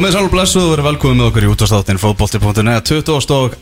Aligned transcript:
Komið 0.00 0.14
sálur 0.14 0.30
blessuð 0.32 0.62
og 0.64 0.70
verið 0.70 0.86
velkomið 0.86 1.18
með 1.18 1.26
okkur 1.26 1.44
í 1.44 1.48
útastáttin 1.52 1.98
fótbolti.net 2.00 2.86
22. 2.88 3.58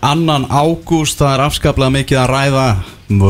ágúst, 0.54 1.18
það 1.18 1.32
er 1.32 1.42
afskaplega 1.42 1.94
mikið 1.96 2.18
að 2.20 2.30
ræða 2.30 2.66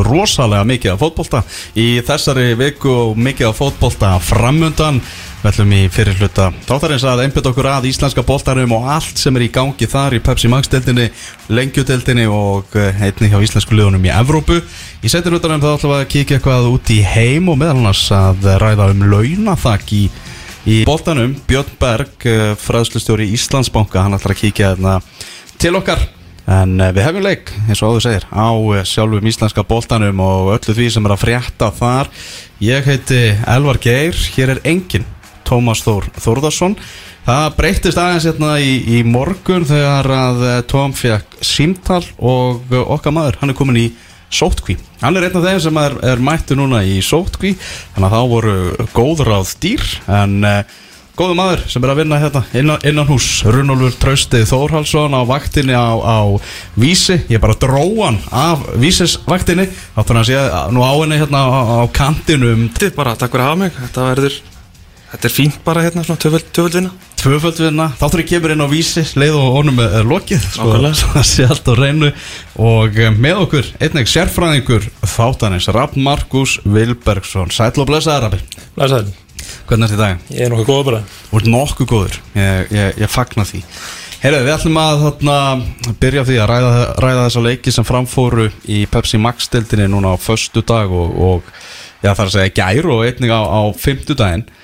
rosalega 0.05 0.67
mikið 0.69 0.91
af 0.93 1.01
fótbolta 1.01 1.41
í 1.73 1.87
þessari 2.05 2.53
viku 2.59 2.93
og 2.93 3.17
mikið 3.17 3.49
af 3.49 3.57
fótbolta 3.63 4.13
framundan 4.21 5.01
Við 5.39 5.49
ætlum 5.49 5.73
í 5.73 5.81
fyrir 5.89 6.21
hluta 6.21 6.51
þáttarins 6.69 7.07
að 7.09 7.25
einbjönd 7.25 7.49
okkur 7.49 7.71
að 7.73 7.89
íslenska 7.89 8.27
boltarum 8.29 8.77
og 8.77 8.89
allt 8.93 9.17
sem 9.17 9.41
er 9.41 9.47
í 9.47 9.51
gangi 9.57 9.89
þar 9.89 10.19
í 10.19 10.23
Pepsi 10.29 10.53
Max 10.53 10.69
deildinni, 10.69 11.09
lengjudeildinni 11.49 12.29
og 12.29 12.77
eh, 12.77 13.05
einni 13.07 13.33
hjá 13.33 13.39
íslensku 13.41 13.73
liðunum 13.73 14.05
í 14.05 14.13
Evrópu. 14.13 14.61
Í 15.01 15.09
setur 15.09 15.33
hlutanum 15.33 15.65
þá 15.65 15.71
ætlum 15.71 15.95
við 15.95 16.03
að 16.03 16.09
kíkja 16.13 16.37
eitthvað 16.37 16.73
út 16.75 16.93
í 16.93 16.99
heim 17.01 17.49
og 17.49 17.57
meðal 17.57 17.79
annars 17.79 18.03
að 18.13 18.51
ræða 18.61 18.91
um 18.93 19.07
launathak 19.15 19.95
í 19.97 20.09
Í 20.67 20.81
boltanum, 20.83 21.37
Björn 21.47 21.75
Berg, 21.79 22.25
eh, 22.27 22.55
fræðslustjóri 22.59 23.29
Íslandsbanka, 23.31 24.01
hann 24.03 24.17
ætlar 24.17 24.35
að 24.35 24.41
kíkja 24.41 24.73
þarna 24.73 24.97
til 25.57 25.71
okkar. 25.79 26.01
En 26.49 26.73
eh, 26.81 26.91
við 26.91 27.05
hefum 27.05 27.23
leik, 27.23 27.53
eins 27.69 27.79
og 27.79 27.93
áður 27.93 28.03
segir, 28.03 28.25
á 28.27 28.49
eh, 28.75 28.83
sjálfum 28.83 29.29
íslenska 29.31 29.63
boltanum 29.63 30.19
og 30.19 30.51
öllu 30.57 30.75
því 30.75 30.89
sem 30.91 31.07
er 31.07 31.15
að 31.15 31.23
frétta 31.23 31.71
þar. 31.71 32.11
Ég 32.59 32.89
heiti 32.91 33.21
Elvar 33.47 33.79
Geir, 33.79 34.19
hér 34.35 34.57
er 34.57 34.61
engin 34.67 35.07
Tómas 35.47 35.79
Þór 35.85 36.11
Þórðarsson 36.19 36.75
Það 37.29 37.55
breyttist 37.57 37.97
aðeins 37.99 38.25
hérna 38.25 38.51
í, 38.61 38.75
í 38.89 38.99
morgun 39.05 39.65
þegar 39.67 40.07
að 40.13 40.43
Tóm 40.69 40.93
fekk 40.97 41.39
símtal 41.45 42.01
og 42.17 42.71
okkar 42.73 43.13
maður, 43.13 43.37
hann 43.41 43.53
er 43.53 43.57
komin 43.57 43.77
í 43.77 43.87
sótkví 44.29 44.77
hann 45.01 45.17
er 45.17 45.29
einn 45.29 45.39
af 45.39 45.47
þeim 45.47 45.63
sem 45.63 45.81
er, 45.81 45.97
er 46.13 46.21
mættu 46.23 46.57
núna 46.59 46.83
í 46.85 46.99
sótkví 47.05 47.55
þannig 47.95 48.05
að 48.09 48.15
þá 48.15 48.21
voru 48.35 48.59
góður 48.93 49.33
áð 49.39 49.55
dýr 49.63 49.85
en 50.19 50.37
uh, 50.45 50.77
góðu 51.19 51.35
maður 51.35 51.63
sem 51.67 51.83
er 51.83 51.91
að 51.91 51.99
vinna 51.99 52.17
hérna 52.21 52.41
innan, 52.55 52.83
innan 52.87 53.07
hús 53.09 53.25
Runolfur 53.43 53.95
Trausti 53.99 54.39
Þórhalsson 54.47 55.11
á 55.11 55.21
vaktinni 55.27 55.75
á, 55.75 55.99
á 55.99 56.19
Vísi. 56.79 57.17
Ég 57.27 57.41
bara 57.43 57.57
dróan 57.59 58.21
af 58.31 58.63
Vísisvaktinni. 58.79 59.67
Áttur 59.99 60.15
hann 60.15 60.23
að 60.23 60.29
sé 60.29 60.69
nú 60.71 60.85
á 60.85 60.91
henni 60.95 61.19
hérna 61.19 61.41
á, 61.43 61.49
á 61.83 61.91
kantinum. 61.91 62.69
Þetta 62.71 62.87
er 62.87 62.95
bara 62.95 63.17
takk 63.19 63.35
fyrir 63.35 63.43
að 63.43 63.51
hafa 63.51 63.61
mig. 63.65 63.75
Þetta, 63.81 64.05
verður, 64.13 64.37
þetta 65.11 65.29
er 65.29 65.33
fínt 65.33 65.59
bara 65.65 65.83
hérna 65.85 66.03
svona 66.05 66.21
tvöföldvinna, 67.19 67.87
þáttur 67.99 68.21
ég 68.23 68.29
kemur 68.29 68.53
inn 68.53 68.63
á 68.63 68.67
vísi 68.71 69.03
leið 69.19 69.37
og 69.39 69.55
honum 69.57 69.81
er 69.83 70.05
lokið 70.07 70.43
sko, 70.53 70.75
það 70.79 71.25
sé 71.27 71.47
allt 71.49 71.67
á 71.67 71.73
reynu 71.75 72.11
og 72.61 72.99
eh, 72.99 73.09
með 73.11 73.41
okkur, 73.45 73.71
einnig 73.81 74.11
sérfræðingur 74.11 74.85
þáttanins, 75.03 75.69
Rapp 75.75 75.97
Markus 75.99 76.59
Vilbergsson, 76.63 77.51
sætl 77.53 77.83
og 77.83 77.89
blessaði 77.89 78.27
Rappi 78.27 78.67
Læsaður, 78.79 79.09
hvernig 79.67 79.89
er 79.89 79.95
þetta 79.95 79.97
í 79.97 80.03
dag? 80.03 80.27
ég 80.37 80.45
er 80.45 80.53
nokkuð 80.53 80.69
góð 80.69 80.85
bara. 80.91 81.01
Þú 81.29 81.41
ert 81.41 81.49
nokkuð 81.55 81.89
góður, 81.89 82.21
ég, 82.37 82.71
ég, 82.77 83.01
ég 83.03 83.11
fagna 83.11 83.47
því. 83.49 83.63
Heyrðu, 84.19 84.39
við 84.45 84.51
ætlum 84.51 84.79
að 84.81 85.03
þarna, 85.05 85.35
byrja 85.99 86.23
því 86.27 86.39
að 86.43 86.49
ræða, 86.51 86.71
ræða 86.99 87.25
þessa 87.25 87.43
leiki 87.45 87.71
sem 87.71 87.85
framfóru 87.87 88.47
í 88.67 88.81
Pepsi 88.91 89.19
Max-dildinni 89.23 89.87
núna 89.91 90.11
á 90.11 90.17
föstu 90.19 90.63
dag 90.67 90.91
og, 90.91 91.13
og 91.15 91.51
já, 92.03 92.11
það 92.11 92.23
er 92.25 92.25
að 92.25 92.33
segja 92.33 92.55
gær 92.59 92.89
og 92.91 93.05
einnig 93.07 93.31
á, 93.31 93.41
á 93.47 93.61
fimmtudaginn. 93.79 94.43
uh, 94.43 94.58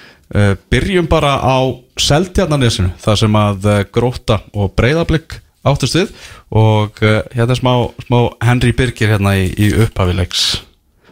Byrjum 0.73 1.05
bara 1.11 1.35
á 1.37 1.57
Seltjarnanesinu, 2.01 2.93
þar 2.99 3.19
sem 3.21 3.35
að 3.39 3.67
uh, 3.69 3.81
gróta 3.93 4.39
og 4.57 4.73
breyðablík 4.75 5.37
áttust 5.65 5.97
við. 5.97 6.13
Og 6.49 7.01
uh, 7.05 7.19
hérna 7.35 7.57
smá, 7.57 7.73
smá 8.07 8.19
Henry 8.43 8.73
Birgir 8.75 9.13
hérna 9.13 9.35
í, 9.37 9.49
í 9.53 9.69
upphafilegs 9.85 10.47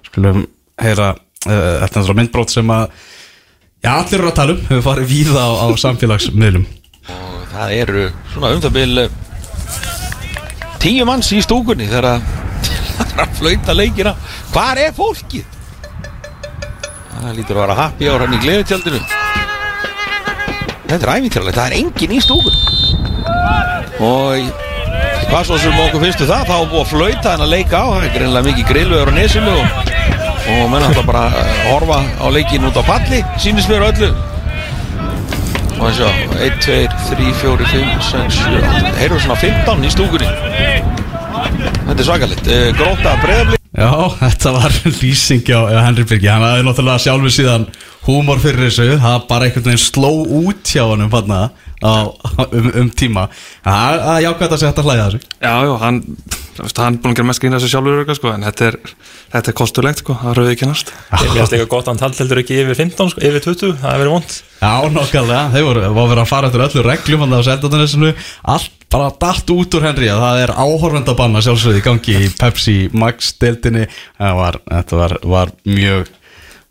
Skulum 0.10 0.44
heyra, 0.82 1.14
uh, 1.14 1.50
þetta 1.50 2.00
náttúrulega 2.00 2.20
myndbrót 2.22 2.54
sem 2.54 2.74
að 2.74 2.90
Já, 3.84 3.98
allir 3.98 4.22
eru 4.22 4.30
að 4.30 4.36
tala 4.38 4.54
um, 4.54 4.60
hefur 4.70 4.84
farið 4.86 5.10
víða 5.10 5.42
á, 5.44 5.52
á 5.60 5.68
samfélagsmiðlum. 5.76 6.62
Og 7.12 7.40
það 7.52 7.74
eru 7.82 8.04
svona 8.32 8.52
um 8.56 8.62
það 8.64 8.78
eh, 9.02 9.18
tíu 10.80 11.08
manns 11.10 11.32
í 11.36 11.42
stúkunni 11.44 11.90
þegar 11.90 12.08
að 12.14 12.30
það 13.18 13.34
flauta 13.42 13.76
leikina. 13.76 14.14
Hvar 14.54 14.80
er 14.80 14.96
fólkið 14.96 15.53
það 17.24 17.38
lítur 17.40 17.60
að 17.60 17.66
vera 17.66 17.82
happy 17.82 18.12
ára 18.12 18.28
hann 18.28 18.38
í 18.38 18.44
gleðutjaldinu 18.44 19.04
þetta 20.94 21.10
er 21.10 21.22
ævintýralegt, 21.22 21.58
það 21.58 21.72
er 21.72 21.76
engin 21.80 22.14
í 22.14 22.20
stúkunni. 22.22 22.60
Og 24.04 24.52
hvað 25.30 25.48
svo 25.48 25.60
sem 25.62 25.80
okkur 25.86 26.04
finnstu 26.04 26.28
það 26.30 26.50
þá 26.50 26.58
búið 26.60 26.82
að 26.82 26.92
flauta 26.92 27.32
hann 27.32 27.46
að 27.46 27.54
leika 27.54 27.82
á. 27.82 27.86
Það 27.94 28.06
er 28.08 28.14
greinlega 28.18 28.48
mikið 28.50 28.70
grillveður 28.70 29.14
á 29.14 29.14
nesinu 29.18 29.56
og, 29.56 29.80
og 30.44 30.70
menn 30.74 30.86
alltaf 30.90 31.10
bara 31.10 31.24
að 31.32 31.58
horfa 31.72 32.00
á 32.20 32.26
leikin 32.36 32.70
út 32.70 32.78
á 32.78 32.84
palli 32.86 33.24
sýnist 33.42 33.72
mér 33.72 33.88
öllu. 33.90 34.12
Og 35.80 35.90
eins 35.90 36.04
og 36.06 36.38
1, 36.38 36.62
2, 36.64 36.78
3, 37.10 37.34
4, 37.42 37.72
5, 37.74 37.98
6, 38.12 38.40
7, 38.46 38.62
8 38.62 38.94
þeir 39.00 39.10
eru 39.10 39.24
svona 39.26 39.42
15 39.42 39.90
í 39.90 39.92
stúkunni. 39.98 40.32
Þetta 41.84 42.00
er 42.00 42.08
svakalegt. 42.08 42.48
Uh, 42.48 42.70
gróta 42.78 43.18
breyðabli 43.26 43.63
Já, 43.74 43.90
þetta 44.20 44.52
var 44.54 44.76
lýsing 45.02 45.48
á 45.50 45.82
Henry 45.88 46.06
Birgi 46.06 46.30
Hann 46.30 46.46
hafði 46.46 46.66
náttúrulega 46.68 47.02
sjálfur 47.02 47.34
síðan 47.34 47.64
húmor 48.06 48.42
fyrir 48.44 48.68
þessu 48.68 49.00
Það 49.02 49.24
bara 49.32 49.48
einhvern 49.48 49.66
veginn 49.66 49.82
sló 49.82 50.12
út 50.22 50.74
hjá 50.76 50.84
hann 50.86 51.08
um, 51.08 51.14
um, 51.84 52.70
um 52.82 52.90
tíma. 52.96 53.28
Það 53.66 54.00
er 54.14 54.24
jákvæmt 54.28 54.56
að 54.56 54.62
segja 54.62 54.72
þetta 54.72 54.86
hlæða 54.88 55.06
þessu. 55.08 55.22
Já, 55.44 55.54
já, 55.68 55.74
hann, 55.84 56.00
veist, 56.60 56.82
hann 56.82 57.00
búin 57.04 57.14
að 57.14 57.20
gera 57.20 57.30
mest 57.30 57.44
grína 57.44 57.60
þessu 57.60 57.72
sjálfur 57.74 58.18
sko, 58.18 58.32
en 58.34 58.46
þetta 58.48 58.70
er, 58.70 58.78
þetta 59.34 59.52
er 59.52 59.58
kostulegt 59.60 60.04
sko, 60.04 60.16
það 60.22 60.38
rauði 60.40 60.56
kynast 60.62 60.94
Ég 60.94 61.34
finnst 61.34 61.56
eitthvað 61.56 61.72
gott 61.74 61.88
að 61.88 61.92
hann 61.94 62.02
talteldur 62.04 62.42
ekki 62.44 62.60
yfir 62.64 62.80
15, 62.80 63.14
sko, 63.14 63.24
yfir 63.28 63.46
20, 63.48 63.76
það 63.82 63.90
hefur 63.90 64.04
verið 64.04 64.16
vond 64.16 64.38
Já, 64.64 64.74
nokkarlega, 64.96 65.44
þeir 65.54 65.68
voru, 65.68 65.84
voru 65.98 66.14
verið 66.14 66.24
að 66.24 66.32
fara 66.32 66.50
eftir 66.50 66.66
öllu 66.68 66.86
reglum 66.88 67.24
Þannig 67.26 67.40
að 67.42 67.48
Seltjarnanesinu 67.50 68.12
Allt 68.54 68.76
bara 68.94 69.10
datt 69.20 69.50
út 69.52 69.76
úr 69.76 69.88
Henry 69.88 70.10
að 70.14 70.22
Það 70.24 70.42
er 70.44 70.54
áhorvendabanna 70.64 71.42
sjálfsögði 71.44 71.82
í 71.82 71.86
gangi 71.88 72.18
í 72.22 72.30
Pepsi 72.38 72.76
Max 72.94 73.34
deildinni. 73.42 73.88
Var, 74.22 74.60
Þetta 74.70 75.00
var, 75.00 75.18
var 75.34 75.54
mjög 75.66 76.12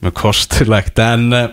mjög 0.02 0.16
kostulegt 0.22 1.02
En 1.02 1.28
uh, 1.34 1.50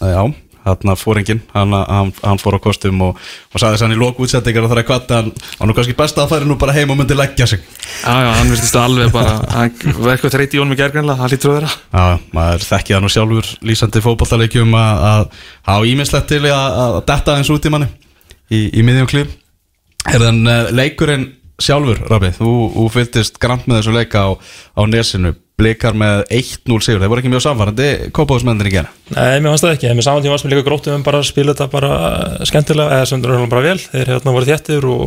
já, 0.00 0.22
þarna 0.66 0.96
fór 0.98 1.20
enginn 1.22 1.42
hann, 1.54 1.72
hann, 1.72 2.12
hann 2.20 2.42
fór 2.42 2.58
á 2.58 2.60
kostum 2.66 3.04
og, 3.06 3.20
og 3.52 3.56
sagði 3.62 3.76
þess 3.76 3.84
að 3.84 3.86
hann 3.86 3.96
í 3.96 4.00
loku 4.00 4.26
útsendingar 4.26 4.66
og 4.66 4.72
það 4.72 4.76
er 4.76 4.82
að 4.82 4.88
kvata 4.90 5.20
hann 5.22 5.32
var 5.60 5.70
nú 5.70 5.76
kannski 5.78 5.96
best 5.98 6.20
að 6.20 6.34
færi 6.34 6.50
nú 6.50 6.58
bara 6.60 6.76
heim 6.76 6.92
og 6.92 7.00
myndi 7.00 7.16
leggja 7.16 7.48
sig. 7.52 7.64
Já, 8.02 8.12
já, 8.12 8.30
hann 8.40 8.52
virtist 8.52 8.78
alveg 8.80 9.14
bara, 9.14 9.38
hann 9.54 9.96
var 10.00 10.12
eitthvað 10.16 10.36
þreyti 10.36 10.58
í 10.58 10.62
honum 10.62 10.76
í 10.76 10.80
gerðgreinlega, 10.82 11.22
það 11.22 11.34
lítur 11.36 11.54
að 11.54 11.58
vera. 11.60 11.72
Já, 11.94 12.28
maður 12.36 12.68
þekkið 12.72 12.96
það 12.96 13.06
nú 13.06 13.12
sjálfur 13.14 13.54
lýsandi 13.70 14.04
fótballtaleikjum 14.04 14.78
að 14.82 15.24
hafa 15.70 15.90
ímislegt 15.94 16.30
til 16.34 16.44
að, 16.50 16.78
að 16.84 17.00
detta 17.12 17.38
eins 17.38 17.52
út 17.54 17.66
í 17.66 17.72
manni 17.72 17.90
í, 18.50 18.62
í 18.74 18.86
miðjum 18.86 19.10
klíf 19.10 19.34
Herðan 20.06 20.46
uh, 20.46 20.68
leikurinn 20.74 21.26
sjálfur, 21.62 22.02
Rabi, 22.10 22.30
þú, 22.36 22.52
þú 22.74 22.86
fylgdist 22.94 23.40
grann 23.42 23.64
með 23.64 23.80
þessu 23.80 23.94
leika 23.96 24.26
á, 24.28 24.30
á 24.76 24.82
nesinu 24.86 25.32
blikar 25.56 25.96
með 25.96 26.22
1-0 26.36 26.78
sigur, 26.84 27.00
þeir 27.00 27.10
voru 27.10 27.22
ekki 27.22 27.32
mjög 27.32 27.44
samfarrandi 27.46 27.88
kópáðsmennir 28.16 28.68
í 28.68 28.72
gera 28.74 28.90
Nei, 29.14 29.40
mér 29.40 29.54
fannst 29.54 29.64
það 29.64 29.74
ekki, 29.76 29.88
en 29.88 29.98
með 29.98 30.06
saman 30.06 30.26
tíma 30.26 30.38
mér 30.42 30.52
líka 30.52 30.66
gróttum 30.68 30.96
um 30.98 31.06
bara 31.06 31.20
að 31.22 31.28
spila 31.30 31.54
þetta 31.54 31.68
bara 31.72 31.92
skemmtilega 32.50 32.98
eða 32.98 33.08
sem 33.08 33.24
raunlega 33.24 33.52
bara 33.54 33.64
vel, 33.64 33.78
þeir 33.80 34.12
hérna 34.12 34.34
voru 34.36 34.50
þéttir 34.50 34.88
og, 34.92 35.06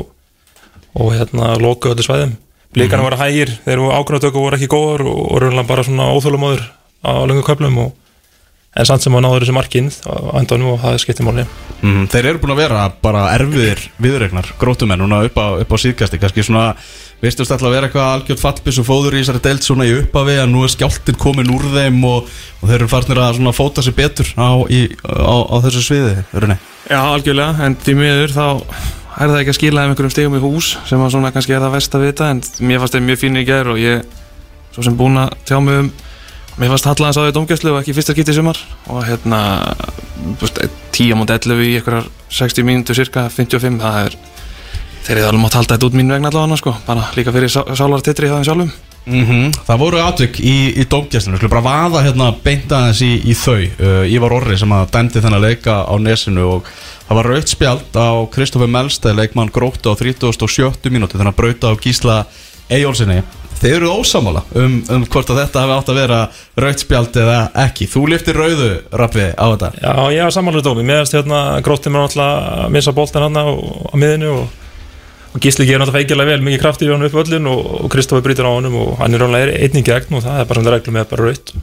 og 0.98 1.14
hérna 1.14 1.52
loku 1.62 1.94
öllu 1.94 2.06
svæðum. 2.06 2.34
Blíkarna 2.74 3.06
voru 3.06 3.22
hægir, 3.22 3.54
þeir 3.66 3.84
voru 3.84 3.96
ákvæmdöku 3.98 4.44
voru 4.46 4.58
ekki 4.58 4.72
góður 4.74 5.06
og, 5.10 5.22
og 5.28 5.44
raunlega 5.44 5.70
bara 5.70 5.86
svona 5.86 6.10
óþólumóður 6.18 6.66
á 7.06 7.12
lengu 7.30 7.46
köflum 7.46 7.78
og 7.86 7.94
en 8.76 8.86
samt 8.86 9.02
sem 9.02 9.16
að 9.18 9.24
náður 9.26 9.46
þessu 9.46 9.56
markinn 9.58 9.88
á 10.06 10.38
endanum 10.40 10.74
og 10.76 10.82
það 10.84 10.98
skiptir 11.02 11.26
máli. 11.26 11.46
Mm, 11.82 12.04
Þeir 12.12 12.28
eru 12.30 12.42
búin 12.44 12.54
að 12.54 12.60
vera 12.62 12.84
bara 13.02 13.24
erfiðir 13.34 13.82
viðregnar, 14.02 14.52
grótumenn, 14.62 15.02
núna 15.02 15.24
upp 15.26 15.40
á, 15.42 15.58
upp 15.64 15.74
á 15.74 15.78
síðkasti 15.82 16.20
kannski 16.22 16.46
svona, 16.46 16.76
veistust 17.24 17.50
alltaf 17.50 17.66
að 17.70 17.76
vera 17.76 17.90
eitthvað 17.90 18.12
algjört 18.14 18.44
fallbis 18.44 18.80
og 18.84 18.88
fóður 18.88 19.18
í 19.18 19.24
þessari 19.24 19.42
deild 19.48 19.66
svona 19.66 19.88
í 19.90 19.96
upphafi 19.98 20.38
að 20.38 20.52
nú 20.54 20.62
er 20.68 20.74
skjáltin 20.76 21.18
komin 21.20 21.50
úr 21.56 21.66
þeim 21.74 21.98
og, 22.08 22.30
og 22.62 22.70
þeir 22.70 22.78
eru 22.78 22.92
farnir 22.92 23.22
að 23.24 23.40
svona 23.40 23.56
fóta 23.58 23.86
sig 23.86 23.98
betur 23.98 24.30
á, 24.38 24.50
í, 24.70 24.86
á, 25.02 25.36
á 25.50 25.56
þessu 25.66 25.82
sviði, 25.88 26.16
Rune. 26.38 26.60
Já, 26.86 27.00
algjörlega, 27.02 27.66
en 27.66 27.78
því 27.80 27.98
miður 27.98 28.36
þá 28.38 28.46
er 29.20 29.34
það 29.34 29.40
ekki 29.42 29.54
að 29.56 29.58
skila 29.58 29.82
þeim 29.82 29.96
einhverjum 29.96 30.14
stegum 30.14 30.38
í 30.38 30.44
hús 30.44 30.68
sem 30.88 31.02
að 31.02 31.16
svona 31.16 31.34
kannski 31.36 31.56
er 31.58 31.64
það 31.66 31.74
vest 31.76 31.98
að 31.98 32.06
vita 32.06 32.30
en 32.32 32.44
mér 32.70 32.80
fannst 32.84 32.96
þeim 32.96 33.10
mjög 33.10 33.20
fínir 33.24 33.44
í 33.44 33.50
gerð 33.50 33.74
og 33.74 33.82
ég 33.82 34.06
mér 36.60 36.72
fannst 36.74 36.90
Halla 36.90 37.08
hans 37.10 37.18
á 37.20 37.24
því 37.24 37.36
domgjöslu 37.38 37.72
og 37.74 37.80
ekki 37.82 37.96
fyrsta 37.98 38.16
skipti 38.16 38.34
í 38.36 38.40
sumar 38.40 38.60
og 38.92 39.04
hérna 39.08 39.40
þú 40.40 40.44
veist, 40.44 40.60
10 41.00 41.16
mútið 41.20 41.48
11 41.50 41.64
í 41.70 41.72
einhverjar 41.80 42.10
60 42.42 42.68
mínútur 42.68 42.98
cirka 43.00 43.28
55 43.32 43.80
það 43.80 44.02
er 44.10 44.18
þeir 45.08 45.18
eru 45.22 45.30
alveg 45.32 45.44
mátt 45.46 45.56
halda 45.58 45.78
þetta 45.78 45.88
út 45.90 45.96
mín 45.98 46.12
vegna 46.12 46.30
allavega 46.30 46.60
sko, 46.60 46.76
bara 46.86 47.08
líka 47.16 47.32
fyrir 47.34 47.50
sá- 47.54 47.66
sálar 47.80 48.04
titri 48.06 48.28
í 48.30 48.34
það 48.36 48.46
sjálfum 48.52 48.72
Mhm. 49.10 49.54
Það 49.66 49.78
voru 49.80 49.98
atvik 50.04 50.36
í, 50.44 50.76
í 50.76 50.84
dómgæslinu 50.86 51.34
Við 51.34 51.40
skulum 51.40 51.54
bara 51.56 51.64
vaða 51.66 52.02
hérna 52.04 52.28
beinta 52.44 52.76
aðeins 52.78 53.00
í, 53.02 53.08
í 53.32 53.34
þau 53.34 53.56
uh, 53.56 54.04
Ívar 54.06 54.36
Orri 54.36 54.58
sem 54.60 54.70
að 54.76 54.92
dæmdi 54.94 55.22
þennan 55.24 55.42
leika 55.42 55.78
á 55.88 55.94
nesinu 55.98 56.44
og 56.46 56.68
það 57.08 57.18
var 57.18 57.30
raukt 57.32 57.50
spjald 57.50 57.96
á 57.98 58.10
Kristoffer 58.30 58.70
Melstæð 58.70 59.16
leikmann 59.18 59.50
gróttu 59.56 59.90
á 59.90 59.98
37. 59.98 60.92
mínúti 60.94 61.18
þannig 61.18 61.32
að 61.32 61.40
brauta 61.40 61.72
á 61.74 61.80
Gísla 61.82 62.18
Eyjólfsinni 62.70 63.24
Þeir 63.60 63.76
eru 63.82 63.90
ósamála 64.00 64.44
um, 64.56 64.78
um 64.96 65.04
hvort 65.12 65.32
að 65.34 65.42
þetta 65.42 65.64
hafi 65.66 65.76
átt 65.76 65.90
að 65.92 66.00
vera 66.00 66.20
raukt 66.64 66.84
spjald 66.84 67.18
eða 67.20 67.40
ekki. 67.66 67.90
Þú 67.92 68.04
liftir 68.14 68.40
rauðu, 68.40 68.70
Rappi, 69.02 69.26
á 69.36 69.46
þetta. 69.52 69.72
Já, 69.84 69.94
ég 70.16 70.28
var 70.28 70.36
samanlega 70.36 70.68
dómi, 70.70 70.86
meðast 70.88 71.18
hérna 71.18 71.42
gróttum 71.66 71.98
er 71.98 72.06
náttúrulega 72.06 72.54
að 72.64 72.76
missa 72.78 72.96
boltan 72.96 73.28
hann 73.28 73.40
á, 73.40 73.46
á 73.52 73.96
miðinu 74.00 74.30
og, 74.38 74.70
og 75.34 75.44
Gísli 75.44 75.68
gerir 75.68 75.84
náttúrulega 75.84 76.06
feikilega 76.06 76.32
vel, 76.32 76.46
mikið 76.48 76.64
krafti 76.64 76.88
í 76.88 76.94
honum 76.94 77.10
upp 77.10 77.20
öllin 77.26 77.52
og, 77.52 77.66
og 77.84 77.92
Kristoffer 77.92 78.24
brýtur 78.30 78.48
á 78.48 78.56
honum 78.56 78.80
og 78.80 78.96
hann 79.02 79.18
er 79.18 79.26
ráðlega 79.26 79.60
einnig 79.60 79.90
gegn 79.92 80.16
og 80.20 80.24
það 80.24 80.40
er 80.40 80.50
bara 80.54 80.64
það 80.64 80.76
reglum 80.78 81.00
með 81.00 81.12
bara 81.12 81.28
raut 81.28 81.54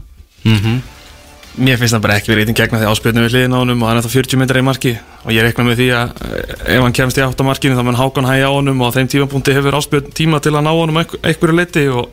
Mér 1.56 1.78
finnst 1.80 1.94
það 1.96 2.02
bara 2.04 2.16
ekki 2.20 2.32
verið 2.34 2.50
eitthvað 2.50 2.58
gegna 2.66 2.78
því 2.82 2.88
áspilnum 2.92 3.24
við 3.24 3.32
hliðin 3.32 3.54
á 3.56 3.58
honum 3.62 3.82
og 3.82 3.88
hann 3.88 3.98
er 4.00 4.04
það 4.04 4.14
40 4.18 4.40
metrar 4.42 4.60
í 4.60 4.64
marki. 4.66 4.90
Og 5.24 5.30
ég 5.32 5.46
reikna 5.46 5.64
með 5.64 5.78
því 5.80 5.86
að 5.96 6.10
eh, 6.26 6.74
ef 6.76 6.82
hann 6.84 6.96
kemst 6.98 7.16
í 7.20 7.24
átt 7.24 7.40
á 7.40 7.48
markinu 7.48 7.78
þá 7.78 7.84
mun 7.88 7.96
Hákon 8.00 8.28
hægja 8.28 8.50
á 8.50 8.56
honum 8.56 8.82
og 8.84 8.90
á 8.92 8.96
þeim 8.98 9.08
tímapunkti 9.14 9.54
hefur 9.56 9.78
áspil 9.78 10.02
tíma 10.12 10.40
til 10.44 10.52
að 10.52 10.66
ná 10.66 10.72
honum 10.76 11.00
einhver- 11.00 11.22
einhverju 11.24 11.56
leiti 11.56 11.86
og 11.88 12.10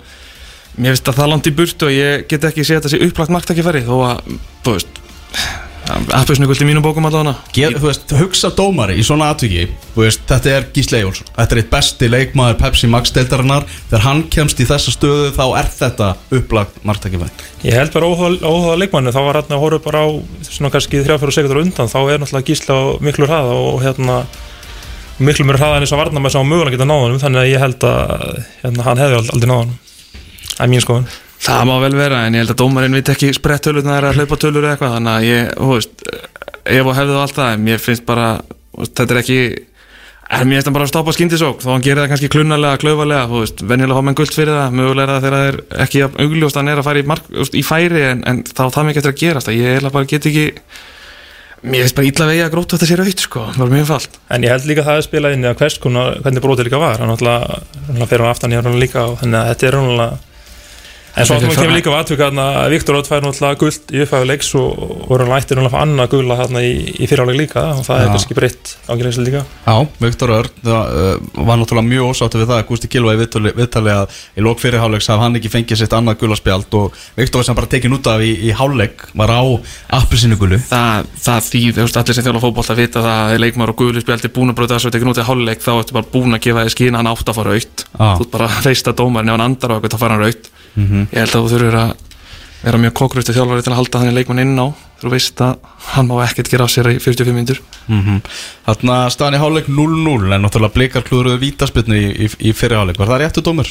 mér 0.79 0.95
finnst 0.95 1.09
það 1.09 1.19
það 1.19 1.31
langt 1.33 1.49
í 1.51 1.55
burtu 1.59 1.89
og 1.89 1.95
ég 1.97 2.23
get 2.31 2.47
ekki 2.49 2.63
þetta 2.71 2.93
sé 2.93 3.01
upplagt 3.03 3.35
marktakifæri 3.35 3.83
þó 3.83 3.95
að, 4.13 4.23
þú 4.63 4.77
veist 4.77 5.03
appisnugult 5.91 6.61
í 6.63 6.67
mínum 6.67 6.83
bókum 6.83 7.05
allavega. 7.07 7.35
Þú 7.53 7.87
veist, 7.87 8.13
hugsa 8.15 8.49
dómari 8.55 8.95
í 8.99 9.03
svona 9.05 9.29
atviki. 9.33 9.65
Þú 9.95 10.05
veist, 10.05 10.21
þetta 10.29 10.47
er 10.53 10.63
Gísli 10.75 10.97
Eyjólfsson. 10.99 11.27
Þetta 11.35 11.55
er 11.55 11.59
eitt 11.61 11.71
besti 11.73 12.09
leikmaður 12.11 12.59
Pepsi 12.61 12.87
Max 12.91 13.13
deildarinnar. 13.15 13.63
Þegar 13.89 14.05
hann 14.07 14.21
kemst 14.33 14.61
í 14.63 14.67
þessa 14.69 14.93
stöðu 14.95 15.33
þá 15.35 15.45
er 15.59 15.67
þetta 15.73 16.07
upplagt 16.39 16.75
margtækifæri 16.87 17.31
Ég 17.67 17.73
held 17.77 17.91
bara 17.95 18.09
óháða 18.11 18.79
leikmannu, 18.79 19.11
þá 19.15 19.21
var 19.23 19.35
hann 19.41 19.53
að 19.55 19.63
horfa 19.63 19.79
bara 19.85 19.99
á 20.03 20.09
svona 20.47 20.71
kannski 20.73 21.03
3-4 21.03 21.35
sekundur 21.35 21.61
undan, 21.63 21.91
þá 21.91 21.99
er 22.01 22.19
náttúrulega 22.19 22.47
Gísli 22.49 22.71
á 22.75 22.81
miklu 23.03 23.25
hraða 23.29 23.53
og 23.55 23.77
hérna 23.83 24.15
miklu 25.23 25.45
mér 25.47 25.59
hraða 25.61 25.75
en 25.77 25.85
þess 25.85 25.95
að 25.95 26.01
varna 26.03 26.19
með 26.23 26.33
sá 26.35 26.41
mögulega 26.43 26.75
geta 26.75 26.89
náðanum, 26.89 27.21
þannig 27.21 27.39
að 27.43 27.51
ég 27.51 27.63
held 27.63 27.81
að 27.87 27.99
hérna, 28.63 28.81
hann 28.87 29.01
hefði 29.03 29.15
aldrei 29.21 29.49
náðanum 29.51 29.77
Það 31.43 31.57
er 31.57 31.59
Það 31.59 31.67
má 31.67 31.75
vel 31.83 31.95
vera 31.97 32.23
en 32.23 32.37
ég 32.37 32.43
held 32.43 32.53
að 32.53 32.61
dómarinn 32.61 32.95
veit 32.95 33.09
ekki 33.11 33.33
sprett 33.35 33.65
tölurna 33.65 33.97
er 33.99 34.07
að 34.07 34.21
hlaupa 34.21 34.39
tölur 34.39 34.63
eða 34.63 34.77
eitthvað 34.77 34.93
þannig 34.95 35.13
að 35.13 35.25
ég, 35.27 35.49
þú 35.59 35.69
veist, 35.73 36.03
ef 36.63 36.87
og 36.87 36.97
hefði 36.97 37.13
það 37.13 37.23
allt 37.25 37.39
það 37.39 37.53
en 37.53 37.65
mér 37.67 37.81
finnst 37.83 38.05
bara, 38.07 38.27
þetta 38.79 39.09
er 39.09 39.19
ekki 39.19 39.39
en 40.33 40.47
mér 40.49 40.63
hann 40.63 40.75
bara 40.75 40.87
að 40.87 40.93
stoppa 40.93 41.13
skyndisók 41.15 41.59
þó 41.63 41.73
hann 41.73 41.83
gerir 41.83 42.03
það 42.03 42.13
kannski 42.13 42.29
klunnalega, 42.31 42.79
klaufalega 42.81 43.27
þú 43.27 43.43
veist, 43.43 43.65
venjulega 43.73 43.99
fá 43.99 44.07
menn 44.07 44.17
guld 44.21 44.33
fyrir 44.37 44.55
það, 44.55 44.79
mögulega 44.79 45.03
er 45.03 45.11
það 45.11 45.27
þegar 45.27 45.37
það 45.37 45.49
er 45.51 45.59
ekki 45.83 46.03
að 46.07 46.57
hann 46.57 46.71
er 46.71 46.81
að 46.81 46.87
fara 46.87 47.03
í, 47.03 47.05
mark, 47.11 47.29
veist, 47.35 47.59
í 47.59 47.63
færi 47.67 48.07
en, 48.07 48.23
en 48.31 48.41
þá 48.47 48.63
það 48.63 48.89
mikið 48.89 49.03
eftir 49.03 49.13
að 49.13 49.21
gerast 49.23 49.51
að 49.51 49.59
ég 49.59 49.75
eiginlega 49.75 49.95
bara 49.97 50.11
get 50.13 50.27
ekki 50.31 50.45
mér 51.63 51.85
finnst 51.85 51.99
bara 51.99 52.09
illa 52.09 52.29
vegi 52.31 52.43
að 52.43 52.53
gróta 52.55 52.77
þetta 52.77 52.89
sér 52.89 53.03
aukt 53.03 53.23
sko, 53.27 53.45
það 53.51 53.63
var 53.63 53.73
mjög 53.75 53.89
falt 53.91 54.19
En 54.35 54.43
ég 54.47 54.51
held 54.55 54.69
líka 54.71 54.83
að 54.83 54.89
það 54.89 55.01
er 55.01 55.07
spilað 55.07 55.35
inn 55.37 55.45
í 55.45 55.49
að 55.51 55.59
hvers 55.61 55.77
konar, 55.83 56.17
hvernig 56.23 56.43
brotið 56.43 56.67
líka 56.69 56.81
var, 56.81 56.99
hann 57.03 57.11
náttúrulega 57.13 58.07
fer 58.09 58.23
hann 58.23 58.33
aftan 58.33 58.55
í 58.55 58.59
hann 58.59 58.79
líka 58.81 59.05
og 59.11 59.19
þannig 59.21 59.39
að 59.39 59.51
þetta 59.51 59.69
er 59.69 59.77
náttúrulega 59.79 60.32
En 61.13 61.27
svo 61.27 61.35
er 61.35 61.43
náttúrulega 61.43 61.53
kemur 61.53 61.69
svona- 61.69 61.77
líka 61.77 61.91
á 61.93 62.01
atvika 62.01 62.25
að 62.33 62.69
Viktor 62.73 62.95
Ótt 62.97 63.07
fær 63.07 63.21
náttúrulega 63.21 63.59
guld 63.61 63.83
í 63.93 64.01
upphæðu 64.01 64.25
leiks 64.25 64.49
og 64.57 64.65
voru 65.09 65.25
hann 65.27 65.37
ættir 65.37 65.57
náttúrulega 65.59 65.77
að 65.77 65.83
annað 65.85 66.07
gula 66.09 66.35
þarna 66.41 66.59
í, 66.65 66.71
í 66.97 67.05
fyriráleik 67.05 67.37
líka 67.37 67.61
og 67.77 67.85
það 67.85 68.01
er 68.01 68.07
kannski 68.09 68.33
breytt 68.33 68.65
ángjölegslega 68.89 69.27
líka. 69.29 69.41
Já, 69.67 69.75
Viktor 70.01 70.29
Örn 70.33 70.49
það, 70.65 70.83
uh, 70.89 71.17
var 71.45 71.57
náttúrulega 71.61 71.91
mjög 71.91 72.05
ósáttu 72.09 72.37
við 72.41 72.49
það 72.49 72.57
að 72.57 72.67
Gústi 72.71 72.87
Gilva 72.89 73.13
í 73.13 73.19
viðtali, 73.21 73.49
viðtali 73.53 73.91
að 73.93 74.05
í 74.33 74.41
lók 74.41 74.57
fyrirháleiks 74.63 75.07
hafði 75.13 75.21
hann 75.21 75.37
ekki 75.37 75.53
fengið 75.53 75.77
sitt 75.83 75.93
annað 75.93 76.17
gulaspjald 76.23 76.71
og 76.81 76.97
Viktor 77.15 77.37
var 77.37 77.45
sem 77.45 77.55
bara 77.61 77.69
tekin 77.69 77.93
út 77.93 78.07
af 78.09 78.17
í, 78.25 78.33
í 78.49 78.51
háleik 78.57 78.97
var 79.13 79.29
á 79.29 79.41
appelsinu 80.01 80.33
það, 80.65 81.05
það 81.21 81.41
þýð, 81.51 81.73
þú 81.77 81.81
veist, 81.85 81.97
allir 82.01 82.17
sem 82.17 82.25
þjóla 82.25 82.41
fótboll 82.41 82.65
að 82.73 82.81
vita 82.81 83.05
það 83.05 83.37
er 83.37 83.43
leikmar 83.45 83.69
og 83.69 83.77
guðlu 83.77 84.01
spjaldi 84.01 84.33
búin 84.33 84.49
að 84.49 84.57
háluleik 90.77 90.81
að 90.81 90.81
að 90.81 90.81
að 90.81 90.81
dómarinn 90.81 90.81
á 90.81 90.81
aukt 90.81 90.81
Mhm. 90.81 91.07
ég 91.13 91.19
held 91.19 91.29
að 91.35 91.43
þú 91.43 91.49
þurfur 91.53 91.77
að 91.79 91.93
vera 92.63 92.77
mjög 92.77 92.93
kokrustu 92.93 93.33
þjálfari 93.33 93.63
til 93.63 93.71
að 93.73 93.75
halda 93.75 93.99
þannig 93.99 94.13
leikmann 94.17 94.39
inn 94.39 94.59
á 94.59 94.67
þú 95.03 95.09
veist 95.11 95.41
að 95.43 95.57
hann 95.93 96.07
má 96.07 96.15
ekkert 96.23 96.49
gera 96.49 96.63
af 96.63 96.69
sér 96.71 96.87
í 96.93 96.99
45 96.99 97.33
minnur 97.35 97.59
mm 97.89 98.21
Þarna 98.65 99.09
staðan 99.11 99.35
í 99.35 99.41
háleik 99.43 99.67
0-0 99.67 100.33
en 100.33 100.41
náttúrulega 100.41 100.73
blikar 100.73 101.03
klúðruðu 101.03 101.39
vítaspilnu 101.43 101.95
í, 101.95 102.05
í, 102.25 102.29
í 102.49 102.53
fyrirháleik 102.55 102.97
var 102.97 103.07
það 103.07 103.19
réttu 103.25 103.41
dómur? 103.43 103.67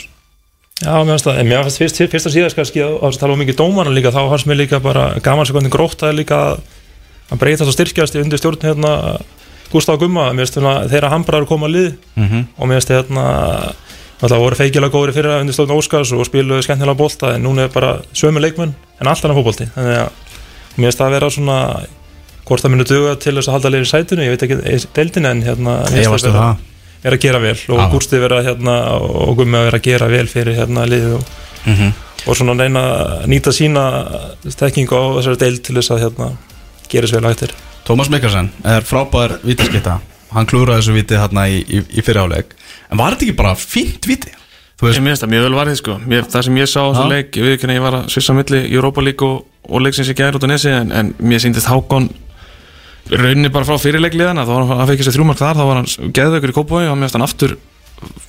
Já, 0.82 0.92
mér 1.04 1.14
finnst 1.16 1.24
það, 1.24 1.38
finnst 1.64 1.78
fyrst, 1.78 1.96
fyrst 2.10 2.26
að 2.26 2.34
síðast 2.36 2.56
kannski 2.58 2.80
að 2.82 2.98
að 3.16 3.20
tala 3.20 3.32
um 3.32 3.38
mikið 3.40 3.56
dómarna 3.56 3.94
líka, 3.94 4.10
þá 4.12 4.28
fannst 4.28 4.46
mér 4.50 4.56
líka 4.60 4.80
bara 4.82 5.18
gaman 5.22 5.46
sem 5.46 5.54
hvernig 5.56 5.70
grótaði 5.72 6.16
líka 6.20 6.36
að- 6.52 6.60
að 7.32 7.38
breytast 7.38 7.68
og 7.70 7.76
styrkjast 7.76 8.14
í 8.16 8.20
undir 8.22 8.38
stjórn 8.38 8.60
hérna 8.60 9.20
Gustaf 9.72 9.98
Gumma, 9.98 10.32
mér 10.34 10.44
finnst 10.44 10.58
þeirra 10.90 11.08
hambrar 11.10 11.46
koma 11.48 11.66
að 11.66 11.72
lið 11.76 11.94
Mhm. 12.16 12.46
og 12.58 12.68
mér 12.68 12.80
finnst 12.80 12.90
hérna 12.92 13.72
Það 14.22 14.38
voru 14.44 14.56
feikilega 14.58 14.92
góðri 14.94 15.12
fyrir 15.16 15.40
undir 15.40 15.54
stjórn 15.56 15.72
Óskars 15.74 16.12
og 16.14 16.26
spiluðu 16.28 16.62
skemmtilega 16.62 16.94
bolta 16.98 17.32
en 17.34 17.42
núna 17.42 17.64
er 17.66 17.72
bara 17.74 17.96
sömu 18.14 18.38
leikmenn 18.42 18.74
en 19.00 19.08
allt 19.10 19.24
annað 19.26 19.40
fótbolti 19.40 19.66
þannig 19.74 19.96
að 19.98 20.10
mér 20.76 20.86
finnst 20.86 21.00
það 21.00 21.08
að 21.08 21.16
vera 21.16 21.30
svona 21.34 21.56
hvort 22.46 22.62
það 22.62 22.70
muni 22.74 22.86
duga 22.86 23.14
til 23.22 23.34
þess 23.36 23.48
að 23.50 23.56
halda 23.56 23.72
liðin 23.72 23.86
í 23.86 23.90
sætinu, 23.90 24.22
ég 24.26 24.32
veit 24.36 24.44
ekki 24.46 24.58
í 24.62 24.86
deildinu 24.94 25.28
en 25.32 25.42
hérna 25.46 25.74
Ég 25.96 26.08
varstu 26.12 26.30
vera- 26.30 26.44
það 26.52 27.02
vera 27.02 27.16
að 27.18 27.24
gera 27.26 27.40
vel 27.42 27.56
og 27.68 27.78
Já. 27.82 27.88
Gústi 27.92 28.20
vera 28.22 28.38
hérna 28.46 28.76
og 29.02 29.36
Gummi 29.40 29.58
að 29.58 29.66
vera 29.68 29.78
að 29.78 29.86
gera 29.90 30.08
vel 30.14 30.26
fyrir 30.30 30.54
hérna 30.60 30.86
liðið 30.86 31.14
og, 31.18 31.24
Mhm. 31.66 31.92
og 32.26 32.36
svona 32.38 32.54
reyna 32.62 32.80
að 32.82 33.26
nýta 33.26 33.50
sína 33.54 33.84
stekkingu 34.48 34.94
á 34.94 35.02
þessari 35.18 35.38
deild 35.38 35.62
til 35.66 35.74
þess 35.76 35.90
að 35.90 36.02
hérna 36.06 36.30
gera 36.88 37.06
sér 37.06 37.20
vel 37.20 37.26
að 37.30 37.34
eftir 37.36 37.50
Tómas 37.86 38.08
Mikkelsen 38.10 38.50
er 38.64 38.82
frábær 38.86 39.38
vítaskipta 39.42 39.98
hann 40.34 40.48
klúðraði 40.50 40.82
þessu 40.82 40.94
víti 40.96 41.18
hérna 41.20 41.44
í, 41.50 41.60
í, 41.62 41.82
í 41.98 42.00
fyrirháleik 42.04 42.48
en 42.90 42.98
var 43.00 43.14
þetta 43.14 43.24
ekki 43.28 43.36
bara 43.38 43.52
fínt 43.58 44.02
víti? 44.08 44.32
Þú 44.80 44.88
Ég 44.88 44.96
veist, 44.96 45.04
minnst 45.06 45.22
það 45.22 45.30
mjög 45.34 45.44
vel 45.46 45.56
varðið 45.60 45.78
sko 45.78 45.92
mér, 46.10 46.22
það 46.32 46.42
sem 46.48 46.56
ég 46.58 46.68
sá 46.70 46.80
á 46.80 46.82
Já. 46.82 46.86
þessum 46.90 47.12
leik 47.12 47.28
ég 47.38 47.42
veit 47.46 47.54
ekki 47.54 47.66
að 47.68 47.76
ég 47.76 47.84
var 47.84 47.94
að 48.00 48.04
svissa 48.14 48.32
milli 48.34 48.60
í 48.66 48.74
Europa 48.74 49.00
League 49.04 49.24
og, 49.28 49.36
og 49.68 49.78
leiksins 49.84 50.10
í 50.10 50.16
gæri 50.18 50.36
út 50.38 50.46
á 50.46 50.48
nesi 50.50 50.70
en, 50.74 50.88
en 50.90 51.06
mér 51.22 51.40
síndist 51.44 51.70
Hákon 51.70 52.06
rauninni 53.12 53.50
bara 53.52 53.66
frá 53.68 53.76
fyrirleikliðana 53.82 54.44
þá 54.46 54.52
var 54.54 54.62
hann 54.70 54.80
að 54.82 54.88
fekk 54.92 55.02
sér 55.06 55.14
þrjúmark 55.18 55.40
þar 55.42 55.56
þá 55.58 55.64
var 55.68 55.76
hann 55.80 55.90
geðveikur 56.18 56.52
í 56.52 56.56
kópói 56.56 56.84
og 56.86 56.94
mér 56.96 57.04
finnst 57.06 57.16
hann 57.18 57.26
aftur 57.26 57.52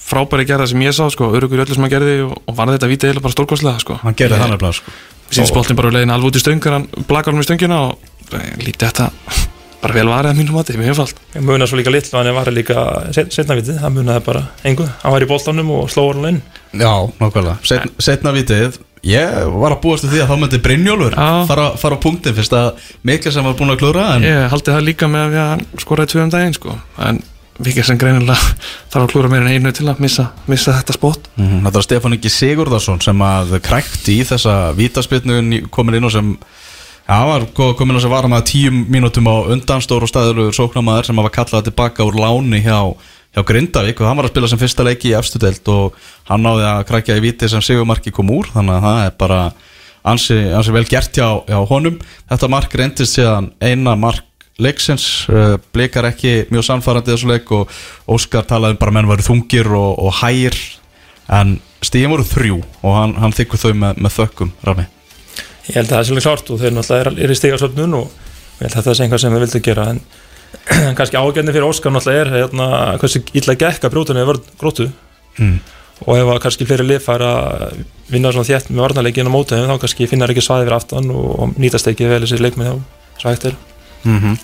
frábæri 0.03 0.43
gerða 0.49 0.65
sem 0.69 0.81
ég 0.85 0.93
sá 0.93 1.03
sko 1.13 1.23
örugur 1.33 1.59
í 1.61 1.63
öllu 1.65 1.75
sem 1.77 1.85
hann 1.85 1.93
gerði 1.93 2.15
og, 2.27 2.33
og 2.45 2.53
var 2.57 2.67
þetta 2.73 2.91
vítið 2.91 3.07
eða 3.13 3.25
bara 3.25 3.35
stórkostlega 3.37 3.79
sko 3.81 3.93
hann 4.03 4.17
gerði 4.17 4.37
það 4.41 4.49
nefnilega 4.53 4.77
sko. 4.77 4.87
Mér 5.23 5.33
síndist 5.39 5.57
boltin 5.57 5.79
bara 5.79 5.93
leiðin 5.93 6.13
alveg 6.13 6.27
út 6.29 6.37
í 6.37 6.43
stöng 6.43 6.61
hann 9.83 9.91
hann 9.91 9.91
þetta 9.91 9.91
bara 9.91 9.93
vel 9.99 10.07
varðið 10.13 10.31
að 10.31 10.39
mínum 10.39 10.55
mati, 10.57 10.77
mjög 10.79 10.95
falt 10.95 11.21
Ég 11.35 11.43
muna 11.43 11.67
svo 11.67 11.77
líka 11.79 11.91
litlu 11.91 12.19
en 12.19 12.27
ég 12.31 12.35
var 12.37 12.51
líka 12.55 12.85
setna 13.13 13.55
vitið, 13.59 13.77
það 13.83 13.93
munaði 13.97 14.23
bara 14.25 14.41
engu. 14.63 14.87
Hann 15.03 15.13
var 15.13 15.25
í 15.25 15.29
boltanum 15.29 15.71
og 15.75 15.89
slóður 15.91 16.19
hann 16.21 16.29
inn. 16.31 16.41
Já, 16.79 16.93
nákvæmlega. 17.19 17.57
Set, 17.67 17.91
Setna 17.99 18.31
vitið 18.33 18.79
Ég 19.03 19.49
var 19.59 19.73
að 19.75 19.81
búast 19.83 20.05
við 20.07 20.13
því 20.15 20.19
að 20.23 20.29
þá 20.31 20.37
myndi 20.39 20.59
Brynjólfur 20.63 21.15
fara, 21.49 21.65
fara 21.75 21.97
á 21.99 22.03
punktin 22.05 22.35
fyrst 22.37 22.53
að 22.55 22.77
Mikkelsen 23.03 23.43
var 23.43 23.57
búin 23.59 23.73
að 23.73 23.81
klúðra 23.81 24.05
en 24.15 24.23
Ég 24.23 24.45
haldi 24.53 24.71
það 24.71 24.85
líka 24.87 25.09
með 25.11 25.25
að 25.25 25.33
við 25.33 25.41
hann 25.43 25.65
skoraði 25.83 26.11
tvö 26.13 26.23
um 26.23 26.31
daginn 26.31 26.55
sko. 26.55 26.75
En 27.03 27.19
vikið 27.67 27.85
sem 27.89 27.99
greinilega 27.99 28.39
þarf 28.93 29.03
að 29.03 29.11
klúra 29.11 29.29
meira 29.33 29.49
en 29.51 29.59
einu 29.59 29.73
til 29.75 29.89
að 29.91 29.99
missa, 29.99 30.29
missa 30.47 30.77
þetta 30.79 30.95
spott 30.95 31.27
Mhm, 31.35 31.59
Þetta 31.67 31.75
var 31.81 31.85
Stefán 31.89 32.15
Ingi 32.15 32.31
Sigurðarsson 32.31 33.01
sem 33.03 33.21
að 33.27 33.57
krækti 33.67 34.15
í 34.21 34.23
þessa 34.31 34.55
vítaspilnu 34.79 35.67
komin 35.69 35.99
inn 35.99 36.07
og 36.07 36.15
sem 36.15 36.31
Já, 37.03 37.17
var 37.27 37.43
ko- 37.51 37.73
komin 37.75 37.97
að 37.97 38.05
sem 38.05 38.13
var 38.13 38.27
með 38.31 38.45
tíu 38.47 38.69
mínútum 38.71 39.27
á 39.27 39.35
undan 39.51 39.81
stór 39.83 40.05
og 40.05 40.09
stæðulegur 40.11 40.55
sóknamaður 40.55 41.09
sem 41.09 41.19
var 41.19 41.33
kallað 41.35 41.65
tilbaka 41.67 42.05
úr 42.07 42.15
láni 42.15 42.61
hjá, 42.63 42.79
hjá 43.35 43.41
Grindavík 43.43 43.99
og 43.99 44.07
hann 44.07 44.17
var 44.21 44.29
að 44.29 44.31
spila 44.31 44.47
sem 44.47 44.61
fyrsta 44.61 44.85
leiki 44.87 45.11
í 45.11 45.17
efstu 45.17 45.41
deild 45.41 45.67
og 45.67 45.97
hann 46.29 46.45
náði 46.45 46.63
að 46.69 46.85
krækja 46.87 47.17
í 47.19 47.23
víti 47.25 47.49
sem 47.51 47.61
Sigurmarki 47.61 48.13
kom 48.15 48.31
úr 48.31 48.47
þannig 48.53 48.77
að 48.77 48.87
það 48.87 49.01
er 49.09 49.17
bara 49.19 49.41
ansi, 50.03 50.37
ansi 50.55 50.71
vel 50.75 50.85
gert 50.87 51.19
hjá, 51.19 51.27
hjá 51.47 51.59
honum. 51.67 51.99
Þetta 52.31 52.51
mark 52.55 52.73
reyndist 52.79 53.19
síðan 53.19 53.51
eina 53.59 53.97
mark 53.99 54.23
leiksins, 54.63 55.27
uh, 55.27 55.57
blikar 55.73 56.07
ekki 56.07 56.45
mjög 56.53 56.67
sannfærandi 56.69 57.09
í 57.11 57.15
þessu 57.17 57.31
leik 57.33 57.51
og 57.51 57.71
Óskar 58.07 58.47
talaði 58.47 58.77
um 58.77 58.81
bara 58.83 58.95
menn 58.95 59.09
væri 59.11 59.25
þungir 59.27 59.67
og, 59.75 59.99
og 59.99 60.19
hægir 60.21 60.55
en 61.33 61.57
stíðin 61.83 62.13
voru 62.15 62.23
þrjú 62.31 62.59
og 62.83 62.91
hann, 62.95 63.15
hann 63.19 63.33
þykkur 63.35 63.59
þau 63.65 63.71
með, 63.73 64.03
með 64.05 64.19
þökkum 64.21 64.51
Rami 64.63 64.85
Ég 65.69 65.75
held 65.77 65.87
að 65.87 65.93
það 65.93 65.99
er 66.01 66.07
svolítið 66.09 66.27
klart 66.27 66.49
og 66.53 66.59
þeir 66.63 66.73
náttúrulega 66.75 67.03
er, 67.05 67.23
er 67.23 67.31
í 67.33 67.37
stigasöfnun 67.39 67.93
og 67.99 68.07
ég 68.59 68.65
held 68.67 68.75
að 68.79 68.87
það 68.89 68.97
sé 68.99 69.03
einhvað 69.05 69.21
sem 69.23 69.35
þeir 69.37 69.43
vildu 69.45 69.61
gera 69.67 69.85
en 69.93 70.01
kannski 70.97 71.17
ágæðni 71.21 71.53
fyrir 71.55 71.67
Óskar 71.69 71.93
náttúrulega 71.95 72.25
er 72.25 72.33
hérna, 72.37 72.67
hversu 73.01 73.21
illa 73.39 73.55
gekk 73.63 73.87
að 73.87 73.93
brjóta 73.95 74.17
niður 74.17 74.33
vörn 74.33 74.51
grótu 74.61 74.89
Mm. 75.33 75.55
og 76.05 76.11
ef 76.19 76.27
að 76.29 76.39
kannski 76.43 76.65
fleiri 76.69 76.83
lið 76.85 76.99
fara 77.01 77.29
að 77.65 77.79
vinna 78.13 78.29
svona 78.35 78.45
þétt 78.45 78.67
með 78.69 78.83
varnarleikin 78.83 79.25
á 79.25 79.33
móti 79.33 79.55
þeim, 79.57 79.65
þá 79.71 79.79
kannski 79.81 80.05
finnar 80.11 80.29
ekki 80.29 80.43
svaði 80.45 80.67
fyrir 80.67 80.75
aftan 80.77 81.07
og, 81.09 81.23
og 81.41 81.55
nýtast 81.57 81.89
ekki 81.89 82.05
vel 82.11 82.19
þessi 82.21 82.37
leikmið 82.37 82.69
þá 82.69 82.75
svo 83.23 83.31
hægt 83.33 83.47
er 83.49 83.55
Mhm. 84.05 84.35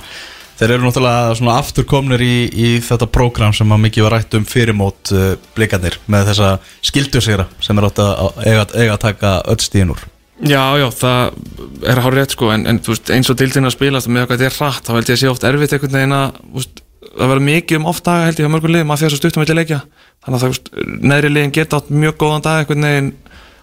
Þeir 0.59 0.71
eru 0.73 0.87
náttúrulega 0.87 1.35
svona 1.37 1.59
afturkomnir 1.61 2.21
í, 2.25 2.33
í 2.49 2.69
þetta 2.83 3.05
prógram 3.13 3.53
sem 3.53 3.69
að 3.71 3.83
mikið 3.85 4.07
var 4.07 4.15
rætt 4.17 4.33
um 4.39 4.47
fyrirmót 4.49 5.11
uh, 5.13 5.35
blikarnir 5.55 5.99
með 6.09 6.31
þessa 6.31 6.49
skildursýra 6.89 7.45
sem 7.63 7.77
er 7.77 7.87
átt 7.91 8.01
að 8.01 8.41
eiga, 8.47 8.65
eiga 8.73 8.95
að 8.97 9.03
taka 9.05 9.35
öll 9.45 9.61
stíðin 9.61 9.93
úr 9.93 10.01
Já, 10.39 10.61
já, 10.79 10.87
það 10.95 11.87
er 11.89 11.99
hára 11.99 12.15
rétt 12.15 12.31
sko 12.35 12.51
en, 12.53 12.63
en 12.69 12.77
veist, 12.85 13.09
eins 13.11 13.27
og 13.31 13.35
dildin 13.39 13.67
að 13.67 13.75
spilast 13.75 14.07
og 14.07 14.13
með 14.15 14.23
okkar 14.23 14.37
þetta 14.39 14.47
er 14.47 14.55
hratt, 14.55 14.85
þá 14.87 14.91
held 14.95 15.09
ég 15.09 15.17
að 15.17 15.19
sé 15.19 15.27
oft 15.27 15.43
erfitt 15.47 15.73
einhvern 15.75 15.97
veginn 15.97 16.15
að 16.15 16.37
veist, 16.53 16.75
það 17.09 17.27
verður 17.33 17.47
mikið 17.49 17.75
um 17.79 17.89
oft 17.91 18.03
daga 18.05 18.27
held 18.29 18.39
ég 18.39 18.47
á 18.47 18.53
mörgum 18.53 18.71
liðum 18.71 18.93
að 18.93 18.99
því 19.01 19.05
að 19.05 19.11
það 19.11 19.19
stuttum 19.19 19.43
vilja 19.43 19.57
leikja. 19.57 19.79
Þannig 20.23 20.37
að 20.37 20.41
það, 20.43 20.51
veist, 20.53 20.67
neðri 21.11 21.29
liðin 21.33 21.55
geta 21.57 21.79
átt 21.79 21.89
mjög 21.91 22.15
góðan 22.23 22.45
dag 22.45 22.57
einhvern 22.61 22.87
veginn 22.87 23.11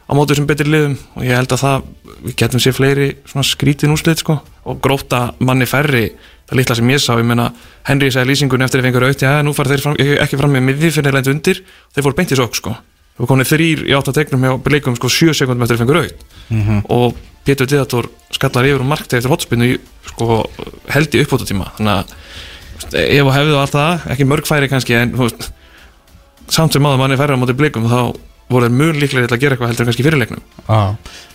á 0.06 0.12
mótu 0.16 0.33
sem 0.37 0.49
betri 0.50 0.68
liðum 0.68 0.97
og 1.16 1.23
ég 1.25 1.35
held 1.40 1.52
að 1.56 1.62
það, 1.64 1.78
við 2.26 2.35
getum 2.42 2.61
sér 2.62 2.76
fleiri 2.76 3.09
skrítin 3.47 3.95
úrslit 3.95 4.21
sko 4.21 4.35
og 4.68 4.75
gróta 4.85 5.21
manni 5.40 5.66
færri, 5.68 6.12
það 6.45 6.59
litla 6.61 6.76
sem 6.76 6.92
ég 6.92 7.00
sá 7.00 7.16
ég 7.16 7.26
meina, 7.26 7.49
Henry 7.88 8.12
sagði 8.12 8.26
í 8.28 8.30
lýsingunni 8.35 8.66
eftir 8.68 8.85
að 12.76 12.87
Við 13.17 13.31
komum 13.31 13.49
þrýr 13.49 13.87
í 13.89 13.95
átt 13.97 14.11
að 14.11 14.19
tegnum 14.19 14.45
hjá 14.45 14.73
leikum 14.75 14.97
sko 14.99 15.09
sjö 15.13 15.33
sekundum 15.37 15.65
eftir 15.65 15.79
að 15.79 15.85
fengur 15.85 16.03
aukt 16.03 16.27
og 16.93 17.17
Pétur 17.47 17.69
Diðator 17.71 18.09
skallar 18.35 18.67
yfir 18.67 18.83
og 18.83 18.91
markti 18.91 19.17
eftir 19.17 19.31
hotspinnu 19.31 19.69
sko 20.11 20.43
held 20.93 21.15
í 21.15 21.23
uppbótatíma 21.23 21.71
þannig 21.79 21.93
að 21.95 23.07
ef 23.07 23.27
og 23.27 23.33
hefðu 23.35 23.59
allt 23.61 23.77
það 23.77 24.09
ekki 24.13 24.27
mörg 24.29 24.49
færi 24.49 24.69
kannski 24.69 24.97
en 24.99 25.15
veist, 25.17 25.49
samt 26.53 26.75
sem 26.75 26.83
maður 26.83 27.01
manni 27.03 27.19
færi 27.19 27.39
á 27.39 27.41
móti 27.41 27.57
blikum 27.57 27.87
þá 27.89 28.13
voru 28.51 28.69
þeir 28.69 28.77
mjög 28.79 28.99
líklegir 29.03 29.31
til 29.31 29.37
að 29.37 29.43
gera 29.43 29.57
eitthvað 29.57 29.71
heldur 29.73 29.89
kannski 29.89 30.05
fyrirleiknum. 30.07 30.43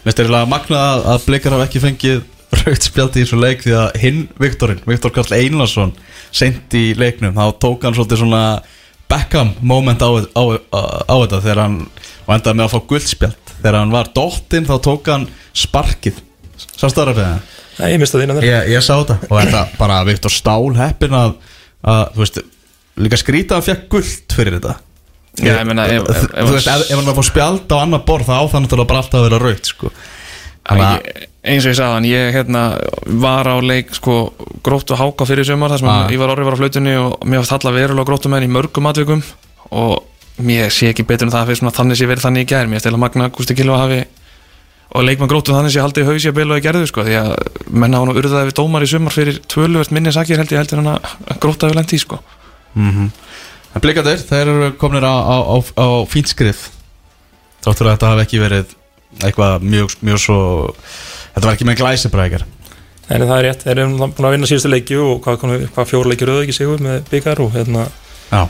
Mér 0.06 0.16
styrir 0.16 0.38
að 0.38 0.52
magna 0.52 0.84
að, 1.12 1.26
blikar 1.26 1.56
hafa 1.56 1.66
ekki 1.68 1.82
fengið 1.84 2.22
raugt 2.62 2.88
spjaldi 2.88 3.20
í 3.20 3.26
þessu 3.26 3.40
leik 3.40 3.66
því 3.66 3.74
að 3.80 3.98
hinn 4.04 4.22
Viktorinn, 4.40 4.84
Viktor 4.88 5.12
Karl 5.16 5.36
Einarsson 5.36 5.92
seint 6.32 6.76
í 6.78 6.92
leiknum, 7.00 7.36
þá 7.36 7.58
tók 7.60 7.84
hann 7.88 7.98
svolítið 7.98 8.24
svona 8.24 8.44
Beckham 9.12 9.54
moment 9.62 10.00
á, 10.02 10.08
á, 10.08 10.44
á, 10.72 10.82
á 11.12 11.16
þetta 11.24 11.42
þegar 11.44 11.62
hann 11.66 11.78
endaði 12.32 12.58
með 12.62 12.66
að 12.68 12.74
fá 12.76 12.80
guldspjald 12.92 13.54
þegar 13.62 13.78
hann 13.82 13.92
var 13.94 14.12
dottinn 14.16 14.68
þá 14.70 14.76
tók 14.88 15.10
hann 15.12 15.26
sparkið. 15.58 16.22
Sástu 16.78 17.02
það 17.02 17.10
rafið 17.12 17.26
það? 17.26 17.58
Nei, 17.82 17.88
ég 17.94 18.00
mista 18.02 18.18
það 18.18 18.24
innan 18.28 18.38
þér 18.40 18.48
Ég, 18.48 18.70
ég 18.76 18.86
sá 18.86 18.94
þetta. 19.02 19.18
Og 19.28 19.36
þetta 19.42 19.62
bara 19.80 19.98
Viktor 20.08 20.34
Stál 20.34 20.72
heppin 20.78 21.16
að, 21.18 21.36
að 21.92 22.02
þú 22.16 22.24
veist, 22.24 22.40
líka 23.02 23.20
skrýta 23.20 23.58
að 23.58 23.62
hann 23.62 23.68
fekk 23.72 23.86
guld 23.96 24.36
fyrir 24.38 24.58
þetta. 24.60 24.76
Já, 25.42 25.52
ég 25.56 25.68
meina, 25.70 25.86
ef- 25.88 26.10
ef- 26.12 26.24
ef- 26.28 26.48
Þú 26.50 26.56
veist, 26.58 26.68
ef, 26.72 26.82
ef 26.92 26.96
hann 27.00 27.06
var 27.08 27.14
að 27.16 27.20
fá 27.22 27.28
spjald 27.32 27.72
á 27.72 27.78
annar 27.82 28.04
borð 28.08 28.28
þá 28.30 28.34
á 28.38 28.44
það 28.52 28.64
náttúrulega 28.66 28.90
bara 28.92 29.02
alltaf 29.04 29.20
að 29.22 29.28
vera 29.30 29.40
raut 29.46 29.70
sko. 29.74 29.92
Að 30.70 30.78
Ég- 30.82 31.28
eins 31.44 31.66
og 31.66 31.72
ég 31.72 31.78
sagði 31.80 31.94
hann, 31.96 32.06
ég 32.06 32.34
hérna 32.36 32.62
var 33.22 33.48
á 33.50 33.58
leik 33.66 33.96
sko 33.98 34.34
gróttu 34.64 34.94
háka 34.96 35.26
fyrir 35.26 35.44
sumar 35.48 35.72
þar 35.74 35.80
sem 35.80 35.88
Ah. 35.90 36.08
ég 36.12 36.20
var 36.22 36.30
orðið 36.36 36.46
var 36.46 36.54
á 36.54 36.62
flautunni 36.62 36.94
og 37.02 37.20
mér 37.26 37.42
var 37.42 37.50
þalla 37.50 37.74
verulega 37.74 38.06
gróttu 38.06 38.30
menn 38.30 38.44
í 38.46 38.52
mörgum 38.52 38.86
atvikum 38.92 39.24
og 39.72 40.04
mér 40.42 40.70
sé 40.70 40.92
ekki 40.94 41.04
betur 41.08 41.26
en 41.28 41.32
það 41.34 41.48
fyrir 41.50 41.60
svona 41.62 41.74
þannig 41.74 41.98
sé 41.98 42.06
verið 42.08 42.26
þannig 42.28 42.46
í 42.46 42.50
gær. 42.54 42.68
Mér 42.70 42.80
stila 42.80 42.98
Magna 42.98 43.30
Gústi 43.30 43.56
Kilva 43.58 43.78
hafi 43.82 44.06
og 44.94 45.04
leikmann 45.08 45.30
gróttu 45.32 45.54
þannig 45.56 45.72
sé 45.74 45.82
haldið 45.82 46.06
hausi 46.12 46.30
að 46.30 46.34
bila 46.38 46.56
og 46.56 46.62
gerðu 46.62 46.88
sko 46.88 47.02
því 47.08 47.16
að 47.18 47.30
menna 47.72 47.98
hann 47.98 48.10
og 48.10 48.16
urðaði 48.22 48.52
við 48.52 48.58
dómar 48.60 48.84
í 48.84 48.90
sumar 48.92 49.12
fyrir 49.16 49.40
tvöluvert 49.48 49.92
minni 49.92 50.12
sakir 50.12 50.38
held 50.38 50.50
ég 50.52 50.58
heldur 50.62 50.82
hann 50.84 51.00
að 51.00 51.40
gróta 51.40 51.70
við 51.72 51.76
lendi 51.76 51.96
í 51.96 52.00
sko. 52.06 52.20
En 52.76 53.80
blikandir, 53.82 54.20
þeir 54.20 54.48
eru 54.52 54.72
komnir 54.78 55.04
á, 55.08 55.16
á, 55.16 55.38
á, 55.48 55.58
á 55.80 55.88
fínt 56.12 56.28
skrið. 56.28 56.60
Þáttur 57.64 57.88
að 57.88 57.94
þetta 57.96 58.10
hafi 58.12 58.22
ekki 58.26 58.40
verið 58.44 58.76
eitthvað 59.20 59.68
mjög, 59.68 59.98
mjög 60.06 60.24
svo 60.26 60.40
Þetta 61.32 61.46
var 61.48 61.54
ekki 61.56 61.68
með 61.70 61.80
glæsibrækjar 61.82 62.48
En 63.12 63.26
það 63.28 63.38
er 63.38 63.46
rétt, 63.50 63.64
þeir 63.66 63.80
eru 63.82 64.08
búin 64.16 64.28
að 64.28 64.34
vinna 64.38 64.48
síðustu 64.48 64.72
leiki 64.72 64.98
og 65.02 65.18
hvað, 65.26 65.42
hvað, 65.76 65.94
auðvitað 66.00 66.44
ekki 66.46 66.56
sigur 66.56 66.84
með 66.84 67.02
byggar 67.12 67.42
og 67.44 67.50
hérna. 67.58 67.88
Já, 68.32 68.46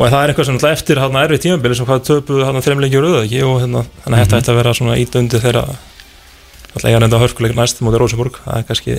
og 0.00 0.04
það 0.08 0.20
er 0.20 0.32
eitthvað 0.32 0.46
sem 0.46 0.56
náttúrulega 0.56 0.78
eftir 0.78 1.00
hérna 1.02 1.22
erfið 1.26 1.40
tímabili 1.44 1.76
sem 1.76 1.88
hvað 1.88 2.04
töpuðu 2.08 2.44
hérna 2.46 2.62
þreim 2.64 2.84
leikir 2.84 3.06
auðvitað 3.06 3.24
ekki 3.26 3.40
og 3.46 3.56
hérna 3.64 3.82
þannig 4.04 4.20
að 4.20 4.22
þetta 4.22 4.38
ætti 4.40 4.52
að 4.52 4.60
vera 4.60 4.74
svona 4.78 4.98
ít 5.00 5.18
undir 5.20 5.42
þeirra 5.42 5.64
alltaf 6.70 6.86
ég 6.86 6.96
er 6.96 7.06
enda 7.06 7.20
hörkuleik 7.20 7.56
næst 7.58 7.82
mútið 7.82 8.04
Rósenborg, 8.04 8.38
það 8.44 8.60
er 8.60 8.68
kannski 8.68 8.96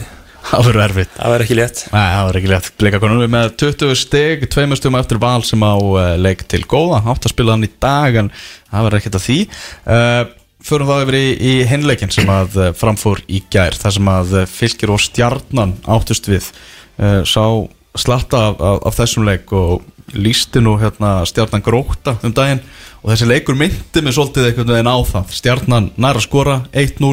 það 0.50 0.68
verður 0.68 0.84
verður 1.32 1.46
ekki 1.46 1.58
létt. 1.58 1.82
Nei, 1.94 2.06
það 2.12 2.28
var 2.28 2.40
ekki 2.40 2.52
létt. 2.52 2.70
Blikakonur 2.82 3.32
með 3.32 3.52
20 3.62 3.98
stig, 4.02 4.46
tveimur 4.52 4.80
stigum 4.80 4.98
eftir 5.00 5.22
val 5.22 5.46
sem 5.48 5.62
á 5.64 5.76
uh, 5.78 6.00
leik 6.20 6.44
til 6.50 6.64
góða. 6.66 7.04
Átt 7.14 7.28
að 7.30 7.36
spila 7.36 7.56
hann 7.56 7.68
í 7.68 7.72
dag 7.82 8.18
en 8.24 8.32
það 8.34 8.88
verður 8.88 9.00
ekkert 9.00 9.20
að 9.20 9.26
því. 9.28 9.38
Uh, 9.86 10.24
Förum 10.62 10.90
þá 10.90 10.98
yfir 11.02 11.18
í, 11.18 11.28
í 11.42 11.54
hinleikin 11.66 12.12
sem 12.14 12.30
að 12.30 12.58
uh, 12.60 12.68
framfór 12.78 13.24
í 13.26 13.42
gær 13.52 13.74
þar 13.78 13.96
sem 13.96 14.10
að 14.12 14.34
uh, 14.38 14.50
fylgir 14.50 14.92
og 14.94 15.02
stjarnan 15.02 15.74
áttust 15.90 16.30
við. 16.30 16.52
Uh, 17.02 17.22
sá 17.26 17.42
slatta 17.98 18.44
af, 18.52 18.62
af, 18.62 18.78
af 18.92 19.00
þessum 19.00 19.26
leik 19.26 19.50
og 19.58 19.82
lísti 20.14 20.62
nú 20.62 20.76
hérna 20.82 21.22
stjarnan 21.26 21.66
gróta 21.66 22.14
um 22.22 22.36
daginn. 22.36 22.62
Og 23.02 23.10
þessi 23.10 23.30
leikur 23.32 23.58
myndi 23.58 24.04
mig 24.06 24.14
svolítið 24.14 24.52
einhvern 24.52 24.76
veginn 24.76 24.92
á 24.94 24.98
það. 25.10 25.34
Stjarnan 25.40 25.90
næra 25.98 26.22
skora 26.22 26.60
1-0 26.78 27.10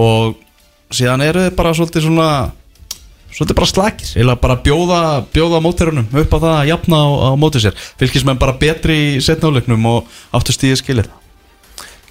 og 0.00 0.40
síðan 0.94 1.26
eru 1.26 1.44
þið 1.44 1.60
bara 1.60 1.76
svolítið 1.76 2.08
svona 2.08 2.30
Svolítið 3.30 3.56
bara 3.60 3.66
slakir, 3.70 4.08
eða 4.18 4.34
bara 4.42 4.56
bjóða, 4.58 5.00
bjóða 5.30 5.60
mótherunum 5.62 6.08
upp 6.18 6.32
á 6.34 6.38
það 6.42 6.54
að 6.56 6.70
jafna 6.72 6.98
á, 6.98 7.08
á 7.30 7.30
mótið 7.38 7.62
sér. 7.68 7.76
Fylkismenn 8.02 8.40
bara 8.42 8.56
betri 8.58 8.96
í 9.12 9.20
setnáleiknum 9.22 9.86
og 9.86 10.18
áttu 10.34 10.50
stíði 10.56 10.80
skilið 10.80 11.12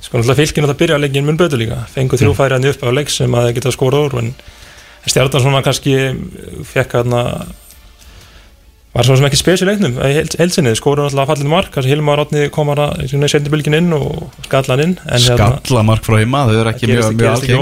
sko 0.10 0.18
náttúrulega 0.18 0.42
fylgin 0.42 0.66
að 0.66 0.78
byrja 0.82 1.00
leikin 1.00 1.26
mun 1.28 1.38
betur 1.38 1.62
líka. 1.62 1.84
Fengu 1.94 2.18
þrjú 2.18 2.34
færi 2.34 2.58
hann 2.58 2.66
upp 2.66 2.82
á 2.82 2.90
leik 2.90 3.14
sem 3.14 3.30
að 3.38 3.50
þeir 3.50 3.58
geta 3.60 3.74
skórað 3.76 4.06
úr 4.10 4.22
en 4.24 4.32
stjarnan 5.06 5.44
svona 5.44 5.62
kannski 5.66 5.96
fekk 6.68 6.98
hérna 6.98 7.24
var 8.90 9.06
svona 9.06 9.20
sem 9.22 9.28
ekki 9.30 9.40
spes 9.40 9.62
í 9.62 9.68
leiknum 9.70 10.00
í 10.02 10.12
heilsinni, 10.42 10.74
skóru 10.78 11.06
náttúrulega 11.06 11.30
fallið 11.30 11.52
mark 11.54 11.72
kannski 11.76 11.94
Hilmar 11.94 12.24
Átni 12.24 12.48
kom 12.54 12.72
hana 12.74 12.90
í 13.06 13.08
sendi 13.10 13.54
bylgin 13.54 13.78
inn 13.78 13.94
og 13.96 14.34
skalla 14.48 14.76
hann 14.76 14.86
inn 14.88 14.96
en 15.06 15.22
hérna, 15.22 15.50
Skalla 15.62 15.86
mark 15.86 16.06
frá 16.08 16.18
heima, 16.18 16.48
þau 16.50 16.58
eru 16.58 16.74
ekki 16.74 16.90
það 16.90 17.14
mjög, 17.14 17.30
algeng. 17.36 17.62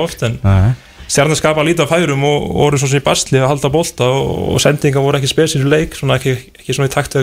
stjarnan 1.07 1.39
skapa 1.39 1.67
lítið 1.67 1.83
af 1.83 1.91
færum 1.93 2.23
og 2.27 2.47
voru 2.55 2.79
svona 2.79 2.93
sem 2.95 3.03
í 3.03 3.05
basli 3.05 3.43
að 3.43 3.51
halda 3.51 3.73
bolta 3.75 4.07
og, 4.07 4.33
og 4.55 4.63
sendinga 4.63 5.03
voru 5.03 5.19
ekki 5.19 5.31
spes 5.33 5.57
í 5.59 5.63
leik 5.67 5.99
svona 5.99 6.17
ekki, 6.21 6.37
ekki 6.63 6.77
svona 6.79 6.87
í 6.87 6.95
takt 6.95 7.19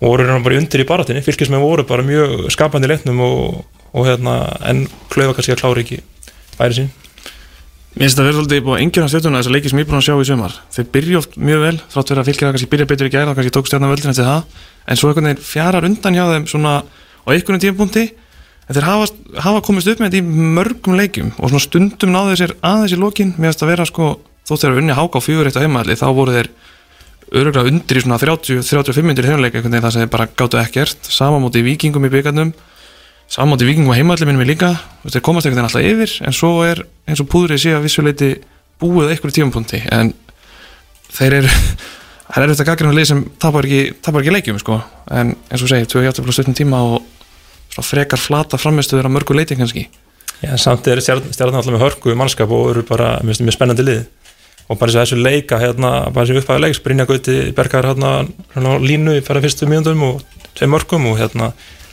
og, 0.00 0.06
voru 0.08 0.24
reyna 0.24 0.40
bara 0.44 0.60
undir 0.60 0.84
í 0.84 0.88
baratinni 0.88 1.24
fylgismenn 1.24 1.62
voru 1.62 1.84
bara 1.88 2.06
mjög 2.06 2.48
skapandi 2.54 2.88
leiknum 2.90 3.20
og, 3.26 3.60
og 3.92 4.08
hérna 4.08 4.40
en 4.70 4.86
klaufa 5.12 5.38
kannski 5.38 5.56
að 5.56 5.62
klára 5.62 5.84
ekki 5.84 6.00
færi 6.56 6.80
sín 6.80 6.90
Mér 7.90 8.06
finnst 8.06 8.20
það 8.20 8.26
verið 8.28 8.36
svolítið 8.38 8.60
búið 8.62 8.76
að 8.76 8.82
engjöna 8.84 9.06
stjórnuna 9.10 9.38
þessar 9.40 9.54
leikið 9.56 9.72
sem 9.72 9.78
ég 9.80 9.82
er 9.82 9.88
búin 9.90 9.98
að 9.98 10.04
sjá 10.06 10.12
í 10.14 10.26
sumar. 10.28 10.52
Þeir 10.70 10.84
byrja 10.94 11.18
oft 11.18 11.32
mjög 11.42 11.62
vel, 11.64 11.78
þrátt 11.90 12.12
verið 12.12 12.20
að 12.20 12.28
fylgja 12.28 12.50
kannski 12.54 12.68
byrja 12.70 12.86
betur 12.86 13.08
í 13.08 13.10
gæra, 13.10 13.32
kannski 13.34 13.52
tók 13.56 13.66
stjórna 13.66 13.88
völdin 13.90 14.12
eftir 14.12 14.28
það. 14.28 14.60
En 14.86 15.00
svo 15.00 15.10
einhvern 15.10 15.26
veginn 15.26 15.42
fjarar 15.48 15.86
undan 15.88 16.14
hjá 16.14 16.22
þeim 16.28 16.46
svona 16.52 16.74
á 16.86 17.28
einhvern 17.34 17.64
tímapunkti. 17.64 18.04
En 18.70 18.78
þeir 18.78 18.86
hafa, 18.86 19.08
hafa 19.42 19.64
komist 19.66 19.90
upp 19.90 19.98
með 20.04 20.14
þetta 20.14 20.22
í 20.22 20.50
mörgum 20.54 20.94
leikjum 21.00 21.32
Og 21.34 21.50
svona 21.50 21.64
stundum 21.64 22.12
náðu 22.14 22.36
þeir 22.36 22.42
sér 22.44 22.54
aðeins 22.70 22.94
í 22.94 23.00
lokin. 23.02 23.32
Mér 23.34 23.50
finnst 23.50 23.64
það 23.64 23.72
vera 23.72 23.86
sko, 23.90 24.10
þótt 24.46 24.62
þeir 24.62 24.70
að 24.70 24.82
unni 24.84 24.98
háka 25.00 25.18
á 25.18 25.26
fjögur 25.26 25.50
eitt 25.50 25.58
á 25.58 25.64
heimaðalli 25.64 25.98
Þá 25.98 26.06
voru 26.14 26.36
þeir 26.36 26.50
öruglega 27.30 27.68
undir 27.70 28.00
í 28.00 28.02
svona 28.02 28.18
30-35 28.18 29.06
myndir 29.06 29.28
í 29.28 29.30
þeirleik 29.30 29.54
einhvern 29.54 29.72
veginn 29.72 29.86
þar 29.86 29.94
sem 29.94 30.04
þeir 30.04 30.12
bara 30.16 30.28
gátu 30.34 30.58
ekkert. 30.60 31.10
Sama 31.10 31.38
móti 31.42 31.62
í 31.62 31.66
vikingum 31.68 32.08
í 32.08 32.12
byggarnum 32.12 32.52
Samátti 33.30 33.62
vikingum 33.62 33.92
og 33.92 33.94
heimalli 33.94 34.26
minnum 34.26 34.42
við 34.42 34.56
líka 34.56 34.72
þeir 35.04 35.22
komast 35.22 35.46
einhvern 35.46 35.60
veginn 35.60 35.68
alltaf 35.68 35.84
yfir 35.86 36.14
en 36.26 36.34
svo 36.34 36.48
er 36.66 36.80
eins 37.06 37.20
og 37.22 37.28
púðrið 37.30 37.60
sé 37.62 37.74
að 37.76 37.84
vissuleiti 37.84 38.30
búið 38.82 39.12
einhverju 39.12 39.36
tímapunkti 39.36 39.78
en 39.94 40.10
þeir 41.14 41.36
eru 41.38 41.52
það 42.32 42.42
er 42.42 42.52
þetta 42.52 42.66
gaggrinu 42.66 42.96
lið 42.96 43.06
sem 43.12 43.20
tapar 43.38 43.68
ekki, 43.68 43.94
tapar 44.02 44.24
ekki 44.24 44.34
leikjum 44.34 44.58
sko. 44.58 44.80
en 45.14 45.30
eins 45.46 45.62
og 45.62 45.70
segir, 45.70 45.86
28 45.86 46.26
pluss 46.26 46.42
17 46.42 46.58
tíma 46.58 46.82
og 46.82 47.86
frekar 47.86 48.18
flata 48.18 48.58
framistuður 48.58 49.06
á 49.06 49.14
mörgu 49.14 49.38
leiti 49.38 49.54
kannski. 49.54 49.86
Já, 50.42 50.56
samt 50.58 50.90
er 50.90 50.98
stjarnan 50.98 51.60
alltaf 51.60 51.70
með 51.70 51.84
hörku 51.84 52.16
mannskap 52.18 52.50
og 52.50 52.72
eru 52.72 52.82
bara 52.88 53.20
það 53.20 53.30
mjög 53.46 53.54
spennandi 53.54 53.86
lið 53.86 54.02
og 54.70 54.78
bara 54.78 54.94
þessu 54.94 55.18
leika 55.18 55.58
hérna, 55.58 55.90
bara 56.14 56.28
þessu 56.28 56.44
upphæðu 56.44 56.62
leiks 56.62 56.80
Brynja 56.84 57.06
Gauti 57.08 57.36
Bergar 57.56 57.88
hérna, 57.90 58.12
hérna 58.54 58.76
á 58.78 58.82
línu 58.82 59.16
í 59.18 59.24
færa 59.26 59.42
fyrstu 59.42 59.66
mínúndum 59.66 60.04
og 60.06 60.22
tveim 60.54 60.70
mörgum 60.76 61.08
og 61.10 61.18
hérna 61.18 61.50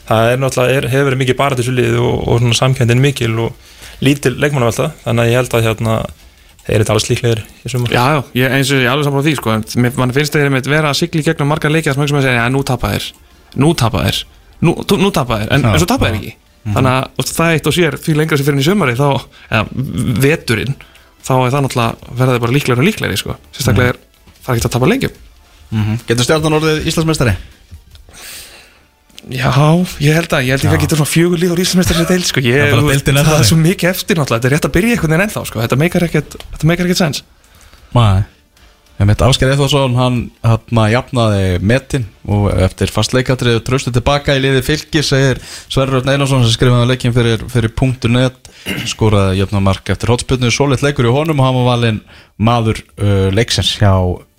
það 0.08 0.30
er 0.32 0.40
náttúrulega, 0.42 0.76
er, 0.78 0.88
hefur 0.92 1.10
verið 1.10 1.22
mikið 1.24 1.38
bara 1.38 1.58
þessu 1.58 1.74
lið 1.74 1.98
og, 2.00 2.14
og 2.22 2.40
svona 2.42 2.58
samkendin 2.62 3.02
mikil 3.02 3.34
og 3.48 3.74
lítil 4.04 4.36
leikmannavelta, 4.38 4.92
þannig 5.04 5.24
að 5.24 5.30
ég 5.30 5.40
held 5.40 5.56
að 5.58 5.66
hérna, 5.66 5.96
þeir 6.64 6.76
eru 6.78 6.88
talast 6.88 7.10
líklegir 7.10 7.42
í 7.42 7.72
sumar. 7.72 7.94
Já, 7.94 8.04
já, 8.14 8.20
ég, 8.38 8.56
eins 8.58 8.72
og 8.72 8.78
ég 8.78 8.86
er 8.86 8.92
alveg 8.94 9.08
saman 9.08 9.20
á 9.20 9.26
því 9.26 9.34
sko, 9.40 9.56
mann 9.98 10.14
finnst 10.16 10.36
þeir 10.38 10.52
með 10.54 10.70
vera 10.70 10.92
að 10.92 11.00
sigla 11.00 11.22
í 11.22 11.26
gegnum 11.26 11.50
margar 11.50 11.74
leikja 11.74 11.94
sem 11.96 12.04
hugsa 12.04 12.16
með 12.16 12.22
að 12.22 12.28
segja, 12.28 12.42
ja, 12.44 12.50
nú 12.54 12.62
tapa 12.68 12.92
þeir. 12.94 13.08
Nú 13.58 13.72
tapa 13.80 14.04
þeir, 14.06 14.20
nú, 14.62 14.76
nú 15.02 15.10
tapa 15.16 15.40
þeir. 15.42 15.50
En, 15.56 15.66
Já, 15.66 15.72
en 15.74 15.82
svo 15.82 15.90
tapa 15.90 16.08
þeir 16.08 16.20
ekki. 16.20 16.36
Þannig 16.68 16.94
að 16.94 17.32
það 17.32 17.54
eitt 17.56 17.68
og 17.68 17.74
sér, 17.74 17.96
því 18.04 18.14
lengra 18.18 18.38
sem 18.38 18.46
fyrir 18.48 18.60
í 18.60 18.66
sumari 18.66 18.96
þá, 18.98 19.06
eða 19.48 19.62
veturinn 20.24 20.74
þá 21.26 21.32
er 21.36 21.52
það 21.54 21.64
náttúrulega 21.66 22.16
verða 22.18 22.34
þeir 22.34 22.44
bara 22.44 22.56
líklegri 22.56 22.82
og 22.82 22.88
líklegri 22.88 23.20
sko. 23.20 23.36
sérstaklega 23.56 23.94
er 23.94 24.00
það 24.44 24.56
ekki 24.58 24.68
að 24.68 24.74
tapa 24.76 24.90
leikjum. 24.92 25.16
Getur 26.08 26.24
stjarnan 26.28 26.58
orðið 26.58 26.88
Íslandsmeistari? 26.88 27.36
Já, 29.28 29.50
ég 30.00 30.14
held 30.16 30.32
að, 30.32 30.46
ég 30.46 30.54
held 30.54 30.64
ekki 30.64 30.76
að 30.78 30.82
geta 30.86 30.96
svona 30.96 31.10
fjögur 31.12 31.40
líð 31.42 31.52
á 31.52 31.56
Íslandsmeistar 31.60 31.98
þessi 31.98 32.08
deil, 32.14 32.24
sko. 32.24 32.40
Ég, 32.40 32.62
Það 32.62 32.78
er 32.78 32.86
veist, 32.88 33.10
það 33.12 33.34
er 33.42 33.48
svo 33.50 33.58
mikið 33.60 33.90
eftir 33.90 34.16
náttúrulega, 34.16 34.38
þetta 34.38 34.48
er 34.48 34.54
rétt 34.56 34.68
að 34.68 34.74
byrja 34.78 34.94
einhvern 34.94 35.12
veginn 35.12 35.24
ennþá, 35.26 35.42
sko. 35.50 35.60
Þetta 35.64 35.78
meikar 35.82 36.06
ekkert, 36.08 36.36
sens. 37.02 37.20
Mitt 37.92 38.37
Ásker 38.98 39.52
Eithvarsson, 39.52 39.94
hann 39.94 40.16
hann 40.42 40.90
jafnaði 40.90 41.60
metin 41.62 42.08
og 42.26 42.48
eftir 42.50 42.90
fastleikatrið 42.90 43.60
tröstu 43.66 43.92
tilbaka 43.94 44.34
í 44.34 44.42
liði 44.42 44.64
fylki 44.66 45.04
segir 45.06 45.38
Sverrir 45.70 46.00
Örn 46.00 46.10
Einarsson 46.10 46.42
sem 46.42 46.54
skrifaði 46.56 46.88
leikin 46.90 47.14
fyrir, 47.14 47.44
fyrir 47.52 47.70
.net 48.10 48.50
skoraði 48.90 49.38
jöfnamark 49.38 49.92
eftir 49.94 50.10
hotspilnu 50.10 50.50
solitt 50.50 50.82
leikur 50.82 51.06
í 51.06 51.14
honum 51.14 51.38
og 51.38 51.46
hann 51.46 51.58
var 51.60 51.68
valinn 51.76 52.00
maður 52.36 52.82
uh, 52.98 53.28
leiksins 53.30 53.70
hjá 53.78 53.94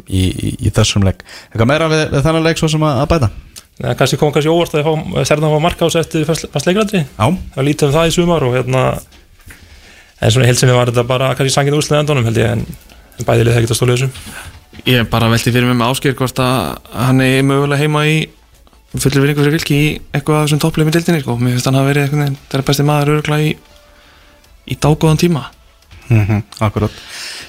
í, 0.07 0.27
í, 0.27 0.51
í 0.59 0.73
þessum 0.75 1.07
leik. 1.07 1.23
Eitthvað 1.49 1.71
meira 1.71 1.87
við, 1.91 2.03
við 2.11 2.27
þennan 2.27 2.49
leik 2.49 2.59
svo 2.59 2.69
sem 2.71 2.83
að, 2.83 2.99
að 3.05 3.09
bæta? 3.13 3.31
Nei, 3.79 3.93
kannski 3.95 4.19
kom 4.19 4.35
kannski 4.35 4.51
óvart 4.51 4.75
að 4.75 4.89
Serðan 5.23 5.53
var 5.55 5.63
marka 5.63 5.87
á 5.87 5.89
sig 5.89 6.03
eftir 6.03 6.27
fast 6.27 6.67
leiklandri 6.67 7.05
Já, 7.05 7.25
það 7.55 7.67
lítið 7.69 7.87
um 7.87 7.95
það 7.95 8.09
í 8.09 8.15
sumar 8.17 8.43
og 8.43 8.57
hérna 8.57 8.81
en 10.19 10.33
svona 10.35 10.49
heilsinni 10.49 10.75
var 10.75 10.91
þetta 10.91 11.05
bara 11.07 11.29
kannski 11.39 11.55
sangið 11.55 11.77
úrslega 11.79 12.03
endunum 12.03 12.27
held 12.27 12.41
ég 12.41 12.57
en, 12.57 12.65
bæðilið 13.23 13.55
það 13.55 13.65
geta 13.65 13.77
stólið 13.79 14.01
þessu 14.01 14.09
Ég 14.88 15.07
bara 15.12 15.29
velti 15.31 15.51
fyrir 15.51 15.67
mig 15.67 15.77
með 15.79 15.93
ásker 15.93 16.15
hvort 16.17 16.39
að 16.43 16.77
hann 16.93 17.24
er 17.24 17.41
mögulega 17.43 17.81
heima 17.81 18.05
í 18.07 18.19
fullir 18.95 19.21
vinningu 19.24 19.43
fyrir 19.43 19.57
fylki 19.57 19.75
í 19.77 19.89
eitthvað 20.15 20.45
þessum 20.45 20.62
topplegum 20.63 20.89
í 20.89 20.95
dildinni, 20.95 21.21
sko, 21.24 21.36
mér 21.38 21.55
finnst 21.55 21.67
hann 21.69 21.77
hafa 21.77 21.89
verið 21.91 22.05
eitthvað, 22.07 22.38
það 22.50 22.59
er 22.59 22.65
besti 22.69 22.86
maður 22.88 23.12
örgla 23.17 23.39
í 23.43 23.50
í 24.69 24.77
dágóðan 24.77 25.19
tíma. 25.19 25.43
Mm 26.09 26.41
akkurat. 26.65 26.93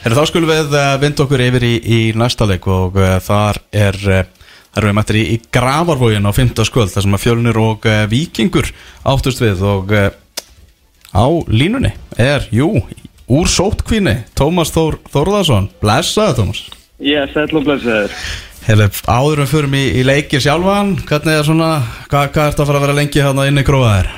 Heru, 0.02 0.16
Þá 0.16 0.28
skulum 0.28 0.50
við 0.50 0.74
uh, 0.76 0.96
vinda 1.00 1.24
okkur 1.24 1.42
yfir 1.46 1.64
í, 1.64 1.74
í 1.80 2.00
næsta 2.16 2.48
leik 2.48 2.66
og 2.68 2.98
uh, 3.00 3.16
þar 3.24 3.60
er 3.72 3.98
uh, 4.00 4.24
þar 4.70 4.82
erum 4.82 4.90
við 4.90 4.98
mættir 4.98 5.18
í, 5.20 5.22
í 5.34 5.36
Gravarvógin 5.52 6.28
á 6.28 6.32
5. 6.36 6.52
skvöld 6.68 6.92
þar 6.92 7.06
sem 7.06 7.16
að 7.16 7.24
fjölnir 7.24 7.60
og 7.60 7.88
vikingur 8.12 8.68
áttust 9.08 9.40
við 9.42 9.64
og 9.66 9.94
á 11.10 11.26
línunni 11.50 11.90
er, 12.20 12.46
jú, 12.54 12.68
úr 13.26 13.50
sótkvíni 13.50 14.20
Tómas 14.38 14.70
Þór 14.74 15.00
Þórðarsson 15.10 15.66
Blessaðu 15.82 16.36
Tómas 16.38 16.62
Ég 17.00 17.30
sætl 17.32 17.56
og 17.56 17.64
blessaður. 17.64 18.12
Hefur 18.60 18.98
áður 19.08 19.40
en 19.40 19.48
förum 19.48 19.76
í, 19.78 19.84
í 19.96 20.02
leikir 20.04 20.42
sjálfan 20.44 20.98
hvernig 21.08 21.38
er 21.38 21.46
svona, 21.46 21.70
hvað, 22.10 22.26
hvað 22.34 22.50
ert 22.50 22.60
að 22.60 22.68
fara 22.68 22.80
að 22.80 22.84
vera 22.84 22.96
lengi 22.98 23.22
hérna 23.24 23.46
inni 23.48 23.64
í 23.64 23.68
gróðaðir? 23.68 24.10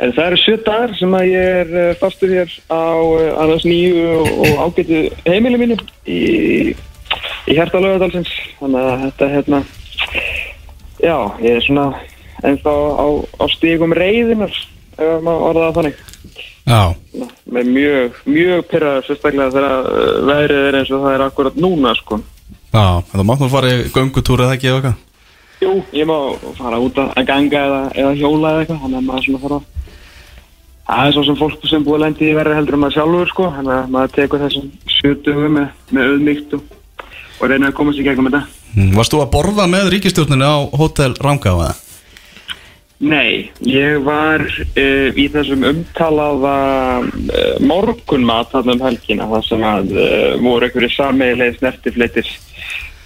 En 0.00 0.14
það 0.16 0.30
eru 0.30 0.38
sjö 0.40 0.54
dagar 0.66 0.94
sem 0.98 1.12
að 1.14 1.28
ég 1.28 1.58
er 1.60 1.74
eh, 1.82 1.90
fastur 2.00 2.32
hér 2.32 2.54
á 2.72 2.82
eh, 3.20 3.28
annars 3.44 3.66
nýju 3.68 4.06
og, 4.16 4.32
og 4.32 4.64
ágætu 4.64 5.02
heimili 5.28 5.60
mínu 5.60 5.76
í, 6.08 6.22
í 7.46 7.58
hjarta 7.58 7.82
lögadalsins. 7.84 8.32
Þannig 8.62 8.88
að 8.88 9.04
þetta 9.04 9.30
hérna, 9.36 9.60
já, 11.04 11.16
ég 11.44 11.60
er 11.60 11.68
svona 11.68 11.86
ennþá 12.48 12.74
á, 12.74 13.06
á 13.38 13.44
stígum 13.54 13.94
reyðinar, 13.94 14.56
ef 14.96 15.20
maður 15.20 15.48
orða 15.52 15.68
það 15.68 15.78
þannig. 15.78 16.02
Já, 16.64 16.94
Með 17.54 17.66
mjög, 17.74 18.20
mjög 18.24 18.62
pyrraður, 18.70 19.04
sérstaklega 19.08 19.52
þegar 19.52 19.88
eh, 19.90 20.14
veðrið 20.30 20.68
er 20.68 20.78
eins 20.80 20.92
og 20.94 21.02
það 21.04 21.16
er 21.16 21.24
akkurat 21.26 21.58
núna, 21.60 21.92
sko. 21.98 22.20
já, 22.72 22.84
en 22.98 23.12
það 23.12 23.26
mátt 23.28 23.44
nú 23.44 23.50
fara 23.52 23.72
í 23.74 23.82
göngutúr 23.94 24.44
eða 24.46 24.56
ekki 24.56 24.70
eða 24.70 24.80
eitthvað 24.80 25.02
Jú, 25.64 25.74
ég 25.96 26.08
má 26.08 26.16
fara 26.58 26.80
út 26.82 26.98
að 27.00 27.20
ganga 27.28 27.60
eða, 27.68 27.82
eða 27.94 28.16
hjóla 28.18 28.50
eða 28.54 28.64
eitthvað, 28.64 28.80
þannig 28.84 28.98
að 28.98 29.08
maður 29.10 29.26
svona 29.28 29.42
þarf 29.44 29.58
að 29.60 29.70
Það 30.84 31.06
er 31.08 31.14
svo 31.16 31.22
sem 31.24 31.36
fólk 31.40 31.62
sem 31.68 31.84
búið 31.84 32.02
lendi 32.02 32.26
í 32.28 32.34
verði 32.36 32.56
heldur 32.58 32.76
en 32.76 32.82
maður 32.82 32.96
sjálfur 32.98 33.30
sko, 33.30 33.46
þannig 33.54 33.72
að 33.78 33.92
maður 33.94 34.10
tekur 34.18 34.42
þessum 34.42 34.66
sjötugu 34.98 35.46
með, 35.54 35.70
með 35.96 36.10
auðmygt 36.10 36.56
og, 36.58 36.66
og 37.38 37.46
reyna 37.48 37.70
að 37.70 37.76
komast 37.78 38.02
í 38.02 38.04
gegnum 38.04 38.28
þetta. 38.28 38.42
Mm, 38.74 38.90
Varst 38.98 39.14
þú 39.14 39.22
að 39.22 39.30
borða 39.32 39.66
með 39.72 39.88
ríkistjórninu 39.94 40.44
á 40.44 40.56
Hotel 40.76 41.14
Rangá 41.24 41.54
eða? 41.54 41.70
Nei, 43.02 43.50
ég 43.66 44.04
var 44.06 44.44
uh, 44.46 45.08
í 45.18 45.26
þessum 45.32 45.64
umtalaða 45.66 46.58
uh, 47.02 47.56
morgunmat 47.66 48.52
þarna 48.52 48.76
um 48.76 48.84
helgina, 48.86 49.26
þar 49.32 49.46
sem 49.48 49.64
að 49.66 49.90
uh, 49.96 50.36
voru 50.44 50.68
einhverju 50.68 50.92
sameigilegis 50.94 51.58
nertifleitir, 51.64 52.30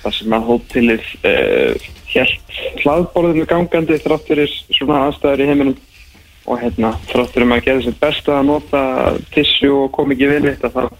þar 0.02 0.16
sem 0.18 0.36
að 0.36 0.46
hótelið 0.50 1.08
uh, 1.22 1.88
helt 2.12 2.60
hlaðborðinu 2.82 3.48
gangandi 3.48 3.98
þrátt 4.04 4.28
fyrir 4.28 4.52
svona 4.76 5.06
aðstæður 5.06 5.44
í 5.44 5.48
heiminum 5.48 5.74
og 6.48 6.62
hérna 6.62 6.92
þrátt 7.08 7.34
fyrir 7.34 7.48
maður 7.48 7.64
að 7.64 7.68
gera 7.70 7.84
sem 7.88 7.98
best 8.04 8.30
að 8.32 8.46
nota 8.48 8.84
tissu 9.32 9.72
og 9.72 9.90
kom 9.96 10.12
ekki 10.12 10.30
eitt 10.36 10.68
að 10.68 10.78
það 10.78 10.94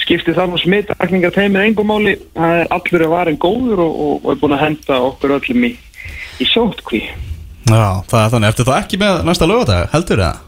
skipti 0.00 0.34
þar 0.36 0.52
nú 0.52 0.58
smittakningar 0.60 1.36
teimið 1.36 1.68
engum 1.68 1.88
máli, 1.92 2.16
það 2.36 2.58
er 2.62 2.74
allur 2.76 3.06
að 3.06 3.14
varin 3.14 3.40
góður 3.40 3.86
og, 3.86 4.02
og, 4.08 4.18
og 4.24 4.28
er 4.32 4.42
búin 4.42 4.56
að 4.56 4.66
henda 4.66 5.00
okkur 5.12 5.38
öllum 5.38 5.64
í, 5.68 5.72
í 6.40 6.48
sótkví. 6.52 7.06
Já, 7.66 8.02
það 8.06 8.20
er 8.22 8.32
þannig, 8.34 8.48
ertu 8.52 8.66
þá 8.68 8.72
ekki 8.78 8.98
með 9.02 9.20
næsta 9.26 9.48
lögadag, 9.50 9.88
heldur 9.94 10.22
það? 10.22 10.42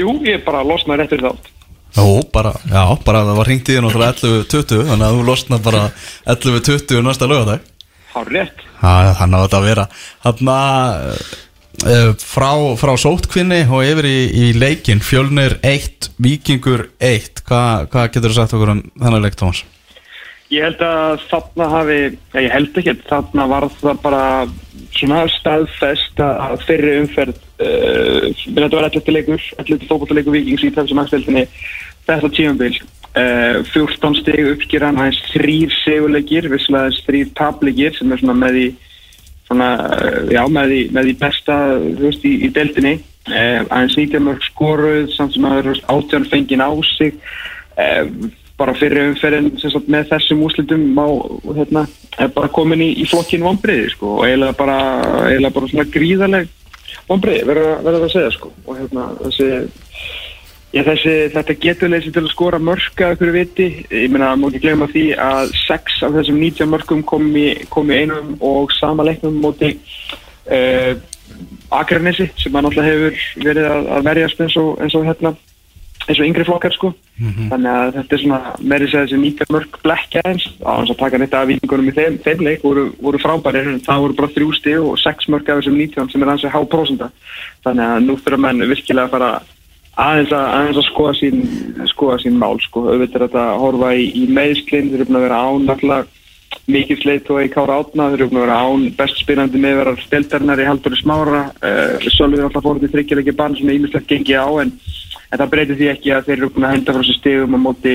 Jú, 0.00 0.14
ég 0.26 0.44
bara 0.46 0.62
losnaði 0.66 1.04
réttur 1.04 1.22
þátt. 1.26 1.50
Jó, 1.96 2.06
bara, 2.32 2.52
já, 2.70 2.82
bara 3.04 3.24
það 3.26 3.38
var 3.40 3.48
hringt 3.50 3.68
í 3.70 3.74
þér 3.74 3.82
náttúrulega 3.82 4.14
11.20 4.22 4.84
Þannig 4.86 5.06
að 5.08 5.16
þú 5.16 5.22
losnar 5.26 5.62
bara 5.64 5.80
11.20 6.30 7.00
næsta 7.02 7.26
lögadag 7.26 7.64
Há 8.12 8.20
rétt. 8.28 8.62
Já, 8.78 8.92
þannig 9.18 9.38
að 9.40 9.42
þetta 9.46 9.60
vera 9.64 9.86
Þannig 10.22 10.52
að 11.90 12.14
frá, 12.22 12.50
frá 12.78 12.92
sótkvinni 13.00 13.60
og 13.66 13.82
yfir 13.88 14.06
í, 14.06 14.16
í 14.30 14.46
leikin 14.54 15.02
Fjölnir 15.02 15.58
1, 15.66 16.12
Víkingur 16.22 16.86
1 17.02 17.42
Hvað 17.50 17.90
hva 17.90 18.06
getur 18.06 18.30
þú 18.30 18.38
sagt 18.38 18.54
okkur 18.54 18.74
um 18.76 18.84
þennan 18.94 19.26
leik, 19.26 19.38
Tómas? 19.40 19.64
Ég 20.50 20.66
held 20.66 20.80
að 20.82 21.20
þarna 21.30 21.66
hafi, 21.74 21.98
ég 22.38 22.50
held 22.50 22.78
ekki, 22.80 22.96
þarna 23.06 23.44
var 23.50 23.66
það 23.82 24.00
bara 24.02 24.22
svona 24.94 25.24
staðfest 25.30 26.20
að 26.22 26.62
fyrir 26.66 27.02
umferð, 27.02 27.36
uh, 27.62 28.30
þetta 28.46 28.76
var 28.76 28.88
11 28.88 29.12
leikur, 29.14 29.44
11 29.62 29.86
fókbóttaleikur 29.88 30.36
vikings 30.36 30.64
í 30.66 30.72
þessum 30.76 31.02
aðsteltinni, 31.02 31.44
þetta 32.08 32.32
tíumbil, 32.36 32.72
uh, 33.14 33.60
14 33.72 34.18
steg 34.20 34.50
uppskýran, 34.54 34.98
aðeins 35.00 35.20
þrýr 35.34 35.76
seguleikir, 35.82 36.50
visslega 36.52 36.86
aðeins 36.86 37.02
þrýr 37.06 37.30
tableikir 37.38 37.96
sem 37.98 38.12
er 38.12 38.22
svona 38.22 38.38
með 38.40 38.60
í, 38.64 38.66
svona, 39.50 39.70
uh, 39.86 40.18
já, 40.32 40.42
með 40.58 40.76
í, 40.76 40.82
með 40.96 41.14
í 41.14 41.16
besta, 41.22 41.60
þú 41.78 42.08
veist, 42.08 42.26
í, 42.26 42.34
í 42.48 42.52
deltinni, 42.56 42.96
uh, 43.30 43.62
aðeins 43.68 43.96
19 44.00 44.26
mörg 44.26 44.44
skoruð, 44.50 45.14
samt 45.16 45.36
sem 45.36 45.48
að 45.48 45.56
það 45.56 45.64
eru 45.64 45.78
átján 45.96 46.30
fengin 46.34 46.66
á 46.66 46.70
sig, 46.96 47.18
bara 48.60 48.74
fyrir 48.76 49.08
umferðin 49.10 49.50
með 49.90 50.08
þessum 50.12 50.42
úslitum 50.46 50.82
má 50.96 51.04
hérna, 51.56 51.86
bara 52.36 52.50
komin 52.52 52.82
í, 52.84 52.90
í 53.00 53.06
flokkin 53.08 53.44
vonbreiði 53.46 53.90
sko, 53.94 54.18
og 54.18 54.26
eiginlega 54.28 54.56
bara, 54.58 54.78
eiginlega 55.30 55.54
bara 55.56 55.70
svona 55.72 55.86
gríðaleg 55.96 56.50
vonbreiði 57.08 57.46
verður 57.48 57.70
að- 57.74 57.84
verður 57.88 58.06
að 58.06 58.12
segja 58.14 58.32
sko. 58.36 58.52
og 58.66 58.76
hérna, 58.78 59.06
þessi, 59.24 59.48
ég, 60.76 60.84
þessi 60.90 61.14
þetta 61.34 61.58
geturleysi 61.64 62.12
til 62.14 62.22
að 62.24 62.32
skora 62.34 62.60
mörka 62.62 63.12
ykkur 63.16 63.32
viti, 63.34 63.68
ég 63.90 64.10
meina 64.12 64.34
má 64.36 64.48
ekki 64.50 64.62
glemma 64.66 64.90
því 64.92 65.06
að 65.18 65.54
sex 65.66 66.02
af 66.06 66.12
þessum 66.18 66.38
19 66.42 66.70
mörkum 66.70 67.02
kom 67.06 67.30
í, 67.36 67.48
kom 67.70 67.90
í 67.90 68.02
einum 68.04 68.36
og 68.40 68.70
sama 68.78 69.06
leiknum 69.08 69.40
móti 69.42 69.74
uh, 70.50 70.94
Akranesi 71.70 72.26
sem 72.36 72.52
að 72.58 72.66
náttúrulega 72.66 72.90
hefur 72.90 73.46
verið 73.46 73.66
að, 73.70 74.02
verjast 74.08 74.40
eins 74.42 74.56
og, 74.58 74.72
eins 74.82 74.94
og 74.98 75.06
hérna 75.06 75.30
eins 76.08 76.18
og 76.18 76.26
yngri 76.26 76.44
flokkar 76.48 76.74
sko 76.74 76.90
þannig 77.20 77.70
að 77.70 77.94
þetta 77.96 78.16
er 78.16 78.22
svona 78.22 78.40
meiri 78.60 78.88
segja 78.88 79.04
þessi 79.04 79.20
nýta 79.20 79.46
mörg 79.52 79.78
blekja 79.84 80.22
eins 80.24 80.46
á 80.64 80.70
hans 80.72 80.92
að 80.92 81.00
taka 81.02 81.20
neitt 81.20 81.36
af 81.36 81.48
vikingunum 81.50 81.90
í 81.90 81.96
þeim, 81.96 82.18
þeim 82.24 82.44
leik 82.46 82.64
voru, 82.64 82.86
voru 83.00 83.20
frábærir. 83.20 83.68
En 83.68 83.80
það 83.84 84.04
voru 84.04 84.16
bara 84.20 84.34
þrjú 84.34 84.52
stig 84.56 84.80
og 84.80 84.98
sex 85.00 85.28
mörg 85.28 85.48
af 85.48 85.60
þessum 85.60 85.76
19 85.76 86.12
sem 86.12 86.22
er 86.24 86.32
hans 86.32 86.44
að 86.44 86.54
há 86.56 86.60
prósenda 86.72 87.10
þannig 87.66 87.84
að 87.86 88.06
nú 88.06 88.16
þurfa 88.20 88.44
menn 88.46 88.68
virkilega 88.70 89.10
að 89.10 89.14
fara 89.16 89.32
aðeins 90.00 90.32
að, 90.32 90.46
aðeins 90.54 90.80
að 90.80 90.88
skoða 90.88 91.12
sín 91.18 91.38
skoða 91.90 92.16
sín 92.22 92.40
mál 92.40 92.56
sko. 92.64 92.86
Auðvitað 92.88 93.26
þetta 93.26 93.44
að 93.50 93.60
horfa 93.66 93.92
í, 93.98 94.08
í 94.16 94.24
meðslinn 94.30 94.88
þeir 94.88 95.02
eru 95.02 95.10
búin 95.10 95.20
að 95.20 95.26
vera 95.28 95.42
án 95.44 95.74
alltaf 95.74 96.16
mikið 96.70 96.98
sleitt 97.02 97.28
og 97.30 97.42
í 97.44 97.50
Kára 97.52 97.76
Átna 97.80 98.08
þeir 98.10 98.20
eru 98.22 98.30
búin 98.30 98.40
að 98.40 98.46
vera 98.46 98.60
án 98.64 98.86
best 98.98 99.20
spilandi 99.20 99.60
meðverðar 99.60 100.00
steldarnar 100.06 100.62
í 100.62 100.66
Halldóri 100.66 100.98
Smára. 100.98 101.42
Uh, 101.60 101.98
En, 105.30 105.38
það 105.38 105.50
breytir 105.52 105.78
því 105.78 105.90
ekki 105.92 106.14
að 106.14 106.24
þeir 106.28 106.36
eru 106.38 106.50
búin 106.54 106.66
að 106.68 106.74
henda 106.76 106.94
frá 106.96 107.04
sér 107.06 107.18
stegum 107.20 107.54
á 107.54 107.60
móti 107.62 107.94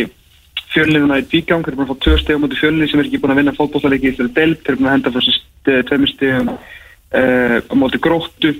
fjölniðuna 0.75 1.17
í 1.19 1.25
tvígang, 1.31 1.65
þeir 1.65 1.73
eru 1.73 1.79
búin 1.81 1.87
að 1.87 1.91
fá 1.91 2.03
tvö 2.05 2.15
stegum 2.21 2.39
á 2.39 2.43
móti 2.45 2.59
fjölnið 2.61 2.91
sem 2.91 3.01
er 3.01 3.09
ekki 3.09 3.19
búin 3.23 3.33
að 3.33 3.41
vinna 3.41 3.55
fótbollaleiki 3.57 4.07
í 4.07 4.13
þessari 4.13 4.35
deild, 4.37 4.61
þeir 4.61 4.71
eru 4.73 4.79
búin 4.81 4.89
að 4.91 4.95
henda 4.95 5.13
frá 5.15 5.25
sér 5.25 5.37
ste- 5.39 5.81
tveimur 5.89 6.11
stegum 6.13 6.53
uh, 6.55 7.57
á 7.59 7.73
móti 7.79 8.01
gróttu. 8.03 8.53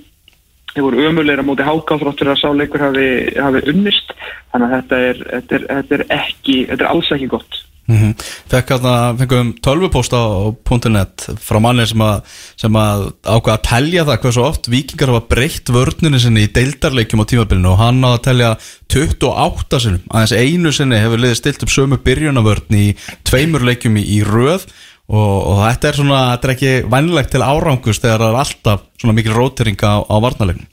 Þeir 0.76 0.84
voru 0.90 1.06
ömulegir 1.08 1.44
á 1.44 1.48
móti 1.48 1.64
háká 1.64 2.00
þrátt 2.02 2.20
fyrir 2.20 2.34
að 2.34 2.42
sá 2.42 2.50
leikur 2.52 2.84
hafi, 2.84 3.08
hafi 3.40 3.62
unnist. 3.72 4.12
Þannig 4.52 4.68
að 4.68 4.76
þetta 4.76 5.00
er, 5.10 5.22
þetta 5.32 5.56
er, 5.56 5.68
þetta 5.72 5.96
er 6.00 6.06
ekki 6.20 6.58
þetta 6.72 6.84
er 6.84 6.92
alls 6.92 7.12
ekki 7.16 7.32
gott 7.32 7.62
Mm 7.88 7.98
-hmm. 7.98 9.18
Fengum 9.18 9.54
tölvupóst 9.62 10.14
á, 10.18 10.18
á 10.18 10.90
.net 10.90 11.28
frá 11.38 11.60
manni 11.62 11.86
sem 11.86 12.02
að, 12.02 12.22
að 12.66 13.14
ákveða 13.22 13.58
að 13.58 13.68
telja 13.70 14.06
það 14.06 14.22
hversu 14.22 14.42
oft 14.42 14.68
vikingar 14.68 15.12
hafa 15.14 15.28
breytt 15.30 15.70
vörninu 15.70 16.20
sinni 16.20 16.48
í 16.48 16.52
deildarleikjum 16.52 17.22
á 17.22 17.30
tímabilinu 17.30 17.70
og 17.70 17.78
hann 17.78 18.02
á 18.02 18.18
að 18.18 18.26
telja 18.26 18.58
28 18.90 19.80
sinnum, 19.80 20.02
aðeins 20.10 20.34
einu 20.34 20.72
sinni 20.72 20.98
hefur 20.98 21.22
liðið 21.22 21.38
stilt 21.38 21.64
upp 21.64 21.70
sömu 21.70 21.98
byrjunavörn 22.02 22.74
í 22.74 22.96
tveimur 23.24 23.62
leikjum 23.62 23.98
í, 24.02 24.04
í 24.18 24.24
röð 24.26 24.66
og, 25.06 25.38
og 25.46 25.58
þetta 25.70 25.88
er 25.88 25.96
svona, 26.02 26.22
þetta 26.34 26.48
er 26.48 26.54
ekki 26.56 26.74
vænlegt 26.90 27.32
til 27.36 27.46
árangust 27.46 28.02
þegar 28.02 28.24
það 28.24 28.32
er 28.34 28.40
alltaf 28.42 28.88
svona 28.98 29.14
mikil 29.14 29.36
rótering 29.38 29.78
á, 29.86 30.02
á 30.02 30.16
varnalegnum 30.26 30.70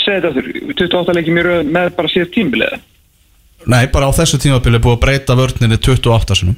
Segði 0.00 0.20
þetta 0.20 0.28
aftur, 0.28 0.52
28 0.68 1.16
leikir 1.16 1.32
mjög 1.32 1.46
röð 1.48 1.70
með 1.72 1.94
bara 1.96 2.12
síðast 2.12 2.36
tímbiliða 2.36 2.84
Nei, 3.70 3.86
bara 3.92 4.08
á 4.08 4.12
þessu 4.16 4.40
tímabili 4.42 4.78
er 4.78 4.84
búið 4.84 4.96
að 4.98 5.02
breyta 5.06 5.36
vörninni 5.38 5.78
28 5.80 6.38
sinum 6.40 6.56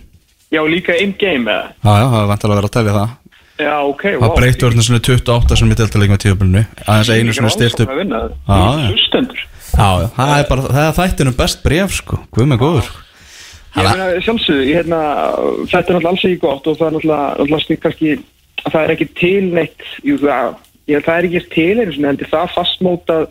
Já, 0.50 0.62
líka 0.62 0.94
in 1.02 1.14
game 1.18 1.50
eða? 1.50 1.72
Já, 1.82 1.92
já, 1.98 2.06
það 2.12 2.20
er 2.20 2.28
vantilega 2.30 2.54
að 2.54 2.60
vera 2.60 2.68
að 2.70 2.76
telja 2.76 2.96
það. 2.96 3.14
Já, 3.56 3.74
ok, 3.88 4.04
Það 4.20 4.36
breyta 4.36 4.66
vörninni 4.66 4.86
sinni 4.86 5.02
28 5.02 5.58
sinum 5.58 5.74
í 5.74 5.78
deltalegum 5.80 6.18
á 6.18 6.22
tímabilinu. 6.22 6.62
Aðeins 6.86 7.10
einu 7.16 7.34
sinni 7.34 7.52
stilt 7.54 7.82
upp 7.82 9.42
það 10.16 10.32
er 10.36 10.46
bara, 10.48 10.68
það 10.70 10.86
er 10.86 10.94
þættinum 11.00 11.36
best 11.36 11.62
bref 11.64 11.98
sko, 11.98 12.20
guð 12.32 12.48
með 12.52 12.62
góður. 12.62 12.92
Ég 13.76 13.84
meina 13.90 14.06
sjálfsög, 14.24 14.62
ég 14.64 14.78
hérna, 14.78 15.00
þetta 15.68 15.76
er 15.76 15.98
náttúrulega 15.98 16.12
alls 16.14 16.24
ekki 16.24 16.40
gott 16.40 16.68
og 16.70 16.78
það 16.78 16.86
er 16.86 16.94
náttúrulega, 16.96 17.58
snið 17.66 17.80
kannski 17.82 18.12
að 18.62 18.70
það 18.70 18.78
er 18.80 18.92
ekki 18.94 19.08
til 19.20 19.50
neitt, 19.52 19.84
jú 20.06 20.16
það, 20.22 20.54
ég 20.88 21.04
það 21.04 21.18
er 21.18 21.28
ekki 21.28 21.42
til 21.52 21.74
einu 21.82 21.96
svona, 21.96 22.28
það 22.30 22.54
fastmótað, 22.54 23.26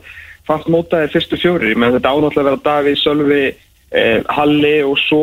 fastmótað 0.45 1.05
er 1.07 1.13
fyrstu 1.15 1.39
fjórir, 1.41 1.71
ég 1.73 1.81
meina 1.81 1.97
þetta 1.97 2.13
ánáttúrulega 2.13 2.43
að 2.43 2.49
vera 2.51 2.63
Davíð, 2.67 2.99
Sölvi, 3.01 3.41
Halli 4.27 4.73
og 4.83 4.97
svo 4.99 5.21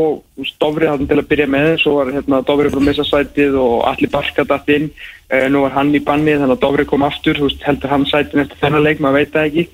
Dofri 0.60 0.88
hann 0.88 1.06
til 1.08 1.18
að 1.20 1.28
byrja 1.28 1.48
með, 1.50 1.70
svo 1.82 1.98
var 1.98 2.12
hérna 2.14 2.40
Dofri 2.46 2.70
frá 2.72 2.80
missasvætið 2.86 3.58
og 3.60 3.74
allir 3.90 4.12
barka 4.12 4.46
datt 4.48 4.70
inn, 4.72 4.90
eh, 5.28 5.48
nú 5.52 5.64
var 5.66 5.76
hann 5.76 5.92
í 5.92 6.00
banni 6.04 6.38
þannig 6.38 6.56
að 6.56 6.62
Dofri 6.64 6.86
kom 6.88 7.04
aftur, 7.04 7.36
þú 7.36 7.50
veist, 7.50 7.62
heldur 7.66 7.92
hann 7.92 8.06
sætin 8.08 8.44
eftir 8.44 8.60
þennan 8.62 8.86
leik, 8.86 9.00
maður 9.00 9.18
veit 9.20 9.32
það 9.34 9.48
ekki, 9.50 9.66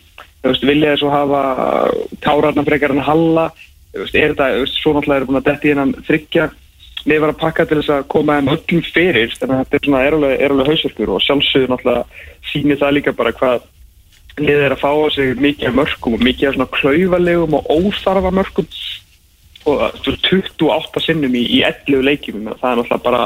þú 0.43 0.53
veist, 0.53 0.69
vilja 0.73 0.95
þess 0.95 1.07
að 1.07 1.17
hafa 1.19 1.43
Kárarna 2.27 2.67
frekar 2.67 2.97
en 2.97 3.07
Halla, 3.07 3.51
þú 3.95 4.03
veist, 4.03 4.19
er 4.19 4.35
þetta, 4.35 4.51
þú 4.57 4.65
veist, 4.65 4.81
svo 4.83 4.95
náttúrulega 4.97 5.21
er 5.23 5.29
búin 5.31 5.43
að 5.43 5.49
detti 5.53 5.75
innan 5.75 5.95
þryggja 6.09 6.51
við 7.09 7.23
varum 7.23 7.37
að 7.37 7.41
pakka 7.41 7.67
til 7.69 7.79
þess 7.79 7.95
að 7.95 8.07
koma 8.13 8.39
þeim 8.39 8.53
öllum 8.53 8.85
fyrir 8.85 9.35
þannig 9.39 9.55
að 9.55 9.61
þetta 9.63 9.79
er 9.79 9.85
svona 9.87 10.05
erulega, 10.05 10.69
hausverkur 10.69 11.13
og 11.15 11.25
sjálfsögur 11.25 11.71
náttúrulega 11.73 12.05
sýnir 12.51 12.81
það 12.81 12.97
líka 12.97 13.15
bara 13.17 13.35
hvað 13.39 13.67
liðið 14.43 14.65
er 14.67 14.75
að 14.75 14.83
fá 14.83 14.91
á 14.91 15.07
sig 15.15 15.43
mikið 15.43 15.77
mörgum 15.77 16.17
og 16.17 16.25
mikið 16.25 16.55
svona 16.55 16.71
klaufalegum 16.75 17.57
og 17.59 17.71
óþarfa 17.75 18.33
mörgum 18.35 18.69
og 19.69 19.99
þú 20.05 20.15
veist, 20.15 20.29
28 20.33 21.05
sinnum 21.05 21.37
í, 21.37 21.45
í 21.59 21.63
11 21.67 22.05
leikjum 22.07 22.49
það 22.61 22.71
er 22.71 22.81
náttúrulega 22.81 23.05
bara 23.05 23.25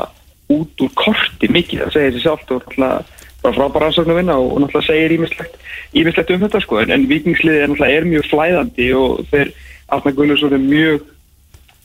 út 0.52 0.84
úr 0.84 0.94
korti 0.98 1.50
mikið. 1.52 1.84
Það 1.84 1.94
segir 1.96 2.16
sér 2.16 2.24
sjálft 2.26 2.54
og 2.54 2.64
náttúrulega 2.64 3.20
bara 3.42 3.56
frábæra 3.58 3.90
að 3.90 4.18
vinna 4.18 4.38
og, 4.38 4.50
og 4.54 4.64
náttúrulega 4.64 4.88
segir 4.88 5.16
ímislegt, 5.16 6.34
um 6.34 6.44
þetta 6.46 6.62
sko. 6.64 6.80
En, 6.82 6.94
en 6.96 7.08
vikingsliðið 7.10 7.62
er 7.62 7.72
náttúrulega 7.72 8.00
er 8.00 8.10
mjög 8.10 8.28
flæðandi 8.30 8.90
og 8.98 9.24
þeir 9.32 9.54
Arna 9.92 10.14
Gunnarsson 10.16 10.56
er 10.56 10.62
mjög 10.62 11.08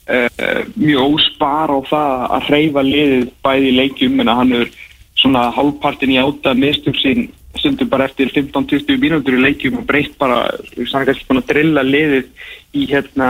uh, 0.08 0.62
mjög 0.76 1.16
óspar 1.16 1.72
á 1.74 1.78
það 1.90 2.28
að 2.36 2.46
hreyfa 2.50 2.84
liðið 2.86 3.26
bæði 3.44 3.72
í 3.72 3.78
leikjum 3.82 4.22
en 4.22 4.32
að 4.32 4.40
hann 4.42 4.54
er 4.62 4.70
svona 5.18 5.48
hálfpartin 5.54 6.14
í 6.14 6.20
áta 6.22 6.54
mistug 6.56 6.96
sín 6.98 7.28
stundum 7.60 7.90
bara 7.90 8.06
eftir 8.08 8.30
15-20 8.34 9.00
mínútur 9.02 9.36
í 9.36 9.42
leikjum 9.42 9.80
og 9.80 9.86
breytt 9.88 10.16
bara, 10.20 10.46
sagum 10.76 11.08
kannski 11.08 11.28
búin 11.28 11.42
að 11.42 11.50
drilla 11.52 11.84
liðið 11.86 12.30
í 12.78 12.86
hérna 12.90 13.28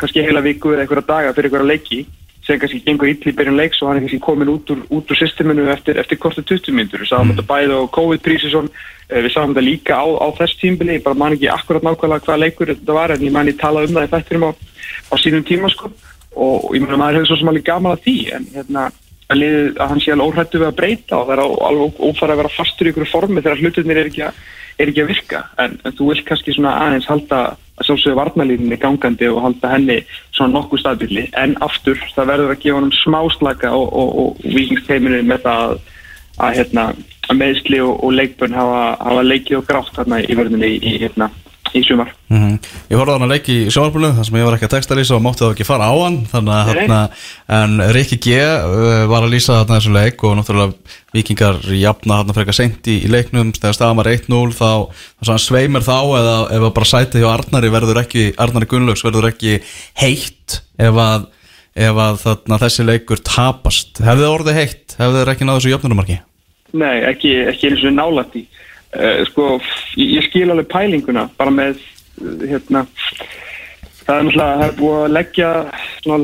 kannski 0.00 0.24
heila 0.24 0.42
viku 0.44 0.74
eða 0.74 0.84
einhverja 0.86 1.08
daga 1.08 1.36
fyrir 1.36 1.50
einhverja 1.50 1.70
leiki 1.72 2.02
sem 2.46 2.58
kannski 2.58 2.82
gengur 2.82 3.10
illa 3.10 3.30
í 3.30 3.36
byrjun 3.38 3.58
leiks 3.58 3.82
og 3.82 3.90
hann 3.90 4.00
er 4.00 4.04
kannski 4.06 4.22
komin 4.22 4.50
út 4.50 4.70
úr, 4.74 4.80
út 4.90 5.12
úr 5.12 5.18
systeminu 5.18 5.68
eftir, 5.70 5.98
eftir 6.02 6.18
kortu 6.18 6.42
20 6.42 6.74
mínútur. 6.74 7.04
Við 7.04 7.12
sáum 7.12 7.30
þetta 7.30 7.44
bæði 7.46 7.76
á 7.78 7.92
COVID-prísisón, 7.96 8.70
við 9.12 9.34
sáum 9.34 9.52
þetta 9.52 9.66
líka 9.66 10.00
á, 10.02 10.06
á 10.10 10.26
þess 10.40 10.58
tímbili, 10.58 10.96
ég 10.98 11.04
bara 11.04 11.18
man 11.18 11.36
ekki 11.36 11.52
akkurat 11.52 11.86
nákvæmlega 11.86 12.26
hvaða 12.26 12.42
leikur 12.42 12.72
þetta 12.72 12.96
var 12.98 13.14
en 13.14 13.22
ég 13.22 13.36
man 13.36 13.50
ég 13.52 13.60
tala 13.60 13.84
um 13.86 13.94
það 13.94 14.08
í 14.08 14.12
þættinum 14.16 14.48
á, 14.48 14.50
á 14.52 15.14
sínum 15.22 15.46
tíma 15.46 15.70
sko 15.70 15.92
og 16.32 16.72
ég 16.74 16.82
meina 16.82 16.98
maður 16.98 17.20
hefur 17.20 17.30
svo 17.30 17.38
sem 17.42 17.52
alveg 17.52 17.66
gaman 17.66 17.94
að 17.94 18.04
því 18.06 18.16
en 18.36 18.46
hérna 18.56 18.84
að, 19.28 19.38
liðið, 19.38 19.68
að 19.76 19.92
hann 19.92 20.02
sé 20.02 20.14
alveg 20.14 20.32
óhrættu 20.32 20.60
við 20.62 20.70
að 20.70 20.78
breyta 20.80 21.18
og 21.18 21.28
það 21.28 21.34
er 21.34 21.44
alveg 21.68 22.02
ófæra 22.08 22.34
að 22.34 22.42
vera 22.42 22.56
fastur 22.56 22.88
í 22.88 22.92
ykkur 22.92 23.10
formi 23.10 23.42
þegar 23.42 23.62
hlutinir 23.62 24.00
er 24.02 24.10
ekki 24.10 24.24
að, 24.28 24.40
er 24.78 24.92
ekki 24.92 25.04
að 25.04 25.12
virka. 25.12 25.42
En, 25.62 25.76
en 25.84 25.96
þú 25.98 26.08
vilt 26.10 26.26
kannski 26.28 26.56
svona 26.56 26.74
aðeins 26.86 27.08
halda 27.10 27.42
að 27.82 27.88
sjálfsögðu 27.88 28.18
varnalíninni 28.18 28.78
gangandi 28.80 29.28
og 29.32 29.40
halda 29.46 29.72
henni 29.72 29.98
svona 30.34 30.58
nokkuð 30.58 30.82
stabili 30.82 31.24
en 31.40 31.54
aftur 31.64 32.00
það 32.14 32.30
verður 32.32 32.54
að 32.54 32.60
gefa 32.64 32.78
honum 32.78 32.94
smáslaka 32.98 33.72
og, 33.76 33.86
og, 33.88 34.10
og 34.22 34.42
vikingsteiminu 34.44 35.22
með 35.28 35.46
það 35.46 35.62
að, 35.64 35.78
að, 36.36 36.58
hérna, 36.58 36.84
að 37.28 37.40
meðsli 37.40 37.80
og, 37.84 37.94
og 37.96 38.16
leikbönn 38.18 38.58
hafa, 38.58 38.82
hafa 39.00 39.24
leikið 39.30 39.58
og 39.58 39.66
grátt 39.70 39.96
þarna 39.96 40.20
í 40.22 40.36
verðinni 40.38 40.72
í, 40.76 40.94
hérna, 41.02 41.30
í 41.76 41.82
sumar. 41.86 42.10
Mhm. 42.32 42.56
Ég 42.90 42.98
horfði 42.98 43.12
á 43.12 43.16
hann 43.16 43.26
að 43.26 43.32
leiki 43.34 43.54
í 43.64 43.72
sjónarbúlu 43.72 44.10
þar 44.16 44.26
sem 44.28 44.38
ég 44.38 44.46
var 44.46 44.56
ekki 44.56 44.66
að 44.68 44.74
texta 44.74 44.96
lýsa 44.98 45.16
og 45.16 45.22
mátti 45.24 45.44
þá 45.44 45.52
ekki 45.52 45.66
fara 45.68 45.88
á 45.88 45.94
hann. 45.96 46.18
Þannig 46.30 46.54
að 46.56 46.70
hérna 46.72 46.98
en 47.58 47.82
Rikki 47.96 48.18
G 48.22 48.38
uh, 48.38 49.04
var 49.10 49.26
að 49.26 49.34
lýsa 49.34 49.58
þarna 49.60 49.78
þessu 49.78 49.92
leik 49.96 50.24
og 50.24 50.34
náttúrulega 50.38 50.96
vikingar 51.12 51.60
jafna 51.76 52.18
þarna 52.20 52.36
frekar 52.38 52.58
seint 52.58 52.90
í, 52.90 52.98
í 53.04 53.12
leiknum. 53.12 53.52
Þegar 53.56 53.78
staðan 53.78 54.00
var 54.00 54.10
1-0 54.12 54.42
þá, 54.56 54.72
þá 54.90 55.22
svo 55.22 55.36
hann 55.36 55.44
sveimur 55.46 55.86
þá 55.86 55.96
eða 56.22 56.34
ef 56.56 56.66
að 56.66 56.74
bara 56.80 56.90
sætið 56.92 57.24
hjá 57.24 57.30
Arnari 57.32 57.72
verður 57.72 58.02
ekki, 58.02 58.26
Arnari 58.40 58.70
Gunnlaugs 58.70 59.04
verður 59.06 59.30
ekki 59.32 59.60
heitt 60.02 60.60
ef 60.80 61.00
að, 61.06 61.30
ef 61.76 62.02
að 62.08 62.20
þarna 62.26 62.60
þessi 62.66 62.88
leikur 62.88 63.24
tapast. 63.24 64.02
Hefði 64.02 64.26
það 64.26 64.36
orðið 64.40 64.60
heitt, 64.60 64.98
hefði 64.98 65.22
það 65.22 65.32
ekki 65.36 65.48
náðu 65.48 65.62
þessu 65.62 65.74
jöfnunumarki 65.76 66.20
Nei, 66.72 67.02
ekki, 67.04 67.32
ekki 67.52 67.68
uh, 68.98 69.22
sko, 69.30 69.48
ég 70.00 70.28
skil 70.28 70.50
alveg 70.50 70.70
pælinguna 70.72 71.28
bara 71.38 71.54
með 71.54 71.80
uh, 71.80 72.46
hérna 72.48 72.86
það 74.02 74.16
er 74.16 74.26
náttúrulega, 74.26 74.56
það 74.58 74.66
er 74.66 74.76
búið 74.80 74.98
að 75.02 75.14
leggja 75.16 75.50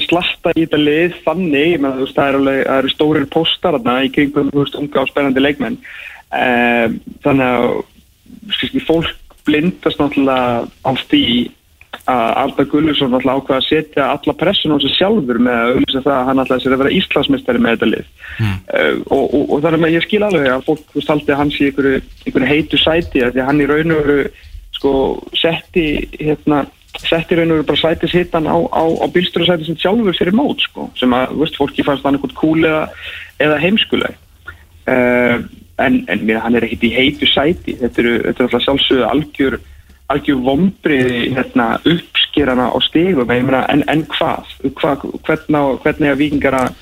slatta 0.04 0.54
í 0.54 0.64
þetta 0.64 0.80
lið 0.82 1.18
þannig, 1.24 1.76
þú 1.84 1.92
veist, 2.02 2.16
það 2.16 2.28
er 2.28 2.38
alveg 2.40 2.60
það 2.64 2.80
eru 2.80 2.92
stórir 2.94 3.28
póstar 3.34 3.78
þarna 3.78 3.96
í 4.02 4.10
kringum 4.14 4.50
þú 4.52 4.64
veist, 4.64 4.78
unga 4.80 5.04
og 5.04 5.12
spennandi 5.12 5.44
leikmenn. 5.44 5.78
Uh, 6.28 6.98
þannig 7.24 7.46
að 7.48 7.68
skilski, 8.56 8.82
fólk 8.84 9.38
blindast 9.48 10.00
náttúrulega 10.00 10.66
á 10.84 10.90
því 11.08 11.24
að 12.08 12.30
Arda 12.42 12.64
Gulluðsson 12.68 13.12
náttúrulega 13.12 13.42
ákveða 13.42 13.58
að 13.60 13.66
setja 13.66 14.06
alla 14.14 14.34
pressun 14.40 14.74
á 14.76 14.78
sig 14.80 14.94
sjálfur 14.96 15.40
með 15.44 15.58
að 15.58 15.70
auðvitað 15.72 16.06
það 16.06 16.14
að 16.14 16.26
hann 16.28 16.42
ætlaði 16.42 16.64
sér 16.64 16.74
að 16.74 16.82
vera 16.82 16.94
Íslandsmeistari 16.98 17.62
með 17.64 17.74
þetta 17.74 17.88
lið. 17.90 18.08
Uh, 18.38 18.96
og, 19.16 19.24
og, 19.24 19.44
og 19.56 19.68
er 19.68 19.76
með, 19.82 19.94
ég 19.96 20.06
skil 20.06 20.22
alveg 20.24 20.48
að 20.52 20.66
fólk 20.68 20.96
haldi 21.08 21.34
að 21.34 21.40
hann 21.42 21.52
sé 21.52 21.68
einhverju, 21.68 22.00
einhverju 22.24 22.50
heitu 22.52 22.80
sæti 22.80 23.24
af 23.24 23.34
því 23.34 23.42
að 23.44 23.48
hann 23.50 23.62
í 23.62 23.68
raun 23.68 23.94
og 23.94 24.02
veru 24.04 24.18
sko 24.78 24.92
setti 25.36 25.86
hérna 26.16 26.64
setti 26.98 27.38
raun 27.38 27.52
og 27.52 27.60
veru 27.60 27.68
bara 27.68 27.82
sætis 27.82 28.16
hittan 28.16 28.48
á, 28.48 28.56
á, 28.56 28.84
á 28.84 29.06
bílstjóra 29.12 29.58
sem 29.60 29.80
sjálfur 29.80 30.16
fyrir 30.16 30.36
mót 30.36 30.64
sko, 30.64 30.88
sem 30.98 31.12
að, 31.16 31.36
veist, 31.40 31.58
fólki 31.60 31.84
fannst 31.86 32.06
hann 32.06 32.18
eitthvað 32.18 32.36
kúl 32.40 32.60
eða, 32.64 32.84
eða 33.42 33.60
heimskuleg. 33.64 34.20
Uh, 34.88 35.44
en, 35.78 36.04
en 36.08 36.22
mér, 36.24 36.40
hann 36.42 36.56
er 36.56 36.66
ekkit 36.66 36.88
í 36.88 36.94
heitu 36.94 37.28
sæti. 37.28 37.76
Þetta 37.80 38.02
eru, 38.02 38.14
þetta 38.24 38.42
er 38.42 38.48
alltaf 38.48 38.64
sjálfsögðu 38.64 39.04
algjör 39.08 39.58
algjör 40.12 40.38
vombriði 40.44 41.24
hérna, 41.36 41.74
uppskerana 41.84 42.70
á 42.72 42.78
stigum. 42.86 43.28
Ég 43.28 43.44
meina, 43.44 43.64
en, 43.72 43.84
en 43.92 44.06
hvað? 44.08 44.54
Hva, 44.78 44.94
hvernig, 45.26 45.82
hvernig 45.84 46.12
að 46.14 46.22
vikingar 46.22 46.56
að 46.62 46.72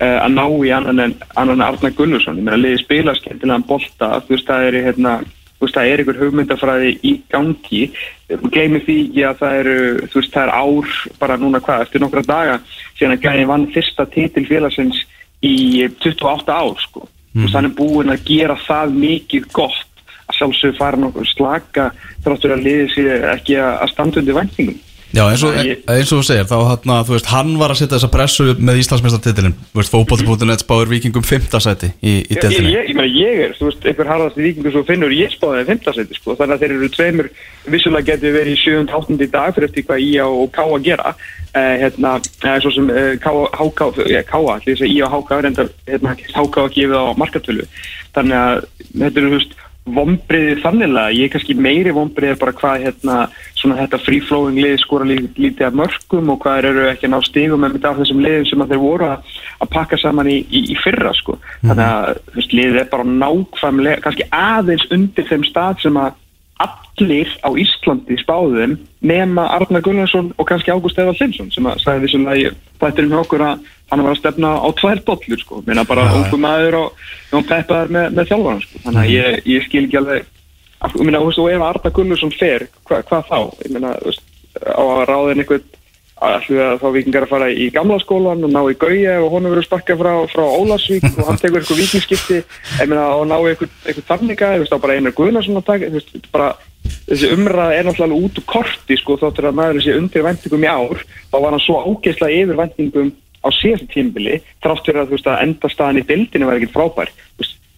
uh, 0.00 0.18
að 0.24 0.34
ná 0.34 0.44
í 0.66 0.74
annan 0.74 1.02
en 1.04 1.16
annan 1.34 1.60
en 1.60 1.66
Arnar 1.68 1.96
Gunnarsson, 1.96 2.38
ég 2.40 2.46
meina 2.46 2.60
liði 2.60 2.82
spila 2.82 3.16
skemmtilegan 3.16 3.66
bolta, 3.68 4.12
þú 4.26 4.36
veist 4.36 4.50
það 4.50 4.68
er 4.68 4.78
hérna, 4.88 5.16
þú 5.56 5.66
veist 5.66 5.78
það 5.78 5.90
er 5.90 6.02
einhver 6.02 6.20
hugmyndafræði 6.22 6.92
í 7.00 7.14
gangi, 7.32 7.82
gleymið 8.28 8.86
því 8.86 8.98
ekki 9.06 9.26
að 9.30 9.42
það 9.42 9.58
eru, 9.62 9.76
þú 10.12 10.20
veist 10.20 10.36
það 10.36 10.46
er 10.46 10.54
ár 10.60 10.94
bara 11.22 11.40
núna 11.40 11.62
hvað, 11.64 11.84
eftir 11.86 12.04
nokkra 12.04 12.24
daga 12.26 12.60
síðan 12.68 13.16
að 13.16 13.26
Gæni 13.26 13.50
vann 13.50 13.68
fyrsta 13.74 14.08
titil 14.12 14.46
félagsins 14.48 15.02
í 15.44 15.56
28 16.02 16.56
ár 16.56 16.80
sko, 16.82 17.06
þú 17.34 17.44
veist 17.44 17.60
hann 17.60 17.70
er 17.70 17.76
búinn 17.78 18.14
að 18.14 18.24
gera 18.28 18.58
það 18.66 18.96
mikið 19.04 19.52
gott 19.56 19.84
að 20.26 20.38
sjálfsögur 20.40 20.78
fara 20.78 21.00
nokkuð 21.00 21.30
slaka 21.32 21.90
þráttur 22.24 22.56
að 22.56 22.66
liði 22.66 22.90
sér 22.94 23.30
ekki 23.36 23.60
að 23.62 23.72
að 23.86 23.94
standa 23.94 24.22
undir 24.22 24.38
væntingum 24.40 24.82
Já, 25.14 25.22
eins 25.30 25.42
og, 25.46 25.54
Ég- 25.54 25.84
eins 25.88 26.10
og 26.12 26.18
þú 26.18 26.24
segir, 26.26 26.46
þá 26.50 26.56
hann, 26.66 27.04
þú 27.06 27.12
veist, 27.14 27.28
hann 27.30 27.52
var 27.56 27.70
að 27.70 27.78
setja 27.78 27.94
þessa 27.96 28.08
pressu 28.10 28.46
með 28.58 28.80
Íslandsmeistartitilin 28.82 29.54
Þú 29.70 29.78
veist, 29.78 29.92
fótbolti.net 29.94 30.64
spáir 30.64 30.90
vikingum 30.90 31.24
5. 31.24 31.60
sæti 31.62 31.92
í, 32.02 32.14
í 32.26 32.36
ég, 32.36 32.56
ég, 32.58 32.90
ég, 32.90 33.12
ég, 33.14 33.38
er, 33.46 33.54
þú 33.56 33.70
veist, 33.70 33.86
einhver 33.86 34.10
harðasti 34.10 34.44
vikingur 34.44 34.74
svo 34.74 34.82
finnur, 34.84 35.14
ég 35.14 35.30
spáði 35.32 35.62
þeim 35.62 35.70
fimmtasæti, 35.70 36.18
sko, 36.18 36.34
þannig 36.36 36.56
að 36.56 36.64
þeir 36.64 36.74
eru 36.76 36.90
tveimur, 36.96 37.30
vissulega 37.72 38.08
getur 38.10 38.34
verið 38.36 38.52
í 38.52 38.60
7. 38.64 38.82
8. 38.98 39.16
í 39.16 39.30
dag 39.36 39.54
fyrir 39.56 39.68
eftir 39.70 39.86
hvað 39.86 40.04
Ía 40.04 40.26
og 40.26 40.50
Ká 40.52 40.64
að 40.66 40.86
gera, 40.90 41.14
uh, 41.14 41.74
hérna, 41.84 42.16
uh, 42.18 42.56
svo 42.64 42.74
sem 42.74 42.90
uh, 42.90 43.12
Ká, 43.22 43.30
Háká, 43.56 43.88
já, 44.10 44.22
Ká, 44.26 44.40
því 44.42 44.72
þess 44.74 44.84
að 44.84 44.96
Ía 44.96 45.06
og 45.06 45.14
Háká 45.14 45.38
er 45.38 45.50
enda, 45.52 45.68
hérna, 45.86 46.16
Háká 46.34 46.66
að 46.66 46.74
gefa 46.76 47.04
á 47.06 47.10
markatölu, 47.22 47.68
þannig 48.18 48.42
að 48.42 48.66
þetta 48.90 49.22
eru, 49.22 49.30
þú 49.30 49.38
veist, 49.38 49.56
vombriði 49.86 50.56
þannilega, 50.64 51.14
ég 51.14 51.28
er 51.28 51.32
kannski 51.34 51.54
meiri 51.54 51.92
vombriði 51.94 52.38
bara 52.40 52.54
hvað 52.58 52.86
hérna 52.86 53.16
svona 53.54 53.78
þetta 53.78 54.00
free-flowing 54.02 54.58
liði 54.58 54.80
skora 54.82 55.06
lí, 55.06 55.18
lítið 55.38 55.68
af 55.68 55.78
mörgum 55.78 56.32
og 56.34 56.40
hvað 56.42 56.68
eru 56.72 56.86
ekki 56.90 57.06
að 57.06 57.14
ná 57.14 57.18
stigum 57.26 57.62
með 57.62 57.76
þetta 57.76 57.92
af 57.92 58.00
þessum 58.02 58.22
liðum 58.24 58.48
sem 58.50 58.64
að 58.64 58.74
þeir 58.74 58.82
voru 58.82 59.08
að, 59.12 59.32
að 59.62 59.72
pakka 59.76 60.00
saman 60.02 60.30
í, 60.32 60.36
í, 60.50 60.62
í 60.74 60.76
fyrra 60.82 61.14
sko. 61.16 61.38
Þannig 61.62 61.86
að 61.86 62.20
veist, 62.34 62.56
liðið 62.58 62.80
er 62.82 62.92
bara 62.92 63.08
nákvæmlega 63.12 64.04
kannski 64.04 64.28
aðeins 64.34 64.86
undir 64.96 65.28
þeim 65.30 65.46
stað 65.46 65.84
sem 65.86 66.00
að 66.02 66.22
allir 66.56 67.30
á 67.44 67.50
Íslandi 67.52 68.16
spáðum 68.22 68.78
nema 69.04 69.44
Arnar 69.54 69.84
Gunnarsson 69.84 70.32
og 70.36 70.48
kannski 70.48 70.72
Ágúst 70.72 70.98
Eðvald 70.98 71.20
Linsson 71.20 71.50
sem 71.52 71.66
að 71.68 71.82
sagði 71.82 72.06
þessum 72.06 72.24
lagi 72.26 72.52
þættir 72.80 73.08
um 73.08 73.18
okkur 73.20 73.44
að 73.44 73.66
hann 73.90 74.02
var 74.02 74.14
að 74.14 74.20
stefna 74.20 74.52
á 74.58 74.68
tvær 74.80 75.02
dollur 75.06 75.42
sko, 75.42 75.60
minna 75.66 75.84
bara 75.86 76.08
ungu 76.18 76.40
maður 76.42 76.78
og 76.80 77.04
Jón 77.32 77.46
Peppaður 77.46 77.92
með, 77.94 78.08
með 78.16 78.32
þjálfaran 78.32 78.64
sko, 78.64 78.82
þannig 78.86 79.02
að 79.02 79.12
ég, 79.14 79.38
ég 79.52 79.66
skil 79.68 79.84
ekki 79.84 80.00
alveg 80.00 80.32
ég 80.86 81.16
veist, 81.16 81.40
og 81.40 81.50
ef 81.50 81.64
Arda 81.64 81.92
Gunnarsson 81.94 82.34
fer, 82.36 82.66
hva, 82.86 83.00
hvað 83.06 83.30
þá? 83.30 83.38
Ég 83.64 83.78
veist, 83.80 84.22
á 84.66 84.82
að 84.82 85.04
ráðin 85.10 85.42
einhvern 85.44 85.72
ætlum 86.16 86.56
við 86.56 86.62
að 86.64 86.78
þá 86.80 86.86
vikingar 86.94 87.24
að 87.26 87.32
fara 87.34 87.48
í 87.52 87.66
gamla 87.74 87.96
skólan 88.00 88.44
og 88.46 88.52
ná 88.52 88.62
í 88.72 88.76
Gauja 88.80 89.18
og 89.20 89.34
honum 89.34 89.52
verður 89.52 89.66
sparkað 89.66 89.98
frá, 90.00 90.12
frá 90.32 90.44
Ólasvík 90.46 91.04
og 91.10 91.26
hann 91.28 91.40
tekur 91.42 91.60
eitthvað 91.60 91.82
vikingskipti 91.82 92.38
ég 92.40 92.88
meina, 92.88 93.10
og 93.18 93.26
ná 93.28 93.36
eitthvað, 93.36 93.74
eitthvað 93.84 94.08
þanniga 94.08 94.54
þú 94.54 94.62
veist, 94.62 94.72
þá 94.72 94.84
bara 94.86 94.96
einar 94.96 95.14
Guðnarsson 95.18 95.60
að 95.60 95.66
taka 95.68 95.90
þú 95.90 95.98
veist, 95.98 96.30
bara, 96.32 96.48
þessi 97.10 97.30
umræða 97.36 97.76
er 97.76 97.88
náttúrulega 97.90 98.30
út 98.30 98.40
úr 98.40 98.48
korti 98.48 98.98
sko, 99.02 99.18
þáttur 99.20 99.50
að 99.50 99.58
maður 99.60 99.84
sé 99.84 99.98
undir 100.00 100.24
vendingum 100.24 100.64
í 100.64 100.72
ár, 100.72 101.04
þá 101.28 101.36
var 101.36 101.52
hann 101.52 101.64
svo 101.66 101.82
ágeislega 101.84 102.40
yfir 102.40 102.60
vendingum 102.62 103.12
á 103.46 103.50
síðasta 103.54 103.88
tímbili 103.92 104.40
þrátt 104.64 104.88
fyrir 104.88 105.02
að, 105.04 105.14
að 105.22 105.42
endastaðan 105.46 106.00
í 106.00 106.06
bildinu 106.08 106.48
var 106.48 106.58
ekkert 106.58 106.76
frábær. 106.76 107.12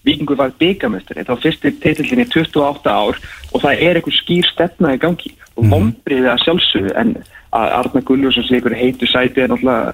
Víkingur 0.06 0.38
var 0.38 0.52
byggamestari, 0.56 1.24
þá 1.26 1.34
fyrsti 1.42 1.72
titillin 1.82 2.22
í 2.22 2.28
28 2.30 2.92
ár 2.92 3.18
og 3.52 3.64
það 3.64 3.82
er 3.84 3.98
einhver 3.98 4.14
skýr 4.14 4.46
stefna 4.48 4.94
í 4.94 5.00
gangi. 5.02 5.34
Og 5.58 5.66
vonbriði 5.72 6.30
að 6.32 6.44
sjálfsögðu 6.44 6.94
en 7.02 7.16
að 7.56 7.74
Arna 7.80 8.04
Gulljósson 8.06 8.46
sé 8.46 8.56
einhver 8.56 8.76
heitu 8.78 9.08
sæti 9.10 9.42
er 9.42 9.50
náttúrulega 9.50 9.92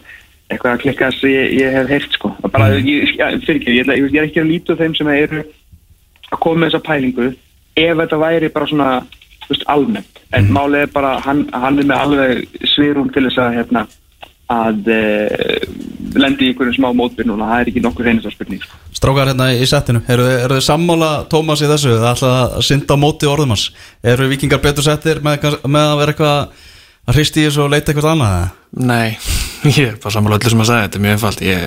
eitthvað 0.52 0.74
að 0.74 0.82
klikka 0.84 1.10
sem 1.16 1.32
ég, 1.32 1.54
ég 1.62 1.74
hef 1.78 1.90
heyrt 1.90 2.16
sko. 2.18 2.30
Það 2.42 2.54
bara, 2.54 2.70
ég, 2.76 3.14
ja, 3.16 3.30
fyrir 3.46 3.60
ekki, 3.60 3.76
ég, 3.78 3.90
ég, 3.90 4.08
ég 4.12 4.20
er 4.20 4.28
ekki 4.28 4.42
að 4.42 4.50
líta 4.50 4.76
á 4.76 4.80
þeim 4.82 4.96
sem 4.98 5.10
eru 5.14 5.42
að 6.30 6.40
koma 6.44 6.60
með 6.60 6.70
þessa 6.70 6.86
pælingu 6.88 7.28
ef 7.74 7.98
þetta 8.00 8.20
væri 8.20 8.50
bara 8.54 8.70
svona 8.70 8.88
veist, 9.48 9.66
almennt, 9.70 10.22
en 10.36 10.50
málið 10.54 10.86
er 10.86 10.92
bara 10.94 11.14
hann, 11.24 11.44
hann 11.52 11.80
er 11.80 11.88
með 11.88 12.02
alveg 12.04 12.66
svirum 12.74 13.10
til 13.12 13.26
þess 13.26 13.42
að 13.42 13.58
hérna, 13.58 13.84
að 14.52 14.88
e, 14.92 14.98
lendi 16.20 16.44
í 16.46 16.50
einhverjum 16.52 16.76
smá 16.76 16.88
mótbyrn 16.96 17.32
og 17.34 17.40
það 17.40 17.54
er 17.62 17.70
ekki 17.70 17.82
nokkur 17.84 18.04
reynist 18.08 18.28
að 18.28 18.34
spurning. 18.36 18.66
Strákar 18.94 19.30
hérna 19.30 19.46
í 19.56 19.64
settinu, 19.68 20.02
eru, 20.08 20.26
þið- 20.28 20.42
eru 20.44 20.58
þið 20.58 20.66
sammála 20.68 21.08
Tómas 21.32 21.62
í 21.64 21.70
þessu, 21.70 21.94
það 21.96 22.10
ætla 22.12 22.32
að 22.44 22.58
synda 22.68 22.94
á 22.94 23.02
móti 23.04 23.30
orðum 23.30 23.54
hans, 23.54 23.64
eru 24.04 24.28
vikingar 24.28 24.60
betur 24.64 24.84
settir 24.86 25.22
með, 25.24 25.48
með 25.64 25.88
að 25.88 25.98
vera 26.02 26.14
eitthvað 26.14 26.36
að 27.04 27.16
hristi 27.18 27.40
í 27.42 27.46
þessu 27.48 27.64
og 27.64 27.72
leita 27.72 27.92
eitthvað 27.92 28.10
annað 28.12 28.36
eða? 28.36 28.52
Nei, 28.84 29.16
ég 29.78 29.88
er 29.94 29.98
bara 30.02 30.14
sammála 30.14 30.38
öllu 30.38 30.52
sem 30.52 30.62
að 30.64 30.70
segja 30.70 30.84
Þetta 30.86 31.00
er 31.00 31.04
mjög 31.04 31.16
einfalt 31.18 31.42
Ég 31.44 31.64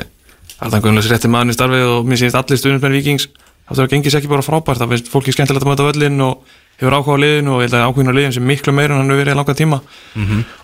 Arðan 0.57 0.81
Gunnlaus 0.81 1.09
rétti 1.11 1.29
maðurinn 1.29 1.53
í 1.53 1.57
starfi 1.57 1.81
og 1.85 2.07
mér 2.09 2.17
sýnist 2.21 2.37
allir 2.39 2.57
stuðnismenn 2.61 2.95
vikings 2.97 3.27
Það 3.67 3.75
þarf 3.77 3.83
að 3.85 3.91
gengi 3.93 4.09
sér 4.13 4.21
ekki 4.23 4.31
bara 4.31 4.45
frábært 4.47 4.81
Það 4.81 4.93
finnst 4.95 5.11
fólki 5.13 5.35
skemmtilegt 5.35 5.65
að 5.67 5.69
mæta 5.69 5.85
völlin 5.85 6.23
og 6.25 6.55
hefur 6.77 6.95
áhuga 6.97 7.15
á 7.17 7.23
liðinu 7.23 7.55
og 7.55 7.61
ég 7.63 7.67
held 7.71 7.77
að 7.79 7.85
áhugin 7.87 8.11
á 8.11 8.17
liðin 8.17 8.35
sem 8.37 8.45
miklu 8.47 8.73
meira 8.75 8.93
en 8.93 9.01
hann 9.01 9.09
hefur 9.11 9.21
verið 9.23 9.33
í 9.33 9.39
langa 9.39 9.55
tíma. 9.57 9.79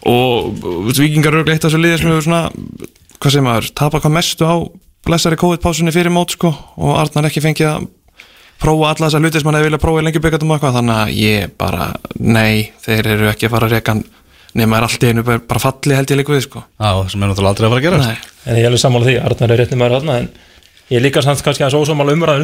Og 0.06 0.54
þú 0.62 0.74
veist, 0.88 1.02
vikingar 1.02 1.40
eru 1.40 1.52
eitt 1.54 1.64
af 1.66 1.72
þessu 1.72 1.82
liði 1.82 2.00
sem 2.02 2.12
hefur 2.14 2.28
svona 2.28 2.44
hvað 3.18 3.32
segir 3.34 3.46
maður, 3.48 3.70
tapa 3.78 4.02
hvað 4.04 4.16
mestu 4.18 4.46
á 4.48 4.56
blessari 5.04 5.40
COVID-pásunni 5.40 5.92
fyrir 5.96 6.14
mót 6.14 6.36
sko 6.36 6.52
og 6.78 6.98
Arnar 7.02 7.28
ekki 7.30 7.44
fengið 7.44 7.70
að 7.74 7.88
prófa 8.64 8.92
alla 8.94 9.08
þessar 9.10 9.24
hluti 9.24 9.40
sem 9.42 9.50
hann 9.50 9.58
hefði 9.60 9.68
viljað 9.72 9.84
prófa 9.84 10.02
í 10.04 10.06
lengi 10.08 10.22
byggatum 10.24 10.52
og 10.54 10.60
eitthvað. 10.60 10.78
Þannig 10.80 11.00
að 11.02 11.16
ég 11.20 11.56
bara, 11.60 11.88
nei 12.20 12.72
þeir 12.86 13.10
eru 13.18 13.32
ekki 13.34 13.50
að 13.50 13.56
fara 13.58 13.68
að 13.68 13.76
reka 13.78 13.98
nema 14.54 14.78
er 14.78 14.86
allt 14.86 15.04
í 15.04 15.10
einu 15.10 15.24
bara 15.26 15.42
bara 15.50 15.60
falli 15.64 15.96
held 15.98 16.12
ég 16.14 16.20
líka 16.22 16.36
við 16.36 16.44
sko. 16.46 16.62
Já, 16.78 16.92
sem 17.10 17.24
er 17.26 17.32
náttúrulega 17.32 17.54
aldrei 17.56 17.68
að 17.68 17.74
fara 17.74 17.82
að 17.82 17.88
gera 17.88 18.02
Nei. 18.04 18.18
En 18.46 18.60
ég 18.60 18.68
er 20.94 21.00
er 21.00 21.02
ég 21.02 21.02
er 21.02 21.08
líka 21.08 21.24
samt 21.24 21.42
kannski 21.42 21.64
aðeins 21.66 21.90
ósámála 21.90 22.14
umræður 22.14 22.44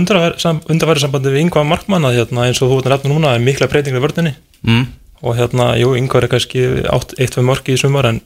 undarfæri 0.70 1.04
sambandi 1.04 1.34
við 1.34 1.44
yngvar 1.46 1.68
markmann 1.68 2.08
að 2.08 2.20
hérna, 2.20 2.48
eins 2.48 2.62
og 2.62 2.72
þú 2.72 2.80
ert 2.82 2.90
nefnir 2.90 3.14
núna 3.14 3.36
er 3.36 3.46
mikla 3.46 3.70
breytingar 3.70 4.02
í 4.02 4.06
vördunni 4.08 4.34
mm. 4.66 4.86
og 5.22 5.38
hérna, 5.38 5.78
jú, 5.78 5.94
yngvar 6.00 6.26
er 6.26 6.34
kannski 6.34 6.66
átt 6.90 7.14
eitt 7.20 7.36
fyrir 7.36 7.50
mörki 7.50 7.76
í 7.76 7.80
sumar 7.82 8.10
en 8.10 8.22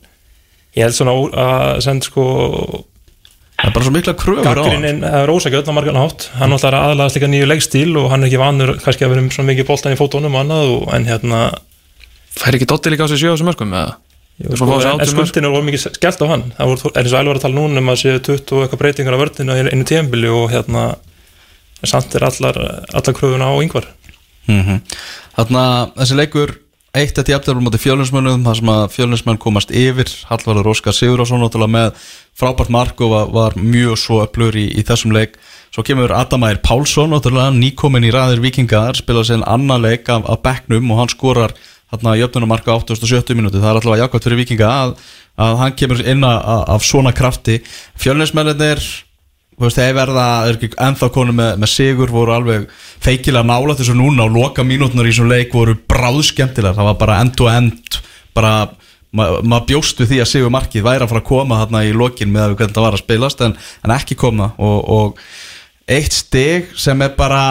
ég 0.75 0.88
held 0.88 0.95
svona 0.95 1.15
að 1.43 1.83
senda 1.83 2.07
sko 2.07 2.86
Það 3.53 3.69
er 3.69 3.73
bara 3.75 3.86
svo 3.86 3.93
mikla 3.93 4.13
kröfur 4.17 4.43
á 4.43 4.49
hann 4.49 4.57
gaggrinin 4.65 5.03
er 5.07 5.29
ósækjöld 5.29 5.69
á 5.69 5.77
margan 5.77 5.99
hátt 6.01 6.25
hann 6.36 6.55
ætlar 6.55 6.73
að 6.75 6.88
aðlaðast 6.89 7.15
líka 7.15 7.29
nýju 7.29 7.47
leikstíl 7.47 7.91
og 8.01 8.09
hann 8.12 8.25
er 8.25 8.31
ekki 8.31 8.41
vanur 8.41 8.73
kannski 8.81 9.05
að 9.05 9.13
vera 9.13 9.23
um 9.23 9.29
svona 9.31 9.51
mikið 9.51 9.67
boltan 9.69 9.93
í 9.93 9.99
fótónum 9.99 10.33
og 10.33 10.41
annað 10.41 10.71
og, 10.73 10.88
en 10.95 11.05
hérna 11.07 11.43
fær 12.33 12.57
ekki 12.57 12.67
Dotti 12.67 12.91
líka 12.91 13.05
á 13.05 13.12
sig 13.13 13.21
sjö 13.21 13.31
á 13.31 13.33
þessum 13.38 13.47
mörgum 13.53 13.71
eða? 13.77 13.93
Sko, 14.43 14.75
en, 14.75 14.99
en 14.99 15.08
skuldin 15.08 15.47
er 15.47 15.56
of 15.56 15.63
mikið 15.63 15.86
skellt 15.95 16.23
á 16.23 16.27
hann. 16.27 16.49
Það 16.58 16.71
voru, 16.73 16.89
er 16.91 17.01
eins 17.03 17.13
og 17.13 17.19
Elvar 17.21 17.39
að 17.39 17.45
tala 17.45 17.56
núna 17.56 17.79
um 17.79 17.91
að 17.93 18.01
séu 18.01 18.19
20 18.19 18.58
og 18.58 18.65
eitthvað 18.65 18.82
breytingar 18.82 19.15
á 19.15 19.21
vördinu 19.21 19.56
í 19.56 19.67
einu 19.71 19.88
tíðanbili 19.88 20.32
og 20.34 20.49
hérna 20.51 20.88
en 21.84 21.91
samt 21.91 22.15
er 22.15 22.25
allar, 22.27 22.60
allar 22.91 23.15
kröfuna 23.15 23.51
á 23.51 23.56
yngvar 23.60 23.88
mm 24.47 24.84
Þannig 25.34 25.60
að 25.60 25.93
þessi 25.97 26.15
leikur 26.19 26.51
eitt 26.93 27.17
eftir 27.17 27.34
jafnverðum 27.34 27.69
átti 27.71 27.79
fjölunsmönnum 27.82 28.43
þar 28.45 28.58
sem 28.60 28.69
að 28.69 28.84
fjölunsmenn 28.93 29.39
komast 29.41 29.71
yfir 29.73 30.12
Hallvarður 30.29 30.69
Óskar 30.69 30.93
Sigurðarsson 30.93 31.41
náttúrulega 31.41 31.73
með 31.73 32.03
frábært 32.38 32.69
mark 32.69 33.01
og 33.01 33.10
var, 33.15 33.32
var 33.34 33.58
mjög 33.58 33.97
svo 33.97 34.19
öflur 34.21 34.53
í, 34.53 34.67
í 34.77 34.84
þessum 34.86 35.15
leik. 35.15 35.39
Svo 35.73 35.82
kemur 35.88 36.13
Adamæður 36.13 36.62
Pálsson 36.67 37.10
náttúrulega 37.15 37.56
nýkomin 37.56 38.06
í 38.06 38.13
ræðir 38.13 38.43
vikingar 38.45 38.99
spila 38.99 39.25
sér 39.25 39.41
annan 39.49 39.82
leik 39.82 40.06
af, 40.13 40.29
af 40.29 40.43
bekknum 40.45 40.93
og 40.93 41.01
hann 41.01 41.13
skorar 41.15 41.58
þarna 41.93 42.17
jöfnunumarka 42.19 42.75
87 42.82 43.38
minúti 43.38 43.62
það 43.62 43.69
er 43.69 43.79
alltaf 43.79 44.01
jákvæmt 44.01 44.27
fyrir 44.27 44.41
vikinga 44.41 44.69
að, 44.73 44.93
að 45.45 45.58
hann 45.62 45.79
kemur 45.79 46.06
inn 46.13 46.27
af, 46.27 46.86
svona 46.86 47.15
krafti. 47.15 47.62
Veist, 49.53 49.77
þeir 49.77 49.93
verða, 49.93 50.27
er 50.49 50.58
ennþá 50.82 51.10
konu 51.13 51.34
með, 51.36 51.60
með 51.62 51.69
sigur, 51.69 52.12
voru 52.12 52.34
alveg 52.34 52.63
feikilega 53.03 53.45
nála 53.45 53.75
þessu 53.77 53.93
núna 53.97 54.25
og 54.25 54.34
loka 54.34 54.65
mínútunar 54.65 55.06
í 55.06 55.12
þessum 55.12 55.29
leik 55.29 55.53
voru 55.53 55.75
bráðskemmtilegar, 55.89 56.73
það 56.77 56.89
var 56.89 56.97
bara 57.03 57.19
end 57.21 57.36
to 57.38 57.49
end, 57.51 57.99
bara 58.34 58.53
maður 59.13 59.45
ma 59.45 59.60
bjóst 59.67 60.01
við 60.01 60.10
því 60.10 60.21
að 60.23 60.32
sigur 60.32 60.53
markið 60.53 60.88
væri 60.88 61.06
að 61.06 61.13
fara 61.13 61.21
að 61.21 61.29
koma 61.29 61.60
þarna 61.62 61.84
í 61.86 61.93
lokin 61.93 62.34
með 62.34 62.47
að 62.47 62.56
hvernig 62.58 62.77
það 62.79 62.88
var 62.88 62.97
að 62.97 63.03
spilast 63.03 63.45
en, 63.45 63.56
en 63.86 63.93
ekki 63.93 64.17
koma. 64.23 64.49
Og, 64.58 64.79
og 64.97 65.93
eitt 65.99 66.17
stig 66.17 66.73
sem 66.79 67.06
er 67.06 67.13
bara 67.19 67.43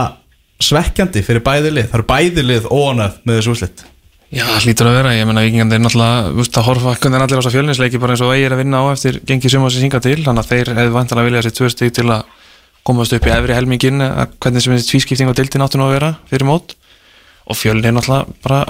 svekkjandi 0.62 1.22
fyrir 1.22 1.46
bæði 1.46 1.70
lið, 1.76 1.90
það 1.92 2.00
eru 2.00 2.10
bæði 2.10 2.46
lið 2.48 2.70
óanæð 2.70 3.22
með 3.22 3.38
þessu 3.38 3.54
úslitt. 3.54 3.86
Já, 4.32 4.46
það 4.48 4.64
hlýtur 4.64 4.88
að 4.88 4.94
vera, 4.96 5.10
ég 5.12 5.26
menna 5.28 5.42
vikingandi 5.44 5.76
er 5.76 5.82
náttúrulega, 5.84 6.30
veist, 6.38 6.54
að 6.56 6.64
horfa 6.70 6.94
hvernig 6.96 7.20
allir 7.20 7.36
á 7.36 7.40
þessa 7.42 7.50
fjölninsleiki 7.52 7.98
bara 8.00 8.14
eins 8.14 8.22
og 8.24 8.30
eigir 8.32 8.54
að 8.54 8.62
vinna 8.62 8.80
á 8.80 8.88
eftir 8.88 9.18
gengið 9.28 9.52
sumar 9.52 9.68
sem 9.74 9.82
singa 9.84 10.00
til, 10.00 10.24
þannig 10.24 10.40
að 10.40 10.48
þeir 10.48 10.68
hefðu 10.78 10.94
vantanlega 10.94 11.28
viljað 11.28 11.44
sér 11.44 11.54
tvö 11.58 11.68
stík 11.68 11.92
til 11.98 12.08
að 12.08 12.22
komast 12.88 13.12
upp 13.12 13.26
í 13.28 13.32
efri 13.34 13.52
helmingin, 13.58 14.00
að 14.06 14.32
hvernig 14.40 14.64
sem 14.64 14.72
þessi 14.72 14.88
tvískipting 14.88 15.28
á 15.28 15.36
dildin 15.36 15.64
áttu 15.66 15.76
nú 15.76 15.84
að 15.84 15.96
vera 15.98 16.10
fyrir 16.32 16.48
mót. 16.48 16.72
Og 17.44 17.54
fjölni 17.60 17.86
er 17.90 17.94
náttúrulega 17.98 18.24
bara 18.46 18.60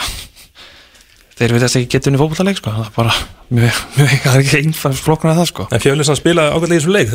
þeir 1.39 1.55
veit 1.55 1.67
ekki 1.69 1.87
getur 1.95 2.11
unni 2.11 2.19
fótballtaleik, 2.25 2.59
sko, 2.59 2.75
það 2.75 2.83
er 2.89 2.95
bara 2.99 3.15
mjög, 3.55 3.77
mjög, 4.01 4.19
það 4.27 4.35
er 4.35 4.43
ekki 4.43 4.63
einfalt 4.65 4.99
flokkur 4.99 5.31
að 5.31 5.39
það, 5.45 5.49
sko. 5.55 5.63
En 5.71 5.85
fjölins 5.87 6.11
hann 6.11 6.19
spilaði 6.19 6.51
ágætlega 6.59 6.75
í 6.75 6.83
þessum 6.83 6.95
leik. 6.99 7.07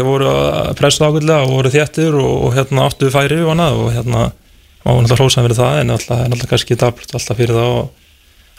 Þeir 7.28 7.98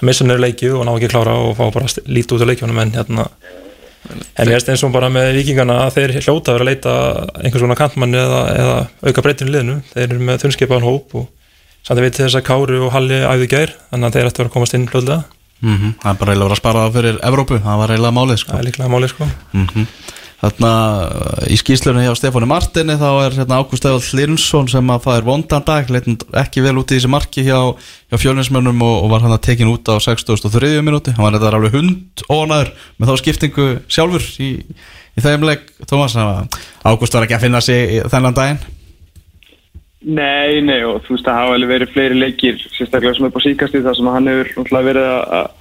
missa 0.06 0.26
nefnir 0.26 0.44
leikju 0.44 0.76
og 0.78 0.84
ná 0.86 0.92
ekki 0.94 1.10
klára 1.12 1.34
og 1.42 1.56
fá 1.58 1.64
bara 1.74 1.88
lítið 2.06 2.36
út 2.36 2.44
af 2.44 2.50
leikjónum 2.52 2.82
en 2.82 2.92
hérna 2.94 3.24
en 4.08 4.46
ég 4.46 4.54
veist 4.54 4.68
eins 4.70 4.84
og 4.86 4.92
bara 4.94 5.10
með 5.12 5.32
vikingana 5.40 5.80
að 5.86 5.96
þeir 5.96 6.14
hljóta 6.20 6.52
að 6.52 6.58
vera 6.58 6.64
að 6.64 6.68
leita 6.70 6.92
einhvers 7.42 7.64
svona 7.64 7.78
kantmanni 7.78 8.20
eða, 8.20 8.42
eða 8.54 8.76
auka 9.08 9.24
breytinu 9.24 9.52
liðinu. 9.52 9.80
Þeir 9.92 10.06
eru 10.06 10.20
með 10.28 10.44
þunnskipaðan 10.44 10.86
hóp 10.86 11.16
og 11.18 11.26
samt 11.82 11.98
að 11.98 12.04
veit 12.06 12.20
þess 12.20 12.38
að 12.38 12.46
Kári 12.46 12.78
og 12.78 12.94
Halli 12.94 13.18
æðu 13.24 13.50
gær 13.50 13.74
þannig 13.90 14.08
að 14.08 14.16
þeir 14.16 14.30
ættu 14.30 14.38
að 14.38 14.44
vera 14.44 14.52
að 14.52 14.56
komast 14.56 14.78
inn 14.78 14.88
hljóðlega 14.92 15.24
Mm 15.58 15.74
Það 16.02 16.10
er 16.12 16.18
bara 16.18 16.32
eiginlega 16.32 16.44
að 16.44 16.48
vera 16.48 16.54
að 16.54 16.60
spara 16.60 16.82
það 16.84 16.96
fyrir 16.96 17.16
Evrópu, 17.28 17.56
það 17.64 17.78
var 17.80 17.90
eiginlega 17.90 18.14
málið 18.14 18.38
sko. 18.38 18.52
Það 20.38 20.48
Þarna 20.48 20.72
í 21.50 21.56
skýslunni 21.58 22.04
hjá 22.04 22.12
Stefáni 22.14 22.46
Martini 22.46 22.94
þá 22.98 23.08
er 23.24 23.36
hérna, 23.40 23.58
Ágúst 23.58 23.86
Eðal 23.88 24.04
Linsson 24.14 24.68
sem 24.70 24.92
að 24.94 25.02
það 25.08 25.16
er 25.18 25.26
vondan 25.26 25.64
dag 25.66 25.90
leitin 25.90 26.18
ekki 26.38 26.62
vel 26.62 26.76
út 26.78 26.94
í 26.94 26.98
þessi 26.98 27.10
marki 27.10 27.42
hjá, 27.42 27.58
hjá 28.06 28.20
fjölinsmönnum 28.22 28.84
og, 28.86 28.94
og 29.02 29.10
var 29.10 29.26
hann 29.26 29.34
að 29.34 29.42
tekin 29.48 29.72
út 29.72 29.90
á 29.90 29.98
63. 29.98 30.78
minúti, 30.86 31.14
hann 31.16 31.26
var 31.26 31.34
þetta 31.34 31.50
alveg 31.58 31.74
hund 31.74 32.24
ónaður 32.30 32.70
með 32.98 33.10
þá 33.10 33.22
skiptingu 33.24 33.68
sjálfur 33.90 34.30
í, 34.38 34.52
í 35.18 35.26
þeim 35.26 35.46
leik 35.48 35.66
Tómas, 35.90 36.14
Ágúst 36.86 37.18
var 37.18 37.26
ekki 37.26 37.38
að 37.40 37.46
finna 37.48 37.64
sig 37.64 37.98
í 37.98 38.02
þennan 38.06 38.38
daginn 38.38 38.62
Nei, 40.06 40.62
nei 40.62 40.84
og 40.86 41.02
þú 41.02 41.16
veist 41.16 41.26
það 41.26 41.40
hafa 41.42 41.70
verið 41.74 41.90
fleiri 41.96 42.18
leikir 42.22 42.60
sérstaklega 42.76 43.18
sem 43.18 43.26
er 43.26 43.32
på 43.34 43.42
síkasti 43.42 43.82
þar 43.82 43.98
sem 43.98 44.10
hann 44.14 44.30
hefur 44.30 44.84
verið 44.86 45.08
að 45.10 45.24
að 45.40 45.56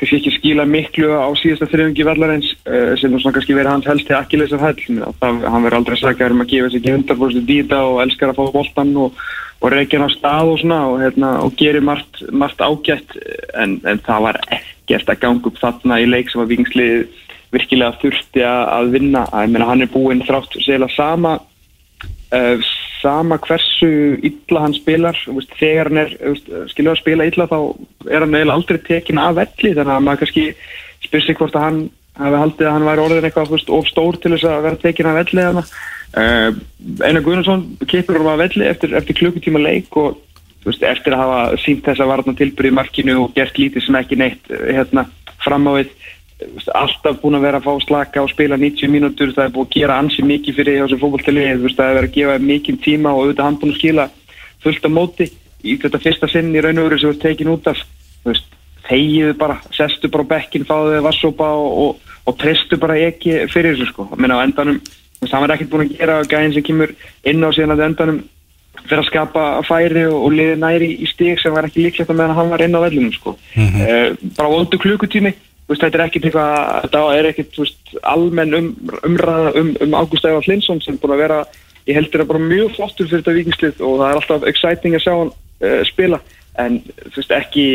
kannski 0.00 0.18
ekki 0.18 0.32
skila 0.34 0.66
miklu 0.68 1.12
á 1.14 1.28
síðasta 1.38 1.68
þriðungi 1.70 2.06
vallarins 2.06 2.50
uh, 2.66 2.92
sem 2.98 3.12
nú 3.12 3.20
svona 3.22 3.36
kannski 3.36 3.56
verið 3.56 3.72
hans 3.72 3.88
helst 3.88 4.08
til 4.08 4.18
akkilins 4.18 4.54
af 4.56 4.64
hæll 4.66 5.00
hann 5.22 5.64
verður 5.64 5.78
aldrei 5.80 5.98
sagðar 6.00 6.34
um 6.34 6.44
að 6.44 6.52
gefa 6.52 6.70
sér 6.72 6.80
ekki 6.82 6.94
100% 7.14 7.48
dýta 7.48 7.80
og 7.86 8.00
elskar 8.04 8.32
að 8.32 8.40
fá 8.40 8.54
boltan 8.58 8.94
og, 9.06 9.20
og 9.60 9.74
reykja 9.74 10.00
hann 10.00 10.10
á 10.10 10.16
stað 10.16 10.52
og 10.52 10.62
svona 10.62 10.80
og, 10.90 10.96
hérna, 11.04 11.34
og 11.46 11.58
gerir 11.60 11.86
margt, 11.86 12.24
margt 12.32 12.64
ágætt 12.64 13.18
en, 13.54 13.78
en 13.86 14.02
það 14.06 14.26
var 14.28 14.40
ekkert 14.58 15.14
að 15.14 15.22
ganga 15.22 15.50
upp 15.50 15.62
þarna 15.62 16.00
í 16.02 16.08
leik 16.10 16.32
sem 16.32 16.42
að 16.42 16.54
vikingslið 16.54 17.22
virkilega 17.54 17.98
þurfti 18.02 18.42
að, 18.46 18.90
vinna. 18.94 19.24
Að 19.30 19.52
meina 19.52 19.68
hann 19.68 19.84
er 19.84 19.92
búinn 19.92 20.24
þrátt 20.26 20.56
segla 20.64 20.88
sama 20.94 21.36
uh, 21.38 22.72
sama 23.04 23.38
hversu 23.44 23.90
illa 24.24 24.62
hann 24.64 24.76
spilar 24.76 25.18
veist, 25.26 25.52
þegar 25.60 25.90
hann 25.90 26.00
er 26.04 26.14
skilur 26.72 26.94
að 26.94 27.02
spila 27.02 27.28
illa 27.28 27.46
þá 27.50 27.58
er 28.08 28.24
hann 28.24 28.34
eiginlega 28.34 28.56
aldrei 28.56 28.80
tekin 28.86 29.20
af 29.20 29.36
velli 29.38 29.74
þannig 29.76 29.94
að 29.94 30.06
maður 30.06 30.22
kannski 30.24 30.46
spyr 31.04 31.26
sig 31.26 31.38
hvort 31.38 31.58
að 31.58 31.66
hann 31.68 31.80
hafi 32.18 32.40
haldið 32.40 32.68
að 32.68 32.76
hann 32.76 32.86
væri 32.88 33.04
orðin 33.04 33.26
eitthvað 33.28 33.50
veist, 33.54 33.72
of 33.74 33.88
stór 33.90 34.18
til 34.22 34.34
þess 34.34 34.46
að 34.48 34.62
vera 34.68 34.80
tekin 34.82 35.10
af 35.10 35.18
velli. 35.18 35.46
Uh, 36.14 36.50
Einar 37.02 37.24
Guðnarsson 37.26 37.64
kipur 37.90 38.20
hann 38.20 38.30
af 38.30 38.42
velli 38.44 38.68
eftir, 38.68 38.94
eftir 38.94 39.18
klukkutíma 39.18 39.62
leik 39.62 39.96
og 39.98 40.20
veist, 40.64 40.84
eftir 40.86 41.16
að 41.16 41.24
hafa 41.24 41.62
sínt 41.64 41.82
þess 41.86 42.04
að 42.04 42.12
varna 42.12 42.36
tilbyrði 42.38 42.74
markinu 42.78 43.18
og 43.24 43.34
gert 43.34 43.58
lítið 43.58 43.86
sem 43.86 43.98
ekki 43.98 44.20
neitt 44.20 44.52
uh, 44.52 44.62
hérna, 44.70 45.08
fram 45.42 45.66
á 45.66 45.72
veist, 45.80 45.96
alltaf 46.74 47.20
búin 47.22 47.38
að 47.38 47.46
vera 47.46 47.60
að 47.60 47.66
fá 47.68 47.84
slaka 47.84 48.22
og 48.24 48.30
spila 48.32 48.58
90 48.58 48.90
mínútur, 48.90 49.32
það 49.36 49.44
er 49.44 49.54
búin 49.54 49.68
að 49.68 49.76
gera 49.78 49.98
ansi 50.02 50.24
mikið 50.26 50.56
fyrir 50.58 50.80
þú 50.88 50.98
veist, 51.68 51.78
það 51.78 51.90
er 51.90 51.98
verið 52.00 52.10
að 52.10 52.16
gefa 52.16 52.38
mikið 52.42 52.80
tíma 52.82 53.12
og 53.12 53.22
auðvitað 53.22 53.46
hann 53.46 53.58
búin 53.60 53.74
að 53.74 53.78
skila 53.78 54.08
fullt 54.64 54.88
á 54.88 54.90
móti 54.90 55.28
í 55.64 55.76
þetta 55.80 56.02
fyrsta 56.02 56.28
sinn 56.28 56.50
í 56.54 56.64
raun 56.64 56.82
og 56.82 56.88
veru 56.88 56.98
sem 56.98 57.08
þú 57.08 57.14
ert 57.14 57.22
tekin 57.22 57.52
út 57.54 57.70
af 57.70 57.84
þegiðu 58.88 59.36
bara, 59.40 59.60
sestu 59.72 60.10
bara 60.12 60.28
bekkin, 60.34 60.66
fáðu 60.68 60.92
þið 60.96 61.06
vassópa 61.06 61.48
og, 61.56 61.78
og, 61.84 62.12
og 62.28 62.36
trestu 62.40 62.76
bara 62.80 62.98
ekki 63.06 63.46
fyrir 63.52 63.76
þessu 63.76 63.92
sko, 63.92 64.10
meina 64.18 64.36
á 64.36 64.44
endanum 64.44 64.82
hann 65.24 65.40
var 65.40 65.54
ekkert 65.54 65.70
búin 65.72 65.86
að 65.86 65.96
gera 65.96 66.20
gæðin 66.28 66.54
sem 66.56 66.66
kemur 66.66 66.92
inn 67.24 67.46
á 67.46 67.48
síðan 67.54 67.76
að 67.76 67.84
endanum 67.86 68.20
fyrir 68.84 69.00
að 69.00 69.08
skapa 69.08 69.44
færi 69.64 70.04
og, 70.10 70.18
og 70.26 70.34
liði 70.34 70.58
næri 70.60 70.90
í 71.00 71.08
stík 71.08 71.40
sem 71.40 71.54
var 71.54 71.68
ekki 71.68 71.86
líklegt 71.86 72.10
að 72.12 72.18
meðan 72.20 72.36
hann 72.36 72.52
var 72.52 72.64
inn 72.64 72.76
á 72.76 72.84
vellunum 72.84 73.14
sko. 73.14 73.36
mm 73.54 73.76
bara 74.36 74.52
voldu 74.52 74.78
klukkutími. 74.78 75.32
þú 75.32 75.53
veist, 75.72 75.84
þetta 75.84 75.98
er 75.98 76.04
ekkert 76.06 76.28
eitthvað, 76.28 76.54
þetta 76.84 77.02
er 77.18 77.28
ekkert 77.30 77.54
þú 77.54 77.64
veist, 77.64 77.94
almenn 78.14 78.58
um, 78.58 78.70
umræða 79.08 79.54
um, 79.60 79.72
um 79.86 79.96
Ágúst 80.00 80.28
Ævar 80.28 80.44
Flinsson 80.44 80.82
sem 80.84 80.98
búin 81.00 81.16
að 81.16 81.24
vera 81.24 81.40
ég 81.88 81.98
heldur 81.98 82.24
að 82.24 82.30
bara 82.32 82.44
mjög 82.44 82.76
flottur 82.76 83.08
fyrir 83.08 83.22
þetta 83.22 83.38
vikingslið 83.38 83.82
og 83.84 83.98
það 84.00 84.06
er 84.10 84.20
alltaf 84.20 84.46
exciting 84.50 84.96
að 84.96 85.04
sjá 85.06 85.12
hann 85.14 85.32
uh, 85.32 85.80
spila, 85.88 86.20
en 86.64 86.78
þú 86.84 87.16
veist, 87.18 87.34
ekki, 87.38 87.66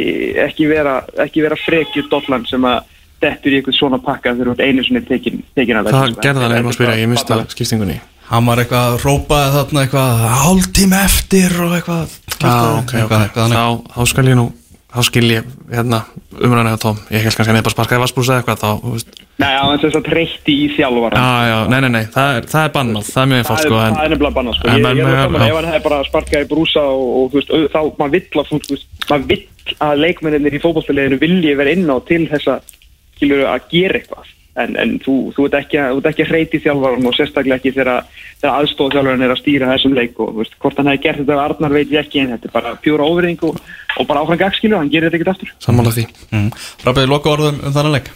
ekki 0.46 0.70
vera, 0.70 0.96
ekki 1.26 1.44
vera 1.46 1.60
frekið 1.60 2.10
dollan 2.14 2.48
sem 2.50 2.70
að 2.70 2.96
dettur 3.20 3.54
í 3.54 3.60
eitthvað 3.60 3.78
svona 3.78 4.00
pakka 4.04 4.36
þegar 4.38 4.64
einu 4.64 4.86
svona 4.86 5.04
tekin, 5.08 5.44
tekin 5.58 5.82
að 5.82 5.92
Það 5.92 6.16
gerði 6.24 6.46
hann 6.46 6.56
einhvern 6.56 6.78
spyrja, 6.78 6.96
ég 7.02 7.12
mista 7.12 7.42
skiptingunni 7.52 8.00
Hann 8.30 8.46
var 8.46 8.62
eitthvað 8.62 8.92
að 8.92 9.04
rópaði 9.08 9.54
þarna 9.56 9.84
eitthvað 9.84 10.24
hálftíma 10.44 11.04
eftir 11.08 11.56
og 11.66 11.76
eitthvað 11.80 12.18
Já, 12.40 12.54
ok, 12.54 12.80
ok, 12.80 12.94
eitthvað, 13.02 13.24
eitthvað, 13.26 13.56
þá, 13.56 13.96
þá 13.96 14.12
skal 14.14 14.28
ég 14.30 14.38
nú 14.40 14.46
þá 14.90 15.00
skil 15.06 15.26
ég 15.30 15.50
hérna 15.70 16.00
umræðinu 16.34 16.74
á 16.74 16.82
Tom, 16.82 17.00
ég 17.14 17.22
held 17.26 17.36
kannski 17.38 17.52
að 17.54 17.58
nefna 17.60 17.74
sparkaði 17.74 18.02
vassbrúsa 18.04 18.34
eða 18.34 18.42
eitthvað 18.42 18.62
þá, 18.64 18.70
þú 18.82 18.94
veist. 18.96 19.12
Nei, 19.40 19.50
já, 19.54 19.60
en 19.62 19.82
þess 19.84 20.00
að 20.00 20.08
treytti 20.10 20.56
í 20.56 20.66
þjálfvara 20.76 21.20
Já, 21.22 21.50
já, 21.50 21.58
nei, 21.72 21.78
nei, 21.86 21.92
nei, 21.94 22.06
það 22.16 22.40
er, 22.40 22.48
það 22.54 22.66
er 22.66 22.74
bannað, 22.80 23.12
það 23.14 23.22
er 23.22 23.30
mjög 23.32 23.44
einfalt 23.44 23.64
sko 23.64 23.76
það 23.78 24.02
er 24.02 24.14
nefnilega 24.14 24.38
bannað 24.40 24.58
sko. 24.58 24.68
en 24.68 24.74
ég, 24.74 24.88
ég, 24.90 24.98
ég, 24.98 25.14
ég, 25.14 25.54
hann 25.60 25.70
hefði 25.70 25.84
bara 25.86 26.02
sparkað 26.10 26.44
í 26.44 26.50
brúsa 26.50 26.84
og, 26.90 27.06
og 27.20 27.30
þú 27.30 27.40
veist, 27.40 27.54
þá 27.76 27.80
maður 28.02 28.16
vill 28.18 28.42
að, 28.42 28.50
þú 28.50 28.74
veist, 28.74 28.90
maður 29.06 29.30
vill 29.30 29.78
að 29.86 30.04
leikmennir 30.04 30.58
í 30.58 30.64
fótballstæðleginu 30.66 31.22
vilji 31.22 31.56
vera 31.62 31.78
inn 31.78 31.88
á 31.88 31.98
til 32.10 32.24
þess 32.34 32.52
að, 32.56 32.76
skilur, 33.20 33.46
að 33.54 33.70
gera 33.72 34.02
eitthvað 34.02 34.36
en, 34.58 34.76
en 34.76 34.96
þú, 35.04 35.14
þú 35.36 35.46
ert 35.46 35.54
ekki, 35.62 35.78
að- 35.80 36.08
ekki 36.10 36.24
að 36.26 36.32
hreyti 36.34 36.60
þjálfaran 36.64 37.06
og 37.08 37.14
sérstaklega 37.16 37.60
ekki 37.60 37.72
þegar, 37.76 38.04
þegar 38.42 38.56
aðstóð 38.64 38.92
þjálfaran 38.96 39.22
er 39.28 39.34
að 39.36 39.42
stýra 39.44 39.70
þessum 39.74 39.94
leik 39.96 40.20
og 40.20 40.34
þú 40.34 40.42
veist, 40.42 40.58
hvort 40.60 40.78
hann 40.82 40.88
hefði 40.92 41.04
gert 41.04 41.22
þetta 41.22 41.38
af 41.38 41.44
Arnar 41.46 41.76
veit 41.78 41.92
ég 41.94 42.02
ekki 42.06 42.20
en 42.24 42.34
þetta 42.34 42.50
er 42.50 42.56
bara 42.58 42.74
pjúra 42.84 43.08
óverðing 43.08 43.44
og, 43.50 43.62
og 44.00 44.08
bara 44.10 44.24
áfram 44.26 44.42
gagskilu, 44.42 44.76
hann 44.78 44.90
gerir 44.92 45.10
þetta 45.10 45.20
ekkert 45.22 45.34
aftur. 45.36 45.54
Sammála 45.64 45.94
því. 45.96 46.08
Mm. 46.34 46.50
Rabiði, 46.86 47.12
loka 47.14 47.34
orðum 47.36 47.62
um 47.64 47.74
þannig 47.78 47.96
leik. 48.00 48.10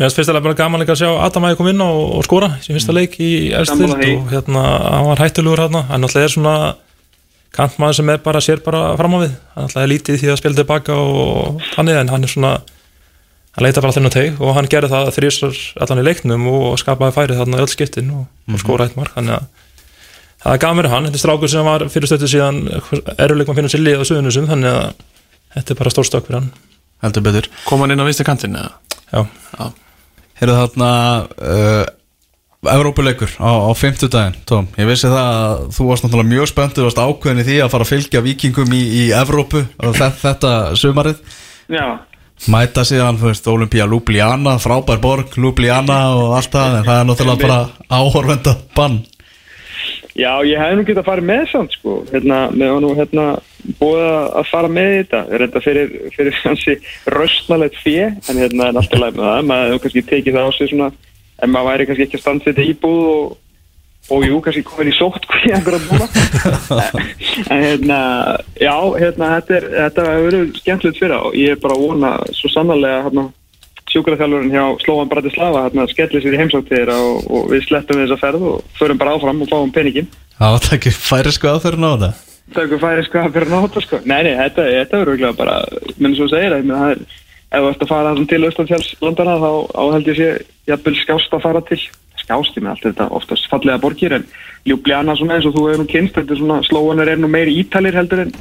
Mér 0.00 0.06
finnst 0.08 0.16
fyrstilega 0.16 0.46
bara 0.46 0.56
gaman 0.56 0.80
að 0.86 0.94
sjá 0.96 1.10
Adam 1.26 1.44
Ægir 1.44 1.56
kom 1.60 1.66
inn 1.68 1.82
og, 1.84 1.98
og 2.16 2.24
skora 2.24 2.46
sem 2.64 2.72
fyrsta 2.72 2.94
leik 2.96 3.18
í 3.20 3.50
Elstild 3.52 3.92
og 3.92 4.30
hérna, 4.32 4.62
hann 4.96 5.08
var 5.10 5.20
hættulegur 5.20 5.60
hérna 5.66 5.82
hann 5.90 6.06
alltaf 6.06 6.22
er 6.24 6.32
svona 6.32 6.54
kantmaður 7.52 7.98
sem 7.98 8.08
er 8.14 8.20
bara, 8.24 8.40
sér 8.40 8.62
bara 8.64 8.80
fram 8.96 9.16
á 9.16 9.26
við. 9.26 9.34
Hann 9.56 9.66
alltaf 9.66 9.82
er 9.82 9.90
lítið 9.92 10.20
því 10.22 10.30
að 10.32 10.38
spila 10.40 10.56
tilbaka 10.60 10.96
og 10.96 11.60
þannig 11.74 11.98
en 12.00 12.12
hann 12.14 12.24
er 12.24 12.32
svona 12.32 12.52
hann 13.56 13.66
leita 13.66 13.82
bara 13.82 13.96
þennan 13.96 14.14
teg 14.14 14.38
og 14.42 14.54
hann 14.56 14.68
gerði 14.70 14.92
það 14.92 15.10
þrjusar 15.16 15.60
allan 15.82 16.02
í 16.02 16.06
leiknum 16.06 16.46
og 16.52 16.78
skapaði 16.80 17.16
færið 17.16 17.42
þarna 17.42 17.58
í 17.58 17.64
öll 17.64 17.72
skiptin 17.72 18.12
og, 18.14 18.24
og 18.46 18.62
skora 18.62 18.86
eitt 18.86 18.98
mark. 18.98 19.14
Þannig 19.16 19.38
að 19.40 19.48
það 20.44 20.58
gaman 20.64 20.82
fyrir 20.82 20.94
hann, 20.94 21.08
þetta 21.08 21.18
er 21.18 21.24
strákur 21.24 21.52
sem 21.52 21.70
var 21.70 21.86
fyrir 21.92 22.10
stöttu 22.10 22.30
síðan 22.30 22.60
eruleik 23.16 23.50
maður 23.50 23.60
finna 23.60 23.72
sér 23.74 23.84
lið 23.84 24.02
á 24.02 24.08
suðunusum 24.08 24.50
þannig 24.50 24.76
að 24.76 25.06
þetta 25.56 25.74
er 25.74 25.80
bara 25.82 25.94
stór 25.94 26.08
stökk 26.08 26.28
fyrir 26.28 26.40
hann. 26.40 26.50
Heldur 27.04 27.24
betur. 27.26 27.48
Kom 27.66 27.82
hann 27.82 27.94
inn 27.94 28.02
á 28.02 28.06
vinstri 28.06 28.28
kantinn 28.28 28.58
eða? 28.60 28.76
Já, 29.10 29.24
Heyrðu 30.40 30.56
þarna 30.56 30.90
uh, 31.42 31.88
Evrópuleikur 32.70 33.32
á, 33.40 33.50
á 33.66 33.72
50 33.72 34.10
daginn 34.12 34.36
Tom, 34.48 34.68
ég 34.76 34.88
vissi 34.88 35.08
það 35.08 35.26
að 35.32 35.64
þú 35.76 35.86
varst 35.88 36.04
náttúrulega 36.04 36.30
mjög 36.30 36.48
spenntur 36.50 36.86
varst 36.86 37.00
ákveðin 37.00 37.42
í 37.42 37.46
því 37.48 37.56
að 37.64 37.72
fara 37.72 37.86
að 37.86 37.90
fylgja 37.90 38.22
vikingum 38.24 38.74
í, 38.76 38.80
í 39.00 39.02
Evrópu 39.16 39.64
og 39.80 39.96
þetta, 39.96 40.20
þetta 40.20 40.52
sumarið. 40.80 41.22
Já, 41.72 41.84
mæta 42.48 42.84
síðan, 42.88 43.18
þú 43.20 43.28
veist, 43.28 43.48
Olympia 43.50 43.86
Ljubljana 43.90 44.56
frábær 44.62 45.00
borg, 45.02 45.34
Ljubljana 45.36 46.00
og 46.16 46.36
allt 46.38 46.54
það 46.54 46.76
en 46.78 46.86
það 46.86 47.00
er 47.00 47.08
náttúrulega 47.10 47.42
bara 47.44 47.98
áhorfenda 48.00 48.54
bann. 48.76 49.00
Já, 50.18 50.40
ég 50.44 50.58
hef 50.58 50.74
nú 50.76 50.84
getað 50.84 51.04
að 51.04 51.08
fara 51.10 51.24
með 51.24 51.44
samt 51.52 51.76
sko, 51.76 52.00
hérna, 52.10 52.40
með 52.52 52.72
var 52.74 52.82
nú 52.84 52.88
hérna 52.98 53.26
búið 53.78 54.08
að 54.40 54.48
fara 54.50 54.70
með 54.72 54.90
þetta, 54.96 55.20
er 55.28 55.44
þetta 55.44 55.62
fyrir, 55.64 55.92
fyrir 56.16 56.40
hansi 56.42 56.74
röstnalegt 57.14 57.78
fjö, 57.84 58.08
en 58.28 58.40
hérna 58.42 58.70
er 58.70 58.80
alltaf 58.80 59.00
læg 59.00 59.16
með 59.16 59.28
það, 59.28 59.46
maður 59.50 59.70
hefur 59.70 59.84
kannski 59.84 60.04
tekið 60.10 60.36
það 60.36 60.50
á 60.50 60.52
sig 60.56 60.72
svona, 60.72 60.90
en 61.40 61.54
maður 61.54 61.70
væri 61.70 61.88
kannski 61.88 62.06
ekki 62.08 62.18
að 62.18 62.24
standa 62.24 62.48
þetta 62.48 62.66
íbúð 62.72 63.06
og, 63.14 63.38
og 64.10 64.24
jú, 64.26 64.38
kannski 64.44 64.62
komin 64.66 64.92
í 64.92 64.94
sótt 64.96 65.26
ég 65.50 65.66
búna, 65.66 66.08
en 67.52 67.64
hérna, 67.64 67.98
já, 68.60 68.74
hérna, 69.00 69.34
þetta 69.38 69.58
er, 69.58 69.68
þetta 69.76 70.06
hefur 70.08 70.26
verið 70.28 70.56
skemmtilegt 70.62 71.02
fyrir 71.02 71.18
á, 71.18 71.22
ég 71.38 71.54
er 71.54 71.60
bara 71.62 71.76
að 71.76 71.84
vona 71.86 72.14
svo 72.36 72.50
sannarlega, 72.54 73.04
hérna, 73.08 73.28
sjúkraþjálfurinn 73.90 74.54
hjá 74.54 74.64
Slóan 74.84 75.10
Bratislava 75.10 75.64
hérna 75.66 75.86
skellir 75.90 76.22
sér 76.22 76.36
í 76.36 76.42
heimsáttir 76.42 76.90
og, 76.94 77.24
og 77.26 77.48
við 77.50 77.64
slettum 77.66 77.98
við 77.98 78.06
þessa 78.06 78.20
ferð 78.22 78.50
og 78.52 78.76
förum 78.78 79.00
bara 79.00 79.16
áfram 79.16 79.42
og 79.42 79.50
fáum 79.50 79.72
peningin 79.74 80.10
var 80.40 80.62
það 80.64 80.76
ekki 80.78 80.92
færi 80.96 81.32
sko 81.34 81.50
aðferðin 81.50 81.84
á 81.86 81.92
þetta. 81.92 82.10
Það 82.50 82.62
eitthvað 82.62 82.84
færi 82.84 83.02
sko 83.06 83.18
að 83.20 83.34
fyrir 83.34 83.50
náta 83.52 83.80
sko. 83.84 83.98
Nei, 84.08 84.20
nei, 84.26 84.32
þetta, 84.38 84.68
þetta 84.74 85.00
verður 85.02 85.34
bara 85.38 85.56
minn 86.00 86.16
svo 86.18 86.28
segir, 86.30 86.54
ég 86.56 86.66
meina, 86.66 86.78
það 86.80 86.94
er 86.94 87.02
ef 87.50 87.64
þú 87.64 87.70
ert 87.70 87.84
að 87.84 87.90
fara 87.90 88.12
til 88.30 88.46
Östanfjallslandana 88.48 89.36
þá 89.42 89.50
á 89.74 89.82
held 89.94 90.10
ég 90.10 90.18
sé, 90.18 90.28
jafnvel 90.70 90.96
skást 91.00 91.34
að 91.34 91.44
fara 91.46 91.62
til 91.66 91.80
ég 92.30 92.62
með 92.62 92.70
allt 92.72 92.86
þetta 92.88 93.10
oftast 93.18 93.50
fallega 93.50 93.82
borgir 93.82 94.16
en 94.18 94.26
Ljubljana 94.68 95.16
svona 95.16 95.38
eins 95.38 95.46
og 95.48 95.54
þú 95.56 95.66
hefur 95.68 95.82
nú 95.82 95.90
kynst 95.90 96.16
þetta 96.16 96.34
er 96.34 96.40
svona, 96.40 96.62
slóanar 96.66 97.08
er 97.08 97.20
nú 97.20 97.30
meiri 97.32 97.56
ítalir 97.62 97.96
heldur 97.96 98.26
en 98.26 98.34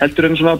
heldur 0.00 0.28
en 0.28 0.38
svona 0.38 0.56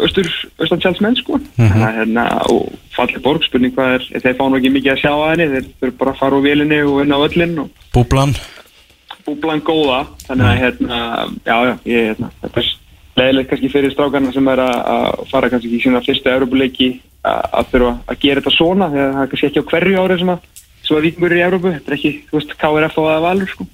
austur, 0.00 0.28
austanfjallsmenn 0.62 1.18
sko. 1.18 1.38
Þannig 1.56 1.86
að 1.86 1.98
hérna, 2.00 2.24
og 2.50 2.74
falleg 2.94 3.22
borg 3.24 3.46
spurning 3.46 3.74
hvað 3.76 3.98
er, 3.98 4.06
þeir 4.24 4.36
fá 4.38 4.44
nú 4.48 4.58
ekki 4.58 4.72
mikið 4.74 4.94
að 4.94 5.02
sjá 5.02 5.12
að 5.12 5.26
henni 5.32 5.48
þeir 5.52 5.68
þurfa 5.80 5.98
bara 6.00 6.14
að 6.14 6.20
fara 6.22 6.38
úr 6.38 6.46
vélinni 6.46 6.80
og 6.82 7.00
inn 7.04 7.14
á 7.14 7.18
öllin 7.18 7.56
og 7.64 7.84
Búblan? 7.94 8.34
Búblan 9.24 9.62
góða 9.64 10.00
þannig 10.26 10.50
að 10.50 10.62
hérna, 10.62 11.00
já, 11.46 11.54
já, 11.54 11.74
ég, 11.90 12.08
hérna, 12.10 12.30
þetta 12.42 12.62
er 12.62 12.72
leðilegt 13.14 13.50
kannski 13.52 13.72
fyrir 13.72 13.94
strákarna 13.94 14.34
sem 14.34 14.50
er 14.52 14.64
að 14.64 15.24
fara 15.30 15.50
kannski 15.52 15.70
í 15.70 15.82
sína 15.82 16.02
fyrstu 16.04 16.32
Európuleiki 16.32 16.90
að 17.24 17.70
þurfa 17.72 17.94
að 18.10 18.20
gera 18.24 18.42
þetta 18.42 18.56
svona 18.58 18.90
þegar 18.92 19.14
það 19.18 19.30
kannski 19.32 19.50
ekki 19.50 19.62
á 19.64 19.70
hverju 19.70 20.02
ári 20.02 20.20
sem 20.20 20.34
að 20.34 20.50
svo 20.84 20.98
að 21.00 21.06
vikingur 21.08 21.32
er 21.34 21.40
í 21.40 21.46
Európu, 21.48 21.72
þetta 21.74 21.90
er 21.92 21.96
ekki, 21.98 22.12
þú 22.30 22.38
veist, 22.38 22.54
KRF 22.60 23.00
og 23.02 23.10
að 23.14 23.24
valur 23.28 23.52
sko. 23.54 23.66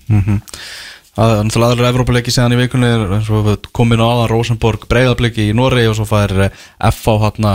Það 1.10 1.32
er 1.34 1.44
náttúrulega 1.44 1.74
aðra 1.74 1.88
Evrópuleiki 1.90 2.32
síðan 2.32 2.54
í 2.54 2.58
vikunni 2.62 2.86
er 2.94 3.12
eins 3.18 3.28
og 3.34 3.44
við 3.48 3.68
komin 3.76 4.00
á 4.00 4.06
aðan 4.06 4.30
Rosenborg 4.30 4.86
breyðabliki 4.88 5.48
í 5.50 5.54
Noregi 5.58 5.90
og 5.90 5.96
svo 5.98 6.06
fær 6.08 6.32
eh, 6.46 6.52
FH 6.92 7.16
hérna 7.26 7.54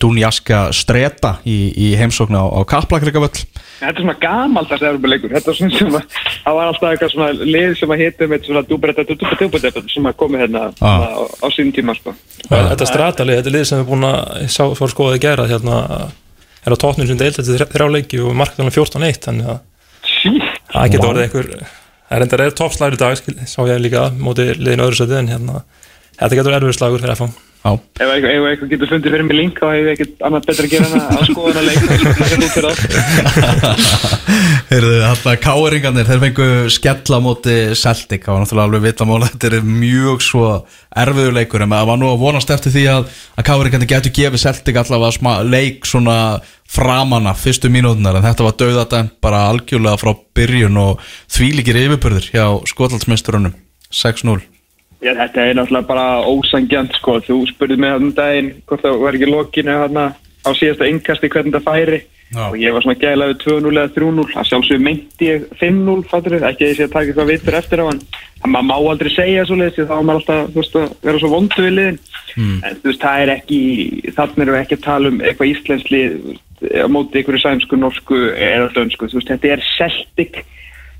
Dunjaska 0.00 0.72
Streta 0.74 1.36
í, 1.46 1.70
í 1.78 1.92
heimsóknu 2.00 2.34
á, 2.34 2.46
á 2.50 2.60
Kaplakrikavöll 2.66 3.30
Þetta 3.78 3.92
er 3.92 4.00
svona 4.00 4.16
gamaldast 4.18 4.82
Európuleikur, 4.82 5.30
þetta 5.36 5.52
er 5.52 5.58
svona 5.60 5.76
sem 5.78 5.92
að 6.00 6.16
það 6.42 6.56
var 6.58 6.70
alltaf 6.72 6.88
eitthvað 6.90 7.12
svona 7.12 7.28
lið 7.46 7.76
sem 7.78 7.92
að 7.94 8.00
hitta 8.02 8.26
með 8.32 8.48
svona 8.48 8.62
dúbretta, 8.66 9.04
dúbretta, 9.06 9.38
dúbretta 9.44 9.82
sem 9.92 10.08
að 10.10 10.16
komi 10.18 10.40
hérna 10.40 10.64
Ah. 10.80 11.04
á, 11.14 11.22
á 11.30 11.46
sínum 11.54 11.70
tíma 11.76 11.94
sko. 11.94 12.16
Þetta 12.48 12.88
stratalið, 12.90 13.38
þetta 13.38 13.52
er 13.52 13.54
lið 13.60 13.68
sem 13.70 13.84
er 13.84 13.86
búin 13.92 14.08
að 14.08 14.48
sá 14.50 14.64
fór 14.80 14.90
skoðið 14.96 15.22
gera 15.28 15.46
hérna 15.46 15.78
er 16.64 16.74
á 16.74 16.76
tóknum 16.82 17.08
sem 17.08 17.18
deilt, 17.20 17.38
þetta 17.38 17.56
er 17.56 17.72
þrjá 17.74 17.88
leiki 17.94 18.22
og 18.22 18.36
markðanlega 18.38 18.76
14-1 18.78 19.20
þannig 19.26 19.50
að 19.52 19.58
það 20.72 20.94
getur 20.94 21.10
orðið 21.10 21.26
einhver 21.26 21.50
það 21.58 22.16
er 22.16 22.24
enda 22.24 22.40
reyður 22.40 22.56
toppslæri 22.62 22.98
í 22.98 23.02
dag, 23.02 23.26
sá 23.48 23.60
ég 23.68 23.84
líka 23.84 24.08
móti 24.16 24.48
liðinu 24.54 24.88
öðru 24.88 25.00
sæti 25.02 25.18
en 25.18 25.30
hérna 25.32 25.62
þetta 26.18 26.40
getur 26.40 26.58
erfið 26.58 26.78
slagur 26.78 27.04
fyrir 27.04 27.18
FH 27.18 27.30
Já, 27.30 27.47
ef 27.76 28.12
eitthvað, 28.14 28.64
getur 28.70 28.90
fundið 28.92 29.14
fyrir 29.14 29.26
mig 29.28 29.36
link 29.38 29.60
þá 29.60 29.66
hef 29.68 29.78
ég 29.78 29.90
ekkert 29.94 30.24
annað 30.28 30.48
betra 30.48 30.66
að 30.66 30.72
gera 30.72 30.88
en 30.88 31.18
að 31.18 31.28
skoða 31.28 31.52
hana 31.52 31.62
leik 31.66 31.80
það 31.82 31.92
er 31.94 32.02
út 32.08 32.54
fyrir 32.54 32.68
það 32.68 32.78
Heyrðu, 34.68 34.96
hérna 35.02 35.34
káeringarnir, 35.42 36.08
þeir 36.08 36.22
fengu 36.24 36.48
skella 36.72 37.20
móti 37.24 37.56
Celtic, 37.78 38.26
það 38.26 38.34
var 38.34 38.44
náttúrulega 38.44 38.68
alveg 38.68 38.84
vitamála 38.84 39.30
þetta 39.32 39.50
er 39.50 39.68
mjög 39.68 40.24
svo 40.26 40.50
erfiður 41.04 41.38
leikur 41.38 41.64
en 41.64 41.72
maður 41.72 41.90
var 41.92 42.02
nú 42.02 42.10
að 42.12 42.20
vonast 42.24 42.52
eftir 42.54 42.74
því 42.74 42.84
að, 42.92 43.08
að 43.38 43.48
káeringarnir 43.48 43.92
getur 43.94 44.16
gefið 44.18 44.44
Celtic 44.44 44.82
allavega 44.82 45.36
leik 45.48 45.88
svona 45.88 46.18
framanna 46.68 47.32
fyrstu 47.38 47.70
mínútunar 47.72 48.18
en 48.18 48.28
þetta 48.28 48.44
var 48.44 48.58
döðadæmt 48.60 49.16
bara 49.24 49.46
algjörlega 49.48 50.00
frá 50.00 50.12
byrjun 50.36 50.82
og 50.84 51.08
þvílíkir 51.32 51.80
yfirbörður 51.86 52.30
hjá 52.34 52.44
skotlandsmeisturunum. 52.68 53.56
6-0 53.88 54.57
Já, 54.98 55.12
þetta 55.14 55.44
er 55.46 55.58
náttúrulega 55.58 55.86
bara 55.86 56.06
ósangjant 56.26 56.96
sko, 56.98 57.20
þú 57.22 57.42
spurði 57.52 57.76
mig 57.78 57.98
um 58.00 58.12
daginn 58.16 58.54
hvort 58.66 58.82
það 58.82 59.02
var 59.04 59.18
ekki 59.18 59.30
lokinu 59.30 59.76
hérna 59.82 60.06
á 60.42 60.50
síðasta 60.58 60.88
innkasti 60.90 61.30
hvernig 61.30 61.54
það 61.58 61.68
færi. 61.68 62.00
Já. 62.28 62.50
og 62.50 62.58
ég 62.60 62.74
var 62.76 62.84
svona 62.84 63.00
gæðilega 63.00 63.32
við 63.32 63.38
2-0 63.40 63.70
eða 63.72 63.90
3-0 63.94 64.24
að 64.36 64.48
sjálfsög 64.50 64.80
meinti 64.84 65.28
ég 65.30 65.44
5-0 65.56 66.02
fattur 66.10 66.34
ekki 66.36 66.66
að 66.66 66.66
ég 66.66 66.74
sé 66.76 66.84
að 66.84 66.90
taka 66.92 67.08
eitthvað 67.08 67.30
vitur 67.30 67.56
eftir 67.56 67.80
á 67.80 67.84
hann. 67.88 68.02
En 68.44 68.52
maður 68.52 68.66
má 68.68 68.74
aldrei 68.76 69.10
segja 69.14 69.46
svo 69.48 69.56
leiðis 69.56 69.88
þá 69.88 69.94
er 69.96 70.04
maður 70.04 70.20
alltaf 70.20 70.50
þú 70.52 70.60
veist, 70.60 70.76
að 70.76 70.92
vera 71.08 71.22
svo 71.22 71.30
vondu 71.32 71.64
við 71.64 71.74
liðin. 71.78 71.98
En 72.36 72.76
þú 72.82 72.90
veist 72.90 73.06
það 73.06 73.22
er 73.22 73.32
ekki 73.32 73.60
þannig 74.18 74.44
erum 74.44 74.54
við 74.58 74.60
ekki 74.60 74.76
að 74.76 74.84
tala 74.84 75.12
um 75.14 75.22
eitthvað 75.24 75.52
íslensk 75.54 75.90
lið 75.94 76.18
þú 76.18 76.34
veist, 76.34 76.44
á 76.68 76.86
móti 76.92 77.18
einhverju 77.22 77.42
sænsku, 77.46 77.80
norsku 77.80 78.20
eða 78.36 78.70
dönsku, 78.76 79.08
þú 79.08 79.20
veist 79.22 79.32
þetta 79.32 79.52
er 79.54 79.64
Celtic 79.72 80.40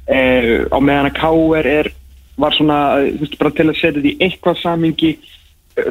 eh, 0.09 0.65
á 0.65 0.79
meðan 0.81 1.11
að 1.11 1.19
KR 1.21 1.73
er 1.77 1.93
var 2.39 2.55
svona, 2.55 2.79
eh, 3.03 3.13
þú 3.17 3.25
veist, 3.25 3.39
bara 3.41 3.57
til 3.57 3.69
að 3.69 3.77
setja 3.81 3.99
þetta 3.99 4.13
í 4.13 4.19
eitthvað 4.29 4.63
samingi 4.63 5.13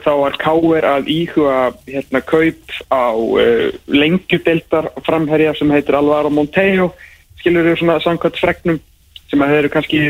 þá 0.04 0.12
var 0.20 0.38
Káir 0.42 0.88
að 0.88 1.10
íhuga 1.12 1.58
hérna 1.88 2.22
kaup 2.26 2.74
á 2.92 3.16
uh, 3.16 3.70
lengjudeldar 3.88 4.90
framherja 5.06 5.54
sem 5.56 5.72
heitir 5.72 5.96
Alvaro 5.96 6.32
Montejo 6.34 6.90
skilur 7.40 7.70
þau 7.70 7.78
svona 7.80 8.00
samkvæmt 8.04 8.42
fregnum 8.42 8.82
sem 9.28 9.44
að 9.44 9.54
þeir 9.54 9.62
eru 9.62 9.72
kannski, 9.72 10.02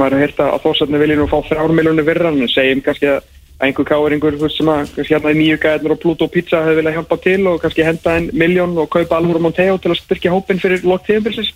maður 0.00 0.16
hefur 0.16 0.24
heyrt 0.24 0.42
að 0.44 0.60
þósarni 0.64 1.00
vilja 1.00 1.16
nú 1.20 1.28
fá 1.30 1.38
þrjármiljónu 1.48 2.04
virra 2.06 2.32
en 2.32 2.52
segjum 2.52 2.82
kannski 2.84 3.10
að 3.12 3.32
einhver 3.64 4.36
veist, 4.36 4.58
sem 4.58 4.68
að 4.68 4.92
kannski 4.96 5.14
hérna 5.14 5.32
í 5.32 5.38
nýju 5.40 5.58
gæðnur 5.62 5.94
og 5.94 6.00
Pluto 6.02 6.28
Pizza 6.28 6.60
hefur 6.64 6.80
viljað 6.80 6.98
hjálpa 6.98 7.18
til 7.24 7.38
og 7.48 7.60
kannski 7.62 7.86
henda 7.86 8.16
einn 8.16 8.28
miljón 8.36 8.76
og 8.80 8.90
kaupa 8.92 9.16
Alvaro 9.16 9.40
Montejo 9.44 9.78
til 9.80 9.94
að 9.94 10.00
styrkja 10.02 10.32
hópin 10.32 10.60
fyrir 10.60 10.84
lók 10.84 11.06
tíðanbilsins 11.06 11.54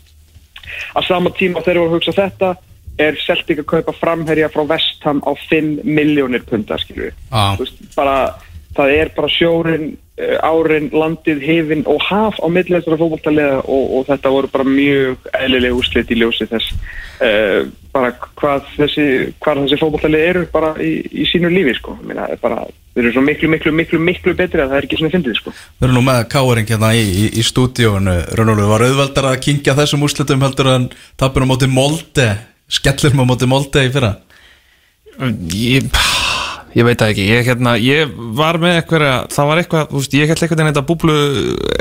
að 0.96 1.08
sama 1.08 1.32
tíma 1.36 1.60
þegar 1.64 1.82
voru 1.82 1.90
að 1.90 1.96
hugsa 1.98 2.16
þetta 2.16 2.54
er 3.06 3.18
Celtic 3.24 3.62
að 3.62 3.70
kaupa 3.74 3.96
framherja 3.96 4.50
frá 4.52 4.64
Vestham 4.68 5.22
á 5.26 5.32
5 5.48 5.82
miljónir 5.84 6.44
punta 6.48 6.78
veist, 6.80 7.82
bara, 7.96 8.34
það 8.76 8.94
er 8.96 9.12
bara 9.16 9.32
sjórin, 9.32 9.90
uh, 10.20 10.36
árin, 10.46 10.90
landið, 10.92 11.42
hefin 11.44 11.84
og 11.90 12.02
haf 12.08 12.40
á 12.40 12.46
millilegstra 12.52 12.98
fótballtaliða 13.00 13.62
og, 13.64 13.84
og 13.98 14.08
þetta 14.10 14.34
voru 14.36 14.52
bara 14.52 14.68
mjög 14.68 15.30
eðlileg 15.40 15.76
úrslit 15.76 16.12
í 16.12 16.20
ljósi 16.20 16.48
þess 16.50 16.74
uh, 17.24 17.68
bara 17.94 18.12
hvað 18.38 18.68
þessi, 18.76 19.06
þessi 19.42 19.78
fótballtalið 19.80 20.26
eru 20.28 20.44
bara 20.52 20.74
í, 20.82 20.92
í 21.10 21.26
sínu 21.28 21.50
lífi 21.52 21.74
sko. 21.78 21.96
Er 22.06 22.38
bara, 22.42 22.62
þeir 22.94 23.04
eru 23.04 23.14
svo 23.16 23.24
miklu, 23.26 23.50
miklu, 23.50 23.72
miklu, 23.74 24.00
miklu 24.02 24.34
betri 24.38 24.62
að 24.62 24.72
það 24.72 24.78
er 24.78 24.86
ekki 24.88 25.00
svona 25.00 25.14
fyndið 25.16 25.40
sko. 25.40 25.54
Við 25.80 25.88
erum 25.88 25.98
nú 25.98 26.04
með 26.06 26.20
káering 26.32 26.70
hérna 26.70 26.92
í, 26.96 27.02
í, 27.02 27.24
í 27.40 27.46
stúdíónu 27.46 28.16
Rúnólu, 28.38 28.68
var 28.70 28.86
auðveldar 28.86 29.32
að 29.32 29.40
kingja 29.48 29.76
þessum 29.78 30.06
úrslitum 30.06 30.46
heldur 30.46 30.70
en 30.76 30.88
tapur 31.20 31.46
á 31.46 31.50
móti 31.50 31.70
Molde 31.70 32.28
Skellir 32.70 33.14
á 33.18 33.24
móti 33.26 33.48
Molde 33.50 33.82
í 33.86 33.90
fyrra? 33.92 34.12
Ég, 35.52 35.88
ég 36.78 36.86
veit 36.86 37.00
það 37.02 37.10
ekki. 37.12 37.24
Ég, 37.28 37.44
hérna, 37.50 37.74
ég 37.82 38.12
var 38.38 38.58
með 38.62 38.78
eitthvað 38.80 39.06
það 39.34 39.48
var 39.50 39.60
eitthvað, 39.62 39.90
veist, 39.96 40.14
ég 40.16 40.30
held 40.30 40.44
eitthvað 40.46 40.62
en 40.64 40.70
þetta 40.70 40.84
búblu 40.88 41.16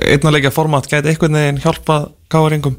einnarleika 0.09 0.51
format 0.55 0.89
gæti 0.91 1.13
eitthvað 1.13 1.35
neginn 1.37 1.61
hjálpa 1.63 1.99
gáðaringum 2.33 2.75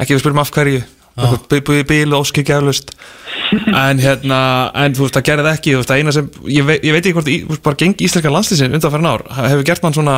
ekki 0.00 0.16
við 0.16 0.22
spyrjum 0.24 0.42
af 0.42 0.52
hverju. 0.56 0.84
Búið 1.14 1.84
bíl 1.86 2.10
og 2.16 2.24
óskir 2.24 2.42
gæðlust 2.48 2.88
en 3.54 4.00
hérna, 4.02 4.38
en 4.82 4.96
þú 4.96 5.04
veist, 5.04 5.14
það 5.14 5.26
gerði 5.28 5.50
ekki. 5.52 5.74
Þú 5.76 5.78
veist, 5.82 5.90
það 5.92 6.00
eina 6.02 6.14
sem, 6.16 6.30
ég, 6.50 6.64
veit, 6.66 6.80
ég 6.82 6.96
veit 6.96 7.04
ekki 7.04 7.14
hvort 7.14 7.30
í- 7.30 7.36
þú 7.44 7.52
veist, 7.52 7.62
bara 7.68 7.78
gengi 7.84 8.08
íslenska 8.08 8.32
landslýsin 8.34 8.74
undan 8.74 8.90
fyrir 8.96 9.06
ár 9.12 9.22
hefur 9.44 9.62
gert 9.68 9.84
mann 9.86 9.94
svona 9.94 10.16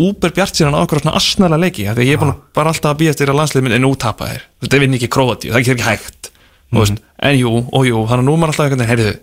úber 0.00 0.32
bjart 0.32 0.56
síðan 0.56 0.78
á 0.78 0.80
okkur 0.86 1.02
svona 1.02 1.12
asnæla 1.20 1.58
leiki 1.60 1.84
því 1.92 2.06
ég 2.08 2.16
er 2.24 2.32
bara 2.56 2.72
alltaf 2.72 2.94
að 2.94 3.00
býja 3.02 3.12
eftir 3.12 3.28
að 3.28 3.36
landslið 3.42 3.66
minn 3.66 3.74
er 3.76 3.82
nú 3.84 3.90
tapa 4.00 4.30
þér, 4.30 4.46
það 4.64 4.80
vinn 4.86 4.96
ekki 4.96 5.10
króati 5.12 5.50
það 5.52 5.58
er 5.60 5.74
ekki 5.74 5.84
hægt, 5.90 6.30
þú 6.70 6.82
veist, 6.82 7.04
en 7.28 7.38
jú 7.38 7.54
og 7.60 7.86
jú, 7.88 8.02
þannig 8.08 8.24
að 8.24 8.28
nú 8.28 8.34
er 8.34 8.42
maður 8.42 8.52
alltaf 8.54 8.66
einhvern 8.66 8.82
veginn, 8.82 8.92
heyrðu 8.92 9.14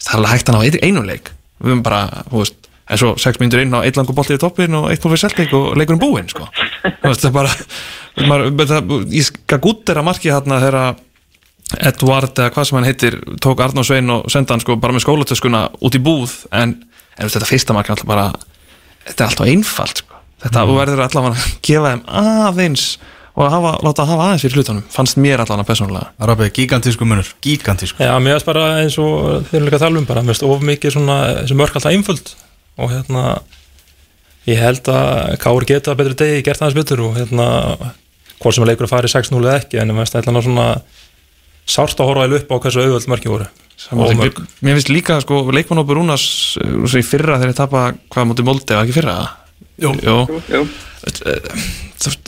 það 0.00 0.12
er 0.12 0.18
alveg 0.18 0.34
hægt 0.34 0.50
að 0.50 0.56
ná 0.56 0.64
ein- 0.64 0.82
einum 0.88 1.08
leik 1.08 1.30
við 1.60 1.74
erum 1.74 1.84
bara, 1.84 2.24
þú 2.30 2.42
veist, 2.42 2.70
en 2.90 3.00
svo 3.00 3.12
sex 3.20 3.38
mínútur 3.40 3.62
inn 3.62 3.76
á 3.76 3.80
eitt 3.84 3.98
langur 3.98 4.16
boltið 4.16 4.38
í 4.38 4.42
toppin 4.42 4.74
og 4.78 4.90
eitt 4.90 5.02
búið 5.02 5.22
selteik 5.24 5.52
og 5.56 5.76
leikurinn 5.78 6.02
búinn, 6.02 6.30
sko 6.30 6.48
það 7.02 7.28
er 7.28 7.34
bara 7.34 7.52
maður, 8.26 8.50
það, 8.66 8.94
ég 9.14 9.28
skal 9.28 9.60
gútt 9.62 9.92
er 9.92 10.00
að 10.00 10.08
marki 10.08 10.32
þarna 10.32 10.60
þegar 10.64 10.98
Edvard 11.78 12.34
eða 12.34 12.50
hvað 12.50 12.66
sem 12.66 12.78
hann 12.78 12.88
heitir 12.88 13.16
tók 13.42 13.60
Arnó 13.62 13.84
Svein 13.86 14.10
og 14.10 14.26
senda 14.32 14.56
hann 14.56 14.62
sko 14.62 14.74
bara 14.80 14.94
með 14.96 15.04
skólatöskuna 15.04 15.68
út 15.86 15.94
í 15.94 16.02
búð 16.02 16.32
en, 16.56 16.74
en 17.14 17.30
þetta 17.30 17.46
fyrsta 17.46 17.76
mark 17.76 17.86
er 17.86 17.94
alltaf 17.94 18.10
bara 18.10 18.26
þetta 19.06 19.22
er 19.22 19.28
alltaf 19.28 19.50
einfalt 19.52 20.02
sko. 20.02 20.18
þetta 20.42 20.64
mm. 20.64 20.72
verður 20.80 21.04
allavega 21.06 21.36
að 21.36 21.52
gefa 21.68 21.92
þeim 21.92 22.02
aðeins 22.24 22.86
og 23.36 23.44
að 23.46 23.54
hafa, 23.54 23.72
láta 23.86 24.04
að 24.04 24.10
hafa 24.12 24.26
aðeins 24.26 24.44
fyrir 24.44 24.58
hlutunum 24.60 24.84
fannst 24.90 25.18
mér 25.20 25.42
allavega 25.44 25.68
persónulega. 25.68 26.10
Arabi, 26.22 26.50
gigantísku 26.56 27.06
munur, 27.08 27.30
gigantísku 27.44 28.02
Já, 28.02 28.12
mér 28.22 28.36
finnst 28.36 28.48
bara 28.50 28.66
eins 28.80 28.98
og 29.00 29.46
þeir 29.48 29.60
eru 29.60 29.68
líka 29.68 29.78
að 29.78 29.86
tala 29.86 30.00
um 30.02 30.08
bara, 30.08 30.24
mér 30.24 30.34
finnst 30.34 30.46
of 30.48 30.66
mikið 30.66 30.96
svona, 30.96 31.18
þessi 31.42 31.58
mörk 31.60 31.78
alltaf 31.78 31.94
einföld. 31.94 32.34
Og 32.80 32.92
hérna 32.94 33.24
ég 34.48 34.60
held 34.60 34.90
að 34.90 35.36
Káur 35.42 35.66
geta 35.68 35.96
betri 35.98 36.16
degi 36.18 36.44
gert 36.46 36.62
aðeins 36.62 36.78
betur 36.78 37.04
og 37.06 37.18
hérna 37.20 37.48
hvort 38.40 38.56
sem 38.56 38.64
að 38.64 38.72
leikur 38.72 38.88
að 38.88 38.94
fara 38.94 39.10
í 39.10 39.12
6-0 39.12 39.40
eða 39.44 39.58
ekki 39.60 39.80
en 39.80 39.92
mér 39.92 40.06
finnst 40.06 40.20
ætla 40.20 40.44
svona 40.44 40.68
sárt 41.70 42.00
að 42.00 42.10
horfa 42.10 42.26
eða 42.26 42.40
upp 42.40 42.54
á 42.56 42.56
hversu 42.64 42.82
auðvöld 42.82 43.10
mörki 43.12 43.30
voru. 43.30 43.48
Og 43.96 44.12
mér, 44.16 44.32
finnst 44.76 44.92
líka 44.92 45.20
sko 45.24 45.46
leikmannópur 45.54 46.00
Rúnas 46.00 46.24
uh, 46.60 46.82
svo 46.84 47.00
í 47.00 47.06
fyrra 47.06 47.38
þegar 47.38 47.52
ég 47.54 47.60
tapa 47.60 47.84
hvað 48.12 48.34
Jú. 49.80 49.92
Jú. 50.04 50.40
Jú. 50.50 50.62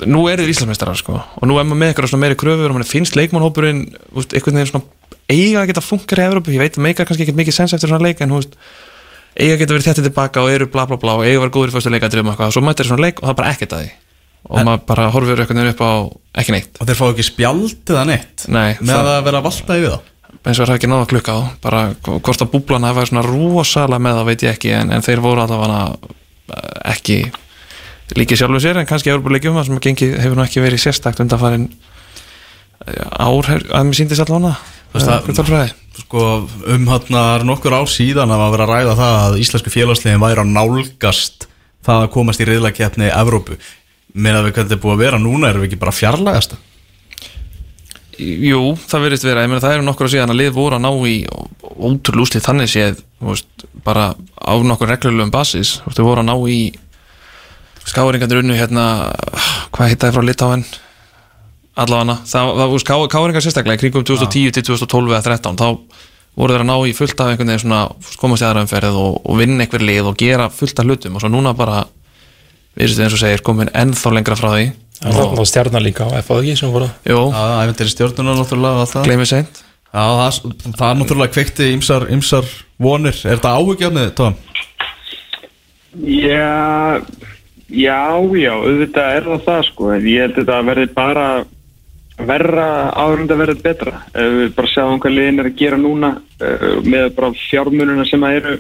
Nú 0.09 0.25
eru 0.29 0.45
þið 0.45 0.53
Íslandsmeistarar 0.53 0.99
sko. 0.99 1.17
Og 1.41 1.49
nú 1.49 1.57
er 1.61 1.65
maður 1.69 1.81
með 1.81 1.93
eitthvað 1.93 2.11
svona 2.13 2.25
meiri 2.27 2.37
kröfur 2.41 2.73
og 2.73 2.77
mann 2.77 2.89
finnst 2.89 3.17
leikmannhópurinn 3.17 3.83
einhvern 3.93 4.59
veginn 4.59 4.71
svona 4.71 4.85
eiga 5.33 5.63
að 5.63 5.71
geta 5.71 5.85
funkar 5.85 6.21
í 6.21 6.25
Evrópu, 6.27 6.53
ég 6.53 6.61
veit 6.61 6.77
að 6.77 6.85
meika 6.87 7.07
kannski 7.09 7.25
ekki 7.27 7.35
mikið 7.39 7.57
sens 7.57 7.73
eftir 7.77 7.89
svona 7.93 8.05
leik 8.05 8.21
en 8.25 8.35
veist 8.37 8.57
eiga 9.39 9.55
að 9.57 9.63
geta 9.63 9.77
verið 9.77 9.89
þetta 9.89 10.05
tilbaka 10.09 10.45
og 10.45 10.53
eru 10.53 10.69
bla 10.73 10.85
bla 10.91 10.99
bla 11.01 11.15
og 11.21 11.25
eiga 11.25 11.39
að 11.39 11.45
vera 11.47 11.55
góður 11.57 11.73
í 11.73 11.77
fyrstu 11.77 11.93
leika 11.95 12.11
og 12.11 12.17
eitthvað, 12.21 12.53
svo 12.57 12.65
mættir 12.67 12.89
svona 12.91 13.07
leik 13.07 13.21
og 13.23 13.29
það 13.29 13.33
er 13.35 13.39
bara 13.41 13.53
ekkert 13.55 13.77
að 13.77 13.85
því. 13.85 13.93
Og 14.53 14.65
maður 14.67 14.81
bara 14.91 15.11
horfir 15.15 15.41
einhvern 15.45 15.61
veginn 15.63 15.73
upp 15.73 15.85
á 15.87 15.93
ekki 16.43 16.53
neitt. 16.57 16.81
Og 16.83 16.89
þeir 16.89 16.99
fá 16.99 17.05
ekki 17.13 17.27
spjald 17.31 17.93
eða 17.95 18.07
neitt? 18.11 18.49
Nei, 18.51 18.73
Með 18.83 18.97
það- 18.97 19.13
að 19.13 19.25
vera 19.29 19.39
að 19.41 19.47
valta 19.47 19.77
yfir 19.79 19.93
þá? 19.95 20.01
Eins 20.43 20.59
og 20.59 20.67
það 20.67 20.73
er 20.73 20.79
ekki 20.81 20.91
náða 20.91 21.09
klukka 21.13 21.33
á 21.39 21.41
bara 21.63 21.81
hvort 22.03 22.43
að 22.43 22.51
búblan 22.51 22.83
hafa 22.89 23.05
svona 23.07 23.23
rosalega 23.23 24.03
með 24.03 24.17
það 24.19 24.29
veit 24.33 24.43
ég 24.43 24.57
ekki 24.57 24.73
en, 24.75 24.91
en 24.91 25.05
þeir 25.07 25.21
voru 25.23 25.45
allavega 25.45 25.83
ekki 26.93 27.19
líki 28.19 28.37
sjálfur 28.37 28.61
sér 28.61 28.81
en 28.83 28.87
kannski 28.89 29.13
Európa-leikjum 29.13 29.57
það 29.57 29.69
sem 29.69 29.81
gengi 29.87 30.09
hefur 30.21 30.37
nú 30.37 30.45
ekki 30.45 30.61
verið 30.65 30.83
sérstakt 30.83 31.21
undanfarin 31.23 31.69
ár 33.19 33.47
her- 33.49 33.69
að 33.71 33.87
mér 33.89 33.97
síndist 34.01 34.25
allavega 34.25 34.57
það- 34.93 35.29
það 35.37 35.73
Sko 35.93 36.49
um 36.73 36.87
það 36.89 37.13
er 37.37 37.45
nokkur 37.45 37.73
ár 37.77 37.87
síðan 37.89 38.33
að 38.33 38.51
vera 38.57 38.67
að 38.67 38.73
ræða 38.73 38.97
það 38.97 39.17
að 39.23 39.39
íslensku 39.45 39.71
félagsliðin 39.71 40.21
væri 40.25 40.41
að 40.41 40.53
nálgast 40.57 41.47
það 41.85 42.03
að 42.07 42.11
komast 42.15 42.41
í 42.41 42.47
reyðlakeppni 42.49 43.11
Evrópu. 43.13 43.57
Með 44.15 44.37
að 44.37 44.45
við 44.47 44.53
hvernig 44.53 44.69
þetta 44.69 44.77
er 44.77 44.83
búið 44.83 44.95
að 44.97 45.03
vera 45.05 45.19
núna 45.19 45.49
erum 45.49 45.63
við 45.63 45.69
ekki 45.71 45.81
bara 45.81 45.93
fjarlægast 45.93 46.57
Jú, 48.21 48.61
það 48.77 49.05
verðist 49.07 49.25
vera, 49.25 49.43
ég 49.45 49.51
meina 49.51 49.63
það 49.63 49.79
eru 49.79 49.87
nokkur 49.87 50.09
á 50.09 50.13
síðan 50.13 50.35
að 50.35 50.41
lið 50.43 50.55
voru 50.57 50.77
að 50.77 50.85
ná 50.85 50.91
í 51.09 51.15
ótrúlega 51.73 52.27
úslið 52.27 52.45
þannig 52.45 52.71
séð, 52.71 53.03
veist, 53.25 53.67
bara 53.87 54.13
á 54.37 54.53
nokkur 54.61 54.91
reglulegum 54.93 55.33
basis, 55.33 55.79
þú 55.89 56.09
voru 56.11 56.23
að 56.25 56.29
ná 56.29 56.35
í 56.53 56.61
skáringarnir 57.89 58.43
unnu 58.43 58.59
hérna, 58.59 58.87
hvað 59.73 59.95
heitaði 59.95 60.17
frá 60.17 60.27
Litáen 60.29 60.65
allavega, 61.73 62.19
það 62.29 62.53
var 62.61 62.85
ská, 62.85 62.95
skáringar 63.09 63.45
sérstaklega, 63.47 63.81
í 63.81 63.83
kringum 63.87 64.05
2010 64.05 64.57
til 64.59 64.67
2012 64.69 65.15
eða 65.17 65.25
13, 65.31 65.57
þá 65.63 65.69
voru 66.37 66.55
þeir 66.55 66.65
að 66.65 66.69
ná 66.69 66.77
í 66.89 66.95
fullt 66.97 67.21
af 67.21 67.33
einhvern 67.33 67.53
veginn 67.53 67.65
svona 67.67 67.81
komast 68.21 68.45
í 68.45 68.47
aðra 68.49 68.65
umferð 68.65 69.01
og, 69.01 69.19
og 69.25 69.41
vinna 69.41 69.65
einhver 69.65 69.85
lið 69.85 70.09
og 70.09 70.21
gera 70.21 70.49
fullt 70.53 70.81
af 70.81 70.89
hlutum. 70.89 71.17
Og 71.17 71.25
svo 71.25 71.31
núna 71.33 71.53
bara 71.57 71.83
við 72.77 73.03
eins 73.05 73.13
og 73.13 73.21
segir, 73.21 73.45
komin 73.45 73.73
ennþá 73.77 74.15
lengra 74.15 74.39
frá 74.39 74.49
því 74.55 74.71
Það 75.03 75.37
var 75.39 75.49
stjarnar 75.51 75.83
líka 75.83 76.07
á 76.07 76.11
FAG 76.23 76.49
sem 76.59 76.71
voru 76.71 76.87
Jú, 77.09 77.19
Já, 77.35 77.43
ævendir 77.65 77.91
í 77.91 77.93
stjórnuna 77.93 78.37
náttúrulega 78.39 78.87
það. 78.93 79.07
Gleymið 79.09 79.31
seint. 79.33 79.63
Já, 79.93 80.05
það, 80.19 80.37
það 80.79 80.87
er 80.89 81.01
náttúrulega 81.01 81.35
kveikti 81.35 81.71
ymsar, 81.75 82.07
ymsar 82.15 82.53
vonir. 82.81 83.19
Er 83.27 83.37
þetta 83.37 83.57
áhugjafnið, 83.59 84.13
Tom? 84.17 84.37
Já, 85.93 87.03
já, 87.69 87.99
já, 88.39 88.53
auðvitað 88.55 89.17
er 89.19 89.27
það 89.27 89.43
það 89.49 89.67
sko, 89.69 89.91
en 89.93 90.07
ég 90.09 90.23
held 90.25 90.39
að 90.39 90.41
þetta 90.41 90.63
verði 90.71 90.89
bara 90.97 91.27
verra 92.23 92.67
áður 92.95 93.23
en 93.25 93.29
það 93.31 93.43
verði 93.43 93.65
betra. 93.67 93.99
Ef 94.13 94.37
við 94.39 94.55
bara 94.57 94.73
sjáum 94.73 95.03
hvað 95.03 95.17
liðin 95.17 95.43
er 95.43 95.51
að 95.51 95.59
gera 95.59 95.81
núna 95.81 96.13
uh, 96.17 96.79
með 96.87 97.11
bara 97.19 97.33
fjármununa 97.49 98.07
sem 98.09 98.25
að 98.27 98.39
eru, 98.39 98.57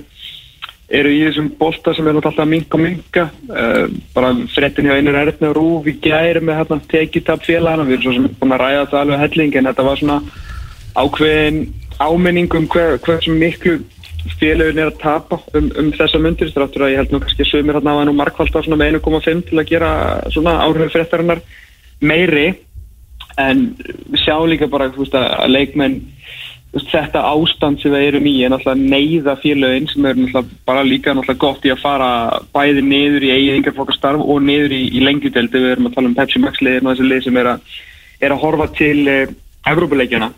eru 0.92 1.12
í 1.12 1.20
þessum 1.24 1.48
bolta 1.58 1.94
sem 1.96 2.08
er 2.08 2.18
alltaf 2.18 2.40
að 2.42 2.50
minka 2.52 2.78
og 2.78 2.82
minka. 2.84 3.26
Uh, 3.48 3.86
bara 4.14 4.32
frettin 4.52 4.88
hjá 4.88 4.98
einur 4.98 5.18
erfni 5.22 5.48
og 5.48 5.56
rúf 5.56 5.88
í 5.88 5.96
gæri 6.04 6.42
með 6.44 6.60
hérna 6.60 6.80
tekitap 6.90 7.46
félagana, 7.46 7.86
við 7.88 7.98
erum 7.98 8.04
svo 8.04 8.16
sem 8.18 8.28
búin 8.40 8.56
að 8.56 8.64
ræða 8.64 8.82
þetta 8.84 9.00
alveg 9.00 9.24
helling 9.24 9.56
en 9.56 9.70
þetta 9.70 9.88
var 9.88 10.02
svona 10.02 10.18
ákveðin 10.92 11.62
áminning 12.02 12.54
um 12.58 12.68
hver, 12.68 12.98
hversu 13.04 13.34
miklu 13.36 13.78
félagin 14.38 14.78
er 14.78 14.90
að 14.90 15.00
tapa 15.02 15.38
um, 15.56 15.70
um 15.78 15.88
þessa 15.96 16.20
myndir 16.22 16.52
þráttur 16.52 16.86
að 16.86 16.92
ég 16.92 17.00
held 17.02 17.14
nú 17.14 17.22
kannski 17.22 17.46
sömur 17.48 17.78
hérna 17.78 17.96
að 17.98 18.08
nú 18.08 18.14
markvalda 18.18 18.62
svona 18.62 18.78
með 18.78 19.00
1,5 19.00 19.42
til 19.48 19.58
að 19.58 19.70
gera 19.70 19.92
svona 20.34 20.58
áhrif 20.66 20.92
fréttarinnar 20.94 21.42
meiri 22.02 22.52
en 23.40 23.64
sjáum 24.22 24.50
líka 24.50 24.68
bara 24.70 24.90
veist, 24.94 25.14
að 25.16 25.50
leikmenn 25.50 26.00
þetta 26.72 27.20
ástand 27.28 27.82
sem 27.82 27.92
við 27.92 28.06
erum 28.08 28.26
í 28.30 28.34
er 28.40 28.52
náttúrulega 28.52 28.92
neyða 28.94 29.34
félögin 29.42 29.88
sem 29.90 30.06
er 30.08 30.16
náttúrulega 30.16 30.60
bara 30.64 30.84
líka 30.86 31.12
náttúrulega 31.12 31.42
gott 31.44 31.66
í 31.68 31.72
að 31.72 31.82
fara 31.82 32.10
bæði 32.54 32.84
niður 32.86 33.26
í 33.26 33.32
eigið 33.34 33.58
yngarflokkastarf 33.58 34.22
og 34.24 34.40
niður 34.46 34.72
í, 34.72 34.82
í 34.96 35.02
lengjudeldi 35.04 35.60
við 35.60 35.72
erum 35.74 35.90
að 35.90 35.98
tala 35.98 36.08
um 36.08 36.16
Pepsi 36.16 36.40
Max 36.40 36.62
liðin 36.64 36.88
og 36.88 36.94
þessi 36.94 37.10
lið 37.10 37.26
sem 37.26 37.40
er 37.42 37.50
að, 37.52 37.74
er 38.24 38.32
að 38.32 38.44
horfa 38.46 38.68
til 38.78 38.96
eh, 39.12 39.34
Evrópuleikjana 39.68 40.30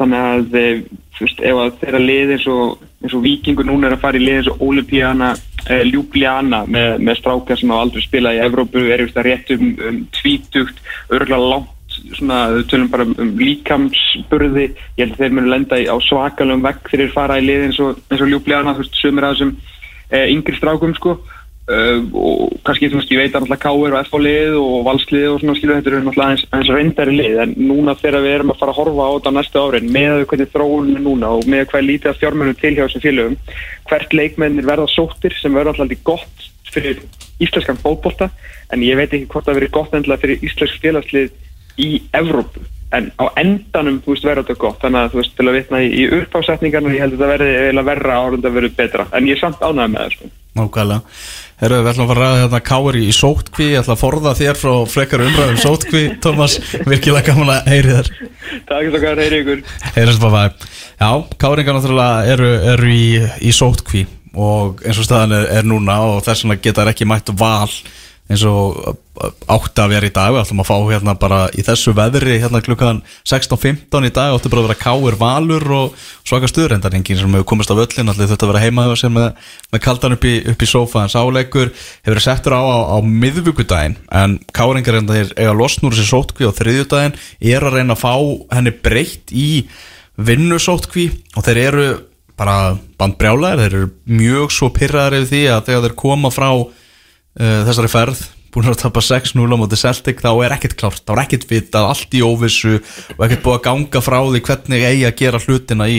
þannig 0.00 0.26
að 0.32 0.58
eh, 0.58 0.82
þú 1.16 1.28
veist, 1.28 1.44
ef 1.52 1.60
að 1.62 1.78
þeirra 1.84 2.02
lið 2.02 2.34
eins 2.34 2.48
og, 2.50 2.82
og 3.06 3.22
Víkingur 3.28 3.70
núna 3.70 3.88
er 3.88 3.96
að 3.96 4.02
fara 4.02 4.18
í 4.18 4.26
lið 4.26 4.40
eins 4.40 4.50
og 4.50 4.66
Olympiana 4.66 5.30
eh, 5.70 5.86
Ljúbliana 5.86 6.64
með, 6.66 6.98
með 7.06 7.20
strákar 7.22 7.62
sem 7.62 7.70
hafa 7.70 7.86
aldrei 7.86 8.02
spilað 8.02 8.40
í 8.40 8.44
Evrópu 8.48 8.84
er 8.90 9.06
að 9.06 9.22
rétt 9.30 9.54
um, 9.54 9.70
um 9.86 10.02
tvítugt 10.18 10.82
örgulega 11.14 11.54
langt 11.54 11.75
svona, 12.14 12.40
við 12.54 12.66
tölum 12.72 12.90
bara 12.92 13.06
um 13.08 13.32
líkamsburði 13.40 14.66
ég 14.68 15.00
held 15.02 15.16
að 15.16 15.22
þeir 15.24 15.38
munu 15.38 15.52
lenda 15.52 15.80
á 15.82 15.96
svakalum 16.06 16.64
vekk 16.66 16.92
þeir 16.92 17.14
fara 17.14 17.40
í 17.40 17.46
lið 17.46 17.68
eins 17.68 17.80
og, 17.82 18.02
og 18.14 18.28
Ljúbliana 18.30 18.76
þú 18.76 18.84
veist, 18.84 19.00
sömur 19.00 19.26
að 19.26 19.34
þessum 19.34 19.56
eh, 20.10 20.28
yngri 20.34 20.58
strákum 20.58 20.94
sko 20.98 21.18
Uh, 21.66 21.98
og 22.14 22.52
kannski 22.62 22.86
þú 22.86 23.00
veist 23.00 23.08
ég 23.10 23.18
veit 23.18 23.34
að 23.34 23.42
náttúrulega 23.42 23.62
K.R. 23.64 23.94
og 23.96 24.04
F.O. 24.06 24.18
lið 24.22 24.52
og 24.60 24.84
valslið 24.86 25.24
og 25.32 25.40
svona 25.42 25.54
skilur 25.58 25.80
þetta 25.80 25.90
eru 25.90 26.02
náttúrulega 26.04 26.34
eins, 26.36 26.44
eins 26.54 26.68
reyndari 26.70 27.14
lið 27.16 27.40
en 27.42 27.54
núna 27.58 27.96
þegar 27.98 28.22
við 28.22 28.34
erum 28.36 28.52
að 28.52 28.60
fara 28.60 28.70
að 28.70 28.78
horfa 28.78 29.06
á 29.10 29.14
þetta 29.16 29.32
næstu 29.34 29.64
árin 29.64 29.90
með 29.96 30.22
hvernig 30.30 30.52
þróunum 30.52 30.92
er 30.92 31.02
núna 31.08 31.30
og 31.34 31.48
með 31.50 31.64
hvað 31.72 31.88
lítið 31.88 32.12
af 32.12 32.20
fjármennum 32.20 32.60
til 32.60 32.70
hjá 32.76 32.84
þessum 32.84 33.02
félögum 33.02 33.34
hvert 33.90 34.14
leikmennir 34.14 34.68
verða 34.70 34.86
sóttir 34.94 35.34
sem 35.40 35.58
verða 35.58 35.74
alltaf 35.74 36.06
gott 36.06 36.46
fyrir 36.70 37.02
íslenskan 37.42 37.82
fótbolta 37.82 38.30
en 38.70 38.86
ég 38.86 39.02
veit 39.02 39.10
ekki 39.10 39.26
hvort 39.34 39.50
það 39.50 39.58
verið 39.58 39.74
gott 39.74 39.98
endilega 39.98 40.22
fyrir 40.22 40.46
íslensk 40.46 40.78
félagslið 40.86 41.34
í 41.82 41.90
Evrópu 42.16 42.64
en 42.94 43.08
á 43.18 43.24
endanum 43.40 43.98
þú 44.04 44.14
veist 44.14 44.26
verða 44.26 44.44
þetta 44.46 44.62
gott 44.62 44.82
þannig 44.84 45.00
að 45.00 45.10
þú 45.12 45.20
veist 45.20 45.32
til 45.36 45.46
að 45.46 45.56
vitna 45.56 45.80
í, 45.82 45.88
í 45.90 46.04
uppásetningarna 46.20 46.92
ég 46.94 47.02
held 47.02 47.16
að 47.16 47.18
þetta 47.18 47.32
verði 47.32 47.50
eiginlega 47.56 47.88
verra 47.90 48.20
árund 48.22 48.46
að 48.46 48.56
verði 48.56 48.70
betra 48.76 49.06
en 49.10 49.26
ég 49.26 49.34
er 49.36 49.42
samt 49.42 49.60
ánægð 49.64 49.90
með 49.92 50.00
það 50.02 50.14
sko. 50.14 50.30
Nákvæmlega. 50.56 51.00
Herru, 51.56 51.76
við 51.80 51.90
ætlum 51.90 52.04
að 52.06 52.10
fara 52.12 52.26
að 52.28 52.38
hérna 52.42 52.60
káir 52.64 52.96
í 53.00 53.12
sótkví, 53.16 53.66
ég 53.72 53.80
ætla 53.80 53.94
að 53.96 54.00
forða 54.02 54.32
þér 54.36 54.56
frá 54.60 54.72
frekar 54.92 55.24
umræðum 55.24 55.58
sótkví, 55.60 56.02
Tómas, 56.24 56.54
virkilega 56.84 57.26
gaman 57.30 57.52
að 57.54 57.70
heyri 57.72 57.90
þér. 57.96 58.08
Takk 58.68 58.88
svo 58.88 59.00
hvað 59.02 59.22
heyri 59.24 59.38
ykkur 59.42 59.60
Heyrðast 59.96 60.22
bara 60.22 60.36
það. 60.36 60.52
Já, 61.00 61.10
káringar 61.40 61.76
náttúrulega 61.76 62.16
eru, 62.32 62.50
eru 62.72 62.88
í, 62.92 63.06
í 63.40 63.52
sótkví 63.56 64.04
og 64.36 64.84
eins 64.84 65.00
og 65.00 65.08
staðan 65.08 65.32
er, 65.36 65.46
er 65.58 65.64
núna 65.68 65.96
og 66.04 66.24
þess 66.24 66.44
eins 68.26 68.42
og 68.48 68.96
átti 69.46 69.80
að 69.80 69.92
vera 69.94 70.08
í 70.08 70.12
dag. 70.12 70.32
Við 70.34 70.40
ætlum 70.42 70.62
að 70.62 70.68
fá 70.68 70.76
hérna 70.90 71.14
bara 71.18 71.38
í 71.54 71.62
þessu 71.64 71.92
veðri 71.96 72.38
hérna 72.42 72.60
klukkan 72.64 72.98
16.15 73.22 74.08
í 74.08 74.12
dag. 74.14 74.34
Átti 74.34 74.50
bara 74.52 74.64
að 74.64 74.68
vera 74.68 74.78
káir 74.80 75.18
valur 75.20 75.66
og 75.76 76.06
svaka 76.26 76.50
stuðrendarengin 76.50 77.20
sem 77.20 77.36
hefur 77.38 77.46
komist 77.52 77.70
á 77.70 77.78
völlin 77.78 78.10
allir 78.10 78.30
þetta 78.32 78.48
að 78.48 78.52
vera 78.52 78.64
heima 78.64 78.86
hjá 78.88 78.96
sér 79.00 79.14
með, 79.14 79.28
með 79.72 79.84
kaldan 79.86 80.16
upp 80.16 80.26
í, 80.26 80.34
upp 80.52 80.64
í 80.66 80.70
sófa 80.70 81.04
en 81.04 81.12
sáleikur 81.12 81.70
hefur 81.70 82.16
verið 82.16 82.26
settur 82.26 82.56
á 82.58 82.62
á, 82.66 82.78
á 82.92 82.96
miðvíkudaginn 83.06 83.96
en 84.10 84.38
káringar 84.56 84.98
hérna 84.98 85.20
þeir 85.20 85.32
eiga 85.38 85.54
losnúr 85.56 85.96
sér 85.96 86.10
sótkví 86.10 86.50
á 86.50 86.58
þriðjudaginn. 86.58 87.16
Er 87.46 87.66
að 87.66 87.78
reyna 87.78 87.94
að 87.94 88.02
fá 88.02 88.14
henni 88.58 88.74
breytt 88.74 89.30
í 89.30 89.68
vinnusótkví 90.18 91.12
og 91.36 91.46
þeir 91.46 91.62
eru 91.68 91.86
bara 92.36 92.74
bandbrjálæðir, 93.00 93.62
þeir 93.62 93.78
eru 93.78 94.18
mjög 94.18 94.50
svo 94.52 94.68
pyrraðar 94.74 95.22
yfir 95.22 95.30
því 95.30 95.44
að 95.54 95.62
þegar 95.70 95.86
þeir 95.86 95.94
koma 96.02 96.30
frá 96.32 96.50
uh, 96.52 96.66
þessari 97.36 97.92
ferð 97.92 98.24
búin 98.56 98.70
að 98.70 98.78
tapa 98.80 99.02
6-0 99.04 99.36
á 99.36 99.56
móti 99.60 99.76
Celtic 99.76 100.22
þá 100.24 100.30
er 100.46 100.54
ekkert 100.56 100.76
klárt, 100.80 101.02
þá 101.04 101.12
er 101.12 101.22
ekkert 101.26 101.48
vitað 101.50 101.88
allt 101.90 102.14
í 102.16 102.22
óvissu 102.24 102.78
og 102.78 103.24
ekkert 103.26 103.42
búið 103.44 103.58
að 103.58 103.64
ganga 103.66 104.02
frá 104.04 104.16
því 104.22 104.40
hvernig 104.46 104.86
eigi 104.88 105.04
að 105.08 105.18
gera 105.20 105.40
hlutina 105.42 105.88
í, 105.92 105.98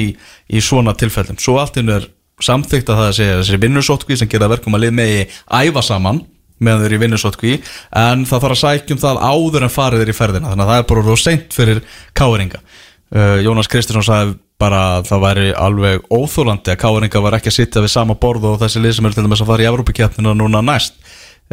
í 0.49 0.63
svona 0.63 0.95
tilfellum, 0.97 1.37
svo 1.41 1.59
allt 1.61 1.77
inn 1.77 1.93
er 1.93 2.07
samþygt 2.41 2.89
að 2.89 3.01
það 3.01 3.13
sé 3.17 3.27
þessi 3.33 3.61
vinnusótkví 3.61 4.17
sem 4.17 4.31
gera 4.31 4.49
verkum 4.49 4.77
að 4.77 4.87
lið 4.87 4.97
með 4.97 5.13
í 5.13 5.21
æfa 5.59 5.85
saman 5.85 6.23
meðan 6.57 6.83
þeir 6.83 6.89
eru 6.89 6.97
í 6.97 7.03
vinnusótkví 7.03 7.53
en 8.01 8.25
það 8.25 8.43
þarf 8.43 8.55
að 8.55 8.61
sækjum 8.63 9.01
það 9.01 9.21
áður 9.21 9.67
en 9.67 9.73
farið 9.73 10.03
þeir 10.03 10.11
í 10.13 10.17
ferðina 10.17 10.51
þannig 10.51 10.65
að 10.65 10.71
það 10.71 10.81
er 10.81 10.89
bara 10.91 11.05
róð 11.05 11.19
seint 11.21 11.57
fyrir 11.57 11.81
káringa. 12.17 12.61
Uh, 13.07 13.37
Jónas 13.45 13.69
Kristinsson 13.71 14.05
sagði 14.05 14.35
bara 14.59 14.79
að 14.97 15.05
það 15.07 15.21
væri 15.23 15.51
alveg 15.53 16.07
óþólandi 16.09 16.73
að 16.73 16.79
káringa 16.81 17.21
var 17.23 17.37
ekki 17.37 17.51
að 17.53 17.57
sitja 17.59 17.83
við 17.85 17.93
sama 17.93 18.17
borð 18.19 18.49
og 18.49 18.57
þessi 18.63 18.81
lið 18.81 18.97
sem 18.97 19.07
eru 19.07 19.17
til 19.17 19.25
dæmis 19.25 19.43
að 19.45 19.51
fara 19.51 19.63
í 19.63 19.69
Evrópikjarnina 19.69 20.33
núna 20.35 20.63
næst 20.65 20.97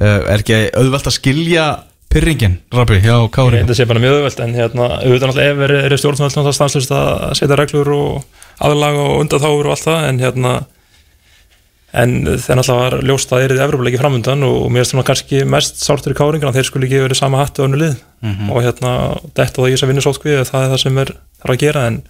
er 0.00 0.38
ekki 0.40 0.60
auðvelt 0.74 1.10
að 1.10 1.16
skilja 1.18 1.66
pyrringin, 2.14 2.60
Rabbi, 2.74 3.00
hjá 3.02 3.16
Ég 3.58 3.64
held 3.64 3.72
að 3.74 3.80
sé 3.80 3.88
bara 3.90 4.02
mjög 4.02 4.20
auðvelt 4.20 4.44
en 4.44 4.54
hérna, 4.54 4.86
auðvitað 5.00 5.30
náttúrulega 5.30 5.54
ef 5.54 5.64
er, 5.66 5.74
er 5.80 5.96
stjórnvöld 5.98 6.30
náttúrulega 6.30 6.58
stanslust 6.58 6.94
að 6.94 7.10
setja 7.40 7.58
reglur 7.58 7.90
og 7.94 8.44
aðlag 8.62 9.00
og 9.02 9.16
undanþáur 9.24 9.68
og 9.68 9.74
allt 9.74 9.88
það 9.88 10.08
en 10.10 10.22
hérna 10.22 10.54
en 11.94 12.14
þeir 12.26 12.58
náttúrulega 12.58 12.78
var 12.80 12.96
ljóst 13.10 13.32
að 13.32 13.38
það 13.38 13.44
er 13.46 13.54
í 13.54 13.64
Evrópuleiki 13.66 14.00
framundan 14.00 14.46
og 14.46 14.62
mér 14.70 14.84
finnst 14.84 14.96
það 14.98 15.08
kannski 15.10 15.42
mest 15.46 15.82
sártur 15.82 16.14
í 16.14 16.18
káringan 16.18 16.50
að 16.50 16.60
þeir 16.60 16.70
skulle 16.70 16.88
ekki 16.88 17.02
verið 17.04 17.20
sama 17.20 17.42
hattu 17.42 17.66
önnu 17.66 17.78
lið. 17.82 17.94
Og 18.50 18.64
hérna 18.64 18.94
detta 19.34 19.60
það 19.60 19.68
í 19.68 19.74
þess 19.74 19.86
að 19.86 19.92
vinna 19.92 20.06
sótkví 20.06 20.38
það 20.48 20.64
er 20.64 20.72
það 20.72 20.82
sem 20.82 20.98
er 21.02 21.12
þarf 21.42 21.54
að 21.54 21.62
gera 21.62 21.86
en 21.90 22.00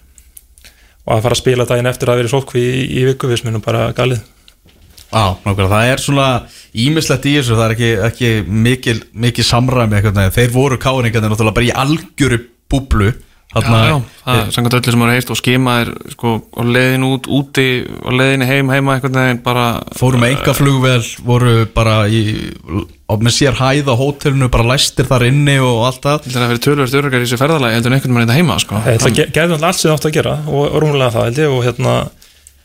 og 1.05 1.13
að 1.13 1.25
fara 1.25 1.37
að 1.37 1.41
spila 1.41 1.67
daginn 1.69 1.89
eftir 1.89 2.09
að 2.09 2.21
vera 2.21 2.33
sótkví 2.33 2.63
í, 2.65 2.85
í 2.97 3.05
viku 3.11 3.29
við 3.29 3.43
smínum 3.43 3.61
bara 3.65 3.91
galið 3.93 4.23
Já, 5.11 5.25
nákvæmlega, 5.45 5.69
það 5.75 5.91
er 5.93 6.01
svona 6.03 6.29
ímislegt 6.85 7.27
í 7.29 7.35
þessu, 7.37 7.55
það 7.59 7.67
er 7.69 7.75
ekki, 7.77 7.91
ekki 8.09 8.31
mikil, 8.65 8.97
mikil 9.25 9.45
samræmi 9.47 9.99
eitthvað, 9.99 10.17
nei, 10.19 10.33
þeir 10.35 10.51
voru 10.57 10.77
káringarnir 10.81 11.31
náttúrulega 11.31 11.55
bara 11.59 11.69
í 11.69 11.75
algjöru 11.85 12.41
búblu 12.71 13.13
þarna, 13.55 13.77
Já, 13.79 13.87
já, 13.87 13.99
það 14.25 14.39
er 14.41 14.49
samkvæmt 14.51 14.73
öllu 14.75 14.91
sem 14.91 14.99
maður 14.99 15.13
heist 15.15 15.29
og 15.31 15.37
skema 15.39 15.75
er 15.85 15.91
sko 16.11 16.31
á 16.51 16.61
leiðin 16.67 17.05
út, 17.07 17.29
úti 17.31 17.67
á 17.87 18.09
leiðin 18.11 18.43
heim, 18.49 18.71
heima 18.73 18.95
einhvern 18.97 19.15
veginn 19.21 19.39
bara 19.45 19.67
fóru 19.95 20.19
með 20.19 20.33
enga 20.35 20.55
flugvel, 20.57 20.97
voru 21.23 21.53
bara 21.77 21.93
í, 22.11 22.19
á, 23.07 23.13
með 23.15 23.31
sér 23.37 23.55
hæð 23.61 23.87
á 23.87 23.95
hótelinu, 23.95 24.49
bara 24.51 24.67
læstir 24.73 25.07
þar 25.07 25.27
inni 25.29 25.55
og 25.63 25.85
allt 25.87 26.03
það. 26.03 26.27
Það 26.27 26.35
er 26.41 26.43
að 26.49 26.51
vera 26.51 26.63
tölvöld 26.67 26.99
örgar 26.99 27.21
í 27.23 27.29
þessu 27.29 27.39
ferðalagi 27.45 27.77
heldur 27.79 27.93
en 27.93 27.97
einhvern 28.01 28.19
veginn 28.19 28.35
heima 28.41 28.59
sko. 28.59 28.81
Það 28.83 28.97
ætla 28.97 29.11
að 29.13 29.17
ge- 29.21 29.29
gerðu 29.39 29.55
náttúrulega 29.55 29.71
allt 29.71 29.79
sem 29.85 29.89
það 29.93 29.97
átt 30.01 30.09
að 30.11 30.15
gera 30.19 30.35
og, 30.49 30.61
og 30.65 30.77
rúmlega 30.83 31.13
það 31.15 31.27
held 31.29 31.41
ég 31.45 31.55
og 31.55 31.63
hérna 31.69 31.95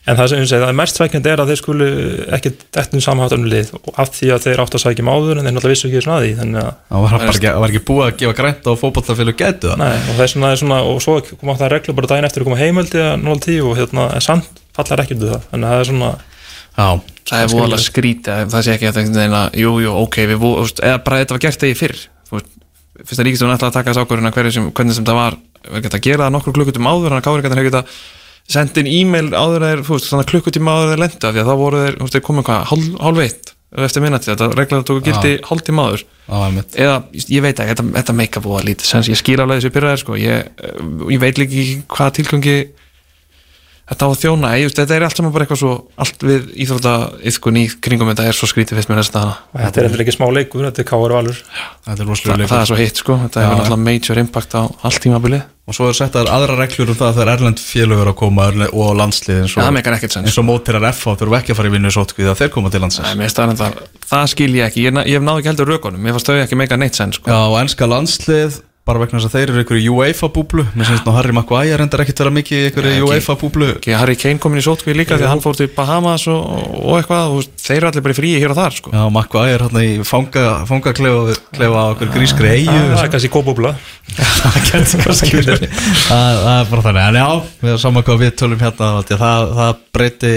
en 0.09 0.17
það 0.17 0.29
sem 0.33 0.39
ég 0.41 0.49
segi, 0.49 0.61
það 0.63 0.71
er 0.73 0.77
mest 0.81 0.97
sveikjandi 1.01 1.31
er 1.31 1.41
að 1.43 1.51
þeir 1.53 1.59
skulu 1.61 1.87
ekki 2.37 2.51
dettum 2.77 3.03
samháttunum 3.05 3.51
lið 3.53 3.73
og 3.77 3.91
af 4.01 4.09
því 4.17 4.31
að 4.35 4.47
þeir 4.47 4.63
átt 4.65 4.77
að 4.79 4.83
sækja 4.87 5.05
máður 5.07 5.41
en 5.41 5.45
þeir 5.45 5.55
náttúrulega 5.59 5.75
vissu 5.77 5.91
ekki 5.91 6.03
svona 6.07 6.17
að 6.17 6.25
því 6.25 6.33
þannig 6.41 6.61
að 6.63 6.71
það 6.89 7.05
var, 7.05 7.27
ekki- 7.35 7.53
var 7.61 7.75
ekki 7.75 7.83
búið 7.91 8.07
að 8.07 8.17
gefa 8.23 8.37
grænt 8.41 8.65
á 8.65 8.73
fótballtafélag 8.81 9.37
getu 9.43 9.69
það. 9.71 9.77
Nei, 9.85 9.97
og 10.01 10.15
það 10.17 10.25
er 10.25 10.33
svona, 10.33 10.51
svona 10.63 10.79
og 10.89 11.03
svo 11.05 11.17
kom 11.29 11.53
átt 11.53 11.61
það 11.61 11.73
reglu 11.75 11.95
bara 12.01 12.11
daginn 12.15 12.29
eftir 12.31 12.43
að 12.43 12.49
koma 12.49 12.61
heimöldi 12.63 13.03
að 13.05 13.15
0-10 13.29 13.61
og 13.69 13.77
hérna, 13.81 14.07
en 14.17 14.25
samt 14.25 14.63
fallar 14.77 15.05
ekki 15.05 15.19
út 15.21 15.27
það. 15.35 15.45
Þannig 15.53 15.69
að 15.69 15.75
það 15.77 15.85
er 15.85 15.91
svona 15.93 16.11
Já, 16.81 16.87
Það 17.31 17.43
er 17.45 17.51
voðalega 17.53 17.83
skrítið, 17.85 18.47
það 18.51 18.63
sé 18.65 18.73
ekki 18.75 18.87
að 18.89 18.97
það 18.97 19.19
er 19.21 19.35
að, 19.37 19.57
jú, 19.61 19.71
jú, 19.85 19.91
ok, 20.01 20.17
við, 20.31 20.45
eða 20.81 21.01
bara 21.05 21.19
þetta 21.21 21.35
var 21.37 21.43
gert 21.45 21.61
þegar 21.61 21.79
fyrr, 21.79 21.99
fyrst 22.31 23.21
að 23.21 23.27
ríkistofun 23.29 23.55
ætlaði 23.55 23.69
að 23.71 23.77
taka 23.77 23.91
þessu 23.93 24.03
ákvörðuna 24.07 24.33
hvernig 24.35 24.95
sem 24.97 25.07
það 25.07 25.19
var, 25.19 25.37
við 25.69 25.85
geta 25.87 25.99
að 26.01 26.07
gera 26.07 26.25
það 26.27 26.35
nokkur 26.37 26.57
klukkutum 26.57 26.89
áður, 26.91 27.11
þannig 27.11 27.21
að 27.21 27.27
káringarnir 27.29 27.61
hefur 27.61 27.69
geta 27.71 27.83
sendið 28.51 28.87
inn 28.87 28.93
e-mail 28.97 29.31
áður 29.35 29.67
þeir, 29.67 29.83
þú 29.87 29.97
veist, 29.97 30.13
að 30.17 30.29
klukkutíma 30.33 30.77
áður 30.77 30.93
þeir 30.93 31.03
lenda, 31.05 31.33
því 31.33 31.43
að 31.43 31.51
þá 31.51 31.57
voru 31.61 31.83
þeir, 31.85 31.97
þú 31.97 32.07
veist, 32.07 32.17
þeir 32.17 32.27
komið 32.29 32.47
hvað, 32.49 32.65
hálf, 32.71 32.89
hálf 33.05 33.23
eitt, 33.25 33.53
eftir 33.87 34.05
minnati, 34.05 34.31
þetta 34.33 34.49
reglaði 34.59 34.87
tóku 34.89 35.05
gildi 35.07 35.33
hálftíma 35.47 35.87
áður, 35.87 36.05
það 36.27 36.45
var 36.45 36.55
mitt 36.57 36.79
eða, 36.81 36.97
ég 37.21 37.45
veit 37.45 37.55
ekki, 37.55 37.71
þetta, 37.71 37.87
þetta 38.01 38.17
meika 38.19 38.43
búa 38.43 38.63
lítið, 38.67 38.89
sens, 38.89 39.11
ég 39.13 39.21
skil 39.21 39.39
alveg 39.39 39.61
þessu 39.61 39.75
byrjaðir, 39.77 40.03
sko, 40.03 40.19
ég, 40.19 40.49
eh, 40.59 40.81
ég 41.15 41.23
veit 41.23 41.39
líka 41.39 41.55
ekki 41.55 41.77
hvað 41.95 42.17
tilgangi 42.19 42.57
þetta 43.91 44.07
á 44.07 44.09
að 44.09 44.19
þjóna, 44.23 44.51
ég, 44.61 44.73
þetta 44.79 44.97
er 44.97 45.07
allt 45.07 45.21
saman 45.21 45.35
bara 45.35 45.47
eitthvað 45.47 45.63
svo 45.63 45.73
allt 46.01 46.27
við 46.27 46.51
íþrótta 46.65 46.95
yfkun 47.31 47.61
í 47.61 47.65
kringum 47.83 48.11
þetta 48.13 48.29
er 48.31 48.39
svo 48.39 48.49
skrítið 48.51 48.81
fyrst 48.81 48.93
mér 48.93 49.03
þetta 49.03 49.83
er 49.83 49.89
endur 49.89 50.05
ekki 50.05 50.15
smá 50.15 50.27
leikur, 50.31 50.67
þetta 50.69 50.85
er 50.85 50.91
káar 50.91 51.17
valur. 51.19 51.41
Þetta 51.41 51.95
er 51.95 52.01
það, 52.01 52.11
rosalega 52.13 52.51
það 52.51 52.63
er 52.63 52.71
svo 52.71 52.79
hitt 52.81 53.01
sko, 53.03 53.17
þetta 53.25 53.47
hefur 53.47 53.59
náttúrulega 53.61 53.89
major 53.89 54.23
impact 54.23 54.55
á 54.55 54.63
allt 54.63 55.03
tímabilið, 55.05 55.49
Og 55.71 55.77
svo 55.77 55.87
er 55.87 55.95
settar 55.95 56.27
aðra 56.27 56.57
reglur 56.59 56.89
um 56.91 56.97
það 56.99 57.07
að 57.07 57.13
það 57.15 57.23
er 57.23 57.29
erlend 57.31 57.61
félögur 57.63 58.09
að 58.11 58.17
koma 58.19 58.47
og 58.73 58.89
landslið 58.99 59.37
eins 59.45 59.53
það 59.55 59.69
og, 60.19 60.31
og 60.41 60.47
mótirar 60.49 60.87
FH 60.89 61.13
þurfum 61.21 61.37
ekki 61.39 61.55
að 61.55 61.59
fara 61.61 61.71
í 61.71 61.75
vinnu 61.77 61.93
sótkvíð 61.95 62.31
að 62.33 62.41
þeir 62.41 62.51
koma 62.57 62.73
til 62.75 62.81
landsins. 62.83 63.37
Það, 63.39 63.77
það 64.11 64.25
skil 64.33 64.49
ég 64.57 64.67
ekki, 64.67 64.89
ég, 64.89 64.99
ég 65.07 65.21
hef 65.21 65.29
náðu 65.29 65.45
ekki 65.45 65.53
heldur 65.53 65.71
rökunum. 65.71 66.03
Mér 66.03 66.17
fannst 66.17 66.33
þau 66.33 66.41
ekki 66.41 66.59
meika 66.59 66.81
neitt 66.81 66.99
sens 66.99 67.21
sko. 67.21 67.31
Já, 67.31 67.39
og 67.45 67.55
ennska 67.61 67.87
landslið 67.87 68.59
bara 68.91 69.01
vegna 69.05 69.21
þess 69.21 69.31
að 69.31 69.35
þeir 69.39 69.53
eru 69.55 69.63
ykkur 69.65 69.79
í 69.79 69.87
UEFA 69.95 70.29
búblu. 70.35 70.65
Mér 70.75 70.89
finnst 70.91 71.07
nú 71.07 71.15
Harry 71.15 71.35
Maguire 71.37 71.79
reyndar 71.79 72.03
ekkert 72.03 72.23
vera 72.25 72.33
mikið 72.35 72.59
í 72.59 72.69
ykkur 72.71 72.85
í 72.87 72.91
Nei, 72.91 72.97
ekki. 72.99 73.09
UEFA 73.11 73.37
búblu. 73.41 73.69
ekki 73.77 73.95
Harry 73.97 74.17
Kane 74.19 74.43
komin 74.43 74.61
í 74.61 74.65
sótkvíð 74.67 74.99
líka 74.99 75.19
því 75.19 75.27
að 75.29 75.33
hann 75.35 75.43
fór 75.45 75.59
til 75.61 75.69
Bahamas 75.77 76.27
og, 76.33 76.41
og 76.81 76.99
eitthvað, 76.99 77.23
þú 77.31 77.37
veist, 77.41 77.53
þeir 77.65 77.77
eru 77.79 77.91
allir 77.91 78.05
bara 78.07 78.17
í 78.17 78.19
fríi 78.19 78.41
hér 78.43 78.55
og 78.55 78.59
þar 78.59 78.77
sko. 78.77 78.93
Já, 78.97 79.03
Maguire 79.15 79.65
hérna 79.67 79.85
í 79.87 79.93
fanga, 80.11 80.45
fangaklefa 80.69 81.37
klefa 81.55 81.85
á 81.85 81.87
okkur 81.95 82.13
grískri 82.17 82.51
eigu 82.57 82.75
það 82.75 83.05
er 83.05 83.13
kannski 83.15 83.33
kóbúbla 83.33 83.75
það 86.11 86.49
er 86.57 86.71
bara 86.71 86.85
þannig, 86.87 87.05
en 87.05 87.21
já, 87.21 87.29
við 87.61 87.73
erum 87.73 87.83
saman 87.85 88.07
hvað 88.07 88.23
við 88.25 88.33
tölum 88.41 88.63
hérna, 88.63 88.91
það, 89.07 89.21
það, 89.23 89.53
það 89.61 89.83
breyti 89.95 90.33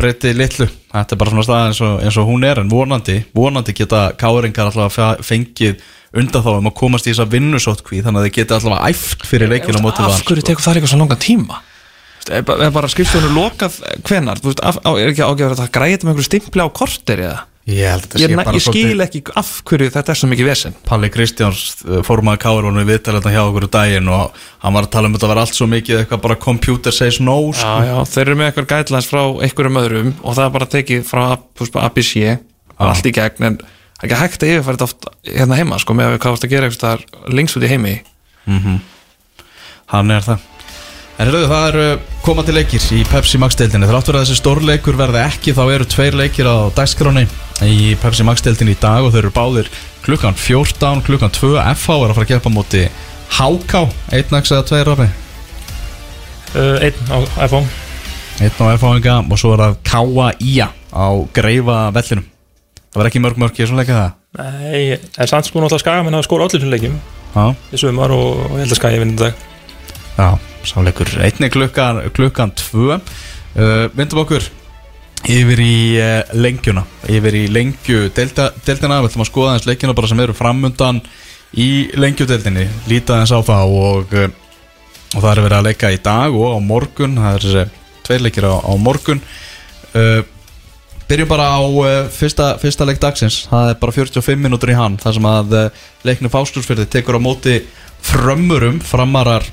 breyti 0.00 0.32
litlu, 0.32 0.66
þetta 0.94 1.16
er 1.16 1.20
bara 1.20 1.32
svona 1.34 1.44
stað 1.44 1.64
eins 1.68 1.80
og, 1.84 1.96
eins 2.06 2.18
og 2.20 2.28
hún 2.30 2.46
er, 2.48 2.60
en 2.62 2.70
vonandi 2.72 3.18
vonandi 3.36 3.74
geta 3.76 4.06
káringar 4.20 4.70
alltaf 4.70 5.26
fengið 5.26 5.82
undan 6.16 6.42
þá 6.44 6.50
um 6.56 6.70
að 6.70 6.78
komast 6.80 7.06
í 7.06 7.12
þess 7.12 7.24
að 7.24 7.34
vinnusótkví 7.36 8.00
þannig 8.02 8.22
að 8.22 8.26
þeir 8.28 8.36
geta 8.38 8.58
alltaf 8.58 8.86
æft 8.90 9.26
fyrir 9.30 9.52
leikinu 9.52 9.78
á 9.78 9.84
móti 9.84 10.02
af 10.02 10.14
val. 10.16 10.24
hverju 10.30 10.46
tekur 10.48 10.64
það 10.64 10.80
eitthvað 10.80 10.94
svo 10.94 11.02
langan 11.04 11.22
tíma? 11.22 11.60
Er, 12.30 12.42
ba- 12.46 12.58
er 12.60 12.72
bara 12.74 12.90
skrifstofunum 12.90 13.38
lokað 13.38 13.78
hvenar, 14.06 14.40
þú 14.42 14.50
veist, 14.50 14.64
af, 14.66 14.80
er 14.92 15.12
ekki 15.12 15.24
ágæður 15.24 15.54
að 15.54 15.62
það 15.62 15.70
græði 15.76 16.02
með 16.02 16.10
einhverju 16.12 16.28
stimpli 16.28 16.66
á 16.66 16.68
korter 16.68 17.22
eða? 17.24 17.38
Ég 17.70 17.86
held 17.86 18.02
að 18.02 18.14
þetta 18.14 18.20
ég, 18.22 18.30
sé 18.30 18.36
bara 18.38 18.56
ég 18.56 18.64
skil 18.64 19.04
ekki 19.04 19.20
af 19.38 19.48
hverju 19.68 19.90
þetta 19.94 20.12
er 20.12 20.18
svo 20.18 20.28
mikið 20.30 20.48
vesen. 20.48 20.76
Palli 20.88 21.10
Kristjáns 21.12 21.60
uh, 21.84 22.00
fórmaður 22.06 22.40
Káur 22.42 22.66
var 22.66 22.74
nú 22.74 22.82
í 22.82 22.88
viðtalið 22.88 23.28
hjá 23.30 23.40
okkur 23.44 23.66
úr 23.66 23.72
daginn 23.76 24.08
og 24.10 24.38
hann 24.64 24.76
var 24.76 24.88
að 24.88 24.92
tala 24.96 25.10
um 25.10 25.14
að 25.14 25.20
þetta 25.20 25.30
var 25.30 25.40
allt 25.44 25.58
svo 25.58 25.68
mikið 25.70 26.00
eitthvað 26.00 26.22
bara 26.24 26.38
computer 26.40 26.96
says 26.96 27.20
no 27.22 27.36
sko. 27.52 27.68
já, 27.68 27.90
já, 27.92 27.96
þeir 28.10 28.24
eru 28.24 28.38
með 28.40 28.48
eitthvað 28.50 28.70
guidelines 28.72 29.10
frá 29.10 29.20
einhverjum 29.46 29.80
öðrum 29.82 30.10
og 30.24 30.38
það 30.38 30.46
er 30.46 30.54
bara 30.56 30.70
tekið 30.74 31.04
frá 31.10 31.24
ABC, 31.84 32.14
allt 32.80 33.10
í 33.10 33.14
gegn 33.20 33.48
en 33.50 33.60
það 34.00 34.06
er 34.06 34.08
ekki 34.08 34.20
hægt 34.22 34.44
að 34.44 34.52
yfirfæra 34.54 34.78
þetta 34.78 34.88
oft 34.88 35.10
hérna 35.28 35.58
heima 35.60 35.80
sko, 35.80 35.96
með 35.96 36.06
að 36.06 36.14
við 36.14 36.22
hvað 36.22 36.34
varst 36.34 36.46
að 36.46 36.54
gera 36.54 36.70
eitthvað 36.70 37.34
lengst 37.36 37.58
út 37.58 37.66
í 37.66 37.70
heimi. 37.70 37.98
Hann 39.90 40.14
er 40.14 40.24
það. 40.24 40.46
En 41.20 41.28
hérðu, 41.28 41.48
það 41.50 41.66
eru 41.68 41.86
komandi 42.24 42.52
leikir 42.56 42.84
í 42.96 43.02
Pepsi 43.04 43.36
Max-deildinni 43.42 43.88
Þráttur 43.90 44.16
að 44.16 44.22
þessi 44.24 44.38
stórleikur 44.38 44.96
verði 44.96 45.20
ekki 45.20 45.52
þá 45.52 45.60
eru 45.74 45.88
tveir 45.92 46.16
leikir 46.16 46.48
á 46.48 46.72
dagskráni 46.72 47.26
í 47.66 47.90
Pepsi 48.00 48.24
Max-deildinni 48.24 48.72
í 48.72 48.78
dag 48.80 49.04
og 49.04 49.12
þau 49.12 49.18
eru 49.20 49.32
báðir 49.36 49.68
klukkan 50.06 50.38
14, 50.40 51.02
klukkan 51.04 51.34
2 51.36 51.50
FH 51.74 51.98
er 51.98 52.14
að 52.14 52.16
fara 52.16 52.24
að 52.24 52.30
keppa 52.30 52.54
móti 52.54 52.86
HK 53.36 53.84
Einnaks 54.16 54.54
eða 54.54 54.64
tveir 54.70 54.88
rafi 54.88 55.10
uh, 56.56 56.88
Einn 56.88 57.12
á 57.12 57.18
iPhone 57.44 57.68
Einn 58.40 58.64
á 58.64 58.66
FH-inga 58.78 59.20
og 59.20 59.44
svo 59.44 59.52
er 59.58 59.66
það 59.66 59.78
K.A.I.A. 59.92 60.70
á 60.72 61.08
Greifa 61.36 61.82
vellinum 62.00 62.29
Það 62.90 63.00
var 63.00 63.10
ekki 63.10 63.22
mörg 63.22 63.40
mörg 63.40 63.58
í 63.60 63.66
svona 63.66 63.84
leikið 63.84 64.00
það 64.00 64.16
Nei, 64.38 64.94
en 64.94 65.26
samt 65.30 65.48
sko 65.48 65.58
náttúrulega 65.58 65.82
skagamenn 65.82 66.14
að 66.14 66.28
skora 66.28 66.46
allir 66.46 66.62
sem 66.62 66.70
leikjum. 66.70 67.00
Í 67.74 67.80
sumar 67.82 68.12
og, 68.14 68.44
og 68.44 68.52
ég 68.54 68.62
held 68.62 68.76
að 68.76 68.78
skagi 68.78 69.00
vinna 69.02 69.16
í 69.16 69.22
dag. 69.24 69.42
Já 70.20 70.28
sáleikur 70.66 71.08
einni 71.24 71.50
klukkan, 71.50 72.02
klukkan 72.14 72.52
2 72.56 72.90
uh, 72.92 73.00
Vindum 73.96 74.22
okkur 74.24 74.44
yfir 75.30 75.62
í 75.62 75.76
uh, 76.00 76.20
lengjuna. 76.36 76.84
Yfir 77.10 77.38
í 77.42 77.46
lengju 77.52 78.10
deltina 78.16 79.00
við 79.00 79.10
ætlum 79.10 79.24
að 79.24 79.30
skoða 79.30 79.54
aðeins 79.54 79.68
leikina 79.68 79.96
bara 79.96 80.10
sem 80.10 80.22
eru 80.22 80.36
framundan 80.36 81.02
í 81.58 81.90
lengjudeldinni 81.98 82.68
líta 82.90 83.16
aðeins 83.16 83.34
á 83.34 83.40
það 83.50 83.76
og, 83.80 84.16
uh, 84.16 84.28
og 85.16 85.18
það 85.18 85.30
er 85.32 85.44
verið 85.46 85.58
að 85.58 85.68
leika 85.68 85.92
í 85.92 86.02
dag 86.04 86.36
og 86.36 86.56
á 86.56 86.58
morgun. 86.64 87.18
Það 87.20 87.38
er 87.38 87.64
uh, 87.64 87.78
tveir 88.06 88.26
leikir 88.26 88.48
á, 88.48 88.54
á 88.60 88.72
morgun. 88.80 89.24
Uh, 89.90 90.20
byrjum 91.10 91.30
bara 91.30 91.48
á 91.52 91.60
uh, 91.60 91.86
fyrsta, 92.14 92.52
fyrsta 92.62 92.86
leik 92.88 93.00
dagsins. 93.02 93.42
Það 93.50 93.72
er 93.72 93.80
bara 93.82 93.96
45 93.96 94.44
minútur 94.44 94.72
í 94.72 94.78
hann 94.78 94.98
þar 95.02 95.16
sem 95.16 95.30
að 95.30 95.56
uh, 95.58 95.86
leiknu 96.06 96.30
fáskjúsfyrði 96.32 96.86
tekur 96.90 97.18
á 97.18 97.20
móti 97.22 97.60
frömmurum 98.06 98.78
framarar 98.84 99.44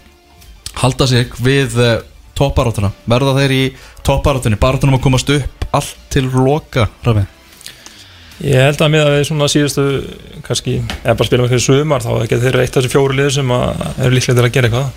halda 0.77 1.07
sig 1.09 1.33
við 1.41 1.79
uh, 1.81 1.95
topparátuna 2.37 2.91
verða 3.09 3.33
þeir 3.39 3.55
í 3.55 3.63
topparátunni 4.05 4.59
barátunum 4.61 4.99
að 4.99 5.07
komast 5.07 5.33
upp 5.33 5.65
allt 5.75 5.97
til 6.13 6.27
loka 6.29 6.87
Rafi 7.05 7.25
Ég 8.45 8.61
held 8.61 8.81
að 8.85 8.91
miða 8.93 9.13
við 9.15 9.23
svona 9.25 9.47
síðustu 9.49 9.83
kannski, 10.45 10.75
eða 11.01 11.15
bara 11.17 11.25
spilum 11.25 11.47
eitthvað 11.47 11.63
sumar 11.63 12.03
þá 12.05 12.11
ekki 12.19 12.37
þeir 12.43 12.57
eitt 12.61 12.75
af 12.75 12.83
þessi 12.83 12.91
fjóru 12.93 13.15
liður 13.17 13.33
sem 13.33 13.53
að 13.55 13.79
eru 13.95 14.13
líklega 14.13 14.37
til 14.37 14.43
að 14.45 14.51
gera 14.53 14.69
eitthvað. 14.69 14.91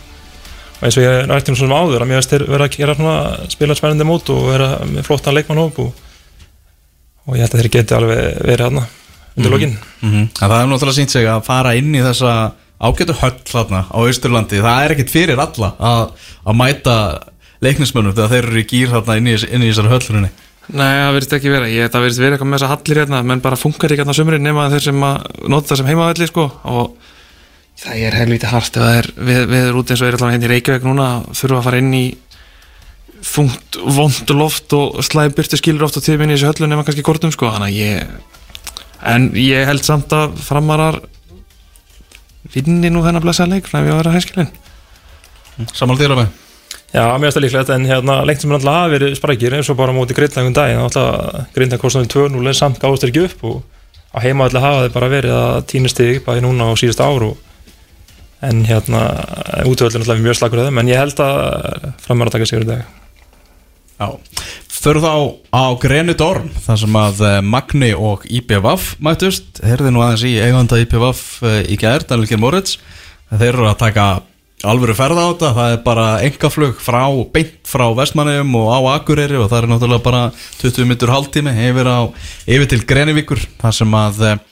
Og 0.75 0.83
eins 0.85 0.99
og 0.99 1.07
ég 1.07 1.17
rætti 1.31 1.53
um 1.55 1.57
svona 1.57 1.79
áður 1.81 2.05
að 2.05 2.11
mér 2.11 2.21
veist 2.21 2.35
þeir 2.35 2.45
vera 2.51 2.67
að 2.69 2.77
gera 2.77 2.97
svona 2.99 3.15
spila 3.55 3.77
spennandi 3.79 4.09
mót 4.11 4.33
og 4.35 4.45
vera 4.51 4.69
með 4.91 5.09
flottan 5.09 5.39
leikmannhóp 5.39 5.81
og, 5.87 6.05
og 7.27 7.37
ég 7.37 7.45
held 7.45 7.55
að 7.55 7.63
þeir 7.63 7.71
geti 7.77 7.97
alveg 7.97 8.21
verið 8.49 8.67
hann 8.69 8.83
undir 9.37 9.55
lokin. 9.55 9.79
Mm 10.03 10.29
Það 10.39 10.57
er 10.57 10.71
náttúrulega 10.71 10.99
sínt 10.99 11.15
sig 11.15 11.29
að 11.31 11.45
fara 11.47 11.75
inn 11.79 11.95
í 11.95 12.05
þessa 12.05 12.35
ágætu 12.81 13.17
höll 13.21 13.37
þarna 13.47 13.85
á 13.93 13.99
Austurlandi. 14.01 14.63
Það 14.65 14.85
er 14.85 14.95
ekkert 14.95 15.13
fyrir 15.13 15.43
alla 15.43 15.75
að, 15.79 16.05
að 16.45 16.61
mæta 16.61 16.97
leiknismönnum 17.61 18.17
þegar 18.17 18.33
þeir 18.35 18.49
eru 18.49 18.63
í 18.63 18.69
gýr 18.71 18.95
þarna 18.95 19.19
inn 19.21 19.29
í, 19.29 19.37
inn 19.51 19.65
í 19.67 19.69
þessari 19.71 19.93
höllunni 19.95 20.31
Nei, 20.71 20.87
það 20.87 21.15
verðist 21.17 21.33
ekki 21.35 21.51
vera, 21.51 21.69
ég, 21.71 21.89
það 21.91 22.05
verðist 22.05 22.23
vera 22.23 22.37
eitthvað 22.37 22.51
með 22.51 22.61
þessa 22.61 22.71
hallir 22.71 23.01
hérna, 23.01 23.21
menn 23.27 23.41
bara 23.43 23.59
funkar 23.59 23.91
ekki 23.91 24.05
hérna 24.05 24.15
á 24.15 24.19
sömurinn 24.21 24.45
nema 24.47 24.69
þeir 24.71 24.85
sem 24.85 25.07
að 25.07 25.25
nota 25.51 25.71
það 25.73 25.81
sem 25.81 25.89
heimavelli 25.91 26.29
sko. 26.31 26.45
Og 26.71 26.93
það 27.81 28.03
er 28.07 28.17
helviti 28.21 28.51
hart 28.51 28.77
ef 28.79 28.85
það 28.85 28.99
er 29.01 29.09
við, 29.17 29.41
við 29.51 29.65
erum 29.65 29.81
út 29.81 29.91
eins 29.91 30.03
og 30.05 30.07
er 30.11 30.19
allavega 30.19 30.37
hérna 30.37 30.47
í 30.47 30.53
Reykjavík 30.53 30.87
núna 30.87 31.09
þurfa 31.41 31.59
að 31.59 31.67
fara 31.67 31.81
inn 31.83 31.97
í 31.97 32.05
þungt, 33.27 33.79
vond 33.97 34.33
loft 34.35 34.75
og 34.77 35.01
slæði 35.05 35.35
byrtu 35.37 35.59
skilur 35.61 35.87
oft 35.87 35.99
á 35.99 36.05
tíðminni 36.05 36.37
í 36.37 36.39
þessu 36.39 36.51
höllu 36.51 36.71
nema 36.71 36.85
kannski 36.87 37.05
kortum 37.07 37.33
sko, 37.35 37.51
þannig 37.53 37.73
að 37.73 37.81
ég 37.81 38.31
en 39.11 39.31
ég 39.39 39.67
held 39.69 39.85
samt 39.85 40.13
að 40.13 40.37
framarar 40.45 41.01
vinni 42.55 42.91
nú 42.93 43.03
þennan 43.05 43.25
blessa 43.25 43.49
leik, 43.49 43.69
ef 43.69 43.75
ég 43.75 43.97
var 43.97 44.09
að 44.09 44.19
hæskilin 44.19 44.53
Samanlega 45.77 46.07
þér 46.07 46.17
Rafi 46.17 46.29
Já, 46.91 47.05
mér 47.15 47.29
finnst 47.29 47.37
það 47.37 47.45
líklegt 47.45 47.69
en 47.71 47.85
hérna 47.87 48.15
lengt 48.27 48.43
sem 48.43 48.51
er 48.51 48.57
alltaf 48.59 48.77
hafi 48.81 48.95
verið 48.97 49.13
sprækir 49.15 49.55
eins 49.55 49.69
og 49.71 49.77
bara 49.79 49.95
móti 49.95 50.17
grindnægum 50.17 50.57
daginn 50.57 50.81
alltaf 50.83 51.53
grindnæg 51.55 51.83
kostnaði 51.83 52.11
2-0 52.17 52.41
en 52.51 52.59
samt 52.59 52.81
gáðast 52.83 53.07
ekki 53.07 53.23
upp 53.29 53.45
og 53.47 53.61
á 54.11 54.19
heima 54.25 54.49
alltaf 54.49 54.67
hafa 54.67 54.83
þeir 54.83 54.97
bara 54.97 55.13
verið 55.13 55.37
að 55.37 55.59
týna 55.71 55.93
stig 55.93 56.25
bæði 56.27 56.43
núna 56.49 56.67
á 56.67 56.75
síðust 56.81 57.05
ár 57.05 57.29
og 57.29 57.37
en 58.43 58.65
hérna 58.67 59.05
útvöldin 59.71 60.03
alltaf 60.03 60.17
er 60.17 60.25
mjög 60.25 60.41
slagur 60.41 60.65
að 60.65 60.71
þeim 60.73 60.83
en 60.83 60.91
ég 60.91 61.05
held 61.05 61.23
að 61.23 61.93
framar 62.03 62.33
að 62.33 62.41
taka 62.41 62.51
sigur 62.51 62.67
í 62.67 62.73
dag. 62.73 62.83
Já 62.83 63.00
Föru 64.81 65.03
þá 65.05 65.13
á 65.53 65.65
Greni 65.77 66.15
Dorm 66.17 66.49
þar 66.65 66.79
sem 66.81 66.95
að 66.97 67.19
eh, 67.29 67.39
Magni 67.45 67.91
og 67.93 68.23
IPVaf 68.25 68.95
mættust, 69.05 69.61
heyrði 69.61 69.93
nú 69.93 70.01
aðeins 70.01 70.25
í 70.25 70.39
eiganda 70.41 70.79
IPVaf 70.81 71.21
eh, 71.45 71.59
í 71.69 71.77
gær, 71.81 72.07
Daniel 72.09 72.31
G. 72.31 72.39
Moritz. 72.41 72.79
Þeir 73.29 73.51
eru 73.51 73.69
að 73.69 73.83
taka 73.83 74.07
alvöru 74.65 74.97
ferða 74.97 75.27
á 75.29 75.31
þetta, 75.31 75.51
það 75.59 75.75
er 75.75 75.85
bara 75.85 76.07
engaflug 76.25 76.81
frá, 76.81 77.03
beint 77.33 77.61
frá 77.69 77.87
Vestmanneum 77.97 78.57
og 78.57 78.73
á 78.73 78.79
Akureyri 78.97 79.39
og 79.41 79.49
það 79.53 79.61
er 79.61 79.71
náttúrulega 79.75 80.07
bara 80.09 80.25
20 80.63 80.89
minnur 80.89 81.15
hálftími 81.15 81.55
yfir, 81.69 81.93
yfir 82.49 82.73
til 82.73 82.83
Grenivíkur 82.89 83.45
þar 83.61 83.79
sem 83.83 84.01
að 84.01 84.27
eh, 84.31 84.43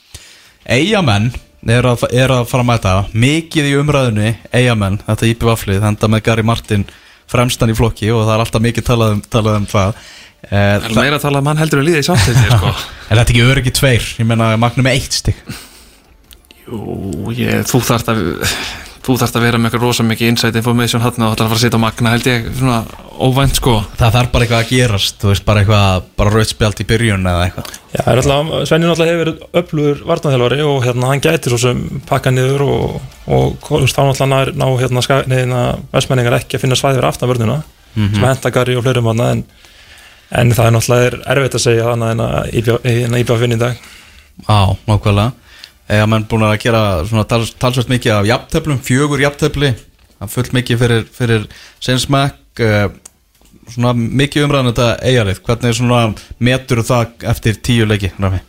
eigamenn 0.76 1.32
er 1.64 1.88
að, 1.88 2.04
er 2.12 2.36
að 2.36 2.46
fara 2.52 2.64
að 2.66 2.70
mæta. 2.74 2.96
Mikið 3.16 3.72
í 3.72 3.76
umræðinu 3.80 4.32
eigamenn, 4.52 5.00
þetta 5.08 5.32
IPVaf-lið, 5.32 5.84
þetta 5.88 6.12
með 6.12 6.26
Gary 6.28 6.44
Martin 6.52 6.88
fremstan 7.28 7.70
í 7.72 7.76
flokki 7.78 8.08
og 8.14 8.24
það 8.26 8.34
er 8.36 8.44
alltaf 8.46 8.64
mikið 8.64 8.86
talað 8.92 9.14
um, 9.18 9.22
talað 9.36 9.60
um 9.64 9.68
það 9.74 10.00
Eh, 10.38 10.54
Það 10.54 10.84
er 10.86 10.92
meira 10.94 11.16
að 11.18 11.22
tala 11.24 11.40
um 11.42 11.48
hann 11.50 11.58
heldur 11.58 11.80
að 11.80 11.86
líða 11.88 11.98
í 11.98 12.04
samtætti 12.06 12.44
sko. 12.46 12.68
Er 13.10 13.18
þetta 13.18 13.32
ekki 13.34 13.40
öryggi 13.42 13.72
tveir? 13.74 14.04
Ég 14.22 14.26
meina 14.30 14.52
magnum 14.62 14.86
eitt 14.86 15.16
stygg 15.16 15.40
Jú, 16.62 17.32
ég, 17.34 17.64
þú 17.66 17.80
þarft 17.88 18.12
að 18.12 18.20
þú 19.08 19.14
þarft 19.22 19.36
að 19.38 19.44
vera 19.46 19.58
með 19.58 19.68
eitthvað 19.70 19.84
rosa 19.88 20.04
mikið 20.06 20.28
insight 20.32 20.56
information 20.60 21.02
hann 21.02 21.24
og 21.24 21.32
það 21.32 21.40
er 21.40 21.44
að 21.44 21.48
fara 21.48 21.58
að 21.58 21.62
setja 21.64 21.78
á 21.80 21.84
magna 21.84 22.10
held 22.14 22.26
ég 22.28 22.48
svona 22.58 22.78
óvænt 23.18 23.56
sko. 23.58 23.74
Það 23.98 24.12
þarf 24.18 24.30
bara 24.34 24.44
eitthvað 24.46 24.60
að 24.64 24.72
gerast, 24.72 25.16
þú 25.22 25.30
veist, 25.32 25.44
bara 25.48 25.62
eitthvað 25.64 26.04
bara 26.20 26.32
rauðt 26.34 26.52
spjald 26.52 26.82
í 26.82 26.86
byrjun 26.92 27.26
eða 27.32 27.46
eitthvað. 27.48 27.70
Já, 27.94 28.00
það 28.04 28.10
er 28.12 28.20
alltaf, 28.22 28.52
Svenni 28.70 28.88
náttúrulega 28.90 29.14
hefur 29.14 29.22
verið 29.24 29.62
öflugur 29.62 30.02
vartanþjálfari 30.12 30.60
og 30.68 30.84
hérna 30.86 31.10
hann 31.12 31.24
gæti 31.24 31.52
svo 31.54 31.60
sem 31.64 31.80
pakka 32.08 32.30
niður 32.36 32.66
og, 32.68 33.00
og 33.26 33.56
þá 33.66 34.02
náttúrulega 34.04 34.28
ná, 34.28 34.52
ná 34.60 34.66
hérna, 34.82 35.02
ska- 35.08 35.24
nei, 35.26 35.38
hérna 35.42 35.62
vestmenningar 35.96 36.38
ekki 36.38 36.58
að 36.60 36.66
finna 36.66 36.78
svæði 36.78 37.00
fyrir 37.00 37.08
aftan 37.10 37.32
vörnuna 37.32 37.58
sem 37.98 38.22
henta 38.28 38.52
Gary 38.54 38.76
og 38.78 38.84
fleirum 38.86 39.08
hann 39.10 39.24
en, 39.24 39.44
en 40.38 40.52
það 40.54 40.68
er 40.68 40.98
er 41.08 41.18
erfitt 41.34 41.56
að 41.58 41.64
segja 41.64 41.90
en 41.96 42.04
að 42.22 42.52
íbjá, 42.60 42.76
en 42.84 43.16
að 43.16 43.22
íbjá 43.24 43.38
finn 43.40 43.56
í 43.56 43.60
dag. 43.64 43.80
Á, 44.46 44.76
nákvæmlega 44.86 45.32
Eða 45.88 46.08
menn 46.12 46.26
búin 46.28 46.44
að 46.44 46.58
gera 46.60 46.82
svona 47.08 47.24
tals, 47.28 47.54
talsvægt 47.56 47.88
mikið 47.92 48.14
af 48.18 48.26
jafntöflum, 48.28 48.80
fjögur 48.84 49.22
jafntöfli 49.22 49.70
er 49.72 50.32
fullt 50.32 50.52
mikið 50.56 50.82
fyrir, 50.82 51.06
fyrir 51.14 51.46
sinnsmæk 51.84 52.62
uh, 52.66 52.88
svona 53.72 53.94
mikið 53.96 54.46
umræðan 54.46 54.72
þetta 54.72 54.88
eigarið 55.08 55.40
hvernig 55.46 55.76
svona 55.78 56.02
metur 56.44 56.82
það 56.86 57.28
eftir 57.32 57.60
tíu 57.64 57.88
leiki, 57.88 58.12
Rafi? 58.20 58.40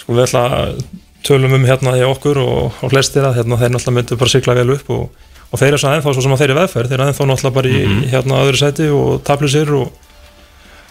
sko 0.00 0.16
við 0.16 0.26
ætla 0.26 0.44
að 0.58 0.80
tölum 1.24 1.56
um 1.56 1.64
hérna 1.64 1.94
í 1.96 2.04
okkur 2.04 2.40
og, 2.42 2.80
og 2.84 2.92
flestir 2.92 3.24
að 3.24 3.38
hérna, 3.40 3.58
þeir 3.60 3.72
náttúrulega 3.72 3.98
myndu 3.98 4.20
bara 4.20 4.32
sigla 4.34 4.56
vel 4.58 4.74
upp 4.74 4.90
og, 4.92 5.04
og 5.48 5.60
þeir 5.60 5.70
eru 5.70 5.80
svo 5.80 5.92
ennþá 5.94 6.14
svo 6.16 6.24
sem 6.24 6.34
að 6.34 6.42
þeir 6.42 6.50
eru 6.50 6.58
veðferð 6.60 6.90
þeir 6.90 6.98
eru 6.98 7.06
ennþá 7.08 7.28
náttúrulega 7.30 7.58
bara 7.58 7.72
í 7.72 8.10
hérna 8.12 8.40
öðru 8.44 8.60
sæti 8.60 8.88
og 8.92 9.22
taplu 9.24 9.50
sér 9.52 9.72
og, 9.78 9.94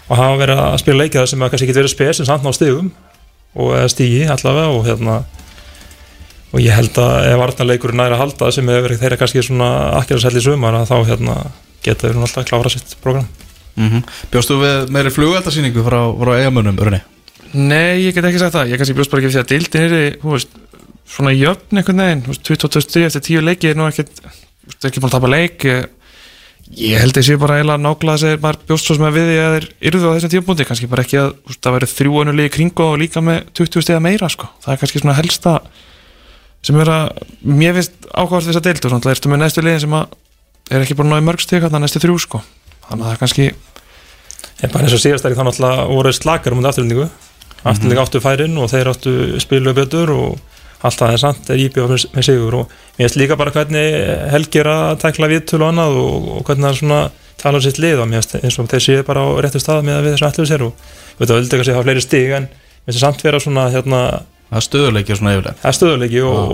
og 0.08 0.18
hafa 0.18 0.40
verið 0.42 0.62
að 0.64 0.76
spila 0.82 1.04
leikið 1.04 1.28
sem 1.30 1.44
að 1.44 1.54
kannski 1.54 1.70
getur 1.70 1.84
verið 1.84 1.94
spes 1.94 2.22
en 2.22 2.30
samt 2.30 2.46
ná 2.46 2.50
stigum 2.56 2.90
og 3.54 3.76
stígi 3.92 4.24
allavega 4.34 4.74
og 4.74 4.88
hérna 4.88 5.20
og 6.54 6.62
ég 6.62 6.76
held 6.76 6.98
að 7.02 7.28
ef 7.32 7.40
varnarleikurinn 7.40 7.98
næri 7.98 8.14
að 8.14 8.20
halda 8.22 8.50
sem 8.54 8.68
hefur 8.70 8.86
verið 8.86 9.00
þeirra 9.02 9.18
kannski 9.18 9.42
svona 9.42 9.70
akkjæðarsæll 10.00 10.38
í 10.38 10.44
sumar 10.44 10.76
að 10.78 10.92
þá 10.92 10.96
hérna 11.08 11.34
geta 11.82 12.06
þeir 12.06 12.18
nú 12.18 12.26
alltaf 12.26 12.44
að 12.44 12.50
klára 12.52 12.70
sitt 12.72 12.94
program. 13.02 13.26
Mm 13.74 14.04
Bjóstu 14.30 14.60
við 14.60 14.92
meiri 14.94 15.10
flugveldarsýningu 15.10 15.82
frá, 15.82 15.98
frá 16.14 16.32
eigamönnum, 16.38 16.78
Örni? 16.78 17.00
Nei, 17.54 18.06
ég 18.06 18.14
get 18.14 18.26
ekki 18.26 18.38
sagt 18.42 18.54
það, 18.54 18.70
ég 18.70 18.78
kannski 18.78 18.94
bjóst 18.94 19.10
bara 19.10 19.22
ekki 19.22 19.32
fyrir 19.32 19.42
að 19.44 19.50
dildin 19.50 19.84
er 19.84 20.16
þú 20.22 20.32
veist, 20.34 20.54
svona 21.10 21.34
jöfn 21.34 21.80
einhvern 21.80 22.02
veginn, 22.02 22.22
þú 22.24 22.32
veist, 22.32 22.48
22 22.48 23.04
eftir 23.08 23.24
10 23.28 23.46
leiki 23.48 23.70
er 23.70 23.78
nú 23.78 23.86
ekkert, 23.86 24.14
þú 24.22 24.70
veist, 24.70 24.86
ekki 24.88 25.02
búin 25.02 25.10
að 25.10 25.16
tapa 25.18 25.30
leik. 25.30 25.66
Ég, 26.74 26.98
held 26.98 27.14
að 27.14 27.20
ég 27.20 27.26
sé 27.28 27.38
bara 27.38 27.58
eiginlega 27.60 27.82
nákvæmlega 27.84 28.14
að 28.14 28.22
segja, 28.24 28.40
maður 28.42 28.60
bjóst 28.70 28.88
svo 28.88 28.96
sem 28.96 29.06
að 29.06 29.18
við 29.18 29.26
því 29.28 29.38
að 29.44 29.54
þeir 29.54 29.66
yrðu 29.90 30.10
á 30.10 30.14
þessum 30.14 30.32
tíupunkti, 30.34 30.66
kannski 30.70 30.90
bara 30.90 31.04
ekki 31.04 31.18
að 31.20 31.28
þú 31.34 31.50
veist, 31.50 31.62
það 31.66 31.76
væri 31.76 31.90
þrjú 31.92 32.22
önulegi 32.22 32.54
kringu 32.56 32.86
og 32.86 32.96
líka 33.02 33.22
með 33.22 33.42
20 33.60 33.84
stiga 33.84 34.02
meira, 34.02 34.30
sko, 34.32 34.48
það 34.64 34.74
er 34.74 34.80
kannski 34.80 35.02
svona 35.02 35.18
helsta 35.18 35.54
sem 36.64 36.80
er 36.80 36.90
að 36.94 37.22
mér 37.44 37.76
finnst 37.78 38.08
ákvæmast 38.10 38.48
þess 38.48 38.60
að 38.60 38.66
deildu, 38.68 38.90
svona, 38.90 39.04
það 39.04 39.14
ertu 39.16 39.32
með 39.32 39.42
næstu 39.42 39.64
liðin 39.64 39.84
sem 39.84 39.96
að 39.98 40.18
er 40.72 40.84
ekki 40.84 40.96
bara 40.98 41.12
náði 41.12 41.26
mörg 41.28 41.44
stig 41.44 41.64
þarna 41.64 41.84
næstu 41.84 42.00
þrjú, 42.02 42.18
sko? 42.24 42.40
Þannig 42.88 43.04
að 43.04 43.08
það 43.08 43.14
er 43.14 43.22
kannski 43.22 43.52
En 44.62 44.70
bara 44.70 44.86
eins 44.86 44.94
og 44.94 45.02
síðastæri 45.02 45.36
þá 45.36 45.44
náttúrulega 45.48 45.86
voru 45.90 46.12
slakar 46.14 46.54
um 46.54 46.60
þetta 46.60 46.70
afturlendingu 46.72 47.06
Afturlendingu 47.64 48.02
áttu 48.04 48.20
færin 48.22 48.58
og 48.60 48.70
þeir 48.70 48.90
áttu 48.92 49.14
spilu 49.42 49.74
betur 49.76 50.12
og 50.14 50.54
allt 50.84 51.00
það 51.00 51.14
er 51.14 51.20
sant 51.22 51.50
er 51.50 51.60
íbjöð 51.64 51.92
með, 52.12 52.24
sigur. 52.26 52.56
Og 52.60 52.72
mér 52.98 53.06
finnst 53.06 53.18
líka 53.20 53.38
bara 53.40 53.52
hvernig 53.54 53.96
Helgi 54.34 54.60
er 54.60 54.70
að 54.70 54.98
tækla 55.04 55.30
viðtölu 55.32 55.64
og 55.64 55.72
annað 55.72 56.00
og, 56.02 56.28
og 56.36 56.44
hvernig 56.48 56.68
hann 56.68 56.78
svona 56.80 57.00
tala 57.40 57.60
um 57.60 57.64
sitt 57.64 57.80
lið 57.80 58.02
og 58.04 58.10
mér 58.10 58.20
finnst 58.20 58.36
eins 58.40 58.58
og 58.60 58.68
þeir 58.70 58.84
séu 58.84 59.06
bara 59.08 59.24
á 59.24 59.28
réttu 59.44 59.62
stað 59.62 59.86
með 59.88 59.96
að 59.96 60.06
við 60.06 60.14
þessu 60.14 60.28
ætlu 60.28 60.46
sér 60.50 60.66
og 60.66 60.84
við 61.16 61.24
veitum 61.24 61.34
að 61.34 61.40
vildi 61.40 61.56
ekki 61.56 61.64
að 61.64 61.68
segja 61.70 61.78
hafa 61.78 61.88
fleiri 61.88 62.04
stig 62.04 62.36
en 62.36 62.48
mér 62.50 62.92
finnst 62.92 63.04
samt 63.06 63.24
vera 63.24 63.40
svona 63.40 63.64
hérna 63.72 64.02
Það 64.50 64.58
er 64.60 64.66
stöðuleikja 64.68 65.16
svona 65.18 65.32
yfirlega 65.34 65.56
það 65.62 65.70
er 65.70 65.76
stöðuleiki 65.78 66.20
og 66.28 66.52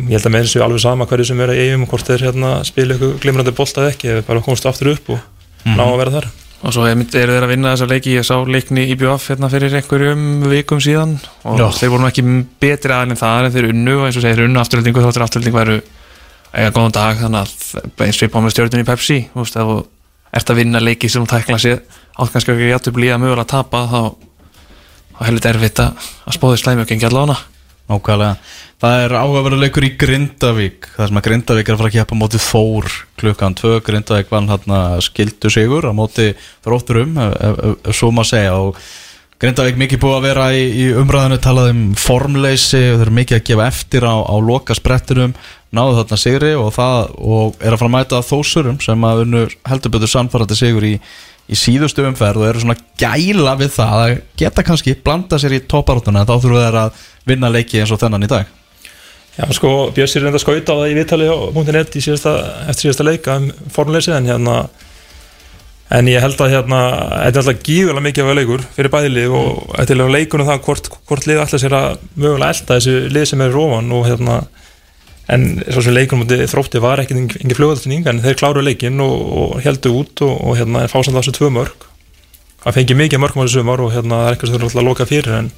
ég 0.00 0.16
held 0.16 0.26
að 0.26 0.32
með 0.34 0.46
þessu 0.46 0.62
alveg 0.64 0.82
sama 0.82 1.06
hverju 1.06 1.26
sem 1.28 1.42
er 1.44 1.52
að 1.52 1.60
eigum 1.62 1.84
hvort 1.90 2.08
þeir 2.08 2.24
hérna 2.26 2.52
spila 2.66 2.96
ykkur 2.96 3.18
glimrandi 3.22 3.52
bolta 3.54 3.84
eða 3.84 3.92
ekki 3.92 4.08
við 4.08 4.24
bara 4.26 4.42
komst 4.46 4.66
aftur 4.66 4.92
upp 4.94 5.10
og 5.14 5.20
ná 5.66 5.84
að 5.84 5.98
vera 6.00 6.14
þar. 6.16 6.28
Og 6.66 6.72
svo 6.72 6.86
eru 6.88 7.04
þeir 7.12 7.30
að 7.36 7.50
vinna 7.52 7.74
þessa 7.74 7.88
leiki. 7.90 8.14
Ég 8.16 8.24
sá 8.26 8.36
leikni 8.48 8.86
í 8.88 8.96
BF 8.98 9.28
hérna 9.30 9.50
fyrir 9.52 9.76
einhverjum 9.76 10.22
vikum 10.48 10.80
síðan 10.82 11.18
og 11.44 11.60
Já. 11.60 11.66
þeir 11.76 11.92
voru 11.92 12.08
ekki 12.08 12.24
betri 12.62 12.94
aðeins 12.96 13.12
en 13.14 13.20
það 13.20 13.44
en 13.44 13.54
þeir 13.54 13.68
unnu 13.74 13.96
og 14.00 14.06
eins 14.08 14.16
og 14.16 14.24
segir 14.24 14.46
unnu 14.46 14.62
afturhaldingu 14.62 15.04
þáttur 15.04 15.26
afturhaldingu 15.26 15.58
væru 15.60 15.76
eiga 16.56 16.72
góðan 16.72 16.96
dag. 16.96 17.20
Þannig 17.20 17.40
að 17.44 17.52
eins 18.06 18.16
og 18.16 18.24
ég 18.24 18.32
bá 18.32 18.40
með 18.40 18.54
stjórnum 18.56 18.82
í 18.82 18.88
Pepsi 18.88 19.18
þú 19.34 19.44
veist, 19.44 19.60
ef 19.60 19.68
þú 19.68 19.76
ert 20.40 20.50
að 20.50 20.60
vinna 20.62 20.82
leiki 20.82 21.12
sem 21.12 21.22
þú 21.22 21.28
tækla 21.36 21.60
sér 21.60 21.78
átt 22.16 22.32
kannski 22.32 22.56
ekki 22.56 22.72
þá 25.16 25.26
heldur 25.28 25.52
erfitt 25.52 25.84
að, 25.84 26.08
spóði 26.36 26.62
slæmi 26.62 26.84
og 26.84 26.90
gengi 26.90 27.08
allavega 27.08 27.42
Nákvæmlega. 27.86 28.34
Það 28.82 29.00
er 29.04 29.12
áhugaverður 29.14 29.60
leikur 29.62 29.84
í 29.86 29.92
Grindavík. 29.94 30.88
Það 30.96 31.08
sem 31.08 31.18
að 31.20 31.26
Grindavík 31.28 31.68
er 31.68 31.76
að 31.76 31.80
fara 31.80 31.90
að 31.92 31.96
keppa 31.96 32.16
á 32.18 32.20
móti 32.20 32.40
Þór 32.42 32.94
klukkan 33.22 33.54
2 33.60 33.74
Grindavík 33.86 34.32
vann 34.32 34.50
hérna 34.50 34.80
skildu 35.06 35.52
sigur 35.54 35.86
á 35.86 35.92
móti 35.94 36.32
Þrótturum 36.66 37.14
svo 37.94 38.10
maður 38.10 38.30
segja. 38.32 38.56
Og 38.58 38.80
Grindavík 39.38 39.78
mikið 39.78 40.02
búið 40.02 40.16
að 40.16 40.26
vera 40.26 40.48
í, 40.56 40.66
í 40.82 40.88
umræðinu 40.98 41.38
talað 41.46 41.70
um 41.76 41.84
formleysi. 42.00 42.82
Og 42.90 42.98
þeir 42.98 43.06
eru 43.06 43.16
mikið 43.20 43.38
að 43.38 43.46
gefa 43.52 43.70
eftir 43.70 44.08
á, 44.10 44.14
á 44.18 44.34
loka 44.42 44.76
sprettinum 44.76 45.36
náðu 45.76 46.00
þarna 46.00 46.18
sigri 46.18 46.52
og 46.58 46.74
það 46.74 47.14
og 47.22 47.62
er 47.62 47.70
að 47.70 47.80
fara 47.84 47.92
að 47.92 47.96
mæta 48.00 48.22
þósurum 48.26 48.82
sem 48.82 49.06
að 49.06 49.24
heldur 49.68 49.94
betur 49.94 50.10
sannfærandi 50.10 50.58
sigur 50.58 50.90
í, 50.90 50.96
í 51.46 51.58
síðustu 51.58 52.04
umferð 52.08 52.42
og 52.42 52.48
eru 52.50 52.62
svona 52.62 52.78
gæla 52.98 53.54
við 53.60 53.74
það 53.76 53.98
að 54.00 54.14
geta 54.40 54.64
kannski 54.66 54.96
blanda 55.04 55.38
sér 55.38 55.56
í 55.56 55.62
topparóttuna 55.68 56.24
en 56.24 56.28
þá 56.28 56.34
þurfum 56.34 56.62
þeir 56.64 56.80
að 56.82 57.04
vinna 57.28 57.52
leiki 57.52 57.82
eins 57.82 57.92
og 57.94 58.00
þennan 58.02 58.26
í 58.26 58.30
dag. 58.30 58.50
Já, 59.36 59.44
sko, 59.52 59.70
Bjössi 59.92 60.18
er 60.18 60.26
reynda 60.26 60.40
skauta 60.40 60.74
á 60.74 60.80
það 60.80 60.90
í 60.90 60.96
viðtali 60.96 61.28
á 61.28 61.36
í 61.36 62.02
síðasta, 62.02 62.34
eftir 62.70 62.86
síðasta 62.86 63.04
leika 63.04 63.36
um 63.36 63.50
formleysi 63.72 64.14
en 64.16 64.28
hérna 64.30 64.60
en 65.92 66.08
ég 66.10 66.22
held 66.22 66.40
að 66.42 66.54
hérna 66.56 66.78
þetta 66.88 67.28
er 67.28 67.42
alltaf 67.42 67.66
gífulega 67.66 68.04
mikið 68.08 68.30
af 68.30 68.38
leikur 68.40 68.64
fyrir 68.74 68.92
bæðilið 68.94 69.34
og 69.38 69.50
þetta 69.76 69.94
er 69.94 70.14
leikunum 70.16 70.48
það 70.48 70.62
hvort, 70.66 70.88
hvort 71.06 71.28
lið 71.28 71.42
ætla 71.44 71.60
sér 71.62 71.76
að 71.78 72.00
mögulega 72.16 72.48
elda 72.56 72.78
þessi 72.78 72.94
lið 73.14 73.28
sem 73.30 73.44
er 73.44 73.54
rófan 73.54 73.92
og 73.94 74.08
hérna 74.08 74.40
en 75.32 75.46
svo 75.66 75.82
sem 75.82 75.94
leikunum 75.96 76.28
þrótti 76.28 76.82
var 76.82 77.02
ekki 77.02 77.16
engin 77.16 77.56
fljóðaltning 77.58 78.06
en 78.06 78.22
þeir 78.22 78.38
kláru 78.38 78.62
leikin 78.62 79.00
og, 79.02 79.14
og 79.40 79.54
heldu 79.64 79.94
út 80.02 80.22
og, 80.26 80.34
og 80.38 80.58
hérna 80.60 80.86
fá 80.90 81.00
samt 81.00 81.18
þessu 81.18 81.34
tvö 81.34 81.50
mörg 81.54 81.88
það 82.62 82.78
fengi 82.78 82.98
mikið 82.98 83.22
mörgum 83.22 83.42
á 83.42 83.44
þessu 83.46 83.62
sumar 83.62 83.82
og 83.82 83.92
hérna 83.94 84.20
það 84.20 84.28
er 84.28 84.36
eitthvað 84.36 84.52
sem 84.52 84.56
þurfa 84.56 84.68
alltaf 84.68 84.82
að 84.82 84.88
loka 84.90 85.08
fyrir 85.10 85.38
en 85.40 85.50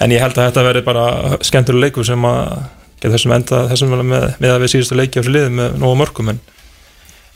en 0.00 0.12
ég 0.12 0.24
held 0.24 0.36
að 0.36 0.50
þetta 0.50 0.66
verði 0.66 0.84
bara 0.86 1.06
skemmtilega 1.44 1.86
leikur 1.86 2.08
sem 2.08 2.28
að 2.28 2.50
geta 2.96 3.14
þessum 3.14 3.36
enda 3.36 3.62
þessum 3.70 3.94
með, 4.00 4.26
með 4.40 4.52
að 4.52 4.60
við 4.64 4.72
síðustu 4.74 4.98
leiki 4.98 5.20
á 5.20 5.20
þessu 5.20 5.34
liði 5.36 5.54
með 5.56 5.78
nógu 5.80 6.00
mörgum 6.00 6.32
en, 6.32 6.42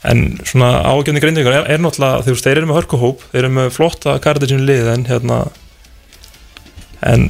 en 0.09 0.23
svona 0.49 0.71
ágjöfni 0.89 1.23
grindvíkar 1.23 1.57
er, 1.59 1.67
er 1.75 1.81
náttúrulega 1.81 2.37
þeir 2.41 2.57
eru 2.57 2.69
með 2.69 2.79
hörkuhóp, 2.81 3.25
þeir 3.31 3.43
eru 3.43 3.53
með 3.59 3.73
flotta 3.77 4.17
kardir 4.23 4.53
sín 4.53 4.65
lið 4.65 4.89
en 4.95 5.05
hérna 5.09 5.43
en 7.01 7.25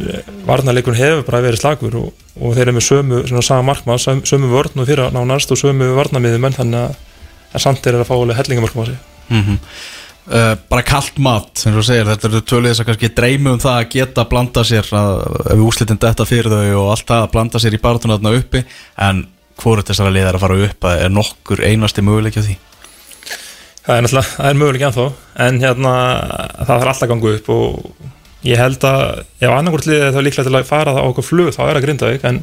varnarleikurinn 0.48 1.00
hefur 1.00 1.24
bara 1.28 1.42
verið 1.46 1.62
slagur 1.62 1.96
og, 2.00 2.26
og 2.40 2.56
þeir 2.56 2.68
eru 2.68 2.76
með 2.76 2.86
sömu, 2.88 3.22
svona 3.30 3.46
sama 3.46 3.68
markmann 3.72 4.02
sömu, 4.02 4.26
sömu 4.28 4.52
vörn 4.52 4.84
og 4.84 4.90
fyrir 4.90 5.16
nánast 5.16 5.54
og 5.54 5.60
sömu 5.60 5.94
varnarmiðum 5.96 6.48
en 6.50 6.58
þannig 6.58 6.84
að, 6.84 7.62
samt 7.64 7.88
er 7.88 8.00
að 8.02 8.10
fá 8.10 8.16
hellingamörkum 8.20 8.84
á 8.84 8.86
sig 8.86 8.98
mm 9.30 9.42
-hmm. 9.42 9.58
uh, 10.28 10.56
Bara 10.70 10.82
kalt 10.82 11.18
mat 11.18 11.58
sem 11.58 11.74
þú 11.74 11.84
segir, 11.84 12.06
þetta 12.06 12.28
eru 12.28 12.42
tölvið 12.42 12.70
þess 12.72 12.80
að 12.80 12.86
kannski 12.86 13.16
dreymi 13.16 13.50
um 13.52 13.60
það 13.60 13.78
að 13.78 13.90
geta 13.90 14.26
blanda 14.26 14.64
sér 14.64 14.86
að, 14.92 15.12
ef 15.52 15.60
úslitin 15.60 16.02
detta 16.02 16.26
fyrir 16.26 16.52
þau 16.52 16.76
og 16.84 16.92
allt 16.92 17.08
það 17.08 17.24
að 17.24 17.32
blanda 17.32 17.60
sér 17.60 17.74
í 17.74 17.82
baratunarna 17.82 18.36
uppi 18.38 18.64
en 18.98 19.28
hvort 19.56 19.88
þessara 19.88 20.12
lið 20.12 20.28
er 20.28 20.36
að 20.36 20.42
fara 20.42 20.64
upp 20.66 20.84
að 20.84 21.02
er 21.02 21.10
nokkur 21.10 21.64
einasti 21.64 22.02
möguleik 22.02 22.38
á 22.38 22.44
því 22.44 22.58
Það 23.82 23.98
er 23.98 24.02
náttúrulega, 24.02 24.30
það 24.38 24.50
er 24.50 24.58
möguleik 24.58 24.82
ennþá 24.82 25.12
en 25.36 25.62
hérna, 25.62 25.92
það 26.58 26.68
þarf 26.68 26.90
alltaf 26.92 27.04
að 27.04 27.10
ganga 27.10 27.32
upp 27.38 27.50
og 27.50 27.86
ég 28.48 28.58
held 28.58 28.84
að 28.88 29.04
ef 29.42 29.50
annarkvort 29.54 29.88
liðið 29.90 30.08
er 30.08 30.16
þá 30.16 30.22
líklega 30.26 30.48
til 30.50 30.58
að 30.58 30.68
fara 30.72 30.96
það 30.96 31.06
á 31.06 31.10
okkur 31.12 31.28
flug 31.28 31.54
þá 31.56 31.62
er 31.68 31.74
það 31.78 31.86
Grindavík 31.86 32.28
en, 32.32 32.42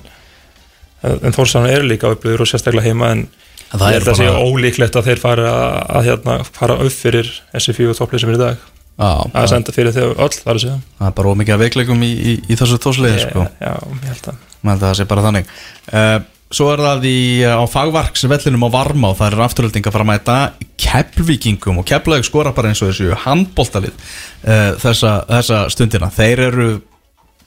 en 1.09 1.35
Þórsann 1.37 1.69
eru 1.71 1.89
líka 1.91 2.13
upplöður 2.15 2.45
og 2.45 2.51
sérstaklega 2.51 2.87
heima 2.91 3.13
en 3.15 3.25
það 3.73 3.85
ég 3.85 3.99
er 3.99 3.99
held 3.99 4.09
að 4.09 4.19
bara- 4.19 4.19
sé 4.23 4.49
ólíklegt 4.49 4.99
að 5.01 5.09
þeir 5.11 5.23
fara 5.23 5.49
að, 5.53 5.79
að 5.99 6.09
hérna, 6.09 6.37
fara 6.59 6.79
upp 6.87 6.95
fyrir 6.95 7.31
þessi 7.55 7.75
fjögur 7.77 7.99
topplið 7.99 8.23
sem 8.25 8.31
er 8.33 8.39
í 8.39 8.43
dag. 8.45 8.67
Já, 8.99 9.11
að 9.15 9.35
það, 9.35 9.49
senda 9.53 9.73
fyrir 9.77 9.95
þau 9.95 10.07
öll 10.11 10.33
þar 10.35 10.57
að 10.57 10.63
segja. 10.65 10.79
það 10.99 11.07
er 11.11 11.13
bara 11.21 11.33
ómikið 11.35 11.55
að 11.55 11.61
veikleikum 11.63 12.01
í, 12.03 12.09
í, 12.19 12.33
í 12.51 12.57
þessu 12.59 12.79
tósliði 12.83 13.21
sko. 13.23 13.45
Já, 13.63 13.75
ég 13.79 14.09
held 14.11 14.31
að 14.33 14.41
Ég 14.59 14.71
held 14.73 14.83
að 14.83 14.89
það 14.89 14.97
sé 14.99 15.05
bara 15.13 15.23
þannig. 15.29 15.53
Uh, 15.93 16.17
Svo 16.49 16.71
er 16.73 16.81
það 16.81 17.03
í, 17.05 17.19
á 17.45 17.61
fagvarksvellinum 17.69 18.63
á 18.65 18.71
Varmá 18.73 19.11
Það 19.19 19.27
er 19.27 19.43
afturölding 19.45 19.85
að 19.89 19.93
fara 19.93 20.07
að 20.07 20.11
mæta 20.15 20.37
Keflvíkingum 20.81 21.81
og 21.83 21.87
Keflavík 21.89 22.25
skora 22.25 22.55
bara 22.57 22.71
eins 22.71 22.81
og 22.81 22.89
þessu 22.89 23.11
handbóltalið 23.27 23.93
uh, 23.93 24.73
þessa, 24.81 25.13
þessa 25.29 25.59
stundina. 25.75 26.09
Þeir 26.15 26.45
eru 26.47 26.69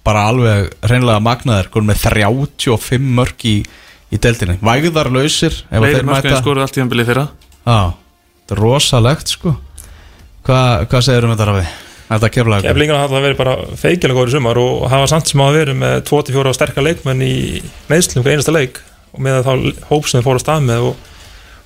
bara 0.06 0.28
alveg 0.30 0.70
reynilega 0.86 1.22
magnaðir 1.24 1.72
konum 1.74 1.90
með 1.90 2.04
35 2.04 3.10
mörg 3.18 3.46
í, 3.50 3.56
í 4.14 4.20
deildinni. 4.22 4.60
Vægðarlausir 4.62 5.58
ef 5.64 5.80
að 5.80 5.88
Leiri 5.88 6.06
mæta. 6.10 6.36
skoruð 6.42 6.68
allt 6.68 6.78
í 6.78 6.84
umbilið 6.86 7.10
fyrra. 7.10 7.26
Já, 7.66 7.80
þetta 8.44 8.58
er 8.58 8.64
rosalegt 8.66 9.34
sko. 9.34 9.56
Hva, 10.46 10.62
Hvað 10.90 11.08
segir 11.08 11.26
um 11.26 11.34
þetta 11.34 11.50
rafi? 11.50 11.66
Þetta 12.12 12.32
Keflavík? 12.36 12.68
Keflingarna 12.68 13.04
hafa 13.08 13.24
verið 13.24 13.42
bara 13.42 13.58
feikilega 13.80 14.20
góður 14.20 14.34
í 14.34 14.38
sumar 14.38 14.62
og 14.62 14.88
hafa 14.92 15.10
samt 15.10 15.32
sem 15.32 15.42
hafa 15.42 15.58
verið 15.58 15.82
með 15.82 16.00
24 16.10 16.56
sterkar 16.58 16.86
leikmenn 16.90 17.22
í 17.26 17.36
meðslum 17.90 18.26
hver 18.26 18.36
einasta 18.36 18.54
leik. 18.54 18.82
og 18.82 18.91
með 19.18 19.42
þá 19.48 19.52
hóp 19.90 20.08
sem 20.08 20.20
þeir 20.20 20.28
fóru 20.28 20.40
að 20.40 20.46
stað 20.46 20.66
með 20.70 20.88
og, 20.90 21.06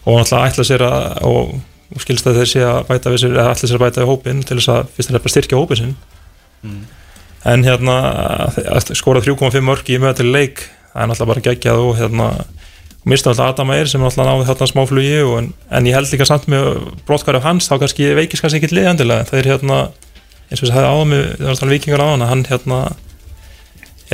og 0.06 0.20
náttúrulega 0.20 0.52
ætla 0.52 0.68
sér 0.70 0.86
að 0.88 1.08
og, 1.30 1.56
og 1.96 2.04
skilst 2.06 2.30
að 2.30 2.42
þeir 2.42 2.52
sé 2.52 2.66
að 2.66 2.82
bæta 2.90 3.14
við 3.14 3.24
sér 3.24 3.38
eða 3.38 3.54
ætla 3.54 3.70
sér 3.70 3.80
að 3.80 3.86
bæta 3.86 4.04
við 4.04 4.12
hópin 4.12 4.44
til 4.46 4.60
þess 4.60 4.74
að 4.74 4.94
fyrst 4.96 5.12
þeir 5.12 5.20
bara 5.20 5.36
styrkja 5.36 5.62
hópin 5.62 5.82
sinn. 5.82 5.96
En 7.46 7.66
hérna 7.66 7.96
skora 8.98 9.22
3,5 9.22 9.62
mörg 9.62 9.90
í 9.94 10.02
möða 10.02 10.20
til 10.22 10.32
leik 10.34 10.66
það 10.66 11.02
er 11.04 11.12
náttúrulega 11.12 11.34
bara 11.34 11.46
geggjað 11.50 11.84
og 11.84 11.98
hérna 12.00 12.30
og 13.06 13.12
mista 13.12 13.30
alltaf 13.30 13.54
Adam 13.54 13.72
Eir 13.76 13.90
sem 13.90 14.02
náttúrulega 14.02 14.34
náði 14.34 14.48
þarna 14.50 14.68
smáflugi 14.72 15.18
og, 15.22 15.36
en, 15.38 15.50
en 15.70 15.88
ég 15.90 15.94
held 15.94 16.10
líka 16.10 16.26
samt 16.26 16.48
með 16.50 16.70
brottkværi 17.06 17.38
af 17.38 17.46
hans 17.46 17.70
þá 17.70 17.76
kannski 17.84 18.08
veikist 18.18 18.42
kannski 18.42 18.62
ekki 18.62 18.74
liðandilega 18.74 19.28
það 19.30 19.42
er 19.42 19.50
hérna 19.52 19.78
eins 20.50 20.62
og 20.62 20.66
þess 20.66 20.72
að 20.72 20.80
það 20.80 20.88
áður 20.90 21.12
með 21.12 21.74
vikingar 21.76 22.02
á 22.02 22.08
hann 22.08 22.26
hann 22.26 22.46
hérna 22.50 22.80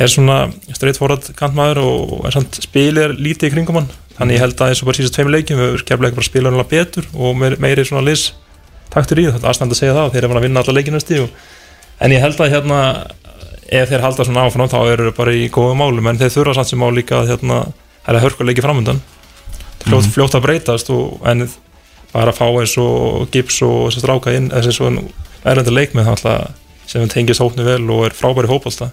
er 0.06 0.12
svona 0.12 0.36
straight 0.72 1.32
kantmaður 1.38 1.82
og 1.82 2.26
er 2.26 2.34
samt 2.36 2.60
spilir 2.64 3.14
lítið 3.16 3.50
í 3.50 3.52
kringum 3.56 3.80
hann. 3.80 3.90
Þannig 4.18 4.36
ég 4.36 4.44
held 4.44 4.60
að 4.60 4.72
eins 4.72 4.82
og 4.82 4.88
bara 4.88 4.98
síðast 4.98 5.16
tveim 5.16 5.32
leikjum 5.32 5.60
við 5.60 5.84
kemla 5.88 6.08
ekki 6.08 6.18
bara 6.20 6.28
spila 6.28 6.52
hann 6.52 6.68
betur 6.70 7.08
og 7.14 7.36
meiri, 7.40 7.56
meiri 7.62 7.84
svona 7.88 8.04
lis 8.06 8.32
taktur 8.92 9.20
í 9.22 9.24
það, 9.26 9.38
þetta 9.38 9.46
er 9.46 9.52
aðstænd 9.52 9.72
að 9.72 9.80
segja 9.80 9.96
það 9.96 10.12
þeir 10.12 10.26
eru 10.26 10.36
að 10.36 10.44
vinna 10.46 10.62
alla 10.62 10.74
leikinasti 10.76 11.20
og, 11.22 11.30
en 12.02 12.12
ég 12.12 12.20
held 12.20 12.42
að 12.44 12.52
hérna 12.52 12.80
ef 13.72 13.88
þeir 13.88 14.04
halda 14.04 14.26
svona 14.28 14.44
áfram 14.46 14.68
þá 14.68 14.78
eru 14.92 15.06
þeir 15.08 15.16
bara 15.16 15.34
í 15.36 15.46
góðu 15.52 15.76
málum 15.80 16.10
en 16.10 16.20
þeir 16.20 16.34
þurfa 16.36 16.56
samt 16.58 16.72
sem 16.72 16.84
á 16.84 16.88
líka 16.92 17.20
að 17.22 17.32
hérna, 17.32 17.60
það 18.04 18.12
er 18.12 18.18
að 18.18 18.24
hörkuleiki 18.26 18.64
framöndan 18.64 19.00
fljótt, 19.82 20.04
Mhm. 20.06 20.12
fljótt 20.14 20.36
að 20.36 20.44
breytast 20.44 20.90
og, 20.92 21.20
en 21.24 21.48
bara 22.12 22.32
að 22.32 22.36
fá 22.38 22.46
eins 22.60 22.76
og 22.78 23.30
gips 23.32 23.62
og 23.64 23.88
þess 23.88 23.96
að 23.96 24.04
stráka 24.04 24.36
inn 24.36 24.50
þessi 24.52 24.76
svona 24.76 25.02
erlendur 25.44 25.72
leikmið 25.72 26.50
sem 26.86 27.08
tengist 27.08 27.40
hópnu 27.40 27.64
vel 27.64 27.90
og 27.90 28.04
er 28.06 28.12
frábæri 28.12 28.50
hópólta 28.50 28.90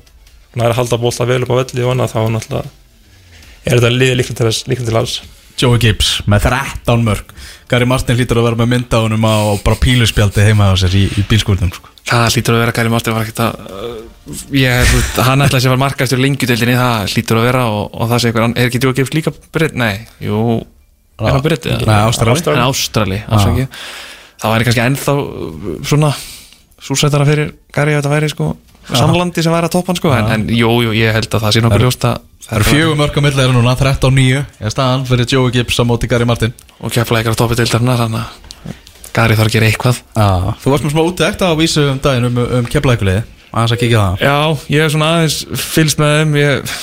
þannig 0.52 0.64
að 0.64 0.68
er 0.68 0.74
að 0.74 0.80
halda 0.82 1.02
bólta 1.02 1.28
vel 1.30 1.42
upp 1.46 1.54
á 1.54 1.60
velli 1.62 1.86
og 1.86 1.94
annað 1.94 2.14
þá 2.14 2.20
náttúrulega 2.36 2.78
er 3.66 3.76
þetta 3.78 3.92
liðið 3.96 4.18
líklega 4.20 4.88
til, 4.90 4.98
alls 5.00 5.20
Joey 5.60 5.80
Gibbs 5.84 6.12
með 6.30 6.48
13 6.48 7.04
mörg 7.04 7.34
Gary 7.70 7.86
Martin 7.90 8.18
hlýtur 8.18 8.40
að 8.40 8.48
vera 8.48 8.60
með 8.62 8.70
mynda 8.72 9.02
á 9.02 9.04
honum 9.04 9.26
á 9.28 9.36
bara 9.66 9.78
píluspjaldi 9.84 10.46
heima 10.46 10.72
á 10.72 10.76
sér 10.80 10.96
í, 10.96 11.04
í 11.20 11.24
bílskúrnum 11.30 11.70
sko. 11.76 11.92
Það 12.08 12.26
hlýtur 12.34 12.56
að 12.56 12.64
vera 12.64 12.76
Gary 12.80 12.94
Martin 12.94 13.14
var 13.18 13.28
ekkert 13.28 13.42
að 13.44 13.60
uh, 13.76 14.46
ég, 14.56 14.94
hann 15.28 15.44
ætlaði 15.46 15.66
sér 15.66 15.70
að 15.70 15.76
vera 15.76 15.84
markastur 15.84 16.24
lengjudeldinni, 16.24 16.78
það 16.80 17.14
hlýtur 17.14 17.42
að 17.42 17.48
vera 17.50 17.66
og, 17.76 17.84
og 17.92 18.10
það 18.10 18.24
sé 18.24 18.32
eitthvað, 18.32 18.56
er 18.56 18.72
ekki 18.72 18.82
Joe 18.86 18.98
Gibbs 18.98 19.14
líka 19.14 19.36
britt? 19.54 19.76
Nei, 19.78 20.08
jú, 20.24 20.40
er 21.20 21.36
hann 21.36 21.46
britt? 21.46 21.68
Nei, 21.84 22.00
Ástrali 22.00 22.40
Ástrali, 22.64 23.22
afsaki 23.28 23.68
Það 24.40 24.56
væri 24.56 24.70
kannski 24.70 24.86
ennþá 24.86 25.18
uh, 25.20 25.70
svona 25.92 26.14
súsætara 26.80 27.28
fyrir 27.28 27.54
Gary 27.76 27.94
ef 27.94 28.02
þetta 28.02 28.16
væri 28.16 28.32
sko 28.32 28.54
samlandi 28.90 29.46
sem 29.46 29.54
væri 29.54 29.70
að 29.70 29.76
toppa 29.78 29.94
hann 29.94 30.00
sko 30.02 30.12
en, 30.16 30.34
en 30.36 30.50
jú, 30.50 30.74
jú, 30.88 30.98
ég 30.98 31.16
held 31.16 31.30
að 31.30 31.46
það 31.46 31.56
sé 31.56 31.64
nokkuð 31.66 31.86
ljóst 31.86 32.10
að 32.10 32.26
Það 32.50 32.72
eru 32.74 32.94
á 32.98 33.22
milli 33.22 33.44
er 33.44 33.52
núna 33.54 33.74
13-9 33.78 34.24
Ég 34.64 34.72
staðan 34.74 35.04
fyrir 35.06 35.28
Joey 35.30 35.52
Gibbs 35.54 35.78
á 35.78 35.86
móti 35.86 36.08
Gary 36.10 36.26
Martin. 36.26 36.56
Og 36.82 36.90
kefla 36.90 37.20
eitthvað 37.20 37.36
að 37.36 37.42
toppa 37.44 37.58
deildarna 37.60 37.98
þannig 38.00 38.24
að 38.24 38.48
Gari 39.14 39.36
þarf 39.38 39.50
að 39.50 39.56
gera 39.56 39.68
eitthvað. 39.70 40.00
Já, 40.16 40.56
þú 40.62 40.72
varst 40.74 40.86
með 40.86 40.94
smá 40.96 41.02
útækt 41.04 41.44
á 41.46 41.50
vísu 41.60 41.84
um 41.92 42.00
daginn 42.02 42.30
um, 42.30 42.40
um 42.60 42.70
keflaðikuliði 42.70 43.26
aðeins 43.50 43.74
að 43.74 43.82
á 43.98 44.06
það. 44.06 44.20
Já, 44.22 44.36
ég 44.70 44.84
hef 44.84 44.92
svona 44.94 45.08
aðeins 45.16 45.38
fylgst 45.58 46.02
með 46.02 46.12
þeim 46.16 46.36
ég 46.38 46.74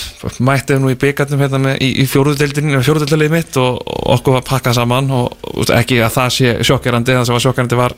mætti 0.49 0.75
þeim 0.75 0.83
nú 0.83 0.91
í 0.91 0.99
byggarnum 0.99 1.43
hérna 1.45 1.61
með, 1.63 1.77
í, 1.87 1.91
í 2.03 2.07
fjóruðdeldinni 2.11 3.29
mitt 3.31 3.59
og, 3.63 3.79
og 3.87 4.09
okkur 4.17 4.39
var 4.41 4.47
pakkað 4.49 4.79
saman 4.81 5.13
og, 5.15 5.37
og 5.47 5.71
ekki 5.77 6.01
að 6.03 6.17
það 6.17 6.33
sé 6.37 6.55
sjokkerandi 6.67 7.15
það 7.15 7.29
sem 7.29 7.37
var 7.39 7.45
sjokkerandi 7.47 7.79
var 7.79 7.95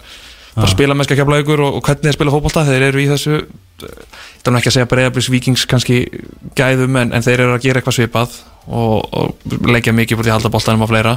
bara 0.58 0.74
spila 0.74 0.96
mennska 0.98 1.16
keflaðugur 1.18 1.64
og, 1.64 1.78
og 1.78 1.86
hvernig 1.86 2.08
þeir 2.08 2.18
spila 2.18 2.34
fótbolta 2.34 2.66
þeir 2.68 2.88
eru 2.90 3.02
í 3.02 3.08
þessu 3.10 3.38
ég 3.38 4.44
þannig 4.44 4.62
ekki 4.62 4.70
að 4.70 4.76
segja 4.76 4.90
breyðablis 4.90 5.28
vikings 5.32 5.66
kannski 5.68 5.98
gæðum 6.58 6.96
en, 7.00 7.12
en 7.14 7.24
þeir 7.24 7.44
eru 7.44 7.56
að 7.56 7.66
gera 7.66 7.80
eitthvað 7.80 7.98
svipað 7.98 8.38
og, 8.66 9.04
og 9.12 9.58
leggja 9.68 9.94
mikið 9.96 10.20
búin 10.20 10.30
í 10.30 10.34
halda 10.34 10.52
boltanum 10.52 10.84
og 10.86 10.90
fleira. 10.92 11.16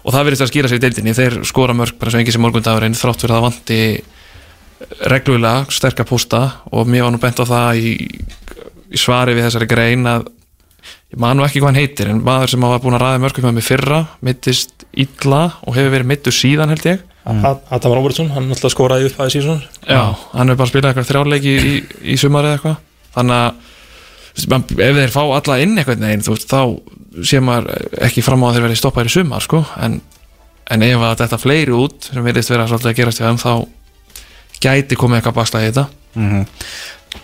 Og 0.00 0.14
það 0.14 0.26
verðist 0.26 0.44
að 0.46 0.50
skýra 0.52 0.70
sér 0.70 0.80
í 0.80 0.84
deildinni 0.84 1.16
þeir 1.16 1.38
skora 1.48 1.76
mörg 1.76 1.98
bara 2.00 2.12
svo 2.12 2.20
engi 2.22 2.34
sem 2.34 2.42
morgundagurinn 2.44 2.96
þrátt 2.96 3.24
fyrir 3.24 3.36
að 3.36 3.40
það 3.40 3.46
vanti 3.48 3.80
reglulega 5.12 5.76
sterkar 5.76 6.08
pústa 6.08 6.42
og 6.72 6.88
mér 6.88 7.04
var 7.04 7.14
nú 7.14 7.20
bent 7.20 7.42
á 7.42 7.44
það 7.44 7.82
í, 7.82 7.90
í 8.88 9.00
svari 9.00 9.36
við 9.36 9.48
þessari 9.48 9.68
grein 9.68 10.08
að 10.08 10.30
ég 11.10 11.18
man 11.22 11.36
nú 11.38 11.44
ekki 11.46 11.60
hvað 11.62 11.72
hann 11.72 11.80
heitir 11.80 12.10
en 12.12 12.20
maður 12.26 12.52
sem 12.52 12.62
hafa 12.66 12.80
búin 12.84 12.94
að 12.98 13.02
ræða 13.04 13.22
mörgum 13.24 13.46
með 13.48 13.56
mig 13.58 13.66
fyrra 13.66 14.00
mittist 14.26 14.84
illa 14.94 15.40
og 15.66 15.74
hefur 15.76 15.94
verið 15.96 16.10
mittur 16.12 16.34
síðan 16.36 16.70
held 16.74 16.86
ég. 16.86 17.00
Ad- 17.30 17.66
Adam 17.70 17.92
Robertson, 17.98 18.30
hann 18.34 18.48
alltaf 18.50 18.72
skoraði 18.72 19.10
upp 19.10 19.18
aðeins 19.20 19.36
síðan 19.36 19.60
Já, 19.86 20.02
hann 20.32 20.48
hefur 20.48 20.60
bara 20.62 20.70
spilað 20.70 20.92
eitthvað 20.94 21.10
þrjárleiki 21.10 21.52
í, 21.58 21.74
í 22.14 22.16
sumar 22.18 22.46
eða 22.48 22.56
eitthvað. 22.58 22.78
Þannig 23.16 23.42
að 23.42 24.78
ef 24.86 24.96
þeir 25.00 25.12
fá 25.14 25.20
alla 25.26 25.58
inn 25.60 25.76
eitthvað 25.78 26.00
neginn, 26.04 26.22
þú 26.24 26.34
veist, 26.36 26.48
þá 26.54 27.24
sé 27.26 27.40
maður 27.42 27.68
ekki 28.06 28.22
fram 28.24 28.42
á 28.42 28.48
að 28.48 28.56
þeir 28.56 28.64
verði 28.68 28.78
stoppaðir 28.80 29.10
í 29.10 29.14
sumar 29.18 29.44
sko, 29.44 29.60
en, 29.82 29.98
en 30.70 30.86
ef 30.86 31.02
að 31.10 31.16
þetta 31.24 31.38
fleiri 31.42 31.74
út 31.76 32.08
sem 32.08 32.24
verðist 32.24 32.52
vera 32.54 32.66
svolítið 32.70 32.92
að 32.92 32.98
gerast 33.00 33.20
hjá 33.20 33.26
þeim 33.28 33.42
þá 33.42 33.52
gæti 34.64 34.98
komið 35.00 35.20
eitthvað 35.20 35.38
bakslag 35.40 35.66
í 35.66 35.70
þetta. 35.72 35.86
Um, 36.20 36.44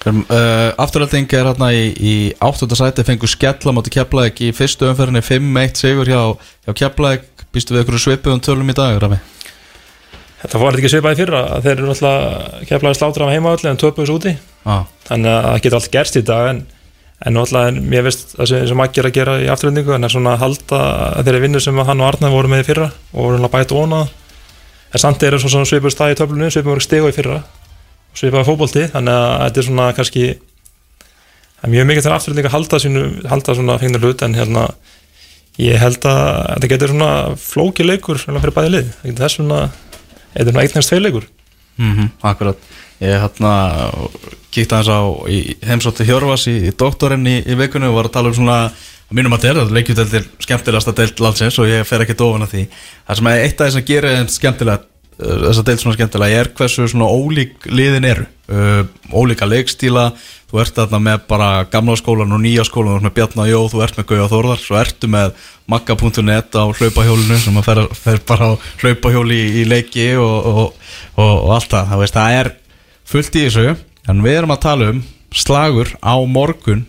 uh, 0.06 0.74
Afturhalding 0.82 1.30
er 1.32 1.46
hérna 1.50 1.70
í, 1.74 1.86
í 1.94 2.14
8. 2.42 2.68
sæti 2.78 3.04
fengur 3.06 3.30
skella 3.30 3.74
mátti 3.76 3.92
Keflæk 3.94 4.42
í 4.42 4.52
fyrstu 4.56 4.88
umferðinni 4.90 5.22
5-1 5.24 5.80
sigur 5.80 6.10
hjá, 6.10 6.20
hjá 6.66 6.76
Keflæk 6.82 7.26
býstu 7.54 7.76
við 7.76 7.84
ykkur 7.84 8.02
svipuðum 8.02 8.42
tölum 8.44 8.70
í 8.72 8.76
dag 8.76 8.98
Rafi? 9.02 9.18
Þetta 10.42 10.58
var 10.60 10.76
ekki 10.78 10.90
svipaði 10.92 11.22
fyrra, 11.22 11.42
þeir 11.64 11.78
eru 11.78 11.92
alltaf 11.94 12.66
keflaði 12.68 12.98
slátur 12.98 13.24
af 13.24 13.30
heimavalli 13.32 13.70
en 13.72 13.80
töpuðs 13.80 14.12
úti 14.12 14.34
Ah. 14.66 14.82
þannig 15.06 15.30
að 15.30 15.44
það 15.46 15.60
getur 15.62 15.78
allt 15.78 15.92
gerst 15.94 16.16
í 16.18 16.22
dag 16.26 16.48
en, 16.50 16.60
en 17.30 17.36
alltaf 17.40 17.68
en 17.70 17.76
mér 17.86 18.02
veist 18.06 18.32
það 18.34 18.48
sem, 18.50 18.64
sem 18.66 18.78
Maggi 18.80 19.00
er 19.02 19.08
að 19.08 19.14
gera 19.16 19.36
í 19.38 19.48
afturlendingu 19.52 19.94
en 19.94 20.06
er 20.06 20.12
svona 20.12 20.32
að 20.34 20.42
halda 20.42 20.80
þeirri 21.22 21.42
vinnu 21.46 21.62
sem 21.62 21.78
hann 21.78 22.02
og 22.02 22.08
Arnar 22.10 22.34
voru 22.34 22.50
með 22.50 22.64
í 22.64 22.66
fyrra 22.66 22.88
og 23.14 23.20
voru 23.20 23.38
hann 23.38 23.46
að 23.46 23.54
bæta 23.54 23.78
óna 23.78 24.00
en 24.90 25.02
samt 25.02 25.22
eru 25.22 25.38
svona, 25.38 25.54
svona 25.54 25.70
svipur 25.70 25.94
stað 25.94 26.16
í 26.16 26.18
töflunum 26.18 26.50
svipur 26.50 26.74
voru 26.74 26.84
stigu 26.84 27.12
í 27.12 27.14
fyrra 27.14 27.38
svipaði 28.16 28.48
fótbolti 28.48 28.84
þannig 28.92 29.16
að 29.16 29.40
þetta 29.44 29.62
er 29.62 29.68
svona 29.68 29.86
kannski 29.96 30.26
það 31.56 31.66
er 31.68 31.72
mjög 31.74 31.88
mikið 31.90 32.06
þegar 32.06 32.16
afturlendingu 32.16 32.50
að 32.50 32.56
halda, 32.56 32.80
sínu, 32.82 33.04
halda 33.30 33.56
svona 33.58 33.78
fengnir 33.82 34.04
hlut 34.06 34.24
en 34.26 34.36
hérna 34.36 34.66
ég 35.60 35.78
held 35.80 36.04
að 36.08 36.26
þetta 36.54 36.70
getur 36.72 36.92
svona 36.92 37.12
flóki 37.40 37.86
leikur 37.86 38.20
svona 38.20 38.42
fyrir 38.42 38.56
bæði 38.56 38.72
lið. 38.74 38.90
Svona 39.32 39.60
þetta 40.34 40.44
er 40.44 40.50
svona 40.50 40.66
einnægst 40.66 40.92
tvei 40.92 41.00
leikur. 41.00 41.28
Mm 41.76 42.10
Akkurat. 42.24 42.58
Ég 43.00 43.20
hérna 43.20 43.52
kíkti 44.50 44.72
aðeins 44.72 44.88
á 44.88 45.00
heimsótti 45.68 46.06
Hjörvas 46.08 46.46
í, 46.48 46.56
í 46.68 46.72
doktorinn 46.72 47.26
í, 47.28 47.42
í 47.44 47.56
vikunni 47.56 47.88
og 47.90 47.98
var 47.98 48.08
að 48.08 48.14
tala 48.16 48.32
um 48.32 48.36
svona 48.36 48.58
að 48.66 49.16
mínum 49.18 49.34
að 49.36 49.44
þetta 49.44 49.64
er 49.64 49.74
leikjuteldir 49.76 50.28
skemmtilegasta 50.42 50.94
deild 50.96 51.20
landsins 51.20 51.58
og 51.60 51.68
ég 51.68 51.84
fer 51.86 52.02
ekki 52.04 52.16
dofan 52.16 52.46
að 52.46 52.54
því. 52.54 52.62
Það 53.06 53.18
sem 53.20 53.28
er 53.30 53.42
eitt 53.44 53.60
þess 53.60 53.80
að 53.80 53.90
gera 53.90 54.14
þeim 54.16 54.30
skemmtilega 54.32 54.84
uh, 55.20 55.36
þessa 55.48 55.66
deild 55.66 55.82
svona 55.82 55.96
skemmtilega 55.98 56.40
er 56.42 56.50
hversu 56.56 56.88
svona 56.90 57.10
ólík 57.10 57.68
liðin 57.70 58.08
eru. 58.08 58.26
Uh, 58.46 58.84
ólíka 59.10 59.48
leikstíla 59.48 60.12
þú 60.46 60.60
ert 60.62 60.76
þarna 60.76 61.00
með 61.02 61.24
bara 61.26 61.48
gamla 61.70 61.96
skólan 61.98 62.34
og 62.36 62.42
nýja 62.44 62.62
skólan 62.66 62.94
þú 62.94 63.00
ert 63.00 63.06
með 63.08 63.16
Bjarnar 63.16 63.48
Jó, 63.50 63.60
þú 63.72 63.82
ert 63.82 63.98
með 63.98 64.06
Gauja 64.12 64.28
Þórðar 64.30 64.60
svo 64.62 64.78
ertu 64.78 65.10
með 65.10 65.48
makka.net 65.66 66.54
á 66.54 66.64
hlaupahjólinu 66.70 67.38
sem 67.42 67.58
að 67.58 67.66
fer, 67.66 67.80
fer 67.98 68.20
bara 68.28 68.52
á 68.54 68.58
hlaupahjóli 68.84 69.40
í, 69.40 69.48
í 69.62 69.66
leiki 69.66 70.06
og, 70.22 70.46
og, 70.46 70.86
og, 71.18 71.32
og 71.32 71.50
allt 71.56 71.72
það, 71.74 71.90
það, 71.90 72.02
veist, 72.04 72.20
það 72.20 72.38
er 72.38 72.52
fullt 73.10 73.40
í 73.40 73.46
þessu 73.48 73.66
en 74.06 74.22
við 74.22 74.38
erum 74.38 74.54
að 74.54 74.62
tala 74.68 74.92
um 74.94 75.02
slagur 75.34 75.90
á 75.98 76.14
morgun 76.22 76.86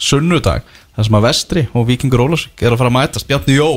sunnudag, 0.00 0.62
þar 0.94 1.06
sem 1.06 1.18
að 1.18 1.26
Vestri 1.26 1.66
og 1.74 1.88
Víkingur 1.90 2.22
Ólasvík 2.24 2.62
er 2.62 2.72
að 2.72 2.80
fara 2.80 2.92
að 2.92 2.96
mætast. 2.96 3.28
Bjarni 3.28 3.58
Jó 3.58 3.68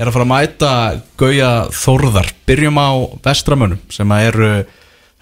er 0.00 0.08
að 0.08 0.16
fara 0.16 0.24
að 0.24 0.30
mæta 0.30 0.74
Gauja 1.20 1.50
Þórðar, 1.76 2.30
byrjum 2.48 2.78
á 2.80 2.90
Vestramönnum 3.24 3.80
sem 3.92 4.14
að 4.14 4.26
eru 4.30 4.50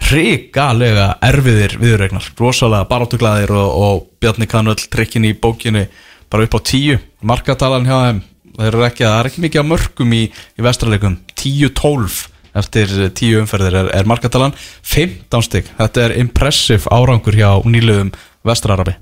hrikalega 0.09 1.09
erfiðir 1.27 1.75
viðregnar, 1.81 2.29
rosalega 2.39 2.87
baráttuglaðir 2.87 3.51
og, 3.59 3.69
og 3.69 4.05
Bjarni 4.23 4.47
kannu 4.47 4.71
öll 4.71 4.85
trikkin 4.91 5.27
í 5.27 5.33
bókinni 5.35 5.89
bara 6.31 6.47
upp 6.47 6.55
á 6.55 6.59
tíu. 6.63 6.99
Markatalan 7.19 7.87
hjá 7.89 7.97
þeim 7.97 8.23
það 8.55 8.69
er 8.69 8.79
ekki, 8.87 9.05
það 9.05 9.17
er 9.17 9.29
ekki 9.29 9.43
mikið 9.45 9.63
á 9.67 9.71
mörgum 9.73 10.15
í, 10.15 10.23
í 10.29 10.65
vestralekum 10.65 11.19
10-12 11.35 12.23
eftir 12.59 12.95
tíu 13.15 13.43
umferðir 13.43 13.81
er, 13.83 13.91
er 13.99 14.09
markatalan. 14.09 14.55
15 14.87 15.47
stygg, 15.49 15.69
þetta 15.79 16.07
er 16.07 16.17
impressive 16.23 16.87
árangur 16.95 17.35
hjá 17.35 17.51
nýluðum 17.67 18.15
vestrarabi 18.47 18.95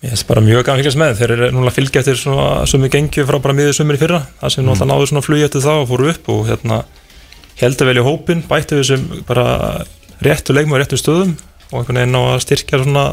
Ég 0.00 0.14
finnst 0.14 0.28
bara 0.30 0.40
mjög 0.40 0.64
gaman 0.64 0.78
að 0.78 0.84
fylgjast 0.84 1.00
með. 1.00 1.18
Þeir 1.18 1.32
eru 1.34 1.50
núna 1.52 1.68
að 1.68 1.76
fylgja 1.76 2.00
eftir 2.00 2.16
svona 2.16 2.46
sömu 2.70 2.88
gengju 2.92 3.26
frá 3.28 3.36
bara 3.44 3.56
miður 3.56 3.76
sömur 3.76 3.98
í 3.98 4.00
fyrra. 4.00 4.22
Það 4.40 4.54
sem 4.54 4.64
nú 4.64 4.72
alltaf 4.72 4.88
náðu 4.88 5.08
svona 5.10 5.24
flug 5.26 5.44
eftir 5.44 5.64
það 5.66 5.82
og 5.82 5.90
fóru 5.90 6.08
upp 6.14 6.30
og 6.32 6.46
hérna 6.48 6.78
heldur 7.60 7.90
vel 7.90 8.00
í 8.00 8.04
hópin 8.04 8.44
bættu 8.48 8.78
við 8.78 8.86
sem 8.88 9.02
bara 9.28 9.44
réttu 10.24 10.56
leikma 10.56 10.78
og 10.78 10.82
réttu 10.82 10.98
stöðum 11.00 11.34
og 11.70 11.82
einhvern 11.82 12.00
veginn 12.00 12.16
á 12.16 12.22
að 12.22 12.40
styrkja 12.46 12.80
svona 12.80 13.04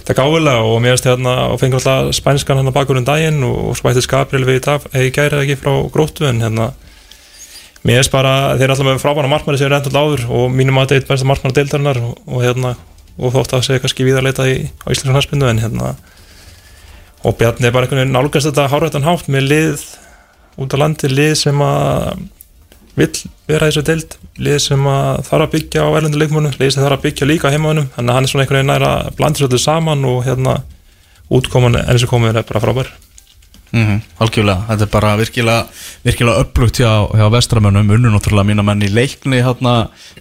þetta 0.00 0.16
gáðilega 0.18 0.66
og 0.68 0.76
mér 0.82 0.94
finnst 0.94 1.08
hérna 1.08 1.34
og 1.48 1.58
fengur 1.62 1.80
alltaf 1.80 2.12
spænskan 2.16 2.60
hann 2.60 2.74
bakur 2.74 3.00
um 3.00 3.06
daginn 3.06 3.40
og, 3.46 3.72
bættist 3.84 4.10
Gabriel 4.10 4.46
við 4.48 4.60
í 4.60 4.64
dag 4.66 4.86
eða 4.92 5.08
í 5.08 5.14
gæri 5.16 5.42
ekki 5.44 5.58
frá 5.60 5.72
gróttu 5.92 6.28
en 6.28 6.42
hérna 6.44 6.70
mér 7.84 8.00
finnst 8.00 8.14
bara 8.14 8.34
þeir 8.54 8.66
eru 8.68 8.76
alltaf 8.76 8.88
með 8.90 9.02
frábæna 9.04 9.32
markmanni 9.32 9.60
sem 9.60 9.70
er 9.70 9.78
endur 9.78 10.00
áður 10.00 10.26
og 10.28 10.52
mínum 10.52 10.80
að 10.80 10.86
þetta 10.86 10.96
er 10.96 11.02
eitt 11.02 11.12
besta 11.12 11.30
markmanna 11.30 11.58
deildarinnar 11.60 12.02
og, 12.04 12.16
og 12.28 12.44
hérna 12.44 12.74
og 13.20 13.34
þótt 13.34 13.54
að 13.56 13.66
segja 13.66 13.82
kannski 13.84 14.06
viðarleita 14.08 14.48
í, 14.48 14.56
á 14.80 14.86
Íslands 14.92 15.18
harspindu 15.18 15.48
en 15.50 15.60
hérna 15.60 15.94
og 17.20 17.36
Bjarni 17.36 17.68
er 17.68 17.74
bara 17.74 17.84
einhvern 17.84 18.02
veginn 18.02 18.16
nálgast 18.16 18.48
þetta 18.48 18.68
hárættan 18.72 19.04
hátt 19.04 19.28
með 19.28 19.48
lið 19.50 19.82
út 20.60 20.76
á 20.76 20.80
landi, 20.80 21.10
lið 21.12 21.34
sem 21.42 21.64
að 21.64 22.22
vill 22.98 23.12
vera 23.48 23.68
þessu 23.68 23.84
deild 23.86 24.16
lið 24.40 24.58
sem 24.64 24.88
að 24.88 25.20
þarf 25.28 25.46
að 25.46 25.52
byggja 25.54 25.84
á 25.84 25.88
erlendu 25.98 26.20
leikmönu 26.20 26.52
lið 26.56 26.72
sem 26.74 26.82
þarf 26.82 26.98
að 26.98 27.04
byggja 27.06 27.28
líka 27.28 27.52
á 27.52 27.54
heimaðunum 27.54 27.90
þannig 27.94 28.10
að 28.10 28.18
hann 28.18 28.26
er 28.26 28.32
svona 28.32 28.44
einhvern 28.44 28.60
veginn 28.60 28.72
nær 28.72 28.86
að 28.88 29.12
blanda 29.20 29.40
svolítið 29.40 29.62
saman 29.64 30.08
og 30.10 30.24
hérna 30.26 30.56
útkoman 31.30 31.78
enn 31.80 32.00
sem 32.00 32.10
komið 32.10 32.40
er 32.40 32.48
bara 32.48 32.64
frábær 32.64 32.90
Mm 33.72 34.00
Algjörlega, 34.20 34.66
þetta 34.68 34.84
er 34.84 34.90
bara 34.90 35.10
virkilega, 35.16 35.60
virkilega 36.04 36.42
upplugt 36.42 36.80
hjá, 36.80 36.90
hjá 37.16 37.26
vestramönnum. 37.32 37.92
Unnu 37.94 38.10
náttúrulega 38.12 38.48
mína 38.50 38.64
menn 38.66 38.82
í 38.82 38.90
leikni 38.90 39.38
hérna 39.44 39.74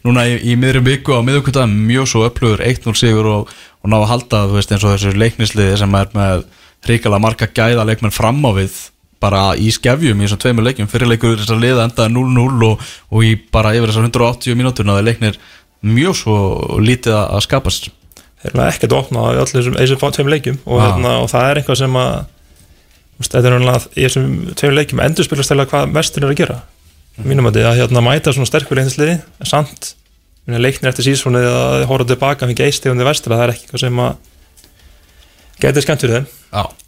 núna 0.06 0.28
í, 0.30 0.38
í 0.52 0.56
miðrum 0.60 0.86
viku 0.86 1.18
á 1.18 1.26
miðugkvölda 1.26 1.66
mjög 1.68 2.08
svo 2.12 2.24
upplugur 2.28 2.64
1-0 2.64 2.96
sigur 2.96 3.28
og, 3.28 3.52
og 3.82 3.92
ná 3.92 3.98
að 4.00 4.08
halda 4.14 4.46
þú 4.48 4.60
veist 4.60 4.72
eins 4.72 4.86
og 4.86 4.96
þessu 4.96 5.18
leiknisliði 5.18 5.82
sem 5.82 6.00
er 6.00 6.14
með 6.14 6.46
hrikalega 6.88 7.26
marga 7.26 7.50
gæða 7.50 7.88
leikmenn 7.90 8.16
fram 8.16 8.40
á 8.46 8.52
við 8.56 8.80
bara 9.20 9.44
í 9.60 9.68
skefjum 9.76 10.22
í 10.22 10.28
þessum 10.28 10.44
tveimur 10.46 10.70
leikjum. 10.70 10.88
Fyrirleikur 10.92 11.40
þess 11.42 11.52
að 11.52 11.64
liða 11.66 11.90
endaði 11.90 12.16
0-0 12.16 12.70
og, 12.70 12.90
og 13.12 13.28
í 13.28 13.36
bara 13.52 13.74
yfir 13.76 13.92
þessar 13.92 14.08
180 14.08 14.60
mínútur 14.60 14.88
það 14.88 15.06
leiknir 15.10 15.40
mjög 15.82 16.20
svo 16.22 16.38
lítið 16.80 17.18
að 17.20 17.44
skapast. 17.48 17.90
Þeir 18.40 18.54
eru 18.54 18.68
ekkert 18.70 18.96
opnað 18.96 19.34
í 19.34 19.40
öllum 19.42 19.80
þessum, 19.84 20.12
tveim 20.16 20.30
leikjum 20.32 20.60
og, 20.64 20.78
Já. 20.80 20.84
hérna, 20.86 21.16
og 21.26 21.32
það 21.32 21.50
er 21.50 21.60
eitthvað 21.60 21.82
sem 21.82 21.98
að 22.00 22.14
þetta 23.20 23.40
er 23.50 23.56
náttúrulega 23.56 23.90
í 24.00 24.04
þessum 24.06 24.28
tveim 24.60 24.76
leikjum 24.78 25.02
endur 25.04 25.28
spilast 25.28 25.52
þeirra 25.52 25.66
hvað 25.72 25.90
mestin 25.96 26.24
er 26.24 26.32
að 26.34 26.40
gera. 26.40 26.60
Mínum 27.20 27.50
að 27.50 27.58
því 27.60 27.64
að 27.68 27.80
hérna, 27.82 28.04
mæta 28.06 28.32
svona 28.36 28.48
sterkur 28.48 28.80
leinsliði 28.80 29.18
en 29.20 29.50
samt 29.50 29.94
leiknir 30.50 30.90
eftir 30.94 31.06
sísónu 31.10 31.42
að 31.46 31.84
horfa 31.90 32.08
tilbaka 32.14 32.48
fyrir 32.48 32.58
geistegum 32.64 32.98
til 32.98 33.06
vestra, 33.10 33.36
það 33.36 33.44
er 33.44 33.52
ekki 33.54 33.66
eitthvað 33.68 33.84
sem 33.84 34.00
að 34.06 34.16
getur 35.62 35.84
skemmt 35.86 36.06
fyrir 36.06 36.16
þeim. 36.22 36.30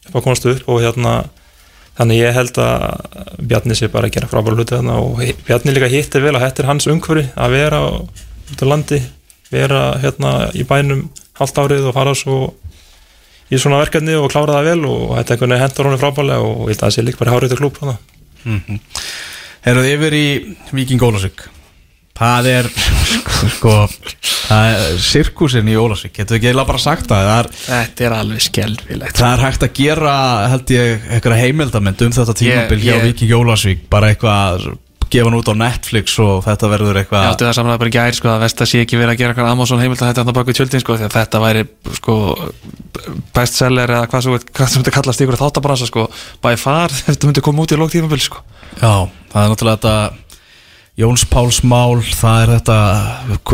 Upp 0.08 0.16
að 0.18 0.24
komast 0.26 0.48
upp 0.50 0.70
og 0.72 0.80
hérna 0.82 1.16
þannig 2.00 2.22
ég 2.24 2.34
held 2.38 2.58
að 2.64 3.44
Bjarni 3.52 3.76
sé 3.78 3.90
bara 3.92 4.08
að 4.08 4.16
gera 4.16 4.30
frábæra 4.32 4.56
hluti 4.58 4.78
þarna 4.78 4.96
og 5.04 5.20
Bjarni 5.46 5.76
líka 5.76 5.90
hittir 5.92 6.24
vel 6.24 6.34
að 6.38 6.46
þetta 6.48 6.64
er 6.64 6.70
hans 6.72 6.88
umhverfi 6.90 7.28
að 7.36 7.56
vera 7.58 7.82
á- 7.84 8.02
út 8.02 8.64
á 8.64 8.66
landi 8.72 9.02
vera 9.52 9.82
hérna 10.02 10.32
í 10.56 10.64
bænum 10.66 11.04
halvt 11.38 11.60
árið 11.62 11.90
og 11.92 11.94
fara 12.00 12.16
svo 12.16 12.38
í 13.52 13.60
svona 13.60 13.82
verkefni 13.84 14.16
og 14.18 14.30
klára 14.32 14.58
það 14.60 14.70
vel 14.72 14.86
og 14.90 15.08
þetta 15.18 15.36
einhvern 15.36 15.54
veginn 15.56 15.66
hendur 15.66 15.90
honum 15.90 16.02
frábælega 16.02 16.46
og 16.48 16.62
ég 16.62 16.72
held 16.72 16.78
að 16.78 16.86
það 16.86 16.94
sé 16.96 17.06
líka 17.08 17.22
bara 17.24 17.34
hárið 17.36 17.54
til 17.54 17.60
klúb 17.62 17.82
hana. 17.84 17.98
Herruð 19.66 19.90
yfir 19.92 20.16
í 20.18 20.28
Víking 20.74 21.04
Ólasvík 21.06 21.44
Það 22.22 22.48
er 22.52 22.68
sko 23.56 23.72
það 23.90 24.68
er 24.76 24.98
sirkusin 25.02 25.70
í 25.72 25.76
Ólasvík 25.80 26.14
getur 26.20 26.36
við 26.36 26.40
ekki 26.42 26.50
eiginlega 26.52 26.70
bara 26.70 26.82
sagt 26.84 27.08
það? 27.10 27.28
Það 27.28 27.40
er, 27.40 27.50
Þetta 27.66 28.06
er 28.08 28.16
alveg 28.18 28.44
skelfilegt. 28.46 29.18
Það 29.22 29.34
er 29.36 29.44
hægt 29.46 29.66
að 29.66 29.74
gera 29.80 30.16
held 30.52 30.74
ég 30.76 31.08
eitthvað 31.16 31.42
heimildamend 31.42 32.04
um 32.06 32.16
þetta 32.18 32.36
tímabil 32.42 32.82
hjá 32.84 32.96
Víking 33.06 33.34
Ólasvík 33.40 33.86
bara 33.94 34.12
eitthvað 34.14 34.68
gefa 35.12 35.28
hann 35.28 35.38
út 35.38 35.52
á 35.52 35.56
Netflix 35.60 36.16
og 36.24 36.42
þetta 36.46 36.70
verður 36.72 37.00
eitthvað 37.02 37.28
átti 37.30 37.48
það 37.48 37.58
samlega 37.58 37.82
bara 37.82 37.92
í 37.92 37.96
gær 37.96 38.18
sko 38.18 38.32
að 38.32 38.44
Vesta 38.46 38.68
sé 38.70 38.82
ekki 38.86 39.00
verið 39.00 39.14
að 39.14 39.22
gera 39.22 39.34
eitthvað 39.34 39.52
Amazon 39.52 39.82
heimild 39.84 40.02
að 40.02 40.12
þetta 40.12 40.26
hann 40.26 40.38
baka 40.38 40.56
tjöldin 40.58 40.84
sko 40.84 40.98
því 40.98 41.08
að 41.08 41.16
þetta 41.18 41.42
væri 41.44 41.64
sko 42.00 42.16
bestseller 43.36 43.96
eða 43.98 44.10
hvað 44.12 44.26
sem 44.26 44.82
þetta 44.82 44.96
kallast 44.98 45.24
ykkur 45.26 45.40
þáttabransa 45.42 45.90
sko 45.90 46.08
by 46.44 46.56
far 46.60 46.94
þetta 47.08 47.30
myndi 47.30 47.46
koma 47.46 47.66
út 47.66 47.76
í 47.76 47.80
lóktímabil 47.80 48.22
sko. 48.24 48.44
Já, 48.80 49.08
það 49.34 49.42
er 49.44 49.54
náttúrulega 49.54 49.80
þetta 49.80 49.96
Jóns 51.02 51.24
Páls 51.32 51.62
mál, 51.64 52.02
það 52.04 52.42
er 52.44 52.54
þetta 52.58 52.80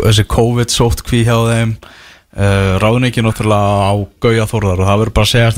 þessi 0.02 0.24
COVID-sóttkví 0.34 1.22
hjá 1.26 1.36
þeim 1.48 1.76
uh, 1.78 2.74
ráðningi 2.82 3.22
náttúrulega 3.24 3.88
á 3.88 3.94
Gauja 4.22 4.46
Þórðar 4.50 4.82
og 4.82 4.90
það 4.90 5.00
verður 5.02 5.16
bara 5.16 5.28
að 5.28 5.32
segja 5.32 5.52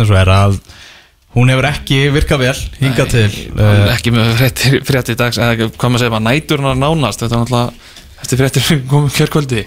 hún 1.37 1.53
hefur 1.53 1.69
ekki 1.71 2.01
virkað 2.15 2.43
vel 2.43 2.57
hingað 2.81 3.13
til 3.15 3.29
uh, 3.55 3.63
uh, 3.63 3.87
ekki 3.95 4.13
með 4.15 4.33
fréttir, 4.41 4.81
fréttir 4.87 5.19
dags 5.19 5.39
eða 5.39 5.69
hvað 5.69 5.93
maður 5.93 6.05
segir 6.05 6.15
maður 6.17 6.27
næturnar 6.27 6.81
nánast 6.81 7.23
þetta 7.23 7.37
er 7.37 7.45
náttúrulega 7.45 7.99
eftir 8.21 8.41
fréttir 8.41 8.65
sem 8.65 8.83
komum 8.89 9.13
kjörkvöldi. 9.13 9.67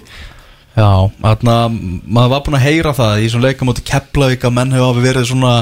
Já, 0.73 0.89
þarna 1.21 1.55
maður 1.69 2.33
var 2.33 2.43
búin 2.45 2.57
að 2.57 2.65
heyra 2.65 2.97
það 2.97 3.21
í 3.21 3.29
svona 3.29 3.49
leikum 3.49 3.71
átti 3.71 3.85
Keflavík 3.87 4.45
að 4.47 4.55
menn 4.57 4.73
hefur 4.73 5.01
verið 5.03 5.27
svona 5.29 5.53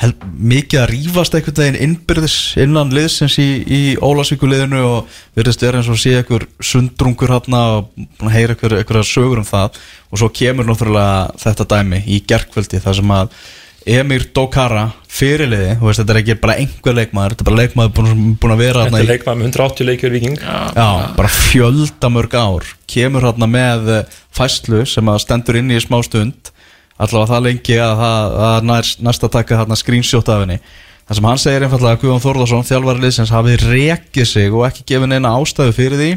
hel, 0.00 0.12
mikið 0.52 0.82
að 0.82 0.88
rífast 0.92 1.34
einhvern 1.34 1.58
veginn 1.58 1.78
innbyrðis 1.86 2.36
innan 2.62 2.92
liðsins 2.94 3.38
í, 3.42 3.48
í 3.66 3.80
Ólasvíkuliðinu 3.98 4.82
og 4.86 5.18
verðist 5.38 5.64
vera 5.66 5.80
eins 5.80 5.90
og 5.90 5.98
sé 6.00 6.14
einhver 6.20 6.46
sundrungur 6.62 7.34
hérna 7.34 7.62
og 7.78 7.90
búin 7.96 8.30
að 8.30 8.36
heyra 8.36 8.56
einhver, 8.56 8.76
einhverja 8.80 9.10
sögur 9.10 9.42
um 9.42 9.48
það. 9.48 9.80
Og 10.12 10.22
svo 10.22 10.30
kemur 10.40 10.68
náttúrulega 10.68 11.40
þetta 11.42 11.68
dæmi 11.74 12.02
í 12.06 12.20
gerkvöldi 12.28 12.82
þar 12.84 13.00
sem 13.00 13.16
að 13.18 13.40
Emir 13.86 14.24
Dokara 14.34 14.88
fyrirliði, 15.16 15.76
þú 15.78 15.86
veist 15.86 16.00
þetta 16.00 16.12
er 16.12 16.18
ekki 16.20 16.34
bara 16.42 16.56
einhver 16.58 16.96
leikmaður, 16.96 17.34
þetta 17.34 17.44
er 17.44 17.48
bara 17.48 17.58
leikmaður 17.60 17.92
búin, 17.94 18.24
búin 18.42 18.54
að 18.56 18.62
vera 18.64 18.86
Þetta 18.88 18.98
er 18.98 19.10
leikmaður 19.12 19.38
með 19.38 19.46
180 19.46 19.88
leikjur 19.90 20.14
viking 20.16 20.40
Já, 20.42 20.88
bara 21.14 21.30
fjölda 21.30 22.10
mörg 22.10 22.34
ár. 22.34 22.66
Kemur 22.90 23.28
hérna 23.28 23.48
með 23.50 23.92
eh, 23.94 24.16
fæslu 24.34 24.82
sem 24.90 25.12
að 25.12 25.20
stendur 25.22 25.60
inn 25.60 25.70
í 25.70 25.78
smá 25.82 26.00
stund. 26.02 26.50
Allavega 26.98 27.30
það 27.36 27.46
lengi 27.46 27.78
að 27.84 27.94
það 28.02 28.36
að 28.48 28.68
nær, 28.72 28.90
næsta 29.06 29.32
taka 29.36 29.60
hérna 29.62 29.78
screenshot 29.78 30.34
af 30.34 30.42
henni. 30.42 30.58
Það 31.06 31.20
sem 31.20 31.30
hann 31.30 31.42
segir 31.44 31.68
einfallega 31.68 31.94
að 31.94 32.02
Guðjón 32.02 32.24
Þórðarsson 32.24 32.66
þjálfari 32.66 33.04
liðsins 33.04 33.34
hafi 33.36 33.56
rekið 33.62 34.30
sig 34.32 34.50
og 34.50 34.66
ekki 34.66 34.82
gefið 34.90 35.12
neina 35.12 35.36
ástæðu 35.38 35.76
fyrir 35.76 36.00
því. 36.02 36.12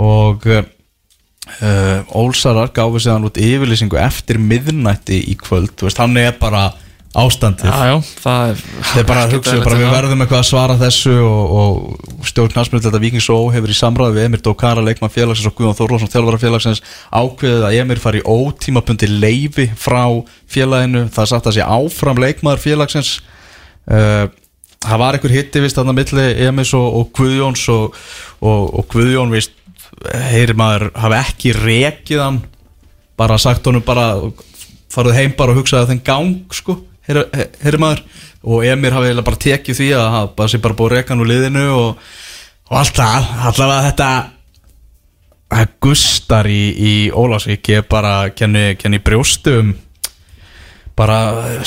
Og 0.00 0.48
uh, 1.62 2.18
Ólsarar 2.18 2.72
gáfi 2.74 3.04
sig 3.04 3.12
hann 3.12 3.26
út 3.28 3.40
yfirlýsingu 3.40 3.98
eftir 4.00 4.40
miðnætti 4.42 5.22
í 5.32 5.38
kvöld, 5.40 5.76
veist, 5.82 6.00
hann 6.02 6.16
er 6.20 6.36
bara 6.40 6.70
ástandið. 7.16 7.70
Já 7.72 7.88
já 7.88 7.96
það 8.20 8.50
er 8.50 8.62
Þeir 8.88 9.06
bara 9.08 9.22
að 9.24 9.34
hugsa 9.34 9.54
bara 9.64 9.78
við 9.80 9.92
verðum 9.94 10.22
eitthvað 10.22 10.42
að 10.42 10.48
svara 10.48 10.76
þessu 10.78 11.14
og, 11.24 11.54
og 11.58 12.26
stjórn 12.28 12.52
knastmjöld 12.52 12.84
þetta 12.84 13.00
Víkings 13.02 13.28
Ó 13.32 13.38
hefur 13.54 13.72
í 13.72 13.76
samræði 13.78 14.18
við 14.18 14.26
Emir 14.28 14.42
Dókara 14.44 14.84
leikmann 14.84 15.12
félagsins 15.14 15.48
og 15.48 15.56
Guðjón 15.56 15.78
Þórlásson 15.78 16.12
þjálfara 16.12 16.42
félagsins 16.42 16.82
ákveðið 17.08 17.66
að 17.68 17.78
Emir 17.80 18.02
fari 18.02 18.22
ótímabundi 18.28 19.08
leifi 19.08 19.68
frá 19.72 20.04
félaginu. 20.52 21.06
Það 21.08 21.24
er 21.24 21.32
sagt 21.32 21.48
að 21.48 21.58
sé 21.58 21.64
áfram 21.64 22.22
leikmaður 22.22 22.64
félagsins. 22.66 23.14
Uh, 23.88 24.28
það 24.84 25.02
var 25.02 25.16
einhver 25.16 25.34
hitti 25.34 25.64
vist 25.64 25.80
þarna 25.80 25.96
milli 25.96 26.26
Emis 26.44 26.74
og, 26.76 26.88
og 27.00 27.12
Guðjóns 27.16 27.64
og, 27.72 27.96
og 28.44 28.84
Guðjón 28.92 29.32
vist 29.32 29.56
heyri 30.28 30.54
maður 30.58 30.88
hafi 30.98 31.18
ekki 31.18 31.52
rekið 31.56 32.22
hann 32.22 32.40
bara 33.18 33.38
sagt 33.40 33.66
honum 33.66 33.84
bara 33.86 34.08
farið 34.92 35.18
heim 35.18 35.34
bara 35.38 35.54
og 35.54 35.60
hugsaði 35.60 35.92
þenn 35.92 36.04
gang 36.06 36.54
sko, 36.54 36.78
heyri, 37.08 37.26
heyri 37.62 37.82
maður. 37.82 38.04
Og 38.48 38.64
Emir 38.64 38.94
hafi 38.94 39.12
bara 39.18 39.42
tekið 39.42 39.80
því 39.80 39.88
að 39.98 40.18
það 40.38 40.50
sé 40.52 40.60
bara 40.62 40.78
búið 40.78 40.94
rekan 40.94 41.22
úr 41.22 41.30
liðinu 41.32 41.64
og, 41.74 42.10
og 42.70 42.76
allt 42.78 43.00
það, 43.00 43.30
allavega 43.50 43.86
þetta 43.88 44.10
það 45.48 45.74
gustar 45.82 46.48
í, 46.52 46.62
í 46.76 46.94
Ólásvík 47.10 47.72
ég 47.72 47.88
bara 47.90 48.30
kenni, 48.36 48.76
kenni 48.78 49.00
brjóstu 49.02 49.58
um 49.62 49.74
bara 50.98 51.18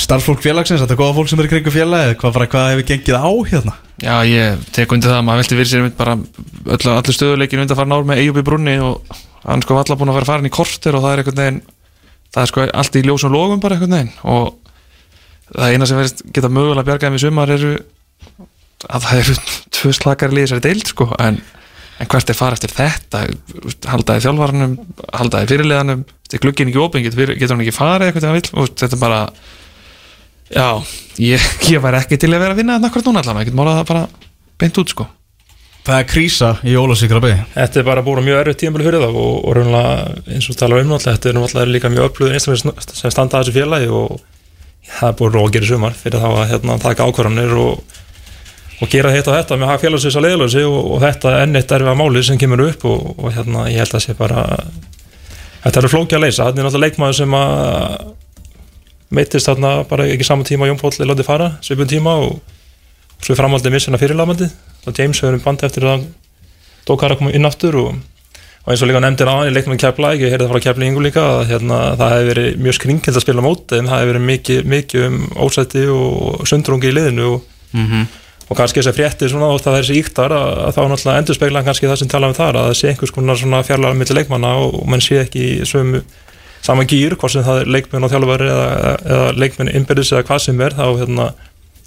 starffólk 0.02 0.42
félagsins, 0.44 0.82
þetta 0.82 0.94
er 0.94 1.00
góða 1.00 1.16
fólk 1.16 1.30
sem 1.30 1.40
er 1.40 1.48
í 1.48 1.50
kringu 1.52 1.72
félagi 1.72 2.16
hvað, 2.20 2.34
bara, 2.36 2.48
hvað 2.52 2.70
hefur 2.72 2.88
gengið 2.90 3.16
á 3.16 3.30
hérna? 3.48 3.74
Já, 4.02 4.14
ég 4.28 4.64
tek 4.76 4.92
undir 4.92 5.08
það 5.08 5.20
að 5.20 5.26
maður 5.28 5.42
velti 5.42 5.58
fyrir 5.58 5.70
sér 5.70 5.86
bara 5.96 6.16
öll, 6.18 6.80
allir 6.92 7.16
stöðuleikin 7.16 7.62
undan 7.62 7.78
farin 7.78 7.94
ár 7.96 8.08
með 8.08 8.20
Eyjup 8.22 8.40
í 8.42 8.44
brunni 8.46 8.74
og 8.84 9.14
hann 9.46 9.64
sko 9.64 9.78
allar 9.80 10.00
búin 10.00 10.12
að 10.12 10.18
vera 10.20 10.28
farin 10.28 10.50
í 10.50 10.52
kortir 10.52 10.98
og 10.98 11.04
það 11.04 11.14
er 11.14 11.22
einhvern 11.22 11.40
veginn 11.40 11.62
það 12.32 12.42
er 12.42 12.52
sko 12.52 12.66
allt 12.82 12.98
í 12.98 13.04
ljósum 13.06 13.34
logum 13.34 13.62
bara 13.62 13.78
einhvern 13.78 13.96
veginn 13.96 14.12
og 14.34 14.52
það 15.52 15.74
eina 15.74 15.88
sem 15.88 16.00
verðist 16.00 16.24
geta 16.34 16.52
mögulega 16.52 16.88
bjargaðum 16.90 17.18
í 17.18 17.22
sumar 17.24 17.52
eru 17.56 17.72
að 18.88 19.06
það 19.06 19.22
eru 19.22 19.36
tvö 19.78 19.94
slakar 19.96 20.34
liðis 20.34 20.56
er 20.56 20.64
deild 20.64 20.88
sko 20.92 21.08
en, 21.22 21.38
en 22.02 22.10
hvert 22.10 22.32
er 22.32 22.38
fara 22.38 22.58
eftir 22.58 22.72
þetta? 22.74 23.24
Haldaði 23.90 24.26
þjálfaranum, 24.26 24.76
haldaði 25.12 25.50
fyrirliðanum 25.52 26.04
glugginn 26.40 26.70
ekki 26.72 26.80
opinn, 26.80 27.04
getur, 27.04 27.34
getur 27.36 27.56
hann 27.56 27.64
ekki 27.64 27.76
farið 27.76 28.08
eitthvað 28.08 28.28
hann 28.28 28.38
vill, 28.38 28.52
og 28.56 28.70
þetta 28.72 28.96
er 28.96 29.02
bara 29.02 29.20
já, 30.52 30.68
ég, 31.20 31.48
ég 31.74 31.82
væri 31.84 32.00
ekki 32.00 32.20
til 32.20 32.32
að 32.32 32.44
vera 32.44 32.56
að 32.56 32.62
vinna 32.62 32.78
þetta 32.78 32.92
akkurat 32.92 33.10
núna 33.10 33.24
allavega, 33.24 33.44
ég 33.44 33.50
get 33.50 33.58
málað 33.58 33.80
það 33.80 33.90
bara 33.92 34.06
beint 34.62 34.80
út 34.82 34.94
sko. 34.94 35.08
Það 35.82 35.96
er 35.98 36.04
krísa 36.06 36.48
í 36.62 36.74
Ólásvíkra 36.78 37.18
byggði 37.18 37.44
Þetta 37.56 37.80
er 37.80 37.86
bara 37.88 38.02
búin 38.06 38.22
mjög 38.22 38.36
erfið 38.38 38.58
tímabili 38.60 38.84
fyrir 38.86 39.02
það 39.02 39.16
og, 39.18 39.32
og 39.48 39.56
raunlega 39.56 39.94
eins 40.30 40.46
og 40.46 40.58
tala 40.60 40.78
um 40.78 40.92
náttúrulega 40.92 41.16
þetta 41.16 41.30
er 41.30 41.36
náttúrulega 41.38 41.74
líka 41.74 41.90
mjög 41.90 42.06
öflugður 42.06 42.36
einstaklega 42.36 42.84
sem 43.00 43.14
standa 43.14 43.40
að 43.40 43.48
þessu 43.48 43.54
félagi 43.56 43.88
og 43.90 44.20
það 44.92 45.08
er 45.08 45.16
búin 45.18 45.34
rógir 45.34 45.66
í 45.66 45.70
sumar 45.72 45.98
fyrir 45.98 46.22
þá 46.22 46.28
að 46.28 46.46
hérna, 46.52 46.78
taka 46.84 47.08
ákvarðanir 47.08 47.56
og, 47.58 47.98
og 48.78 48.94
gera 48.94 49.10
þetta 49.16 49.32
og 49.32 49.38
þetta 49.40 49.58
með 49.58 49.72
hafa 49.72 49.82
félagsins 49.82 50.20
að 50.20 50.26
leiðlösi 50.28 50.64
og, 50.68 50.78
og 50.86 51.02
þetta 51.02 51.32
er 51.32 51.44
enn 51.48 51.58
eitt 51.58 51.74
erfið 51.74 51.98
máli 51.98 52.24
sem 52.28 52.38
kemur 52.38 52.64
upp 52.68 52.86
og 52.92 53.26
hérna 53.34 53.66
ég 53.72 53.82
held 53.82 53.98
að 53.98 54.06
sé 54.06 54.14
bara 54.22 54.46
þetta 55.62 55.80
eru 55.82 55.90
flóki 55.92 56.16
að 56.18 56.24
leysa, 56.26 56.48
þetta 56.48 56.60
er 56.62 56.66
náttúrulega 56.68 56.86
leikmaður 56.88 57.18
sem 57.20 57.36
að 57.38 58.06
meittist 59.12 59.48
þarna 59.50 59.72
bara 59.88 60.06
ekki 60.08 60.24
saman 60.26 60.48
tíma 60.48 60.68
Jón 60.70 60.80
Póll 60.80 60.96
er 60.98 61.10
látið 61.10 61.28
fara, 61.28 61.50
svipun 61.64 61.90
tíma 61.90 62.14
og 62.24 62.38
svo 63.22 63.36
framhaldið 63.38 63.74
missina 63.76 64.00
fyrirlamandi 64.00 64.48
og 64.88 64.96
James 64.98 65.20
hefur 65.22 65.36
um 65.36 65.44
bandi 65.44 65.68
eftir 65.68 65.86
að 65.86 66.08
Dókara 66.88 67.14
kom 67.14 67.28
inn 67.30 67.46
aftur 67.46 67.76
og, 67.78 67.92
og 68.64 68.72
eins 68.72 68.80
og 68.82 68.88
líka 68.90 69.02
nefndir 69.04 69.28
á 69.30 69.34
hann 69.38 69.50
í 69.50 69.54
leiknum 69.54 69.76
ekki, 69.76 70.06
ég 70.18 70.32
heyrði 70.32 70.48
það 70.48 70.54
frá 70.56 70.62
kepla 70.64 70.88
yngur 70.88 71.04
líka 71.06 71.22
að 71.36 71.44
hérna, 71.52 71.76
það 72.00 72.14
hefði 72.16 72.30
verið 72.32 72.48
mjög 72.64 72.78
skringild 72.80 73.18
að 73.20 73.22
spila 73.26 73.44
móti 73.46 73.78
en 73.78 73.90
það 73.92 74.00
hefði 74.00 74.10
verið 74.12 74.26
mikið, 74.32 74.64
mikið 74.72 75.06
um 75.06 75.20
ósætti 75.46 75.84
og 75.94 76.42
sundrungi 76.50 76.90
í 76.90 76.96
liðinu 76.96 77.28
og, 77.36 77.48
Mhm. 77.72 78.02
Og 78.48 78.58
kannski 78.58 78.80
þess 78.80 78.90
að 78.90 78.98
frétti 78.98 79.30
svona 79.30 79.52
og 79.52 79.62
það 79.62 79.78
er 79.78 79.86
þessi 79.86 80.00
íktar 80.02 80.34
að, 80.34 80.50
að 80.66 80.74
þá 80.76 80.82
náttúrulega 80.90 81.22
endur 81.22 81.38
spekla 81.38 81.62
kannski 81.66 81.88
það 81.90 82.00
sem 82.02 82.10
tala 82.12 82.28
um 82.30 82.36
þar 82.36 82.58
að 82.58 82.68
það 82.68 82.76
sé 82.80 82.90
einhvers 82.90 83.14
konar 83.14 83.38
svona 83.40 83.62
fjarlaga 83.66 83.98
millir 83.98 84.18
leikmanna 84.18 84.52
og, 84.60 84.76
og 84.80 84.90
mann 84.90 85.04
sé 85.04 85.22
ekki 85.22 85.46
sömu 85.68 86.02
saman 86.62 86.86
gýr, 86.90 87.16
hvort 87.18 87.34
sem 87.34 87.46
það 87.46 87.62
er 87.62 87.72
leikmenn 87.74 88.06
og 88.06 88.12
þjálfari 88.12 88.50
eða, 88.50 88.92
eða 89.14 89.30
leikmenn 89.38 89.72
innbyrðis 89.72 90.12
eða 90.14 90.26
hvað 90.28 90.44
sem 90.44 90.60
er 90.62 90.76
þá 90.78 90.84
hérna 91.00 91.30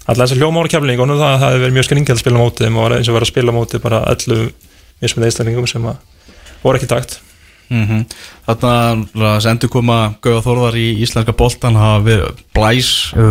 alltaf 0.06 0.22
þess 0.22 0.34
að 0.36 0.42
hljóma 0.42 0.62
ára 0.62 0.72
keflingunum 0.74 1.20
það, 1.20 1.36
það 1.40 1.46
hefði 1.46 1.62
verið 1.62 1.76
mjög 1.76 1.86
skringið 1.88 2.14
að 2.14 2.20
spila 2.20 2.36
á 2.36 2.42
móti 2.42 2.66
þeim 2.66 2.76
og 2.82 2.96
eins 2.96 3.08
og 3.08 3.16
verið 3.16 3.26
að 3.26 3.32
spila 3.32 3.54
á 3.54 3.56
móti 3.56 3.80
bara 3.82 4.02
öllu 4.12 4.36
mismunni 5.02 5.30
einstakningum 5.30 5.70
sem 5.70 5.88
að 5.90 6.28
voru 6.62 6.80
ekki 6.80 6.90
takt 6.92 7.18
mm 7.68 8.04
Þarna 8.46 8.72
að 9.34 9.46
endur 9.50 9.70
koma 9.72 10.14
Gauða 10.22 10.42
Þórðar 10.44 10.76
í 10.78 10.86
íslenska 11.02 11.32
boltan 11.34 11.74
hafa 11.74 12.04
við 12.06 12.20
blæs, 12.54 12.90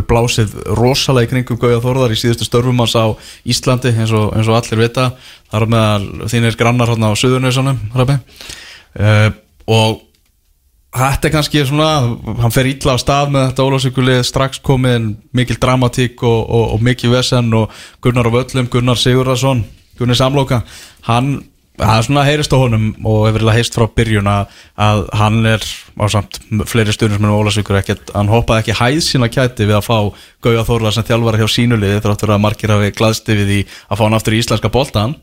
blásið 0.10 0.56
rosalega 0.76 1.30
í 1.30 1.32
kringum 1.32 1.60
Gauða 1.62 1.84
Þórðar 1.86 2.12
í 2.12 2.20
síðustu 2.20 2.48
störfum 2.48 2.82
hans 2.84 2.96
á 3.00 3.16
Íslandi 3.48 3.94
eins 3.96 4.12
og, 4.12 4.34
eins 4.36 4.50
og 4.52 4.58
allir 4.60 4.84
vita. 4.84 5.12
Þar 5.54 5.68
með 5.72 6.10
þínir 6.34 6.60
grannar 6.60 6.92
hérna 6.92 7.14
á 7.16 7.20
Suðurnesunum 7.20 7.80
uh, 7.96 9.30
og 9.72 10.04
Þetta 10.96 11.28
er 11.28 11.32
kannski 11.34 11.64
svona, 11.68 11.88
hann 12.40 12.54
fer 12.56 12.70
ítla 12.70 12.94
á 12.96 12.98
stað 13.02 13.34
með 13.34 13.50
þetta 13.50 13.64
ólásvíkulið, 13.68 14.20
strax 14.24 14.62
komið 14.64 15.10
mikil 15.36 15.58
dramatík 15.60 16.24
og, 16.24 16.38
og, 16.46 16.70
og 16.78 16.86
mikil 16.88 17.12
vesen 17.12 17.52
og 17.58 17.74
Gunnar 18.04 18.30
á 18.32 18.32
völlum, 18.32 18.70
Gunnar 18.72 19.02
Sigurðarsson, 19.02 19.66
Gunnar 20.00 20.16
Samloka, 20.16 20.62
hann, 21.10 21.34
það 21.80 21.98
er 21.98 22.08
svona 22.08 22.24
heyrist 22.28 22.56
á 22.56 22.58
honum 22.60 22.88
og 23.04 23.26
hefur 23.28 23.38
verið 23.40 23.58
heist 23.58 23.76
frá 23.76 23.86
byrjun 23.98 24.30
að, 24.32 24.56
að 24.80 25.04
hann 25.20 25.40
er 25.50 25.66
á 26.00 26.06
samt 26.12 26.40
fleiri 26.70 26.96
stundum 26.96 27.20
sem 27.20 27.28
er 27.28 27.36
ólásvíkur 27.36 27.80
ekkert, 27.82 28.12
hann 28.16 28.32
hoppaði 28.32 28.64
ekki 28.64 28.80
hæð 28.80 29.00
sína 29.04 29.30
kæti 29.32 29.68
við 29.68 29.80
að 29.80 29.88
fá 29.90 29.98
Gauja 30.46 30.66
Þórla 30.68 30.94
sem 30.96 31.08
þjálfara 31.08 31.42
hjá 31.42 31.52
sínuliði 31.52 32.02
þráttur 32.06 32.36
að 32.36 32.44
margir 32.46 32.76
hafi 32.76 32.92
glaðsti 32.96 33.40
við 33.40 33.52
því 33.52 33.62
að 33.66 34.00
fá 34.00 34.06
hann 34.06 34.18
aftur 34.20 34.36
í 34.38 34.42
íslenska 34.44 34.72
boltan 34.74 35.18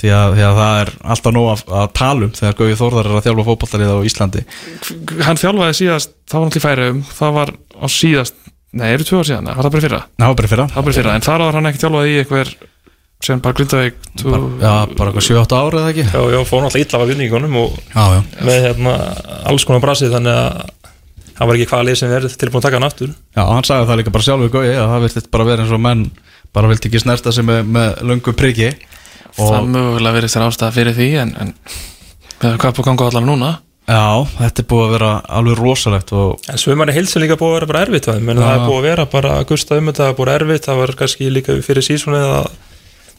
því 0.00 0.12
að, 0.14 0.36
því 0.38 0.44
að 0.48 0.60
það 0.60 0.80
er 0.80 0.92
alltaf 1.14 1.34
nóg 1.36 1.48
að, 1.52 1.64
að 1.80 1.92
tala 2.00 2.26
um 2.26 2.34
þegar 2.34 2.58
Gauði 2.60 2.78
Þórðar 2.80 3.08
er 3.08 3.18
að 3.18 3.26
þjálfa 3.28 3.46
fótballtarið 3.48 3.92
á 3.94 4.06
Íslandi. 4.08 4.44
Hann 5.22 5.40
þjálfaði 5.40 5.78
síðast, 5.78 6.16
það 6.30 6.40
var 6.40 6.48
náttúrulega 6.48 6.66
færi 6.66 6.88
um 6.90 7.02
það 7.14 7.36
var 7.38 7.52
á 7.54 7.86
síðast, 7.94 8.38
nei, 8.74 8.86
eru 8.90 9.06
tvö 9.06 9.20
ár 9.22 9.28
síðan 9.30 9.50
var 9.52 9.60
það 9.60 9.74
bara 9.74 9.82
í 9.82 9.86
fyrra, 9.86 10.00
var 10.24 10.38
bara 10.40 10.48
í 10.48 10.52
fyrra. 10.54 10.66
Það 10.72 10.80
var 10.80 10.88
bara 10.88 10.94
í 10.94 10.98
fyrra 10.98 11.14
en 11.14 11.26
þar 11.28 11.44
var 11.44 11.58
hann 11.60 11.70
ekki 11.70 11.82
þjálfaði 11.84 12.14
í 12.14 12.18
einhver 12.24 12.54
sem 13.26 13.40
bara 13.44 13.56
Grindavík 13.58 13.96
bara, 14.22 14.40
Já, 14.60 14.72
bara 14.98 15.10
eitthvað 15.10 15.26
7-8 15.30 15.58
ára 15.58 15.80
eða 15.82 15.92
ekki? 15.94 16.04
Já, 16.12 16.20
já, 16.34 16.38
fór 16.48 16.64
náttúrulega 16.64 16.86
illa 16.88 17.00
af 17.04 17.10
vinningunum 17.12 17.58
og 17.62 17.76
Já, 17.94 18.04
já. 18.14 18.20
með 18.48 18.58
hérna, 18.68 18.94
alls 19.50 19.66
konar 19.68 19.82
brasið 19.84 20.14
þannig 20.18 20.38
að 20.38 20.72
það 21.34 21.50
var 21.50 21.58
ekki 21.58 21.68
hvaða 21.72 21.86
lið 21.88 21.98
sem 22.00 22.12
verið 22.14 22.36
tilbúin 22.38 22.60
að 22.60 22.66
taka 22.68 22.78
hann 22.78 22.86
aftur. 22.88 23.14
Já, 23.34 23.42
hann 23.50 23.66
sagði 23.66 23.88
það 23.90 24.00
líka 24.00 24.12
bara 24.14 24.26
sjálfur 24.28 24.52
Gauði 24.54 24.74
að 24.78 24.92
það 24.94 25.04
vilti 25.08 25.24
bara 25.34 25.48
vera 25.48 25.64
eins 25.64 25.72
og 25.74 25.82
menn 25.82 26.04
bara 26.54 26.70
vilti 26.70 26.90
ekki 26.92 27.00
snerta 27.02 27.32
sig 27.34 27.46
með, 27.48 27.64
með 27.74 28.02
löngu 28.06 28.34
priggi 28.38 28.68
Það 29.34 29.64
mögulega 29.74 30.14
verið 30.14 30.30
sér 30.30 30.44
ástæða 30.46 30.74
fyrir 30.76 30.94
því 30.94 31.06
en, 31.24 31.32
en 31.42 31.48
við 32.38 32.44
hefum 32.52 32.60
hvað 32.62 32.74
på 32.76 32.84
gangu 32.86 33.06
allar 33.08 33.24
núna. 33.26 33.48
Já, 33.84 34.22
þetta 34.38 34.62
er 34.62 34.68
búið 34.70 34.84
að 34.86 34.92
vera 34.94 35.08
alveg 35.40 35.58
rosalegt 35.58 36.12
og 36.16 36.46
En 36.54 36.60
svömanni 36.62 36.94
heilsu 36.96 37.20
líka 37.20 37.36
búið 37.40 37.50
að 37.50 37.56
vera 37.58 37.68
bara 37.72 37.82
erfitt 37.84 38.06
það, 38.08 38.20
menn 38.24 38.38
það 38.40 38.54
er 38.54 38.62
búið 38.68 38.78
að 38.78 38.86
vera 38.86 39.04
bara 39.12 39.32
að 39.40 39.48
gusta 39.50 39.76
um 39.80 39.90
þetta, 39.90 40.04
það 40.06 40.12
er 40.12 40.16
búið 40.20 40.30
erfitt, 40.38 40.68
það 40.70 40.78
var 40.84 40.92
kannski 41.02 41.28
líka 41.34 41.56
fyrir 41.66 41.84
sísonið 41.88 42.24
að 42.30 42.46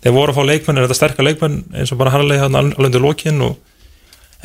þeir 0.05 0.15
voru 0.15 0.33
að 0.33 0.37
fá 0.39 0.47
leikmenn, 0.51 0.77
er 0.79 0.85
þetta 0.87 0.99
sterkar 1.01 1.25
leikmenn 1.27 1.59
eins 1.73 1.91
og 1.93 1.99
bara 2.01 2.13
harlega 2.13 2.45
hann 2.45 2.57
alveg 2.59 2.87
undir 2.87 3.03
lokin 3.03 3.41
og 3.41 3.55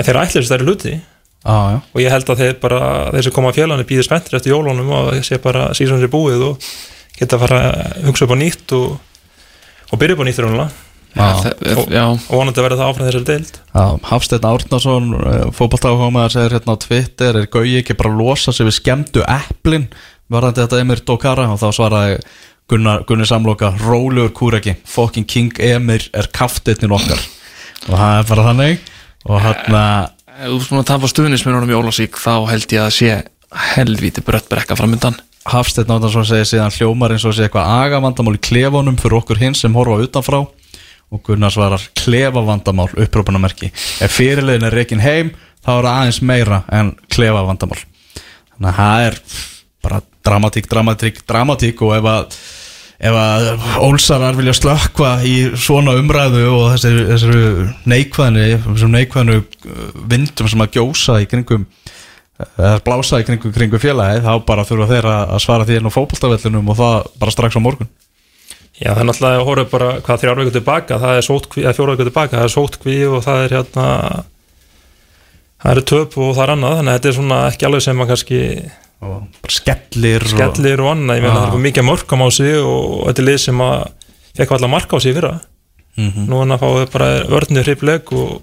en 0.00 0.06
þeir 0.06 0.20
ætlir 0.22 0.40
þess 0.40 0.50
að 0.50 0.54
það 0.54 0.60
er 0.60 0.68
hluti. 0.68 0.94
Já, 1.40 1.56
já. 1.72 1.78
Og 1.94 2.02
ég 2.02 2.12
held 2.12 2.30
að 2.32 2.42
þeir 2.42 2.56
bara, 2.60 2.80
þeir 3.14 3.26
sem 3.26 3.34
koma 3.36 3.50
að 3.52 3.58
félaginu 3.60 3.88
býðir 3.88 4.06
spenntir 4.08 4.36
eftir 4.40 4.52
jólunum 4.54 4.92
og 4.92 5.10
það 5.12 5.22
sé 5.28 5.38
bara 5.40 5.70
sísonið 5.76 6.08
er 6.08 6.12
búið 6.12 6.46
og 6.50 6.68
geta 7.16 7.36
að 7.36 7.44
fara 7.46 7.60
að 7.70 8.06
hugsa 8.08 8.26
upp 8.26 8.34
á 8.36 8.38
nýtt 8.40 8.74
og, 8.76 8.86
og 9.90 10.00
byrja 10.00 10.16
upp 10.16 10.24
á 10.24 10.26
nýtt 10.28 10.40
rúnulega 10.44 10.70
Já. 11.10 11.26
og, 11.74 11.88
Já, 11.90 12.04
og 12.06 12.30
vonandi 12.30 12.62
verða 12.62 12.78
það 12.78 12.90
áfram 12.92 13.08
þessari 13.08 13.28
deild. 13.32 13.56
Já, 13.72 13.84
Hafsteinn 14.12 14.46
Árnason, 14.46 15.08
fótballtáfómaður 15.58 16.36
segir 16.36 16.54
hérna 16.54 16.76
á 16.78 16.82
Twitter, 16.84 17.40
er 17.40 17.48
Gauji 17.50 17.80
ekki 17.80 17.96
bara 17.98 18.12
að 18.12 18.20
losa 18.20 18.54
sig 18.54 18.68
við 18.68 18.76
skemmtu 18.78 19.24
eplin 19.26 19.88
varðandi 20.30 20.62
þetta 20.62 20.84
Emir 20.84 21.02
Dokara 21.02 21.48
og 21.50 21.58
þá 21.58 21.66
svaraði 21.74 22.20
Gunnar, 22.70 23.02
Gunni 23.08 23.26
Samloka, 23.26 23.72
rólegur 23.82 24.30
kúreki. 24.36 24.76
Fucking 24.86 25.26
King 25.26 25.58
Emir 25.58 26.06
er 26.14 26.30
kafteitnin 26.30 26.94
okkar. 26.94 27.18
Og 27.88 27.96
það 27.96 28.18
er 28.18 28.28
bara 28.28 28.46
þannig. 28.50 28.84
Og 29.26 29.42
hérna 29.42 29.82
ef 30.40 30.52
þú 30.52 30.60
svona 30.68 30.86
tapa 30.88 31.10
stuðnismennunum 31.10 31.72
í 31.72 31.76
Ólasík 31.76 32.20
þá 32.20 32.46
held 32.48 32.70
ég 32.72 32.84
að 32.84 32.94
sé 32.96 33.10
helvíti 33.74 34.22
brött 34.24 34.46
brekka 34.48 34.76
framöndan 34.78 35.18
Hafsteinn 35.50 35.90
Árnason 35.90 36.26
segir 36.28 36.48
síðan 36.48 36.74
hljómar 36.74 37.14
eins 37.14 37.24
og 37.24 37.34
sé 37.34 37.46
eitthvað 37.46 37.68
agavandamál 37.80 38.36
í 38.36 38.42
klefunum 38.44 38.98
fyrir 39.00 39.18
okkur 39.18 39.40
hinn 39.40 39.56
sem 39.56 39.74
horfa 39.74 40.04
utanfrá. 40.04 40.42
Og 41.10 41.22
Gunnar 41.26 41.50
svarar 41.50 41.82
klefavandamál 41.98 42.92
upprópunamerki 42.92 43.72
ef 43.72 44.12
fyrirlegin 44.14 44.68
er 44.68 44.76
reikin 44.76 45.02
heim 45.02 45.32
þá 45.64 45.72
er 45.72 45.88
það 45.88 45.90
aðeins 45.94 46.20
meira 46.22 46.60
en 46.70 46.92
klefavandamál. 47.10 47.80
Þannig 48.52 48.70
að 48.70 48.78
það 48.78 49.06
er 49.08 49.18
bara 49.80 50.02
dramatík, 50.28 50.68
dramatík, 50.70 51.22
dramatík 51.26 51.82
og 51.82 51.96
ef 51.96 52.10
að 52.12 52.38
ef 53.00 53.16
að 53.16 53.46
ólsarar 53.80 54.36
vilja 54.36 54.52
slökva 54.56 55.14
í 55.24 55.34
svona 55.56 55.94
umræðu 55.96 56.42
og 56.52 56.66
þessi, 56.74 56.90
þessi 57.08 57.44
neikvæðinu 57.88 58.58
þessum 58.66 58.92
neikvæðinu 58.96 59.38
uh, 59.40 59.86
vindum 60.10 60.50
sem 60.52 60.64
að 60.64 60.76
gjósa 60.76 61.16
í 61.22 61.28
kringum 61.30 61.64
eða 62.40 62.80
blása 62.84 63.20
í 63.20 63.26
kringum, 63.28 63.54
kringum 63.56 63.80
félagi 63.82 64.20
þá 64.24 64.32
bara 64.48 64.66
þurfa 64.68 64.90
þeir 64.92 65.08
að 65.12 65.40
svara 65.44 65.66
því 65.68 65.80
enn 65.80 65.88
á 65.88 65.96
fótboltavellinum 65.96 66.70
og 66.72 66.78
það 66.78 67.08
bara 67.20 67.34
strax 67.34 67.56
á 67.56 67.64
morgun. 67.64 67.90
Já, 68.80 68.94
það 68.94 69.00
er 69.02 69.08
náttúrulega 69.10 69.40
að 69.40 69.48
horfa 69.48 69.64
bara 69.74 69.88
hvað 70.04 70.20
þrjár 70.22 70.38
vikur 70.40 70.54
tilbaka, 70.56 70.98
það 71.02 71.18
er 71.18 71.26
sótkví, 71.26 71.64
eða 71.66 71.74
fjóra 71.76 71.96
vikur 71.96 72.08
tilbaka, 72.08 72.38
það 72.38 72.46
er 72.46 72.54
sótkví 72.54 72.94
og 73.10 73.24
það 73.26 73.40
er 73.44 73.54
hérna, 73.58 73.88
það 75.60 75.74
eru 75.74 75.84
töp 75.90 76.16
og 76.16 76.30
það 76.36 76.44
er 76.46 76.52
annað, 76.54 76.76
þannig 76.78 76.92
að 76.92 76.96
þetta 76.96 77.10
er 77.10 77.18
svona 77.18 77.40
ekki 77.50 77.68
alveg 77.68 77.84
sem 77.84 78.00
að 78.00 78.12
kannski 78.14 78.40
og 79.00 79.26
bara 79.40 79.54
skellir 79.54 80.24
og, 80.26 80.32
skellir 80.34 80.82
og 80.84 80.90
annað, 80.94 81.16
ég 81.20 81.24
meina 81.24 81.36
það 81.36 81.46
er 81.46 81.54
komið 81.54 81.66
mikið 81.68 81.86
mörgum 81.88 82.24
á 82.24 82.28
sig 82.36 82.56
og 82.60 83.06
þetta 83.08 83.22
er 83.22 83.28
lið 83.30 83.38
sem 83.46 83.62
að 83.64 83.76
fekk 84.40 84.52
allar 84.56 84.72
marka 84.74 84.96
á 84.96 85.00
sig 85.00 85.14
fyrra, 85.16 85.32
Mhm. 86.00 86.26
nú 86.30 86.40
en 86.42 86.52
að 86.54 86.60
fá 86.62 86.68
bara 86.92 87.08
vörnir 87.28 87.64
hrifleg 87.66 88.12
og 88.14 88.42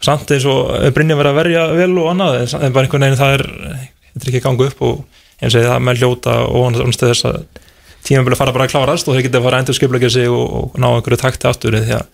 samt 0.00 0.30
eins 0.30 0.44
og 0.46 0.70
Brynja 0.94 1.16
verið 1.18 1.32
að 1.32 1.38
verja 1.40 1.62
vel 1.74 1.98
og 1.98 2.06
annað, 2.12 2.54
en 2.62 2.72
bara 2.72 2.86
einhvern 2.86 3.02
veginn 3.02 3.18
það 3.18 3.34
er, 3.34 3.42
þetta 4.14 4.22
er 4.22 4.30
ekki 4.30 4.40
að 4.40 4.46
ganga 4.46 4.68
upp 4.70 4.82
og 4.86 5.04
eins 5.42 5.54
og 5.58 5.66
það 5.66 5.82
með 5.88 5.98
hljóta 6.02 6.36
og 6.48 6.66
annars 6.68 7.00
þess 7.02 7.24
að 7.28 7.42
tímabili 8.06 8.38
fara 8.38 8.52
bara 8.54 8.68
að 8.68 8.72
klárast 8.72 9.08
og 9.10 9.16
þeir 9.18 9.26
geta 9.26 9.38
að 9.40 9.44
fara 9.48 9.58
að 9.58 9.64
endur 9.64 9.74
skipleggja 9.80 10.10
sig 10.14 10.28
og, 10.30 10.46
og 10.54 10.78
ná 10.80 10.86
einhverju 10.94 11.18
takti 11.20 11.48
aftur 11.50 11.74
því 11.76 11.96
að 11.98 12.06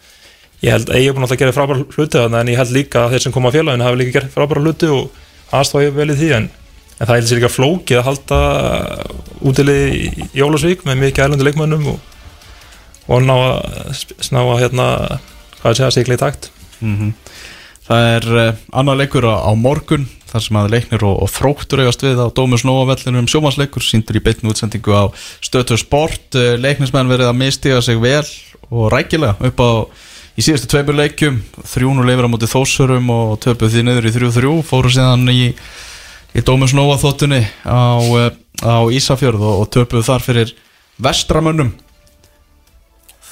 ég 0.64 0.72
held 0.72 0.88
að 0.90 1.00
ég 1.04 1.08
er 1.12 1.14
búin 1.18 1.28
að 1.28 1.36
gera 1.38 1.52
frábæra 1.54 1.84
hluti 1.94 2.24
en 2.24 2.48
ég 2.48 2.56
held 2.56 2.72
líka 2.72 3.04
að 3.04 3.10
þeir 3.14 3.22
sem 3.26 3.32
koma 3.36 3.50
að 3.52 3.58
félaginu 3.60 3.84
hafi 3.84 4.00
líka 4.00 4.14
gert 4.16 4.32
frábæra 4.34 4.64
hluti 4.64 4.88
og 4.88 5.10
aðstofa 5.52 5.84
ég 5.84 5.94
vel 5.94 6.08
í 6.10 6.16
því 6.18 6.30
en, 6.40 6.48
en 6.98 7.08
það 7.08 7.16
er 7.16 7.28
sér 7.28 7.40
líka 7.40 7.52
flókið 7.52 8.00
að 8.00 8.08
halda 8.08 8.40
útilið 9.44 9.84
í 9.98 10.28
Jólasvík 10.38 10.84
með 10.86 11.00
mikið 11.02 11.26
ærlundi 11.26 11.48
leikmönnum 11.48 11.88
og, 11.94 12.10
og 13.10 13.24
ná 13.26 13.34
að, 13.34 14.04
ná 14.30 14.40
að 14.42 14.60
hérna, 14.62 14.88
hvað 15.60 15.70
að 15.72 15.80
segja, 15.80 15.94
sigla 15.98 16.18
í 16.18 16.22
takt. 16.22 16.50
Mhm. 16.80 17.14
Það 17.84 18.06
er 18.14 18.26
uh, 18.32 18.60
annar 18.80 18.96
leikur 18.96 19.26
á, 19.28 19.44
á 19.44 19.52
morgun 19.60 20.06
þar 20.30 20.42
sem 20.46 20.56
að 20.56 20.70
leiknir 20.72 21.02
og, 21.04 21.18
og 21.26 21.28
þróttur 21.28 21.82
eigast 21.82 22.04
við 22.04 22.16
á 22.16 22.32
Dómus 22.32 22.64
Nóavellinum 22.64 23.26
um 23.26 23.28
sjómasleikur 23.28 23.84
síndur 23.84 24.16
í 24.16 24.22
beitnu 24.24 24.54
útsendingu 24.54 24.94
á 24.96 25.12
stötu 25.44 25.76
sport. 25.76 26.30
Uh, 26.32 26.56
leiknismenn 26.56 27.12
verið 27.12 27.28
að 27.28 27.40
mistiga 27.42 27.82
sig 27.84 28.00
vel 28.00 28.24
og 28.70 28.88
rækilega 28.94 29.36
upp 29.50 29.60
á 29.60 29.70
í 30.34 30.46
síðustu 30.46 30.70
tveimur 30.72 30.96
leikjum. 30.96 31.42
Þrjúnu 31.68 32.06
leifir 32.08 32.24
á 32.24 32.32
móti 32.32 32.48
þósurum 32.50 33.12
og 33.12 33.36
töpuð 33.44 33.76
því 33.76 33.84
niður 33.84 34.08
í 34.08 34.14
3-3 34.16 34.54
fóru 34.66 34.94
síðan 34.94 35.28
í, 35.28 35.52
í 36.34 36.44
Dómus 36.44 36.74
Nóa 36.76 36.98
þóttunni 37.00 37.42
á, 37.64 37.98
uh, 37.98 38.30
á 38.62 38.76
Ísafjörð 38.90 39.42
og, 39.42 39.64
og 39.64 39.72
töpuð 39.74 40.06
þar 40.08 40.24
fyrir 40.24 40.54
vestramönnum 41.02 41.74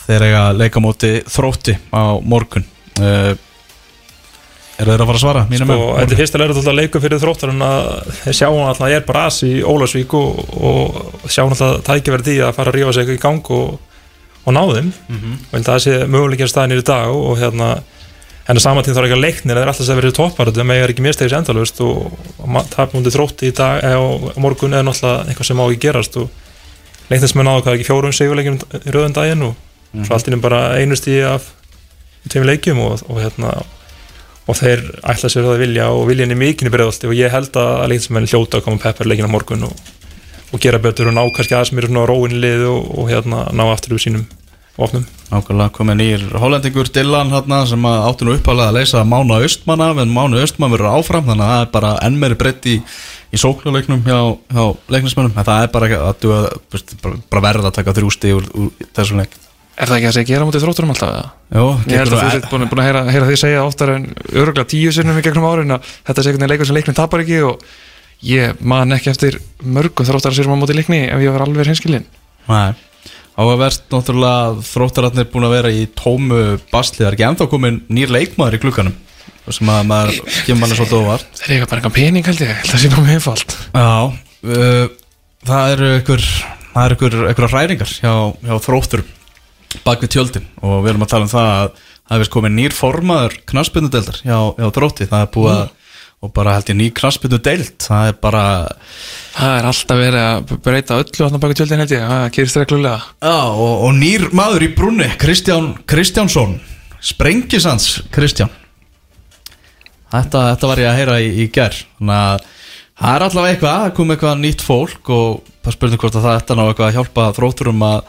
þeir 0.02 0.26
eiga 0.28 0.44
að 0.48 0.60
leika 0.64 0.82
móti 0.82 1.14
þrótti 1.30 1.78
á 1.94 2.18
morgun. 2.26 2.64
Uh, 2.98 3.34
Er 4.80 4.88
þeir 4.88 5.02
að 5.04 5.08
fara 5.10 5.18
að 5.18 5.22
svara? 5.22 5.42
Sko, 5.52 5.74
þetta 5.98 6.14
er 6.14 6.18
fyrsta 6.18 6.38
leira 6.40 6.54
alltaf 6.56 6.74
leikur 6.74 7.02
fyrir 7.04 7.20
þróttar 7.22 7.50
en 7.52 7.64
að 7.66 7.88
sjá 8.34 8.46
alltaf 8.48 8.86
að 8.86 8.92
ég 8.94 9.00
er 9.02 9.04
bara 9.06 9.24
as 9.28 9.38
í 9.46 9.50
Ólasvík 9.68 10.14
og, 10.18 10.40
og 10.56 11.26
sjá 11.30 11.42
alltaf 11.44 11.82
tækifæri 11.86 12.26
því 12.26 12.36
að 12.46 12.54
fara 12.56 12.72
að 12.72 12.78
rífa 12.78 12.94
sig 12.96 13.12
í 13.12 13.18
gang 13.22 13.50
og, 13.54 13.76
og 14.42 14.56
ná 14.56 14.62
þeim. 14.72 14.88
Og 15.12 15.52
held 15.52 15.60
að 15.60 15.68
það 15.68 15.82
sé 15.84 15.98
möguleikir 16.16 16.50
staðinir 16.50 16.82
í 16.82 16.86
dag 16.88 17.12
og 17.14 17.36
hérna 17.38 17.68
en 18.48 18.58
að 18.58 18.64
saman 18.64 18.86
tíð 18.86 18.96
þarf 18.96 19.08
ekki 19.08 19.16
að 19.16 19.24
leiknir 19.24 19.54
það 19.54 19.62
er 19.62 19.70
alltaf 19.70 19.86
sem 19.86 19.98
verið 20.00 20.14
toppar 20.18 20.50
þetta 20.50 20.64
með 20.66 20.82
er 20.82 20.92
ekki 20.92 21.04
mistegis 21.06 21.34
endalust 21.36 21.82
og, 21.84 22.14
og 22.42 22.56
tapmundi 22.72 23.12
þrótti 23.14 23.50
í 23.52 23.56
dag 23.56 23.84
eða 23.86 24.00
á 24.02 24.40
morgun 24.42 24.74
eða 24.74 24.86
náttúrulega 24.88 25.28
eitthvað 25.30 25.48
sem 25.48 25.60
má 25.60 25.64
ekki 25.68 25.82
gerast 25.86 26.18
og 26.18 26.30
leiknismenn 27.12 27.50
áður 27.52 27.66
hvað 27.66 27.76
ekki 27.76 27.88
fjórum 27.90 28.16
sigurleikjum 28.16 28.58
í 28.80 28.94
rauðan 28.94 29.16
daginn 29.18 29.46
og 29.46 30.02
svo 30.02 30.16
allt 30.16 30.30
innum 30.30 30.42
bara 30.42 30.64
einu 30.80 30.98
stíði 30.98 31.22
af 31.28 31.52
tveim 32.32 32.48
leikjum 32.48 32.82
og, 32.82 33.06
og 33.06 33.22
hérna 33.22 33.54
og 34.50 34.58
þeir 34.58 34.84
ætla 35.06 35.30
sér 35.30 35.46
það 35.46 35.54
að 35.54 35.62
vilja 35.62 35.88
og 35.94 36.06
viljan 36.10 36.34
er 36.34 36.40
mikinn 36.40 36.70
í 36.70 36.74
bregðalti 36.74 37.10
og 37.10 37.16
ég 37.18 37.30
held 37.30 37.56
að 37.62 37.88
leiknismenn 37.92 38.26
hljóta 38.30 38.58
að 38.58 38.66
koma 38.66 38.82
peppar 38.82 39.10
leikin 39.10 39.30
á 39.30 39.34
morgun 39.34 39.68
og, 39.68 39.90
og 40.50 40.62
gera 40.62 40.82
betur 40.82 41.12
og 41.12 41.14
ná 41.14 41.22
kannski 41.30 41.54
aðeins 41.54 41.74
mér 41.76 41.90
svona 41.90 42.06
róin 42.10 42.34
í 42.34 42.40
lið 42.42 42.66
og, 42.72 42.88
og 42.98 43.10
hérna 43.12 43.44
ná 43.54 43.68
aftur 43.68 43.94
úr 43.94 44.02
sínum 44.02 44.26
vopnum 44.78 45.04
Nákvæmlega 45.32 45.72
komið 45.72 45.96
nýr 45.96 46.24
hollendingur 46.36 46.88
Dylan 46.92 47.30
hérna, 47.32 47.62
sem 47.68 47.84
að 47.88 48.02
áttu 48.08 48.26
nú 48.28 48.34
uppálega 48.36 48.68
að 48.68 48.76
leysa 48.80 49.04
Mána 49.08 49.38
Östmann 49.44 49.80
af 49.80 50.00
en 50.02 50.12
Mána 50.12 50.42
Östmann 50.42 50.72
verður 50.74 50.98
áfram 50.98 51.24
þannig 51.28 51.46
að 51.46 51.52
það 51.52 51.62
er 51.62 51.70
bara 51.72 51.92
enn 52.04 52.18
meiri 52.20 52.36
breytt 52.40 52.68
í, 52.68 52.74
í 53.32 53.40
sóknuleiknum 53.40 54.02
hjá, 54.04 54.18
hjá 54.52 54.64
leiknismennum 54.92 55.32
en 55.32 55.48
það 55.48 55.64
er 55.64 55.70
bara, 55.72 55.86
að, 56.10 56.26
bara, 56.68 57.16
bara 57.32 57.44
verða 57.46 57.70
að 57.70 57.78
taka 57.78 57.96
þrjústi 57.96 58.28
úr, 58.36 58.44
úr 58.52 58.68
þessum 58.92 59.22
leik. 59.22 59.32
Er 59.72 59.88
það 59.88 59.96
ekki 59.96 60.08
að 60.10 60.16
segja 60.18 60.30
gera 60.34 60.44
mútið 60.44 60.64
þrótturum 60.66 60.92
alltaf 60.92 61.08
eða? 61.08 61.32
Jó, 61.48 61.64
Ég 61.88 61.96
held 61.96 62.12
að 62.12 62.20
þú 62.20 62.28
sett 62.34 62.50
búin, 62.52 62.68
búin 62.68 62.82
að 62.82 62.88
heyra, 62.90 63.02
heyra 63.08 63.28
því 63.30 63.36
segja 63.40 63.64
oftar 63.64 63.88
en 63.94 64.04
öruglega 64.28 64.68
tíu 64.68 64.92
sinnum 64.92 65.16
í 65.16 65.24
gegnum 65.24 65.48
árin 65.48 65.72
að 65.78 65.88
þetta 66.04 66.20
er 66.20 66.28
einhvern 66.28 66.44
veginn 66.44 66.52
leikur 66.52 66.68
sem 66.68 66.76
leiknum 66.76 66.98
tapar 67.00 67.24
ekki 67.24 67.38
og 67.48 67.64
ég 68.28 68.60
man 68.60 68.92
ekki 68.92 69.08
eftir 69.14 69.40
mörgum 69.64 70.04
þróttar 70.04 70.36
sérum 73.36 73.48
á 73.48 73.52
móti 73.52 73.62
leikni 73.62 73.72
ef 73.72 73.72
ég 73.72 73.72
var 73.72 73.72
alveg 73.72 73.72
hinskilin 73.72 73.72
Nei, 73.72 73.72
áhugaverst 73.72 73.88
náttúrulega 73.92 74.62
þróttararnir 74.68 75.30
búin 75.32 75.46
að 75.46 75.54
vera 75.56 75.72
í 75.72 75.86
tómu 75.96 76.58
basli, 76.72 77.00
það 77.00 77.06
er 77.06 77.16
ekki 77.16 77.26
ennþá 77.28 77.48
komin 77.48 77.78
nýr 77.88 78.12
leikmaður 78.12 78.58
í 78.58 78.62
klukkanum 78.62 78.96
sem 79.50 79.70
að 79.72 79.86
maður 79.88 80.18
kemur 80.46 80.60
manni 80.60 80.76
svolítið 80.76 81.00
óvart. 81.02 81.30
Þeir 81.40 81.54
eiga 81.56 81.66
bara 81.66 81.80
einhver 81.80 81.94
pening 81.96 82.26
held 82.28 82.42
ég, 82.44 82.52
held 82.62 82.74
að 82.76 82.82
sé 82.82 82.90
námið 82.92 83.14
einfalt. 83.16 83.54
Já, 83.74 84.12
uh, 84.46 84.84
það 85.48 85.72
eru 85.72 85.88
ykkur 85.98 86.26
það 86.72 86.84
eru 86.84 86.96
ykkur, 86.96 87.16
ykkur 87.32 87.48
hræringar 87.50 87.94
hjá, 87.96 88.12
hjá 88.38 88.54
þróttur 88.62 89.04
bak 89.82 90.04
við 90.04 90.12
tjöldin. 90.14 90.46
Og 90.62 90.84
við 90.84 90.92
erum 90.92 91.06
að 91.06 91.12
tala 91.14 91.26
um 91.26 91.32
það 91.32 91.50
að 91.56 91.80
það 91.80 92.16
hefur 92.16 92.32
komið 92.36 92.54
nýr 92.58 92.76
formaður 92.76 93.38
knarsbyndudeldar 93.50 94.20
hjá, 94.22 94.38
hjá 94.60 94.68
þrótti, 94.78 95.08
það 95.10 95.26
er 95.26 95.32
búið 95.34 95.54
að 95.56 95.66
og 96.22 96.30
bara 96.34 96.54
held 96.56 96.70
ég 96.70 96.78
ný 96.78 96.88
knarsbyndudeld 96.94 97.82
það 97.82 98.12
er 98.12 98.18
bara 98.22 98.44
Það 99.32 99.54
er 99.56 99.66
alltaf 99.70 100.00
verið 100.00 100.22
að 100.22 100.50
breyta 100.64 100.98
öllu 101.00 101.24
hann 101.26 101.40
baka 101.40 101.56
tjöldin 101.56 101.80
held 101.82 101.94
ég, 101.94 102.02
það 102.10 102.24
gerist 102.36 102.58
reglulega. 102.60 102.98
Já, 103.24 103.38
og, 103.48 103.84
og 103.86 103.94
nýr 103.96 104.26
maður 104.36 104.66
í 104.66 104.68
brunni 104.76 105.08
Kristján 105.20 105.70
Kristjánsson. 105.88 106.58
Sprengisans 107.02 108.02
Kristján. 108.12 108.52
Þetta, 110.12 110.42
þetta 110.52 110.68
var 110.68 110.82
ég 110.82 110.90
að 110.90 110.98
heyra 111.00 111.16
í, 111.24 111.30
í 111.40 111.48
gær. 111.54 111.78
Þannig 111.96 112.18
að 112.18 112.44
það 113.00 113.14
er 113.16 113.26
allavega 113.26 113.54
eitthvað 113.56 113.78
það 113.78 113.94
kom 113.96 114.14
eitthvað 114.14 114.42
nýtt 114.42 114.64
fólk 114.66 115.12
og 115.16 115.52
það 115.64 115.76
spurning 115.78 116.02
hvort 116.02 116.18
að 116.18 116.26
það 116.26 116.40
ætti 116.42 116.58
ná 116.58 116.64
eitthvað 116.66 116.88
að 116.90 116.96
hjálpa 116.98 117.28
þrótturum 117.38 117.84
að, 117.88 118.00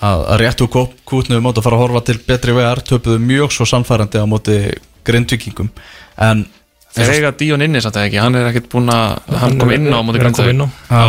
að, 0.00 0.24
að 0.34 0.40
réttu 0.42 0.70
kútnu 0.74 1.38
um 1.38 1.50
að 1.50 1.62
fara 1.62 1.78
að 1.78 1.84
horfa 1.84 2.02
til 2.08 2.18
betri 2.26 2.56
vegar 2.58 2.82
töpuðu 2.90 3.22
mjög 3.22 3.54
svo 3.54 3.68
samfærandi 3.70 4.20
á 4.20 4.26
móti 4.28 4.58
grindvikingum 5.06 5.70
en 6.20 6.42
Þeir 6.90 7.10
eiga 7.14 7.30
Díon 7.38 7.62
inni 7.62 7.78
samt 7.82 7.94
eða 7.94 8.06
ekki, 8.08 8.18
hann 8.18 8.34
er 8.34 8.48
ekkert 8.48 8.64
búinn 8.72 8.88
að 8.90 9.20
hann 9.38 9.52
kom 9.60 9.70
inn 9.70 9.84
á 9.94 10.02
móti 10.02 10.18
er 10.18 10.24
hann 10.26 10.34
kom 10.34 10.48
inn 10.50 10.58
á. 10.58 10.66
Grindavík 10.66 10.90
Það 10.90 11.06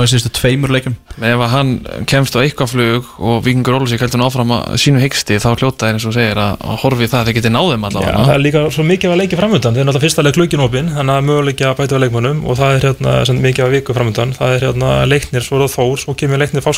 í 0.00 0.08
sístu 0.08 0.30
tveimur 0.32 0.72
leikum 0.72 0.96
ef 1.20 1.40
að 1.44 1.52
hann 1.52 1.84
kemst 2.08 2.32
á 2.36 2.40
eitthvað 2.40 2.72
flug 2.72 3.04
og 3.20 3.44
Víkingur 3.44 3.76
Ólusík 3.76 4.00
heldur 4.00 4.16
hann 4.16 4.24
áfram 4.30 4.54
að 4.56 4.80
sínu 4.80 4.96
hyggsti 5.02 5.36
þá 5.44 5.50
hljóta 5.60 5.84
er 5.90 5.94
eins 5.98 6.06
og 6.08 6.14
segir 6.16 6.40
að, 6.40 6.56
að 6.64 6.80
horfi 6.86 7.04
það 7.12 7.20
að 7.20 7.26
þeir 7.28 7.36
geti 7.36 7.52
náðum 7.52 7.84
Já, 7.84 7.88
allavega. 7.90 8.24
Það 8.24 8.32
er 8.32 8.44
líka 8.46 8.60
svo 8.72 8.82
mikið 8.88 9.12
að 9.12 9.20
leiki 9.20 9.36
framöndan 9.40 9.74
þeir 9.76 9.82
er 9.82 9.86
náttúrulega 9.90 10.06
fyrsta 10.06 10.24
leik 10.24 10.36
klukkin 10.38 10.64
opinn 10.64 10.88
þannig 10.96 11.14
að 11.20 11.26
möguleiki 11.28 11.64
að 11.68 11.76
bæta 11.82 11.92
við 11.98 12.02
leikmönnum 12.06 12.40
og 12.48 12.54
það 12.60 12.70
er 12.78 12.82
hérna 12.88 13.10
sem 13.28 13.36
mikið 13.44 13.62
að 13.66 13.74
viku 13.76 13.90
framöndan 13.98 14.32
það 14.40 14.50
er 14.56 14.62
hérna 14.70 14.88
leiknir, 15.10 15.42
svo 15.44 15.60
það 15.60 15.74
þór 15.76 15.96
svo 16.00 16.12
kemur 16.16 16.40
leiknir 16.40 16.64
og 16.64 16.72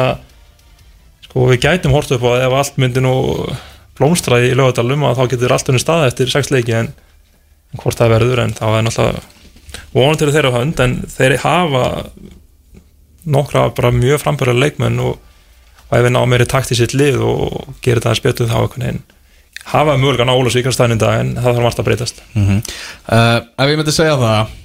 að 0.00 0.12
sko 1.28 1.46
við 1.48 1.62
gætum 1.64 1.94
hort 1.96 2.10
upp 2.12 2.24
á 2.26 2.28
að 2.32 2.42
ef 2.48 2.52
allt 2.58 2.76
myndi 2.82 3.00
nú 3.04 3.12
blómstra 3.98 4.40
í 4.42 4.52
lögadalum 4.56 5.04
að 5.08 5.20
þá 5.20 5.24
getur 5.34 5.54
allt 5.54 5.70
unnið 5.72 5.84
stað 5.84 6.06
eftir 6.08 6.32
sex 6.32 6.52
leiki 6.52 6.76
en 6.78 6.92
hvort 7.80 7.98
það 7.98 8.14
verður 8.16 8.44
en 8.44 8.54
þá 8.56 8.66
er 8.70 8.86
náttúrulega 8.86 9.22
vonandi 9.92 10.26
eru 10.26 10.34
þeirra 10.36 10.54
hönd 10.56 10.80
en 10.84 10.96
þeir 11.12 11.36
hafa 11.42 11.84
nokkra 13.32 13.68
bara 13.76 13.92
mjög 13.94 14.22
frambæra 14.22 14.54
leikmenn 14.56 15.00
og, 15.02 15.18
og 15.88 15.96
ef 15.96 16.06
við 16.06 16.14
ná 16.14 16.22
meiri 16.28 16.48
takt 16.50 16.72
í 16.74 16.78
sitt 16.78 16.96
lið 16.96 17.20
og 17.24 17.76
gerir 17.84 18.02
það 18.02 18.14
að 18.14 18.20
spjötu 18.20 18.48
þá 18.50 18.56
einhvern 18.62 18.86
veginn 18.86 19.04
hafa 19.72 19.94
mögulega 20.00 20.26
ná 20.26 20.34
Ólasvíkar 20.34 20.74
staðin 20.74 20.96
í 20.96 21.02
dag 21.02 21.20
en 21.20 21.36
það 21.36 21.48
þarf 21.52 21.62
margt 21.62 21.80
að 21.80 21.86
breytast. 21.86 22.22
Uh, 22.34 23.38
Ef 23.62 23.70
ég 23.70 23.78
myndi 23.78 23.94
segja 23.94 24.16
það 24.18 24.56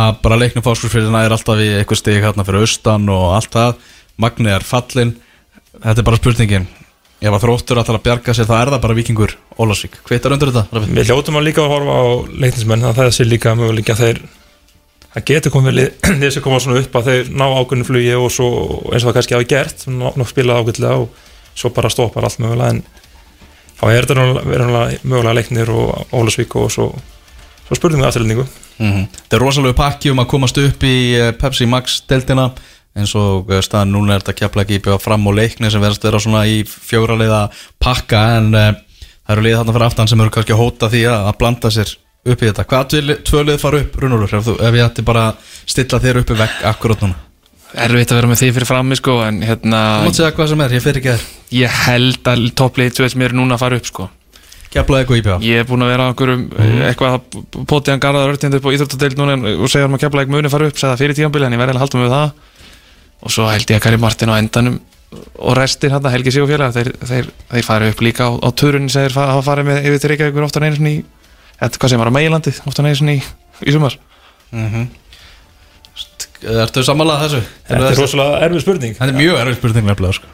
að 0.00 0.18
bara 0.24 0.38
leiknum 0.40 0.64
fáskursfyrirna 0.66 1.22
er 1.26 1.34
alltaf 1.36 1.62
í 1.62 1.68
eitthvað 1.76 2.00
stig 2.00 2.24
hérna 2.24 2.46
fyrir 2.46 2.66
austan 2.66 3.08
og 3.10 3.28
allt 3.36 3.54
það 3.54 3.88
Magni 4.20 4.50
er 4.52 4.66
fallin 4.66 5.14
Þetta 5.80 6.02
er 6.02 6.06
bara 6.06 6.18
spurningin 6.18 6.66
Ef 7.20 7.34
að 7.36 7.42
þróttur 7.44 7.80
alltaf 7.80 7.98
að 7.98 8.04
bjarga 8.06 8.34
sér 8.36 8.46
þá 8.48 8.54
er 8.56 8.70
það 8.72 8.82
bara 8.84 8.96
vikingur 8.96 9.32
Ólasvík, 9.60 9.98
hvitar 10.08 10.32
undir 10.32 10.52
þetta? 10.52 10.62
Rafi? 10.72 10.94
Við 10.96 11.10
hljótum 11.10 11.36
að 11.36 11.46
líka 11.50 11.64
að 11.64 11.72
horfa 11.74 11.96
á 12.00 12.04
leiknismenn 12.44 12.86
að 12.88 13.00
það 13.00 13.10
sé 13.16 13.26
líka 13.28 13.52
mögulega 13.58 13.96
að 13.96 14.00
þeir 14.04 14.20
að 15.10 15.26
getur 15.28 15.52
komið 15.52 15.76
lið 15.76 16.30
sem 16.34 16.44
koma 16.44 16.62
svona 16.64 16.80
upp 16.80 16.96
að 16.96 17.10
þeir 17.10 17.30
ná 17.34 17.44
ákveðinu 17.50 17.88
flugi 17.90 18.16
og 18.16 18.32
svo 18.32 18.48
eins 18.88 19.04
og 19.04 19.10
það 19.10 19.18
kannski 19.18 19.36
hafi 19.36 19.50
gert 19.52 19.84
ná 19.90 20.24
spilað 20.30 20.62
ákveðlega 20.62 21.02
og 21.02 21.28
svo 21.52 21.72
bara 21.76 21.92
stoppar 21.92 22.24
allt 22.24 22.40
mögulega 22.40 22.78
en 22.78 22.82
þá 23.80 23.84
er 23.90 24.08
þetta 24.08 24.26
mögulega 25.04 25.36
leiknir 25.36 25.74
og 25.76 26.16
Ólasvík 26.16 26.56
og 26.56 26.72
svo, 26.72 26.88
svo 27.66 27.76
spurningum 27.76 28.06
við 28.06 28.12
afturlendingu 28.12 28.48
Mm 28.80 29.06
Þetta 29.12 29.36
er 29.36 29.42
rosalega 29.44 29.76
pakki 29.76 30.10
um 30.10 30.22
að 30.22 30.30
komast 30.32 30.58
upp 30.60 30.84
í 30.88 30.96
eh, 31.12 31.32
Pepsi 31.36 31.66
Max 31.68 32.00
deltina 32.08 32.48
eins 32.98 33.14
og 33.18 33.50
eh, 33.52 33.62
staðan 33.64 33.94
núna 33.94 34.16
er 34.16 34.24
þetta 34.24 34.36
kepla 34.42 34.66
ekki 34.66 34.82
bjóða 34.84 35.00
fram 35.02 35.26
og 35.30 35.36
leikni 35.38 35.70
sem 35.70 35.82
verðast 35.82 36.04
vera 36.06 36.20
svona 36.22 36.44
í 36.50 36.60
fjóraleiða 36.66 37.42
pakka 37.82 38.22
en 38.38 38.52
uh, 38.54 38.68
það 39.24 39.34
eru 39.36 39.46
liðið 39.46 39.58
þarna 39.60 39.74
fyrir 39.76 39.88
aftan 39.88 40.10
sem 40.10 40.22
eru 40.24 40.34
kannski 40.34 40.56
að 40.56 40.62
hóta 40.64 40.92
því 40.92 41.02
að, 41.12 41.26
að 41.30 41.40
blanda 41.40 41.72
sér 41.74 41.96
upp 42.20 42.42
í 42.42 42.50
þetta. 42.50 42.66
Hvað 42.68 42.86
tvö, 42.92 43.18
tvö 43.30 43.42
lið 43.48 43.58
fara 43.62 43.80
upp, 43.80 43.98
Runolfur, 44.02 44.38
ef, 44.40 44.52
ef 44.60 44.78
ég 44.78 44.86
ætti 44.86 45.06
bara 45.06 45.26
stilla 45.64 46.02
þér 46.02 46.20
upp 46.20 46.32
í 46.34 46.38
vegg 46.42 46.62
akkurát 46.68 47.04
núna? 47.06 47.26
Erfitt 47.70 48.10
að 48.10 48.18
vera 48.18 48.28
með 48.32 48.40
því 48.40 48.54
fyrir 48.56 48.66
frammi 48.66 48.96
sko 48.98 49.20
en 49.22 49.44
hérna 49.46 49.80
Þú 50.00 50.08
mátt 50.08 50.18
segja 50.18 50.32
hvað 50.34 50.48
sem 50.50 50.62
er, 50.64 50.72
ég 50.74 50.82
fyrir 50.82 50.98
ekki 51.00 51.12
þér. 51.12 51.28
ég 51.54 51.76
held 51.86 52.30
að 52.32 52.48
topplið 52.58 53.04
sem 53.04 53.22
eru 53.22 53.38
núna 53.38 53.60
fara 53.60 53.78
upp 53.78 53.86
sko 53.86 54.08
Kepla 54.70 55.00
eitthvað 55.00 55.18
í 55.18 55.22
bjóða. 55.26 55.42
Ég 55.42 55.62
er 55.62 55.66
búinn 55.66 55.82
að 55.82 55.88
vera 55.90 56.04
á 56.06 56.08
einhverjum 56.12 56.42
mm. 56.46 56.82
eitthvað 56.86 57.14
að 57.16 57.64
potið 57.66 57.90
hann 57.90 58.02
garðar 58.04 58.30
örtjandi 58.30 58.60
upp 58.60 58.68
á 58.70 58.74
Íþróttadeild 58.76 59.18
núna 59.18 59.34
en- 59.34 59.48
og 59.64 59.70
segja 59.72 59.88
að 59.88 59.96
kepla 60.04 60.22
ekki 60.22 60.34
muni 60.36 60.52
fara 60.52 60.68
upp 60.70 60.78
segja 60.78 60.92
það 60.92 61.00
fyrir 61.02 61.18
tíðanbili 61.18 61.48
en 61.48 61.56
ég 61.56 61.62
verði 61.62 61.74
að 61.74 61.82
halda 61.82 61.98
mig 61.98 62.06
við 62.06 62.14
það 62.14 62.28
og 63.20 63.32
svo 63.34 63.48
held 63.50 63.68
ég 63.70 63.78
að 63.80 63.84
Kari 63.86 64.00
Martin 64.00 64.32
á 64.32 64.40
endanum 64.40 64.78
og 65.40 65.56
restir 65.58 65.90
hann 65.90 66.06
Helgi 66.12 66.30
Sig 66.32 66.44
og 66.44 66.50
félagar 66.50 66.74
þeir, 66.76 66.92
þeir, 67.02 67.30
þeir 67.50 67.66
fara 67.66 67.88
upp 67.90 68.02
líka 68.04 68.28
á, 68.30 68.32
á 68.38 68.48
turunni 68.54 68.92
sem 68.92 69.08
þeir 69.08 69.42
farið 69.42 69.66
með 69.66 69.88
yfir 69.90 70.02
til 70.04 70.10
Reykjavíkur 70.12 70.46
einu 70.46 70.76
sinni 70.78 70.92
í 70.94 71.00
eða 71.60 71.76
hvað 71.76 71.92
sem 71.92 72.00
var 72.00 72.10
á 72.14 72.16
meilandið 72.16 72.60
oftar 72.70 72.84
en 72.84 72.90
einu 72.90 73.00
sinni 73.00 73.16
í, 73.18 73.22
í 73.66 73.74
sumar. 73.74 73.96
Ertu 76.40 76.82
sammálað 76.86 77.24
þessu? 77.26 77.40
Þetta 77.68 77.88
er 77.90 77.98
rosalega 78.00 78.44
erfið 78.46 78.62
spurning. 78.64 78.94
Þetta 78.96 79.12
er 79.12 79.18
mjög 79.18 79.40
erfið 79.42 79.58
spurning 79.58 79.90
nefnilega 79.90 80.16
sko. 80.16 80.30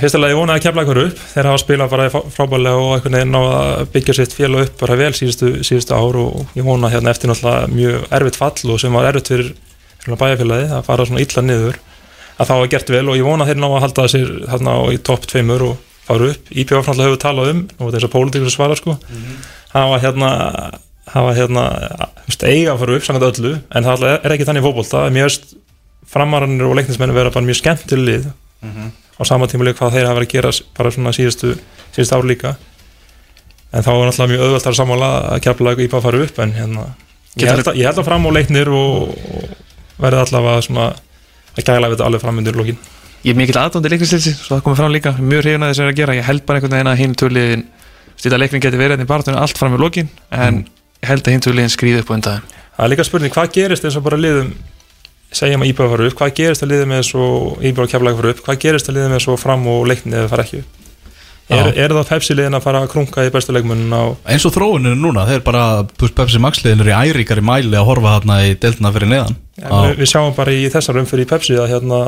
Fyrsta 0.00 0.18
lagi 0.20 0.36
vona 0.36 0.56
að 0.56 0.64
kemla 0.66 0.84
ykkur 0.84 1.00
upp. 1.06 1.22
Þeir 1.32 1.48
hafa 1.48 1.60
spilað 1.62 1.90
bara 1.92 2.08
frá- 2.12 2.28
frábærlega 2.36 2.82
og 2.82 2.92
einhvern 2.96 3.16
veginn 3.18 3.32
ná 3.32 3.40
að 3.46 3.86
byggja 3.94 4.14
sitt 4.18 4.36
félag 4.36 4.66
upp 4.66 4.78
bara 4.82 4.96
vel 5.00 5.12
síðustu, 5.16 5.50
síðustu 5.64 5.96
ár 5.96 6.18
og 6.20 6.56
ég 6.56 6.66
vona 6.66 6.90
hérna 6.92 7.12
eftir 7.12 7.32
náttúrulega 7.32 7.68
mjög 7.72 8.06
erfitt 8.18 8.38
fall 8.40 8.72
og 8.74 8.80
sem 8.80 8.96
var 8.96 9.08
erfitt 9.10 9.32
fyrir, 9.32 9.50
fyrir 10.04 10.20
bæjarfélagi 10.24 10.68
að 10.76 10.86
fara 10.88 11.08
svona 11.08 11.24
illa 11.24 11.44
niður 11.48 11.80
að 12.42 12.50
það 12.50 12.62
var 12.62 12.70
gert 12.74 12.92
vel 12.94 13.04
og 13.08 13.18
ég 13.18 13.26
vona 13.26 13.48
þeir 13.48 13.60
ná 13.62 13.68
að 13.70 13.82
halda 13.86 14.06
sér 14.10 14.30
þarna 14.50 14.76
í 14.92 15.00
topp 15.08 15.26
tveimur 15.30 15.66
og 15.70 15.90
fara 16.06 16.30
upp. 16.32 16.50
IPF 16.50 16.78
náttúrulega 16.88 17.08
hefur 17.10 17.20
talað 17.22 17.52
um 17.52 17.60
og 17.78 17.92
þess 17.94 18.08
að 18.08 18.14
pólitíkur 18.16 18.54
svara 18.54 18.78
sko. 18.78 18.96
Hafa 19.72 20.00
hérna 20.02 20.30
hafa 21.12 21.34
hérna 21.36 21.64
þú 22.22 22.30
veist, 22.30 22.44
eiga 22.46 22.72
að 22.74 22.82
fara 22.82 22.96
upp 22.96 23.06
samkvæmt 23.06 23.28
öllu 23.28 23.52
en 23.74 23.86
það 23.88 24.06
er 24.12 24.34
ekki 24.36 24.46
þannig 24.48 24.66
mér 25.14 25.28
veist 25.28 25.54
framarannir 26.12 26.68
og 26.68 26.76
leiknismenn 26.78 27.14
vera 27.16 27.32
bara 27.32 27.46
mjög 27.46 27.60
skemmtileg 27.62 28.08
lið. 28.08 28.26
Á 29.18 29.22
sama 29.28 29.48
tímuleg 29.50 29.76
hvað 29.78 29.96
þeir 29.96 30.08
hafa 30.08 30.18
verið 30.18 30.28
að 30.28 30.34
gera 30.36 30.52
bara 30.76 30.92
svona 30.94 31.12
síðustu, 31.16 31.54
síðustu 31.94 32.16
ár 32.16 32.28
líka. 32.28 32.56
En 33.72 33.84
þá 33.84 33.92
er 33.92 34.04
náttúrulega 34.08 34.32
mjög 34.32 34.44
auðvelt 34.46 34.68
að 34.68 34.78
sammála 34.78 35.10
að 35.32 35.42
kjapla 35.46 35.74
ípa 35.80 35.98
að 35.98 36.06
fara 36.06 36.22
upp 36.26 36.40
en 36.44 36.52
hérna, 36.56 36.86
ég, 37.40 37.48
held 37.48 37.70
ég 37.72 37.88
held 37.88 38.02
að 38.02 38.08
fram 38.08 38.26
á 38.28 38.30
leiknir 38.36 38.68
og, 38.68 39.14
og 39.32 40.02
verði 40.02 40.20
allavega 40.26 40.66
svona 40.66 40.88
að 41.56 41.68
gæla 41.68 41.90
við 41.90 41.96
þetta 41.96 42.08
alveg 42.08 42.24
fram 42.24 42.42
undir 42.42 42.58
lókin 42.58 42.82
Ég 43.22 43.36
er 43.36 43.38
mikill 43.38 43.60
aðdóndi 43.60 43.92
leiknislýsi 43.92 44.32
svo 44.34 44.56
það 44.56 44.62
komið 44.66 44.78
fram 44.80 44.90
líka. 44.90 45.10
Mjög 45.14 45.44
hrifin 45.44 45.62
að 45.62 45.68
þessu 45.70 45.82
er 45.84 45.90
að 45.92 45.98
gera. 46.00 46.14
Ég 46.16 46.24
held 46.26 46.42
bara 46.42 46.58
einhvern 46.58 46.72
veginn 46.74 46.88
að 46.90 46.96
hinn 46.98 47.12
töliðin 47.20 47.60
stýta 48.22 48.38
leiknin 48.38 48.62
geti 48.62 48.78
verið 48.78 48.96
hérna 48.96 49.06
í 49.06 49.10
barðunum 49.10 49.42
allt 49.42 49.58
fram 49.58 49.74
í 49.74 49.80
lokin 49.80 50.10
en 50.30 50.60
ég 51.02 51.08
held 51.10 51.26
að 51.26 51.34
hinn 51.34 51.42
töliðin 51.46 51.72
skrýði 51.72 52.04
upp 52.04 52.12
á 52.12 52.16
undan 52.16 52.44
það 52.76 52.84
er 52.84 52.92
líka 52.92 53.06
spurning 53.08 53.34
hvað 53.34 53.50
gerist 53.56 53.88
eins 53.88 53.98
og 53.98 54.04
bara 54.06 54.20
liðum 54.20 54.52
segjum 55.32 55.64
að 55.64 55.72
íbjöða 55.72 55.94
fara 55.94 56.06
upp, 56.06 56.16
hvað 56.20 56.36
gerist 56.38 56.62
að 56.62 56.72
liðum 56.74 56.92
með 56.92 57.02
svo 57.08 57.26
íbjöða 57.58 57.86
og 57.86 57.92
kjaplega 57.94 58.20
fara 58.20 58.32
upp, 58.34 58.44
hvað 58.46 58.62
gerist 58.66 58.90
að 58.90 58.98
liðum 58.98 59.14
með 59.16 59.24
svo 59.24 59.36
fram 59.40 59.66
og 59.72 59.84
leikni 59.88 60.18
eða 60.18 60.30
fara 60.30 60.46
ekki 60.46 60.62
upp? 60.62 60.78
Er, 61.52 61.68
er 61.74 61.92
það 61.92 62.10
Pepsi 62.12 62.36
liðin 62.36 62.56
að 62.56 62.64
fara 62.64 62.80
að 62.84 62.92
krunga 62.92 63.24
í 63.26 63.30
bestu 63.32 63.52
leikmunum 63.52 63.90
á 63.92 64.02
Eins 64.30 64.44
og 64.48 64.54
þróunin 64.54 64.92
er 64.92 65.00
núna, 65.00 65.24
þeir 65.28 65.42
bara 65.44 65.64
Pepsi 65.98 66.40
Max 66.40 66.62
liðin 66.62 66.84
eru 66.84 66.92
í 66.92 67.10
æríkari 67.10 67.44
mæli 67.44 67.74
að 67.76 67.88
horfa 67.88 68.14
þarna 68.14 68.38
í 68.46 68.54
deltina 68.62 68.92
fyrir 68.94 69.10
neðan 69.10 69.36
við, 69.56 69.96
við 70.00 70.10
sjáum 70.10 70.34
bara 70.36 70.54
í 70.54 70.68
þessar 70.72 71.00
umfyrir 71.02 71.26
í 71.26 71.30
Pepsi 71.30 71.58
að 71.60 71.72
hérna 71.74 72.02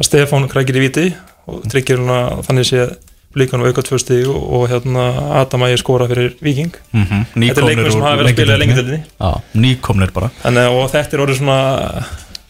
að 0.00 0.08
Stefán 0.08 0.48
krækir 0.50 0.78
í 0.80 0.84
viti 0.86 1.06
og 1.50 1.64
tryggir 1.70 2.00
hún 2.00 2.44
þannig 2.46 2.68
sé 2.68 2.86
blíkan 3.34 3.62
og 3.62 3.70
auka 3.70 3.84
tvö 3.86 3.98
stig 4.00 4.28
og, 4.28 4.38
og 4.38 4.64
hérna 4.70 5.04
Adam 5.40 5.64
Ægir 5.68 5.82
skora 5.82 6.08
fyrir 6.10 6.34
Viking 6.42 6.72
mm 6.92 7.04
-hmm. 7.04 7.26
Þetta 7.34 7.60
er 7.60 7.66
leikmenn 7.66 7.92
sem 7.92 8.02
hafa 8.02 8.16
verið 8.16 8.30
að 8.30 8.34
spila 8.34 8.56
í 8.56 8.60
lengjadöldinni 8.62 9.02
Já, 9.20 9.40
nýkomnir 9.54 10.12
bara. 10.12 10.30
Þannig 10.42 10.66
að 10.66 10.78
og 10.78 10.90
þetta 10.90 11.16
er 11.16 11.22
orðið 11.24 11.38
svona 11.38 11.58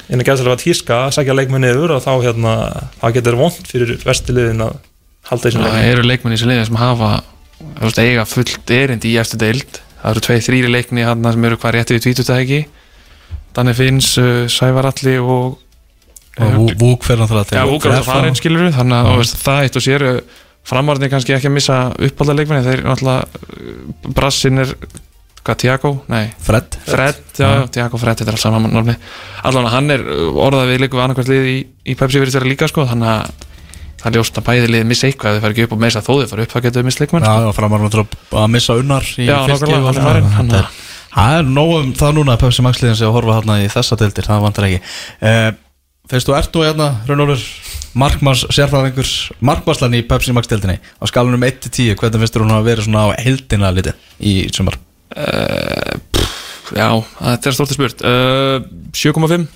innan 0.09 0.27
gæðslega 0.27 0.55
að 0.55 0.63
tíska 0.65 0.95
að 1.07 1.13
sækja 1.15 1.35
leikmenn 1.35 1.61
niður 1.61 1.91
og 1.97 2.03
þá 2.03 2.13
hérna 2.25 2.55
það 3.01 3.15
getur 3.15 3.37
vond 3.37 3.67
fyrir 3.67 3.99
vestiliðin 4.05 4.65
að 4.65 4.73
halda 5.29 5.45
þessum 5.45 5.61
það 5.61 5.73
leikmenn 5.73 5.93
eru 5.93 6.03
leikmenn 6.03 6.33
í 6.33 6.37
þessu 6.37 6.49
liðin 6.49 6.67
sem 6.67 6.77
hafa 6.81 7.23
veist, 7.81 7.99
eiga 7.99 8.25
fullt 8.25 8.71
erindi 8.71 9.13
í 9.13 9.21
eftir 9.21 9.39
deild. 9.39 9.81
Það 10.01 10.11
eru 10.11 10.21
tvei, 10.21 10.39
þrýri 10.41 10.71
leikni 10.73 11.05
hann 11.05 11.33
sem 11.33 11.45
eru 11.45 11.57
hvað 11.57 11.75
rétti 11.77 11.95
við 11.95 12.05
tvítutæki 12.07 12.67
Danni 13.57 13.75
Finns, 13.75 14.13
uh, 14.21 14.45
Sævar 14.51 14.89
Alli 14.93 15.17
og 15.19 15.59
og 16.41 16.53
Vú- 16.55 16.75
Vúk 16.79 17.03
fer 17.05 17.19
náttúrulega 17.19 17.51
til 17.51 17.59
Já, 17.59 17.65
Úgar 17.67 17.93
það 17.99 18.07
farin 18.07 18.37
skilur 18.39 18.71
þannig 18.73 18.97
að 19.01 19.17
veist, 19.19 19.37
það 19.43 19.65
eitt 19.67 19.77
og 19.77 19.83
sér 19.85 20.05
framarðin 20.71 21.11
kannski 21.11 21.35
ekki 21.35 21.49
að 21.51 21.55
missa 21.57 21.79
uppálda 21.99 22.37
leikmenni 22.39 22.65
þeir 22.69 22.83
náttúrulega 22.87 23.25
uh, 23.27 24.13
Brassin 24.17 24.63
er, 24.63 24.73
hvað, 25.43 25.59
Tiago? 25.65 25.93
Nei, 26.13 26.31
Fred 26.47 26.79
Fred, 26.87 27.21
já, 27.37 27.51
já, 27.59 27.67
Tiago 27.75 27.99
Fred 28.01 28.21
þetta 28.23 28.31
er 28.31 28.39
alls 28.39 28.45
saman 28.47 28.71
námi 28.73 28.95
allan 29.43 29.67
að 29.69 29.75
hann 29.75 29.91
er 29.97 30.05
uh, 30.07 30.43
orðað 30.47 30.71
við 30.73 30.83
leikum 30.85 31.01
við 31.01 31.05
annarkvært 31.09 31.33
lið 31.35 31.49
í, 31.51 31.57
í 31.91 31.97
Pepsi 32.01 32.23
verið 32.23 32.37
þeirra 32.39 32.53
líka 32.55 32.69
sko, 32.71 32.87
þannig 32.89 33.11
að 33.17 33.49
það 34.01 34.09
er 34.13 34.17
ljóst 34.17 34.39
að 34.41 34.47
bæði 34.47 34.69
liðið 34.71 34.87
missa 34.95 35.09
eitthvað 35.11 35.35
þið 35.35 35.43
fara 35.45 35.53
ekki 35.57 35.65
upp 35.67 35.75
og 35.77 35.81
meisa 35.83 36.01
þó 36.07 36.13
þið 36.23 36.31
fara 36.31 36.45
upp 36.47 36.53
það 36.55 36.63
getur 36.69 36.81
þið 36.81 36.87
missa 36.89 37.03
leikmenn 37.05 37.27
Já, 37.27 37.33
sko. 37.35 37.43
já, 37.51 37.57
framar 37.59 37.83
náttúrulega 37.85 38.45
að 38.45 38.53
missa 38.55 38.77
unnar 38.81 39.11
í 39.19 39.27
Já, 39.27 39.35
og 41.11 41.17
Það 41.17 41.39
er 41.39 41.51
nóg 41.51 41.73
um 41.79 41.91
það 41.99 42.15
núna 42.19 42.37
að 42.37 42.45
Pepsi 42.45 42.63
Max 42.63 42.83
liðin 42.83 42.99
sé 43.01 43.09
að 43.09 43.17
horfa 43.17 43.41
þarna 43.41 43.59
í 43.65 43.69
þessa 43.73 43.99
deildir, 44.01 44.29
það 44.31 44.45
vantar 44.47 44.69
ekki. 44.69 44.81
Uh, 45.21 45.51
Fyrst 46.11 46.27
þú 46.27 46.35
ert 46.35 46.57
nú 46.57 46.63
hérna, 46.67 46.87
Rönnólfur 47.07 47.43
Markmanns 48.01 48.41
sérfræðingur 48.51 49.11
Markmannslan 49.47 49.95
í 49.95 50.01
Pepsi 50.07 50.35
Max 50.35 50.51
deildinni? 50.51 50.81
Á 50.99 51.05
skalunum 51.07 51.45
1-10, 51.47 51.95
hvernig 51.99 52.25
finnst 52.25 52.35
þú 52.35 52.43
hún 52.43 52.55
að 52.57 52.67
vera 52.67 52.87
svona 52.87 53.05
á 53.07 53.09
heldina 53.23 53.71
litið 53.75 54.09
í 54.19 54.33
sumar? 54.55 54.79
uh, 55.15 55.95
pff, 56.15 56.41
Já, 56.75 56.87
þetta 57.19 57.51
er 57.51 57.57
stórti 57.57 57.79
spurt. 57.79 58.03
Uh, 58.03 58.63
7,5 58.95 59.47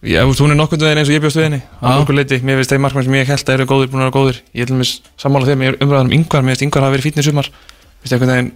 Já, 0.00 0.24
hún 0.24 0.54
er 0.54 0.56
nokkurn 0.56 0.80
veginn 0.80 1.02
eins 1.02 1.10
og 1.12 1.16
ég 1.18 1.20
bjóst 1.20 1.36
við 1.36 1.46
henni. 1.50 1.60
Á 1.60 2.00
nokkur 2.00 2.16
leiti, 2.16 2.38
mér 2.40 2.56
finnst 2.56 2.72
þeir 2.72 2.80
markmann 2.80 3.04
sem 3.04 3.16
ég 3.18 3.28
held 3.28 3.44
að 3.44 3.58
eru 3.58 3.68
góðir 3.68 3.90
búin 3.92 4.00
að 4.00 4.06
vera 4.08 4.16
góðir, 4.16 4.38
ég 4.56 4.70
að 4.70 4.78
mér 4.80 4.92
sammála 5.20 5.48
þeim. 5.50 5.64
Ég 5.66 5.74
er 5.74 5.84
umræðan 5.84 6.08
um 6.08 6.14
yngvar, 6.16 6.46
mér 6.46 6.56
finnst 6.56 6.64
yngvar 6.64 6.86
hafa 6.86 6.94
verið 6.94 7.08
fítni 7.10 7.24
sumar. 7.26 7.50
Finnst 8.00 8.16
einhvern 8.16 8.32
veginn 8.32 8.48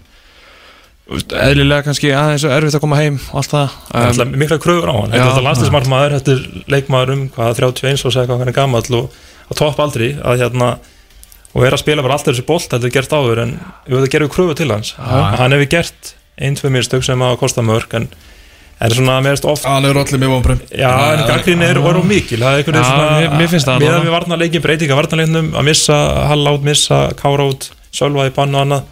eðlilega 1.13 1.85
kannski 1.85 2.11
aðeins 2.17 2.45
og 2.49 2.55
erfitt 2.57 2.79
að 2.79 2.83
koma 2.87 2.97
heim 3.03 3.19
og 3.29 3.37
allt 3.43 3.53
það. 3.53 3.77
Það 3.93 4.23
um, 4.25 4.35
mikla 4.41 4.59
kröfur 4.63 4.89
á 4.89 4.95
hann. 4.97 5.13
Þetta 5.13 5.37
er 5.37 5.47
landslismarkmaður, 5.49 6.15
þetta 6.19 6.35
er 6.35 6.65
leikmaður 6.75 7.13
um 7.15 7.25
hvað 7.35 7.61
31 7.61 8.05
og 8.09 8.15
segja 8.15 8.27
hvað 8.31 8.41
hann 8.45 8.53
er 8.53 8.57
gamall 8.57 8.99
og 9.01 9.19
á 9.45 9.53
topp 9.61 9.83
aldri 9.85 10.11
að 10.25 10.41
hérna 10.41 10.71
og 11.55 11.67
er 11.69 11.77
að 11.77 11.83
spila 11.85 12.03
bara 12.03 12.17
alltaf 12.17 12.33
þessi 12.33 12.47
bolt 12.49 12.71
þetta 12.73 12.89
er 12.89 12.95
gert 12.97 13.13
áður 13.15 13.43
en 13.45 13.53
við 13.85 13.99
höfum 13.99 14.13
gerðum 14.17 14.33
kröfu 14.33 14.57
til 14.59 14.71
hans. 14.73 14.95
Hann 14.99 15.53
hefur 15.55 15.69
gert 15.77 16.15
ein, 16.41 16.57
tvei 16.59 16.73
mistök 16.75 17.05
sem 17.07 17.21
að 17.23 17.37
kosta 17.43 17.63
mörg 17.63 17.93
en 18.01 18.09
en 18.85 18.91
svona 18.91 19.21
meðast 19.23 19.45
oft 19.47 19.65
Hann 19.69 19.85
er 19.87 19.97
allir 19.97 20.19
mjög 20.19 20.33
vonbrömm 20.33 20.63
Já, 20.75 20.89
en 21.15 21.21
gaggrín 21.29 21.61
er 21.63 21.79
orð 21.79 22.01
og 22.01 22.09
mikil. 22.11 22.41
Það 22.43 22.57
er 22.57 22.59
einhvern 22.65 22.81
veginn 22.81 22.89
svona 22.89 23.37
mér- 23.39 23.53
finnst 23.53 23.69
það 23.69 23.85
Meðan 23.85 24.03
við 24.09 24.15
varnarleikin, 24.17 24.65
breytinga 24.65 24.97
varnarleiknum 24.99 25.53
Að 25.55 25.67
missa 25.69 25.99
Hall 26.33 26.49
át, 26.51 26.67
missa 26.67 26.99
Kára 27.21 27.47
út 27.53 27.69
Sölva 27.95 28.27
í 28.27 28.33
bann 28.35 28.57
og 28.59 28.65
annað. 28.65 28.89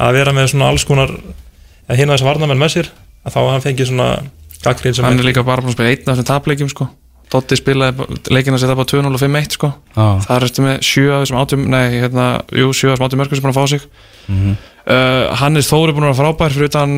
Að 0.00 0.16
vera 0.16 0.32
með 0.32 0.48
svona 0.54 0.70
alls 0.72 0.86
konar 0.88 1.12
Að 1.88 1.96
hinna 2.02 2.14
þess 2.16 2.24
að 2.24 2.30
varnarmenn 2.32 2.60
með 2.62 2.72
sér 2.76 2.88
Að 3.24 3.34
þá 3.34 3.40
hann 3.50 3.64
fengið 3.64 3.90
svona 3.90 4.08
gaggrín 4.64 4.94
sem 4.96 5.04
hann 5.06 5.18
er 5.20 5.24
líka 5.28 5.44
bara 5.46 5.62
búin 5.62 5.70
að 5.72 5.76
spila 5.78 5.92
einn 5.92 6.08
af 6.08 6.16
þessum 6.18 6.28
tapleikjum 6.28 6.68
sko. 6.72 6.88
Dotti 7.30 7.56
spilaði 7.60 8.06
leikina 8.32 8.56
að 8.56 8.62
setja 8.64 8.74
bara 8.78 8.88
2-0 8.88 9.12
og 9.14 9.20
5-1 9.20 9.52
sko. 9.54 9.68
Já. 9.94 10.06
það 10.24 10.32
er 10.38 10.46
eftir 10.48 10.64
með 10.64 10.78
7 10.88 11.04
af 11.12 11.20
þessum 11.22 11.38
átum 11.42 11.66
nei, 11.68 11.84
hérna, 12.00 12.26
jú, 12.56 12.70
7 12.72 12.88
af 12.88 12.96
þessum 12.96 13.06
átum 13.08 13.20
mörgum 13.22 13.36
sem 13.38 13.44
búin 13.44 13.52
að 13.54 13.60
fá 13.60 13.66
sig 13.68 13.82
Mhm. 14.28 14.56
uh, 14.88 15.36
Hannes 15.36 15.68
Þóri 15.70 15.92
búin 15.94 16.08
að 16.08 16.14
vera 16.14 16.20
frábær 16.22 16.52
fyrir 16.56 16.70
utan 16.72 16.96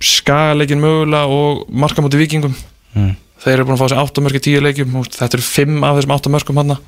skagaleikin 0.00 0.80
mögulega 0.80 1.26
og 1.28 1.66
marka 1.70 2.02
múti 2.02 2.18
vikingum 2.20 2.54
Mm. 2.96 3.16
þeir 3.44 3.52
eru 3.58 3.64
búin 3.68 3.76
að 3.76 3.82
fá 3.82 3.88
sig 3.92 3.98
8 4.00 4.22
mörg 4.24 4.38
í 4.38 4.40
10 4.40 4.62
leikjum 4.64 4.94
og 4.96 5.06
þetta 5.12 5.36
eru 5.36 5.42
5 5.44 5.84
af 5.84 5.98
þessum 5.98 6.14
8 6.16 6.30
mörgum 6.32 6.56
hann 6.62 6.78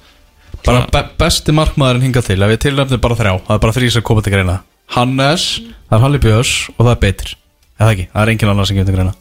Bara 0.65 0.87
be 0.91 1.03
besti 1.21 1.53
markmaðurinn 1.53 2.03
hingað 2.09 2.27
til 2.27 2.43
Ef 2.43 2.49
við 2.51 2.59
tilnæfnum 2.65 3.01
bara 3.01 3.15
þrjá 3.15 3.35
Það 3.47 3.55
er 3.55 3.59
bara 3.63 3.73
þrý 3.77 3.91
sem 3.93 4.03
koma 4.03 4.23
til 4.23 4.33
greina 4.33 4.57
Hannes, 4.97 5.49
það 5.89 5.99
er 5.99 6.07
Halli 6.07 6.23
Björns 6.23 6.55
og 6.77 6.85
það 6.85 6.95
er 6.95 7.03
Beitir 7.05 7.35
Eða 7.81 7.91
ekki, 7.95 8.07
það 8.13 8.23
er 8.23 8.33
engin 8.35 8.53
annar 8.53 8.69
sem 8.69 8.81
til 8.81 8.95
greina 8.97 9.17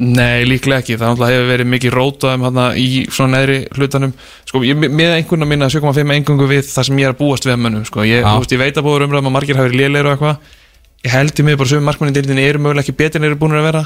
Nei, 0.00 0.46
líklega 0.48 0.80
ekki, 0.80 0.96
það 0.96 1.18
hefur 1.26 1.48
verið 1.50 1.66
mikið 1.68 1.92
rótaðum 1.92 2.44
hana 2.46 2.70
í 2.78 3.02
svona 3.12 3.34
neðri 3.34 3.56
hlutanum. 3.76 4.14
Sko, 4.48 4.62
ég, 4.64 4.78
með 4.80 5.16
einhvern 5.18 5.44
að 5.44 5.50
minna 5.50 5.68
7,5 5.68 6.14
engungu 6.14 6.46
við 6.48 6.62
það 6.70 6.86
sem 6.88 7.00
ég 7.02 7.08
er 7.10 7.12
að 7.12 7.18
búast 7.18 7.44
við 7.44 7.52
að 7.52 7.60
mönnum 7.66 7.84
sko. 7.84 8.06
ég, 8.08 8.24
þú 8.24 8.38
veist, 8.38 8.54
ég 8.54 8.62
veit 8.62 8.80
að 8.80 8.86
búið 8.86 9.04
umræðum 9.04 9.28
að 9.28 9.34
margir 9.34 9.60
hafi 9.60 9.68
verið 9.68 9.82
lélegir 9.82 10.08
og 10.08 10.14
eitthvað. 10.14 10.56
Ég 11.04 11.12
held 11.12 11.42
í 11.42 11.44
mig 11.44 11.58
bara 11.60 11.72
sögum 11.74 11.86
markmannin 11.90 12.16
dildin 12.16 12.40
eru 12.40 12.62
mögulega 12.64 12.86
ekki 12.86 12.96
betur 12.96 13.20
en 13.20 13.28
eru 13.28 13.38
búin 13.42 13.58
að 13.58 13.66
vera. 13.68 13.84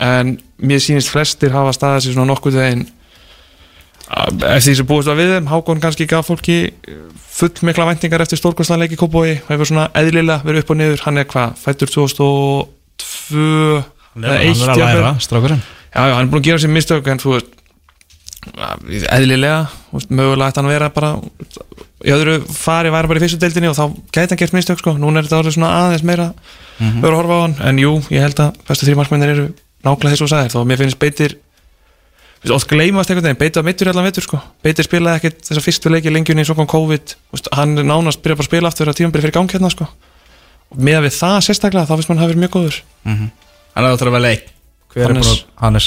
En 0.00 0.32
mér 0.64 0.80
sýnist 0.80 1.12
flestir 1.12 1.52
hafa 1.52 1.76
staðið 1.76 2.06
sér 2.06 2.16
svona 2.16 2.30
nokkuð 2.32 2.56
veginn 2.62 2.86
eftir 4.10 4.72
því 4.72 4.76
sem 4.80 4.86
búist 4.90 5.08
var 5.10 5.16
við 5.20 5.32
þeim 5.36 5.46
Hákon 5.52 5.80
kannski 5.82 6.06
gaf 6.10 6.26
fólki 6.30 6.56
full 7.30 7.52
mikla 7.68 7.86
væntingar 7.90 8.24
eftir 8.24 8.40
stórkvæmslanleiki 8.40 8.98
Kópói 9.00 9.36
hefur 9.48 9.68
svona 9.70 9.86
eðlilega 9.96 10.42
verið 10.44 10.64
upp 10.64 10.72
og 10.74 10.80
niður. 10.80 11.04
Hann 11.06 11.18
er 11.22 11.28
hvað, 11.30 11.54
fættur 11.62 11.88
2002 11.94 13.44
eða 14.20 14.36
eitt 14.42 14.58
Hann 14.58 14.66
er 14.66 14.74
að 14.74 14.82
læra, 14.82 15.12
strákurinn. 15.22 15.62
Já, 15.90 16.02
já, 16.06 16.14
hann 16.16 16.26
er 16.26 16.30
búin 16.32 16.42
að 16.42 16.48
gera 16.50 16.62
sér 16.62 16.72
mistök 16.74 17.08
en 17.10 17.20
þú 17.22 17.36
veist 17.36 17.56
eðlilega, 19.12 19.60
mögulega 20.08 20.48
ætti 20.50 20.60
hann 20.62 20.68
að 20.70 20.74
vera 20.74 20.88
bara 20.94 21.10
í 22.00 22.12
öðru 22.14 22.36
fari 22.56 22.92
væri 22.94 23.10
bara 23.10 23.20
í 23.20 23.22
fyrstu 23.26 23.40
deildinni 23.42 23.68
og 23.68 23.76
þá 23.76 23.84
gæti 24.16 24.32
hann 24.32 24.40
gert 24.40 24.54
mistök 24.56 24.80
sko, 24.80 24.94
núna 24.96 25.20
er 25.20 25.26
þetta 25.28 25.40
orðið 25.42 25.56
svona 25.58 25.72
aðeins 25.82 26.04
meira 26.08 26.30
Mhm. 26.80 27.02
verið 27.02 27.12
að 27.12 27.18
horfa 27.20 27.34
á 27.36 27.40
hann, 27.44 27.56
en 27.68 27.76
jú, 27.82 27.90
ég 28.08 28.22
held 28.24 28.38
að 28.40 28.54
bestu 28.66 28.86
þrjum 28.86 28.96
markmennir 29.02 29.28
eru 29.34 29.42
nákvæmlega 29.84 30.14
þess 30.14 30.24
að 30.24 30.30
sagðir. 30.32 30.52
Þó 30.54 30.60
að 30.62 30.68
mér 30.70 30.78
finnst 30.80 30.98
beitir 31.02 31.34
þú 32.40 32.48
veist, 32.48 32.54
oft 32.56 32.70
gleymast 32.72 33.10
einhvern 33.12 33.26
veginn, 33.30 33.40
beitir 33.40 33.60
á 33.60 33.66
mittur 33.66 33.90
allan 33.92 34.06
mittur 34.08 34.24
sko, 34.24 34.38
beitir 34.64 34.86
spilaði 34.86 35.20
ekkert 35.20 35.42
þessa 35.48 35.64
fyrstu 35.64 35.92
leiki 35.92 36.12
lengjunni 36.12 36.44
svo 36.48 36.56
kom 36.56 36.68
COVID, 36.70 37.16
þú 37.30 37.36
veist, 37.36 37.50
hann 37.56 37.76
er 37.78 37.84
nánast 37.88 38.22
byrja 38.24 38.38
bara 38.40 38.46
að 38.46 38.50
spila 38.50 38.70
aftur 38.72 38.88
að 38.92 38.96
tímabili 39.00 39.24
fyrir 39.26 39.36
gang 39.36 39.50
hérna 39.52 39.70
sko. 39.74 39.88
Og 40.70 40.78
með 40.86 41.02
við 41.08 41.16
það 41.18 41.36
sérstaklega, 41.48 41.86
þá 41.90 41.94
finnst 41.98 42.08
mann 42.12 42.22
hafa 42.22 42.30
verið 42.32 42.42
mjög 42.44 42.54
góður. 42.56 42.80
Hann 43.10 43.84
er 43.84 43.90
að 43.90 44.16
velja 44.16 44.32
einn 44.36 44.56
er 44.96 45.06
Hannes. 45.06 45.28
að- 45.30 45.42
Hannes. 45.62 45.84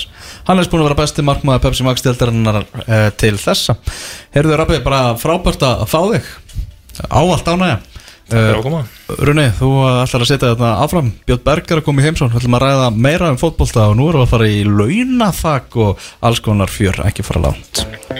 Hannes 0.47 0.67
búin 0.71 0.79
að 0.79 0.87
vera 0.87 0.95
besti 1.01 1.23
markmaður 1.27 1.61
Pepsi 1.65 1.83
Max 1.83 2.01
deildarinnar 2.05 2.61
uh, 2.63 3.09
til 3.19 3.33
þessa. 3.35 3.75
Heyrðu 4.35 4.55
Rabbi, 4.61 4.77
bara 4.85 5.01
frábært 5.19 5.65
að 5.67 5.81
fá 5.91 5.99
þig. 6.13 6.29
Ávallt 7.09 7.49
ánægja 7.51 7.79
að 8.31 8.61
koma. 8.63 8.83
Runi, 9.19 9.47
þú 9.59 9.71
ætlar 10.03 10.25
að 10.25 10.29
setja 10.31 10.53
þetta 10.53 10.71
áfram. 10.85 11.11
Björn 11.27 11.43
Berger 11.49 11.81
er 11.81 11.85
komið 11.85 12.07
heimsón 12.09 12.31
Við 12.33 12.41
ætlum 12.41 12.57
að 12.57 12.65
ræða 12.67 12.87
meira 12.95 13.33
um 13.33 13.41
fótbolta 13.41 13.89
og 13.89 13.97
nú 13.99 14.09
erum 14.09 14.23
við 14.23 14.27
að 14.27 14.33
fara 14.37 14.49
í 14.49 14.63
launathak 14.67 15.77
og 15.83 16.07
alls 16.23 16.43
konar 16.43 16.71
fjör, 16.71 17.03
ekki 17.07 17.25
fara 17.27 17.49
langt 17.49 17.83